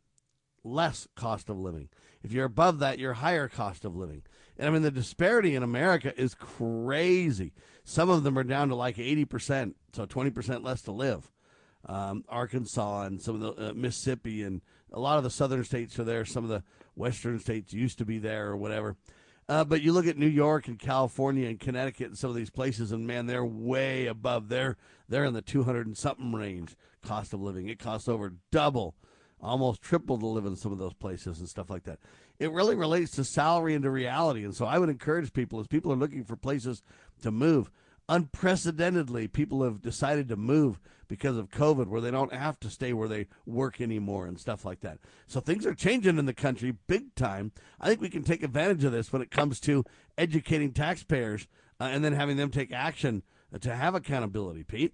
less 0.64 1.08
cost 1.16 1.50
of 1.50 1.58
living. 1.58 1.88
If 2.22 2.34
you're 2.34 2.46
above 2.46 2.80
that, 2.80 3.00
you're 3.00 3.14
higher 3.14 3.48
cost 3.48 3.86
of 3.86 3.96
living. 3.96 4.24
And 4.58 4.68
I 4.68 4.72
mean, 4.72 4.82
the 4.82 4.92
disparity 4.92 5.56
in 5.56 5.64
America 5.64 6.14
is 6.20 6.34
crazy. 6.34 7.54
Some 7.84 8.10
of 8.10 8.24
them 8.24 8.38
are 8.38 8.44
down 8.44 8.70
to 8.70 8.76
like 8.76 8.98
80%, 8.98 9.74
so 9.94 10.06
20% 10.06 10.64
less 10.64 10.82
to 10.84 10.92
live. 10.92 11.30
Um, 11.86 12.24
Arkansas 12.30 13.04
and 13.04 13.22
some 13.22 13.42
of 13.42 13.56
the 13.56 13.70
uh, 13.70 13.74
Mississippi 13.74 14.44
and 14.44 14.62
a 14.92 15.00
lot 15.00 15.18
of 15.18 15.24
the 15.24 15.30
southern 15.30 15.64
states 15.64 16.00
are 16.00 16.04
there. 16.04 16.26
Some 16.26 16.44
of 16.44 16.50
the 16.50 16.64
western 16.96 17.40
states 17.40 17.74
used 17.74 17.98
to 18.00 18.06
be 18.06 18.18
there 18.18 18.48
or 18.48 18.58
whatever. 18.58 18.96
Uh, 19.48 19.64
but 19.64 19.82
you 19.82 19.94
look 19.94 20.08
at 20.08 20.18
New 20.18 20.26
York 20.26 20.68
and 20.68 20.80
California 20.80 21.48
and 21.48 21.60
Connecticut 21.60 22.08
and 22.08 22.18
some 22.18 22.32
of 22.32 22.36
these 22.36 22.50
places, 22.50 22.92
and 22.92 23.06
man, 23.06 23.28
they're 23.28 23.46
way 23.46 24.08
above. 24.08 24.50
They're 24.50 24.76
they're 25.08 25.26
in 25.26 25.34
the 25.34 25.42
two 25.42 25.64
hundred 25.64 25.86
and 25.86 25.96
something 25.96 26.34
range 26.34 26.76
cost 27.04 27.34
of 27.34 27.42
living. 27.42 27.70
It 27.70 27.78
costs 27.78 28.08
over 28.08 28.34
double, 28.52 28.96
almost 29.40 29.84
triple 29.84 30.18
to 30.18 30.26
live 30.26 30.48
in 30.48 30.56
some 30.56 30.72
of 30.72 30.80
those 30.80 30.94
places 30.94 31.40
and 31.40 31.48
stuff 31.48 31.70
like 31.70 31.84
that. 31.84 32.00
It 32.40 32.52
really 32.52 32.76
relates 32.76 33.12
to 33.12 33.24
salary 33.24 33.76
and 33.76 33.84
to 33.84 33.90
reality. 33.90 34.44
And 34.44 34.56
so 34.56 34.66
I 34.66 34.80
would 34.80 34.90
encourage 34.90 35.34
people 35.34 35.60
as 35.60 35.68
people 35.68 35.92
are 35.92 35.98
looking 35.98 36.24
for 36.24 36.36
places 36.36 36.84
to 37.22 37.32
move 37.32 37.72
unprecedentedly 38.08 39.28
people 39.28 39.64
have 39.64 39.82
decided 39.82 40.28
to 40.30 40.36
move 40.36 40.80
because 41.08 41.38
of 41.38 41.50
COVID 41.50 41.88
where 41.88 42.02
they 42.02 42.12
don't 42.12 42.34
have 42.34 42.60
to 42.60 42.70
stay 42.70 42.94
where 42.94 43.08
they 43.08 43.28
work 43.46 43.80
anymore 43.80 44.26
and 44.26 44.40
stuff 44.40 44.66
like 44.66 44.82
that. 44.82 45.00
So 45.28 45.40
things 45.40 45.66
are 45.66 45.74
changing 45.74 46.18
in 46.18 46.26
the 46.26 46.34
country 46.34 46.76
big 46.88 47.14
time. 47.16 47.52
I 47.80 47.88
think 47.88 48.02
we 48.02 48.10
can 48.10 48.24
take 48.24 48.44
advantage 48.44 48.84
of 48.84 48.92
this 48.92 49.14
when 49.14 49.22
it 49.22 49.32
comes 49.32 49.60
to 49.62 49.84
educating 50.18 50.72
taxpayers 50.72 51.48
uh, 51.80 51.86
and 51.86 52.04
then 52.04 52.14
having 52.14 52.38
them 52.38 52.50
take 52.50 52.72
action 52.72 53.24
to 53.60 53.76
have 53.76 53.96
accountability, 53.96 54.64
Pete. 54.64 54.94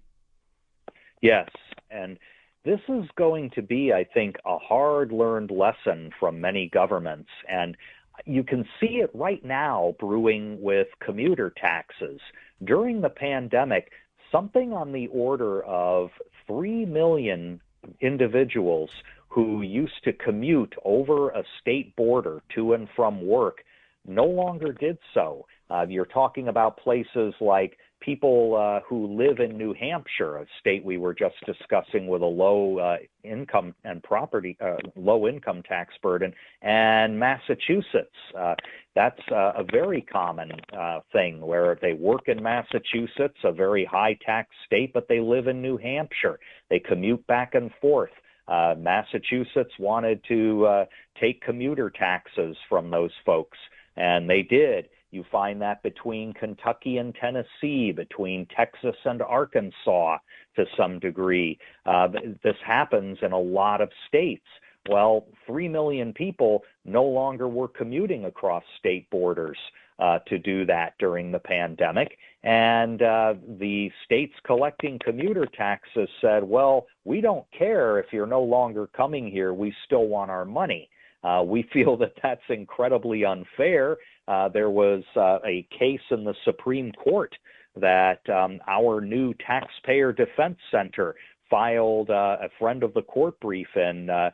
Yes, 1.20 1.48
and 1.90 2.18
this 2.64 2.80
is 2.88 3.04
going 3.16 3.50
to 3.50 3.62
be 3.62 3.92
I 3.92 4.04
think 4.04 4.36
a 4.44 4.58
hard 4.58 5.12
learned 5.12 5.50
lesson 5.50 6.10
from 6.18 6.40
many 6.40 6.68
governments 6.68 7.30
and 7.48 7.76
you 8.26 8.44
can 8.44 8.64
see 8.80 9.00
it 9.00 9.10
right 9.14 9.44
now 9.44 9.94
brewing 9.98 10.60
with 10.60 10.88
commuter 11.00 11.52
taxes 11.56 12.20
during 12.64 13.00
the 13.00 13.08
pandemic, 13.08 13.90
something 14.30 14.72
on 14.72 14.92
the 14.92 15.08
order 15.08 15.62
of 15.62 16.10
3 16.46 16.84
million 16.86 17.60
individuals 18.00 18.90
who 19.28 19.62
used 19.62 20.04
to 20.04 20.12
commute 20.12 20.74
over 20.84 21.30
a 21.30 21.42
state 21.60 21.96
border 21.96 22.42
to 22.54 22.74
and 22.74 22.88
from 22.94 23.26
work 23.26 23.64
no 24.06 24.24
longer 24.24 24.72
did 24.72 24.98
so. 25.14 25.46
Uh, 25.70 25.86
you're 25.88 26.04
talking 26.04 26.48
about 26.48 26.76
places 26.76 27.34
like 27.40 27.78
people 28.04 28.56
uh, 28.56 28.80
who 28.86 29.06
live 29.16 29.38
in 29.38 29.56
New 29.56 29.74
Hampshire, 29.74 30.38
a 30.38 30.46
state 30.60 30.84
we 30.84 30.98
were 30.98 31.14
just 31.14 31.36
discussing 31.46 32.06
with 32.06 32.22
a 32.22 32.26
low 32.26 32.78
uh, 32.78 32.96
income 33.24 33.74
and 33.84 34.02
property, 34.02 34.56
uh, 34.60 34.76
low 34.96 35.28
income 35.28 35.62
tax 35.66 35.94
burden, 36.02 36.32
and 36.60 37.18
Massachusetts. 37.18 38.14
Uh, 38.38 38.54
that's 38.94 39.20
uh, 39.30 39.52
a 39.56 39.64
very 39.70 40.02
common 40.02 40.50
uh, 40.76 41.00
thing 41.12 41.40
where 41.40 41.78
they 41.80 41.94
work 41.94 42.28
in 42.28 42.42
Massachusetts, 42.42 43.38
a 43.44 43.52
very 43.52 43.84
high 43.84 44.18
tax 44.24 44.50
state, 44.66 44.92
but 44.92 45.08
they 45.08 45.20
live 45.20 45.46
in 45.46 45.62
New 45.62 45.78
Hampshire. 45.78 46.38
They 46.68 46.78
commute 46.78 47.26
back 47.26 47.54
and 47.54 47.70
forth. 47.80 48.10
Massachusetts 48.76 49.72
wanted 49.78 50.20
to 50.28 50.84
take 51.18 51.40
commuter 51.40 51.88
taxes 51.88 52.54
from 52.68 52.90
those 52.90 53.12
folks, 53.24 53.56
and 53.96 54.28
they 54.28 54.42
did. 54.42 54.88
You 55.12 55.24
find 55.30 55.60
that 55.60 55.82
between 55.82 56.32
Kentucky 56.32 56.96
and 56.96 57.14
Tennessee, 57.14 57.92
between 57.92 58.46
Texas 58.56 58.96
and 59.04 59.20
Arkansas 59.22 60.18
to 60.56 60.64
some 60.76 60.98
degree. 60.98 61.58
Uh, 61.86 62.08
this 62.42 62.56
happens 62.64 63.18
in 63.22 63.32
a 63.32 63.38
lot 63.38 63.80
of 63.82 63.90
states. 64.08 64.46
Well, 64.88 65.26
3 65.46 65.68
million 65.68 66.12
people 66.12 66.64
no 66.84 67.04
longer 67.04 67.46
were 67.46 67.68
commuting 67.68 68.24
across 68.24 68.64
state 68.78 69.08
borders 69.10 69.58
uh, 69.98 70.18
to 70.26 70.38
do 70.38 70.64
that 70.66 70.94
during 70.98 71.30
the 71.30 71.38
pandemic. 71.38 72.18
And 72.42 73.02
uh, 73.02 73.34
the 73.60 73.90
states 74.04 74.34
collecting 74.44 74.98
commuter 75.04 75.46
taxes 75.46 76.08
said, 76.20 76.42
well, 76.42 76.86
we 77.04 77.20
don't 77.20 77.46
care 77.56 77.98
if 77.98 78.06
you're 78.12 78.26
no 78.26 78.42
longer 78.42 78.88
coming 78.88 79.30
here, 79.30 79.52
we 79.52 79.74
still 79.84 80.06
want 80.06 80.30
our 80.30 80.46
money. 80.46 80.88
Uh, 81.22 81.44
we 81.46 81.62
feel 81.72 81.96
that 81.98 82.14
that's 82.22 82.42
incredibly 82.48 83.24
unfair 83.24 83.98
uh, 84.28 84.48
there 84.48 84.70
was 84.70 85.02
uh, 85.16 85.38
a 85.44 85.66
case 85.76 86.00
in 86.10 86.24
the 86.24 86.34
Supreme 86.44 86.92
Court 86.92 87.34
that 87.76 88.28
um, 88.28 88.60
our 88.68 89.00
new 89.00 89.34
Taxpayer 89.34 90.12
Defense 90.12 90.58
Center 90.70 91.14
filed 91.52 92.08
uh, 92.08 92.38
a 92.40 92.48
friend 92.58 92.82
of 92.82 92.94
the 92.94 93.02
court 93.02 93.38
brief 93.38 93.66
in 93.76 94.08
uh, 94.08 94.30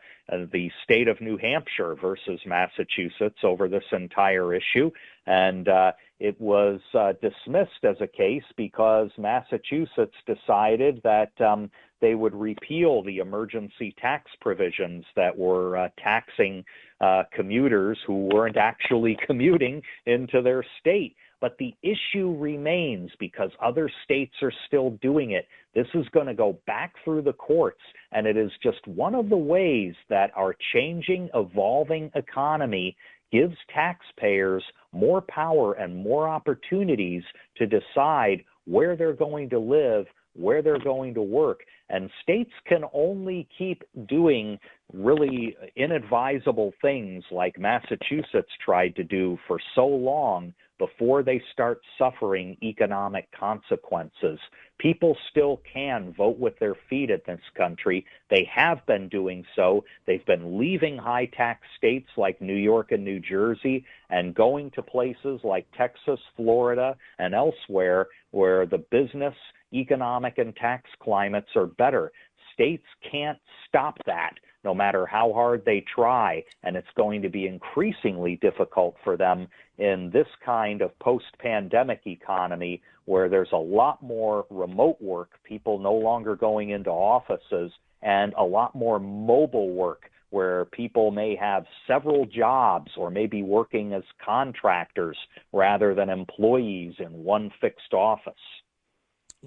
the 0.53 0.71
state 0.85 1.09
of 1.09 1.21
New 1.21 1.37
Hampshire 1.37 1.97
versus 2.01 2.41
Massachusetts 2.47 3.39
over 3.43 3.69
this 3.69 3.83
entire 3.91 4.55
issue. 4.55 4.89
And 5.27 5.69
uh, 5.69 5.93
it 6.21 6.41
was 6.41 6.79
uh, 6.95 7.15
dismissed 7.21 7.83
as 7.83 7.97
a 8.01 8.07
case 8.07 8.45
because 8.57 9.11
Massachusetts 9.19 10.15
decided 10.27 11.01
that 11.03 11.33
um, 11.41 11.73
they 12.01 12.15
would 12.15 12.37
repeal 12.37 13.03
the 13.03 13.19
emergency 13.19 13.97
tax 14.01 14.31
provisions 14.41 15.05
that 15.17 15.37
were 15.37 15.77
uh, 15.77 15.89
taxing 15.99 16.65
uh, 17.01 17.23
commuters 17.33 17.99
who 18.07 18.29
weren't 18.33 18.57
actually 18.57 19.17
commuting 19.27 19.83
into 20.07 20.43
their 20.43 20.65
state. 20.81 21.17
But 21.41 21.57
the 21.59 21.73
issue 21.83 22.37
remains 22.37 23.11
because 23.21 23.51
other 23.63 23.89
states 24.05 24.35
are 24.43 24.53
still 24.67 24.99
doing 25.01 25.31
it. 25.33 25.47
This 25.73 25.87
is 25.95 26.09
going 26.09 26.27
to 26.27 26.35
go 26.35 26.59
back 26.67 26.95
through 27.05 27.23
the 27.23 27.33
courts, 27.33 27.81
and 28.11 28.27
it 28.27 28.37
is 28.37 28.51
just 28.61 28.85
one 28.89 29.15
of 29.15 29.29
the 29.29 29.37
ways 29.37 29.95
that 30.09 30.33
our 30.35 30.57
changing, 30.73 31.29
evolving 31.35 32.11
economy 32.17 32.97
gives 33.31 33.55
taxpayers 33.73 34.65
more 34.93 35.21
power 35.21 35.75
and 35.75 35.95
more 35.95 36.29
opportunities 36.29 37.23
to 37.57 37.67
decide 37.67 38.43
where 38.65 38.97
they're 38.97 39.13
going 39.13 39.49
to 39.51 39.59
live, 39.59 40.07
where 40.39 40.63
they're 40.63 40.79
going 40.79 41.15
to 41.15 41.23
work. 41.23 41.61
And 41.91 42.11
states 42.23 42.53
can 42.67 42.85
only 42.93 43.49
keep 43.57 43.83
doing 44.09 44.59
really 44.93 45.57
inadvisable 45.77 46.73
things 46.81 47.25
like 47.31 47.59
Massachusetts 47.59 48.51
tried 48.65 48.95
to 48.97 49.05
do 49.05 49.39
for 49.47 49.59
so 49.75 49.87
long 49.87 50.55
before 50.79 51.23
they 51.23 51.43
start 51.53 51.81
suffering 51.99 52.57
economic 52.63 53.29
consequences. 53.39 54.39
People 54.79 55.17
still 55.31 55.61
can 55.73 56.15
vote 56.17 56.39
with 56.39 56.57
their 56.61 56.77
feet 56.89 57.11
in 57.11 57.21
this 57.27 57.41
country. 57.57 58.07
They 58.31 58.49
have 58.55 58.87
been 58.87 59.09
doing 59.09 59.45
so. 59.57 59.85
They've 60.07 60.25
been 60.25 60.59
leaving 60.59 60.97
high 60.97 61.27
tax 61.37 61.63
states 61.77 62.09
like 62.17 62.41
New 62.41 62.55
York 62.55 62.93
and 62.93 63.05
New 63.05 63.19
Jersey 63.19 63.85
and 64.09 64.35
going 64.35 64.71
to 64.73 64.83
places 64.83 65.41
like 65.43 65.67
Texas, 65.77 66.21
Florida, 66.37 66.97
and 67.19 67.35
elsewhere 67.35 68.07
where 68.31 68.65
the 68.65 68.79
business, 68.79 69.35
economic, 69.73 70.39
and 70.39 70.55
tax 70.57 70.89
climates 71.03 71.49
are 71.57 71.67
better. 71.67 72.13
States 72.55 72.85
can't 73.11 73.39
stop 73.69 73.97
that 74.07 74.35
no 74.65 74.75
matter 74.75 75.07
how 75.07 75.33
hard 75.33 75.65
they 75.65 75.85
try, 75.95 76.43
and 76.63 76.77
it's 76.77 76.89
going 76.97 77.23
to 77.23 77.29
be 77.29 77.47
increasingly 77.47 78.37
difficult 78.43 78.97
for 79.05 79.17
them 79.17 79.47
in 79.79 80.11
this 80.13 80.27
kind 80.45 80.83
of 80.83 80.99
post 80.99 81.27
pandemic 81.39 82.01
economy 82.07 82.83
where 83.05 83.29
there's 83.29 83.53
a 83.53 83.57
lot 83.57 84.03
more 84.03 84.45
remote 84.51 85.01
work, 85.01 85.31
people 85.45 85.79
no 85.79 85.95
longer 85.95 86.35
going 86.35 86.71
into 86.71 86.91
offices, 86.91 87.73
and 88.03 88.35
a 88.35 88.43
lot 88.43 88.75
more 88.75 88.99
mobile 88.99 89.71
work 89.71 90.11
where 90.31 90.67
people 90.67 91.11
may 91.11 91.35
have 91.35 91.65
several 91.87 92.27
jobs 92.27 92.91
or 92.99 93.11
maybe 93.11 93.43
working 93.43 93.95
as 93.95 94.03
contractors 94.23 95.17
rather 95.53 95.95
than 95.95 96.11
employees 96.11 96.93
in 96.99 97.25
one 97.25 97.51
fixed 97.61 97.95
office 97.95 98.35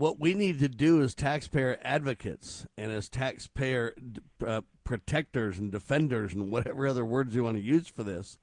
what 0.02 0.20
we 0.20 0.34
need 0.34 0.58
to 0.58 0.68
do 0.68 1.00
as 1.04 1.14
taxpayer 1.14 1.78
advocates 1.84 2.66
and 2.76 2.92
as 2.92 3.08
taxpayer 3.08 3.94
uh, 4.44 4.62
protectors 4.84 5.60
and 5.60 5.72
defenders 5.72 6.34
and 6.34 6.50
whatever 6.50 6.88
other 6.88 7.06
words 7.06 7.36
you 7.36 7.44
want 7.44 7.56
to 7.56 7.62
use 7.62 7.88
for 7.88 8.02
this, 8.02 8.40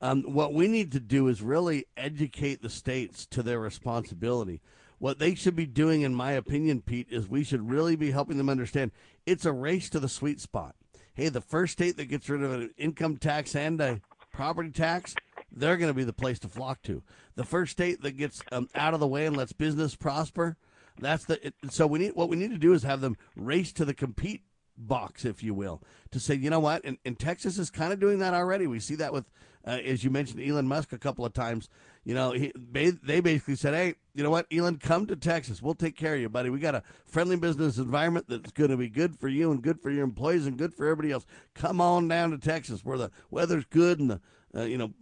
um, 0.00 0.22
what 0.22 0.54
we 0.54 0.68
need 0.68 0.92
to 0.92 1.00
do 1.00 1.26
is 1.26 1.42
really 1.42 1.84
educate 1.96 2.62
the 2.62 2.70
states 2.70 3.26
to 3.26 3.42
their 3.42 3.58
responsibility. 3.58 4.60
What 5.00 5.18
they 5.18 5.34
should 5.34 5.56
be 5.56 5.66
doing, 5.66 6.02
in 6.02 6.14
my 6.14 6.30
opinion, 6.30 6.80
Pete, 6.80 7.08
is 7.10 7.28
we 7.28 7.42
should 7.42 7.68
really 7.68 7.96
be 7.96 8.12
helping 8.12 8.38
them 8.38 8.48
understand 8.48 8.92
it's 9.26 9.44
a 9.44 9.52
race 9.52 9.90
to 9.90 9.98
the 9.98 10.08
sweet 10.08 10.40
spot. 10.40 10.76
Hey, 11.12 11.28
the 11.28 11.40
first 11.40 11.72
state 11.72 11.96
that 11.96 12.04
gets 12.04 12.28
rid 12.28 12.44
of 12.44 12.52
an 12.52 12.70
income 12.78 13.16
tax 13.16 13.56
and 13.56 13.80
a 13.80 14.00
property 14.32 14.70
tax, 14.70 15.16
they're 15.50 15.76
going 15.76 15.90
to 15.90 15.94
be 15.94 16.04
the 16.04 16.12
place 16.12 16.38
to 16.38 16.48
flock 16.48 16.82
to. 16.82 17.02
The 17.34 17.42
first 17.42 17.72
state 17.72 18.00
that 18.02 18.16
gets 18.16 18.42
um, 18.52 18.68
out 18.76 18.94
of 18.94 19.00
the 19.00 19.08
way 19.08 19.26
and 19.26 19.36
lets 19.36 19.52
business 19.52 19.96
prosper, 19.96 20.56
that's 20.98 21.24
the 21.24 21.46
it, 21.46 21.54
so 21.70 21.86
we 21.86 21.98
need 21.98 22.12
what 22.14 22.28
we 22.28 22.36
need 22.36 22.50
to 22.50 22.58
do 22.58 22.72
is 22.72 22.82
have 22.82 23.00
them 23.00 23.16
race 23.36 23.72
to 23.74 23.84
the 23.84 23.94
compete 23.94 24.42
box, 24.76 25.24
if 25.24 25.42
you 25.42 25.54
will, 25.54 25.82
to 26.10 26.20
say, 26.20 26.34
you 26.34 26.50
know 26.50 26.60
what, 26.60 26.84
and, 26.84 26.98
and 27.04 27.18
Texas 27.18 27.58
is 27.58 27.70
kind 27.70 27.92
of 27.92 28.00
doing 28.00 28.18
that 28.18 28.34
already. 28.34 28.66
We 28.66 28.80
see 28.80 28.96
that 28.96 29.12
with, 29.12 29.30
uh, 29.66 29.78
as 29.84 30.04
you 30.04 30.10
mentioned, 30.10 30.42
Elon 30.42 30.66
Musk 30.66 30.92
a 30.92 30.98
couple 30.98 31.24
of 31.24 31.32
times. 31.32 31.68
You 32.04 32.14
know, 32.14 32.32
he, 32.32 32.52
they 32.54 33.20
basically 33.20 33.56
said, 33.56 33.72
hey, 33.72 33.94
you 34.14 34.22
know 34.22 34.30
what, 34.30 34.46
Elon, 34.52 34.76
come 34.76 35.06
to 35.06 35.16
Texas. 35.16 35.62
We'll 35.62 35.74
take 35.74 35.96
care 35.96 36.14
of 36.14 36.20
you, 36.20 36.28
buddy. 36.28 36.50
We 36.50 36.58
got 36.58 36.74
a 36.74 36.82
friendly 37.06 37.36
business 37.36 37.78
environment 37.78 38.26
that's 38.28 38.52
going 38.52 38.70
to 38.70 38.76
be 38.76 38.88
good 38.88 39.18
for 39.18 39.28
you 39.28 39.50
and 39.50 39.62
good 39.62 39.80
for 39.80 39.90
your 39.90 40.04
employees 40.04 40.46
and 40.46 40.58
good 40.58 40.74
for 40.74 40.84
everybody 40.84 41.12
else. 41.12 41.24
Come 41.54 41.80
on 41.80 42.08
down 42.08 42.30
to 42.32 42.38
Texas 42.38 42.84
where 42.84 42.98
the 42.98 43.10
weather's 43.30 43.64
good 43.64 44.00
and 44.00 44.10
the, 44.10 44.20
uh, 44.54 44.64
you 44.64 44.76
know, 44.76 44.92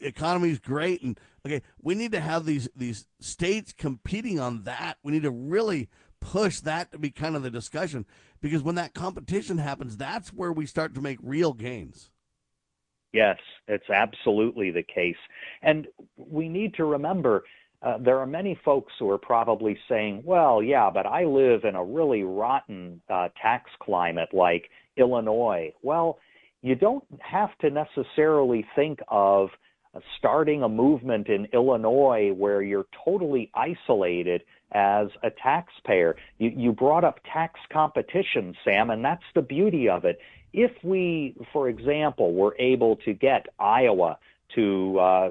economy's 0.00 0.58
great 0.58 1.02
and 1.02 1.18
okay 1.46 1.62
we 1.80 1.94
need 1.94 2.12
to 2.12 2.20
have 2.20 2.44
these 2.46 2.68
these 2.76 3.06
states 3.20 3.72
competing 3.72 4.38
on 4.40 4.62
that. 4.64 4.98
We 5.02 5.12
need 5.12 5.22
to 5.22 5.30
really 5.30 5.88
push 6.20 6.60
that 6.60 6.92
to 6.92 6.98
be 6.98 7.10
kind 7.10 7.34
of 7.34 7.42
the 7.42 7.50
discussion 7.50 8.06
because 8.40 8.62
when 8.62 8.76
that 8.76 8.94
competition 8.94 9.58
happens 9.58 9.96
that's 9.96 10.32
where 10.32 10.52
we 10.52 10.66
start 10.66 10.94
to 10.94 11.00
make 11.00 11.18
real 11.22 11.52
gains. 11.52 12.10
Yes 13.12 13.38
it's 13.68 13.88
absolutely 13.90 14.70
the 14.70 14.82
case. 14.82 15.16
And 15.62 15.86
we 16.16 16.48
need 16.48 16.74
to 16.74 16.84
remember 16.84 17.44
uh, 17.82 17.98
there 17.98 18.18
are 18.18 18.26
many 18.26 18.58
folks 18.64 18.92
who 18.98 19.10
are 19.10 19.18
probably 19.18 19.76
saying, 19.88 20.22
well, 20.24 20.62
yeah, 20.62 20.88
but 20.92 21.06
I 21.06 21.24
live 21.24 21.64
in 21.64 21.74
a 21.74 21.84
really 21.84 22.22
rotten 22.22 23.00
uh, 23.10 23.28
tax 23.40 23.70
climate 23.80 24.28
like 24.32 24.70
Illinois. 24.96 25.72
Well, 25.82 26.18
you 26.60 26.76
don't 26.76 27.04
have 27.18 27.50
to 27.58 27.70
necessarily 27.70 28.64
think 28.76 29.00
of 29.08 29.48
starting 30.18 30.62
a 30.62 30.68
movement 30.68 31.28
in 31.28 31.46
Illinois 31.52 32.32
where 32.32 32.62
you're 32.62 32.86
totally 33.04 33.50
isolated 33.54 34.42
as 34.72 35.08
a 35.22 35.30
taxpayer. 35.30 36.16
You, 36.38 36.52
you 36.56 36.72
brought 36.72 37.04
up 37.04 37.20
tax 37.30 37.60
competition, 37.70 38.54
Sam, 38.64 38.90
and 38.90 39.04
that's 39.04 39.22
the 39.34 39.42
beauty 39.42 39.88
of 39.88 40.04
it. 40.04 40.18
If 40.52 40.72
we, 40.82 41.36
for 41.52 41.68
example, 41.68 42.34
were 42.34 42.56
able 42.58 42.96
to 43.04 43.12
get 43.12 43.46
Iowa 43.58 44.18
to 44.54 44.98
uh, 44.98 45.30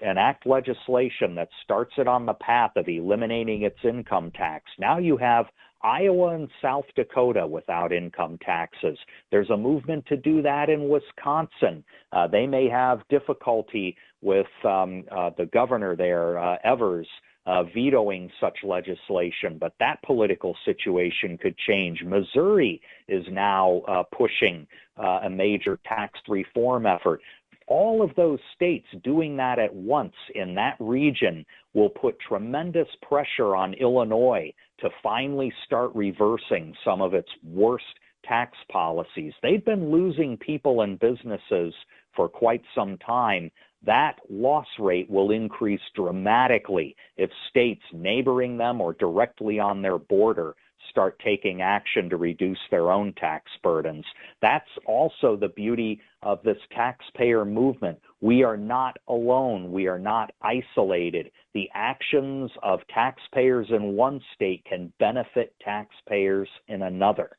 enact 0.00 0.46
legislation 0.46 1.34
that 1.36 1.48
starts 1.64 1.92
it 1.98 2.06
on 2.06 2.26
the 2.26 2.34
path 2.34 2.72
of 2.76 2.88
eliminating 2.88 3.62
its 3.62 3.78
income 3.84 4.30
tax, 4.32 4.64
now 4.78 4.98
you 4.98 5.16
have 5.16 5.46
Iowa 5.82 6.34
and 6.34 6.48
South 6.60 6.84
Dakota 6.94 7.46
without 7.46 7.92
income 7.92 8.38
taxes. 8.44 8.98
There's 9.30 9.50
a 9.50 9.56
movement 9.56 10.06
to 10.06 10.16
do 10.16 10.42
that 10.42 10.68
in 10.68 10.88
Wisconsin. 10.88 11.84
Uh, 12.12 12.26
they 12.26 12.46
may 12.46 12.68
have 12.68 13.00
difficulty 13.08 13.96
with 14.20 14.46
um, 14.64 15.04
uh, 15.10 15.30
the 15.36 15.46
governor 15.46 15.96
there, 15.96 16.38
uh, 16.38 16.56
Evers, 16.64 17.08
uh, 17.46 17.62
vetoing 17.74 18.30
such 18.40 18.58
legislation, 18.62 19.56
but 19.58 19.72
that 19.80 20.02
political 20.04 20.54
situation 20.64 21.38
could 21.38 21.56
change. 21.66 22.02
Missouri 22.04 22.80
is 23.08 23.24
now 23.30 23.82
uh, 23.88 24.02
pushing 24.16 24.66
uh, 24.98 25.20
a 25.24 25.30
major 25.30 25.78
tax 25.86 26.18
reform 26.28 26.86
effort. 26.86 27.20
All 27.66 28.02
of 28.02 28.14
those 28.16 28.40
states 28.54 28.86
doing 29.04 29.36
that 29.38 29.58
at 29.58 29.74
once 29.74 30.14
in 30.34 30.54
that 30.56 30.76
region 30.80 31.46
will 31.74 31.88
put 31.88 32.18
tremendous 32.20 32.88
pressure 33.02 33.54
on 33.54 33.74
Illinois 33.74 34.52
to 34.80 34.90
finally 35.02 35.52
start 35.64 35.90
reversing 35.94 36.74
some 36.84 37.00
of 37.00 37.14
its 37.14 37.28
worst 37.44 37.84
tax 38.24 38.56
policies. 38.70 39.32
They've 39.42 39.64
been 39.64 39.90
losing 39.90 40.36
people 40.36 40.82
and 40.82 40.98
businesses 40.98 41.74
for 42.14 42.28
quite 42.28 42.62
some 42.74 42.98
time 42.98 43.50
that 43.84 44.16
loss 44.28 44.66
rate 44.78 45.08
will 45.08 45.30
increase 45.30 45.80
dramatically 45.94 46.94
if 47.16 47.30
states 47.48 47.82
neighboring 47.92 48.58
them 48.58 48.80
or 48.80 48.92
directly 48.94 49.58
on 49.58 49.80
their 49.80 49.98
border 49.98 50.54
start 50.90 51.20
taking 51.24 51.62
action 51.62 52.10
to 52.10 52.16
reduce 52.16 52.58
their 52.70 52.90
own 52.90 53.12
tax 53.14 53.50
burdens. 53.62 54.04
That's 54.42 54.68
also 54.86 55.36
the 55.36 55.48
beauty 55.48 56.00
of 56.22 56.42
this 56.42 56.58
taxpayer 56.74 57.44
movement. 57.44 57.98
We 58.20 58.42
are 58.42 58.56
not 58.56 58.98
alone. 59.08 59.72
We 59.72 59.86
are 59.86 59.98
not 59.98 60.32
isolated. 60.42 61.30
The 61.54 61.68
actions 61.74 62.50
of 62.62 62.80
taxpayers 62.92 63.68
in 63.70 63.94
one 63.94 64.20
state 64.34 64.64
can 64.68 64.92
benefit 64.98 65.54
taxpayers 65.64 66.48
in 66.68 66.82
another. 66.82 67.36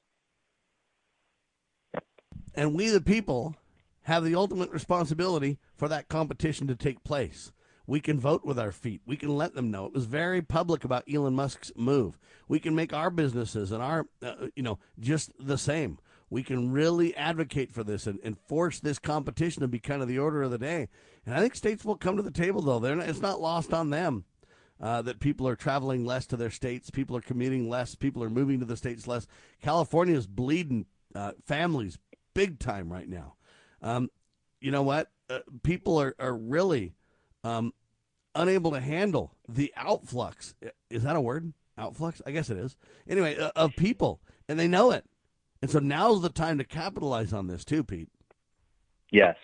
And 2.56 2.76
we, 2.76 2.90
the 2.90 3.02
people, 3.02 3.56
have 4.04 4.24
the 4.24 4.36
ultimate 4.36 4.72
responsibility 4.72 5.60
for 5.78 5.88
that 5.88 6.10
competition 6.10 6.68
to 6.68 6.76
take 6.76 7.04
place. 7.04 7.52
We 7.92 8.00
can 8.00 8.22
vote 8.22 8.46
with 8.46 8.58
our 8.58 8.72
feet. 8.72 9.02
We 9.06 9.18
can 9.18 9.36
let 9.36 9.54
them 9.54 9.70
know. 9.70 9.86
It 9.86 9.94
was 9.94 10.06
very 10.06 10.42
public 10.42 10.86
about 10.86 11.04
Elon 11.14 11.36
Musk's 11.36 11.74
move. 11.76 12.18
We 12.48 12.58
can 12.58 12.74
make 12.74 12.94
our 12.94 13.10
businesses 13.10 13.74
and 13.74 13.84
our, 13.84 14.06
uh, 14.24 14.48
you 14.56 14.64
know, 14.64 14.80
just 14.98 15.34
the 15.38 15.58
same. 15.58 16.00
We 16.30 16.42
can 16.42 16.72
really 16.72 17.14
advocate 17.18 17.74
for 17.74 17.84
this 17.84 18.08
and, 18.08 18.18
and 18.24 18.40
force 18.48 18.80
this 18.80 18.98
competition 18.98 19.60
to 19.60 19.68
be 19.68 19.80
kind 19.80 20.02
of 20.02 20.08
the 20.08 20.20
order 20.20 20.42
of 20.42 20.52
the 20.52 20.58
day. 20.58 20.88
And 21.26 21.36
I 21.36 21.42
think 21.42 21.54
states 21.54 21.84
will 21.84 21.98
come 21.98 22.16
to 22.16 22.24
the 22.24 22.32
table, 22.32 22.62
though. 22.62 22.80
Not, 22.80 23.10
it's 23.10 23.20
not 23.20 23.42
lost 23.42 23.74
on 23.74 23.90
them 23.90 24.24
uh, 24.80 25.02
that 25.02 25.20
people 25.20 25.46
are 25.46 25.58
traveling 25.58 26.06
less 26.06 26.26
to 26.28 26.38
their 26.38 26.50
states, 26.50 26.92
people 26.92 27.18
are 27.18 27.22
commuting 27.22 27.70
less, 27.70 27.94
people 27.96 28.24
are 28.24 28.30
moving 28.30 28.62
to 28.62 28.66
the 28.66 28.78
states 28.78 29.06
less. 29.06 29.28
California 29.62 30.16
is 30.16 30.28
bleeding 30.28 30.86
uh, 31.14 31.34
families 31.46 32.00
big 32.34 32.58
time 32.58 32.90
right 32.90 33.10
now. 33.10 33.34
Um, 33.82 34.10
you 34.62 34.72
know 34.72 34.84
what? 34.84 35.12
Uh, 35.30 35.40
people 35.62 36.00
are, 36.00 36.16
are 36.20 36.34
really 36.34 36.94
um, 37.44 37.74
unable 38.36 38.72
to 38.72 38.80
handle 38.80 39.36
the 39.48 39.74
outflux. 39.78 40.54
Is 40.90 41.04
that 41.04 41.16
a 41.16 41.22
word? 41.22 41.54
Outflux? 41.78 42.22
I 42.26 42.32
guess 42.32 42.50
it 42.50 42.58
is. 42.58 42.78
Anyway, 43.08 43.38
uh, 43.38 43.52
of 43.56 43.76
people, 43.76 44.22
and 44.48 44.60
they 44.60 44.68
know 44.68 44.92
it. 44.92 45.06
And 45.62 45.70
so 45.70 45.80
now's 45.80 46.22
the 46.22 46.30
time 46.30 46.58
to 46.58 46.64
capitalize 46.64 47.34
on 47.34 47.48
this 47.48 47.64
too, 47.64 47.84
Pete. 47.84 48.10
Yes, 49.12 49.36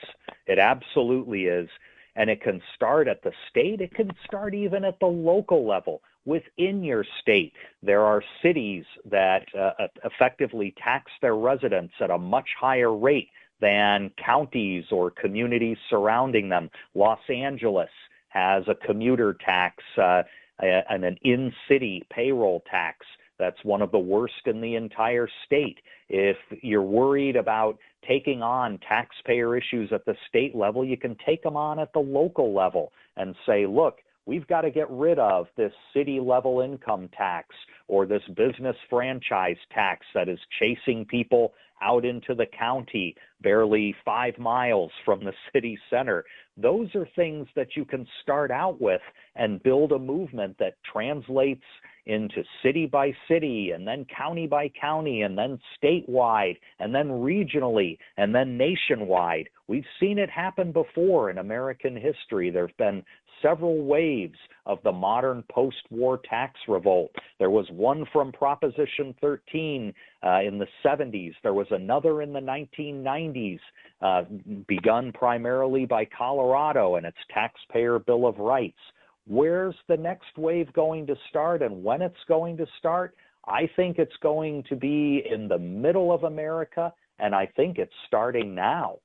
it 0.45 0.59
absolutely 0.59 1.45
is. 1.45 1.69
And 2.15 2.29
it 2.29 2.41
can 2.41 2.61
start 2.73 3.07
at 3.07 3.21
the 3.21 3.31
state, 3.49 3.79
it 3.79 3.93
can 3.93 4.11
start 4.25 4.55
even 4.55 4.83
at 4.83 4.99
the 4.99 5.05
local 5.07 5.67
level. 5.67 6.01
Within 6.25 6.83
your 6.83 7.05
state, 7.21 7.53
there 7.83 8.01
are 8.01 8.23
cities 8.41 8.85
that 9.05 9.45
uh, 9.55 9.87
effectively 10.03 10.73
tax 10.83 11.11
their 11.21 11.35
residents 11.35 11.93
at 12.01 12.09
a 12.09 12.17
much 12.17 12.49
higher 12.59 12.93
rate 12.93 13.29
than 13.61 14.11
counties 14.23 14.85
or 14.91 15.11
communities 15.11 15.77
surrounding 15.89 16.49
them. 16.49 16.69
Los 16.95 17.19
Angeles 17.29 17.89
has 18.37 18.63
a 18.67 18.75
commuter 18.85 19.35
tax 19.43 19.83
uh, 19.97 20.21
and 20.59 21.03
an 21.03 21.17
in 21.23 21.51
city 21.67 22.05
payroll 22.11 22.63
tax 22.69 23.05
that's 23.39 23.57
one 23.63 23.81
of 23.81 23.91
the 23.91 23.99
worst 23.99 24.45
in 24.45 24.61
the 24.61 24.75
entire 24.75 25.27
state. 25.45 25.77
If 26.09 26.37
you're 26.61 26.81
worried 26.81 27.35
about 27.35 27.77
taking 28.07 28.41
on 28.41 28.79
taxpayer 28.87 29.55
issues 29.55 29.91
at 29.91 30.05
the 30.05 30.15
state 30.27 30.55
level, 30.55 30.83
you 30.85 30.97
can 30.97 31.15
take 31.25 31.43
them 31.43 31.57
on 31.57 31.79
at 31.79 31.93
the 31.93 31.99
local 31.99 32.53
level 32.53 32.91
and 33.15 33.35
say, 33.45 33.65
look, 33.67 33.97
we've 34.25 34.47
got 34.47 34.61
to 34.61 34.71
get 34.71 34.89
rid 34.89 35.19
of 35.19 35.47
this 35.55 35.73
city 35.93 36.19
level 36.19 36.61
income 36.61 37.09
tax 37.15 37.47
or 37.87 38.05
this 38.05 38.23
business 38.35 38.75
franchise 38.89 39.57
tax 39.73 40.05
that 40.13 40.29
is 40.29 40.39
chasing 40.59 41.05
people 41.05 41.53
out 41.81 42.05
into 42.05 42.33
the 42.33 42.45
county, 42.57 43.15
barely 43.41 43.95
five 44.03 44.37
miles 44.39 44.91
from 45.05 45.23
the 45.23 45.33
city 45.53 45.77
center. 45.89 46.25
Those 46.57 46.93
are 46.95 47.07
things 47.15 47.47
that 47.55 47.75
you 47.75 47.85
can 47.85 48.07
start 48.23 48.49
out 48.51 48.81
with 48.81 49.01
and 49.35 49.61
build 49.61 49.91
a 49.91 49.99
movement 49.99 50.57
that 50.59 50.75
translates 50.91 51.63
into 52.07 52.43
city 52.63 52.85
by 52.85 53.11
city 53.27 53.71
and 53.75 53.87
then 53.87 54.05
county 54.05 54.47
by 54.47 54.71
county 54.79 55.21
and 55.21 55.37
then 55.37 55.59
statewide 55.81 56.57
and 56.79 56.95
then 56.95 57.07
regionally 57.07 57.97
and 58.17 58.33
then 58.33 58.57
nationwide. 58.57 59.49
We've 59.67 59.85
seen 59.99 60.17
it 60.17 60.29
happen 60.29 60.71
before 60.71 61.29
in 61.29 61.37
American 61.37 61.95
history. 61.95 62.49
There 62.49 62.67
have 62.67 62.77
been 62.77 63.03
several 63.41 63.83
waves 63.83 64.37
of 64.65 64.79
the 64.83 64.91
modern 64.91 65.43
post 65.51 65.77
war 65.89 66.19
tax 66.29 66.59
revolt. 66.67 67.11
There 67.39 67.49
was 67.49 67.67
one 67.71 68.05
from 68.11 68.31
Proposition 68.31 69.13
13 69.21 69.93
uh, 70.23 70.41
in 70.41 70.57
the 70.57 70.67
70s, 70.85 71.33
there 71.43 71.53
was 71.53 71.67
another 71.71 72.21
in 72.21 72.33
the 72.33 72.39
1990s, 72.39 73.59
uh, 74.01 74.23
begun 74.67 75.11
primarily 75.11 75.85
by 75.85 76.05
Colorado 76.05 76.95
and 76.95 77.05
its 77.05 77.17
Taxpayer 77.33 77.99
Bill 77.99 78.25
of 78.25 78.37
Rights. 78.37 78.79
Where's 79.27 79.75
the 79.87 79.97
next 79.97 80.37
wave 80.37 80.71
going 80.73 81.05
to 81.07 81.15
start 81.29 81.61
and 81.61 81.83
when 81.83 82.01
it's 82.01 82.15
going 82.27 82.57
to 82.57 82.65
start? 82.79 83.15
I 83.45 83.69
think 83.75 83.99
it's 83.99 84.15
going 84.21 84.63
to 84.69 84.75
be 84.75 85.23
in 85.29 85.47
the 85.47 85.57
middle 85.57 86.11
of 86.13 86.23
America, 86.23 86.93
and 87.19 87.35
I 87.35 87.45
think 87.45 87.77
it's 87.77 87.93
starting 88.07 88.55
now. 88.55 88.99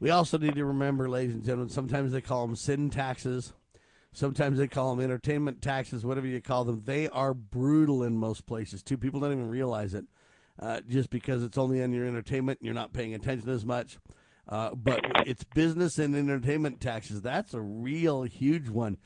We 0.00 0.10
also 0.10 0.38
need 0.38 0.54
to 0.54 0.64
remember, 0.64 1.08
ladies 1.08 1.34
and 1.34 1.44
gentlemen, 1.44 1.68
sometimes 1.68 2.12
they 2.12 2.20
call 2.20 2.46
them 2.46 2.56
sin 2.56 2.90
taxes. 2.90 3.52
Sometimes 4.12 4.58
they 4.58 4.68
call 4.68 4.94
them 4.94 5.04
entertainment 5.04 5.60
taxes, 5.60 6.04
whatever 6.04 6.26
you 6.26 6.40
call 6.40 6.64
them. 6.64 6.82
They 6.84 7.08
are 7.08 7.34
brutal 7.34 8.04
in 8.04 8.16
most 8.16 8.46
places, 8.46 8.82
too. 8.82 8.96
People 8.96 9.20
don't 9.20 9.32
even 9.32 9.48
realize 9.48 9.94
it 9.94 10.04
uh, 10.60 10.80
just 10.88 11.10
because 11.10 11.42
it's 11.42 11.58
only 11.58 11.82
on 11.82 11.92
your 11.92 12.06
entertainment 12.06 12.60
and 12.60 12.66
you're 12.66 12.74
not 12.74 12.92
paying 12.92 13.14
attention 13.14 13.50
as 13.50 13.64
much. 13.64 13.98
Uh, 14.48 14.74
but 14.74 15.00
it's 15.26 15.44
business 15.44 15.98
and 15.98 16.16
entertainment 16.16 16.80
taxes. 16.80 17.20
That's 17.20 17.52
a 17.52 17.60
real 17.60 18.22
huge 18.22 18.68
one. 18.68 18.96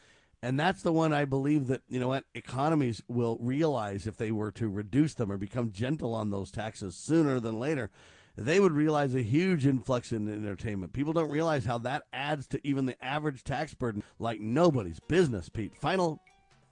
And 0.44 0.58
that's 0.58 0.82
the 0.82 0.92
one 0.92 1.12
I 1.12 1.24
believe 1.24 1.68
that, 1.68 1.82
you 1.88 2.00
know 2.00 2.08
what, 2.08 2.24
economies 2.34 3.02
will 3.08 3.38
realize 3.40 4.06
if 4.06 4.16
they 4.16 4.32
were 4.32 4.50
to 4.52 4.68
reduce 4.68 5.14
them 5.14 5.30
or 5.30 5.36
become 5.36 5.70
gentle 5.70 6.14
on 6.14 6.30
those 6.30 6.50
taxes 6.50 6.96
sooner 6.96 7.38
than 7.38 7.58
later 7.58 7.90
they 8.36 8.60
would 8.60 8.72
realize 8.72 9.14
a 9.14 9.22
huge 9.22 9.66
influx 9.66 10.12
in 10.12 10.28
entertainment. 10.28 10.92
People 10.92 11.12
don't 11.12 11.30
realize 11.30 11.64
how 11.64 11.78
that 11.78 12.04
adds 12.12 12.46
to 12.48 12.60
even 12.66 12.86
the 12.86 13.02
average 13.04 13.44
tax 13.44 13.74
burden 13.74 14.02
like 14.18 14.40
nobody's 14.40 15.00
business, 15.00 15.48
Pete. 15.48 15.76
Final 15.76 16.20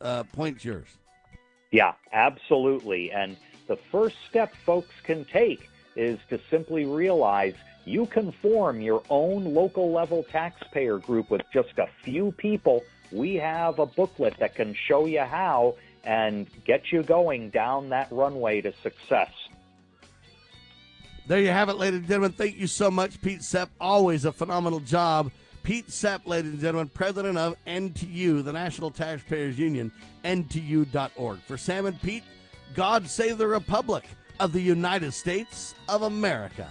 uh, 0.01 0.23
point 0.25 0.65
yours. 0.65 0.89
Yeah, 1.71 1.93
absolutely. 2.13 3.13
And 3.13 3.37
the 3.69 3.77
first 3.93 4.17
step 4.29 4.55
folks 4.65 4.95
can 5.05 5.25
take 5.27 5.69
is 5.97 6.19
to 6.31 6.41
simply 6.51 6.87
realize 6.87 7.55
you 7.91 8.07
can 8.07 8.31
form 8.31 8.81
your 8.81 9.03
own 9.11 9.45
local 9.53 9.91
level 9.91 10.25
taxpayer 10.31 10.99
group 10.99 11.29
with 11.29 11.43
just 11.53 11.77
a 11.79 11.89
few 12.05 12.31
people. 12.33 12.85
We 13.11 13.35
have 13.35 13.81
a 13.81 13.87
booklet 13.87 14.37
that 14.39 14.55
can 14.55 14.75
show 14.75 15.07
you 15.07 15.21
how 15.21 15.75
and 16.05 16.47
get 16.65 16.93
you 16.93 17.03
going 17.03 17.51
down 17.51 17.89
that 17.89 18.07
runway 18.13 18.61
to 18.61 18.73
success. 18.83 19.33
There 21.27 21.41
you 21.41 21.49
have 21.49 21.69
it, 21.69 21.75
ladies 21.75 21.99
and 21.99 22.09
gentlemen. 22.09 22.33
Thank 22.33 22.57
you 22.57 22.69
so 22.69 22.91
much, 22.91 23.21
Pete 23.21 23.43
Sepp. 23.43 23.71
Always 23.81 24.25
a 24.25 24.33
phenomenal 24.33 24.81
job. 24.81 25.33
Pete 25.65 25.91
Sepp, 25.91 26.27
ladies 26.27 26.53
and 26.53 26.61
gentlemen, 26.61 26.89
president 26.95 27.37
of 27.37 27.57
NTU, 27.67 28.43
the 28.45 28.53
National 28.53 28.91
Taxpayers 28.91 29.59
Union, 29.59 29.93
NTU.org. 30.25 31.41
For 31.41 31.59
Sam 31.59 31.87
and 31.87 32.01
Pete, 32.01 32.25
God 32.75 33.09
save 33.09 33.37
the 33.37 33.47
Republic 33.47 34.05
of 34.39 34.53
the 34.53 34.61
United 34.61 35.13
States 35.13 35.75
of 35.89 36.03
America. 36.03 36.69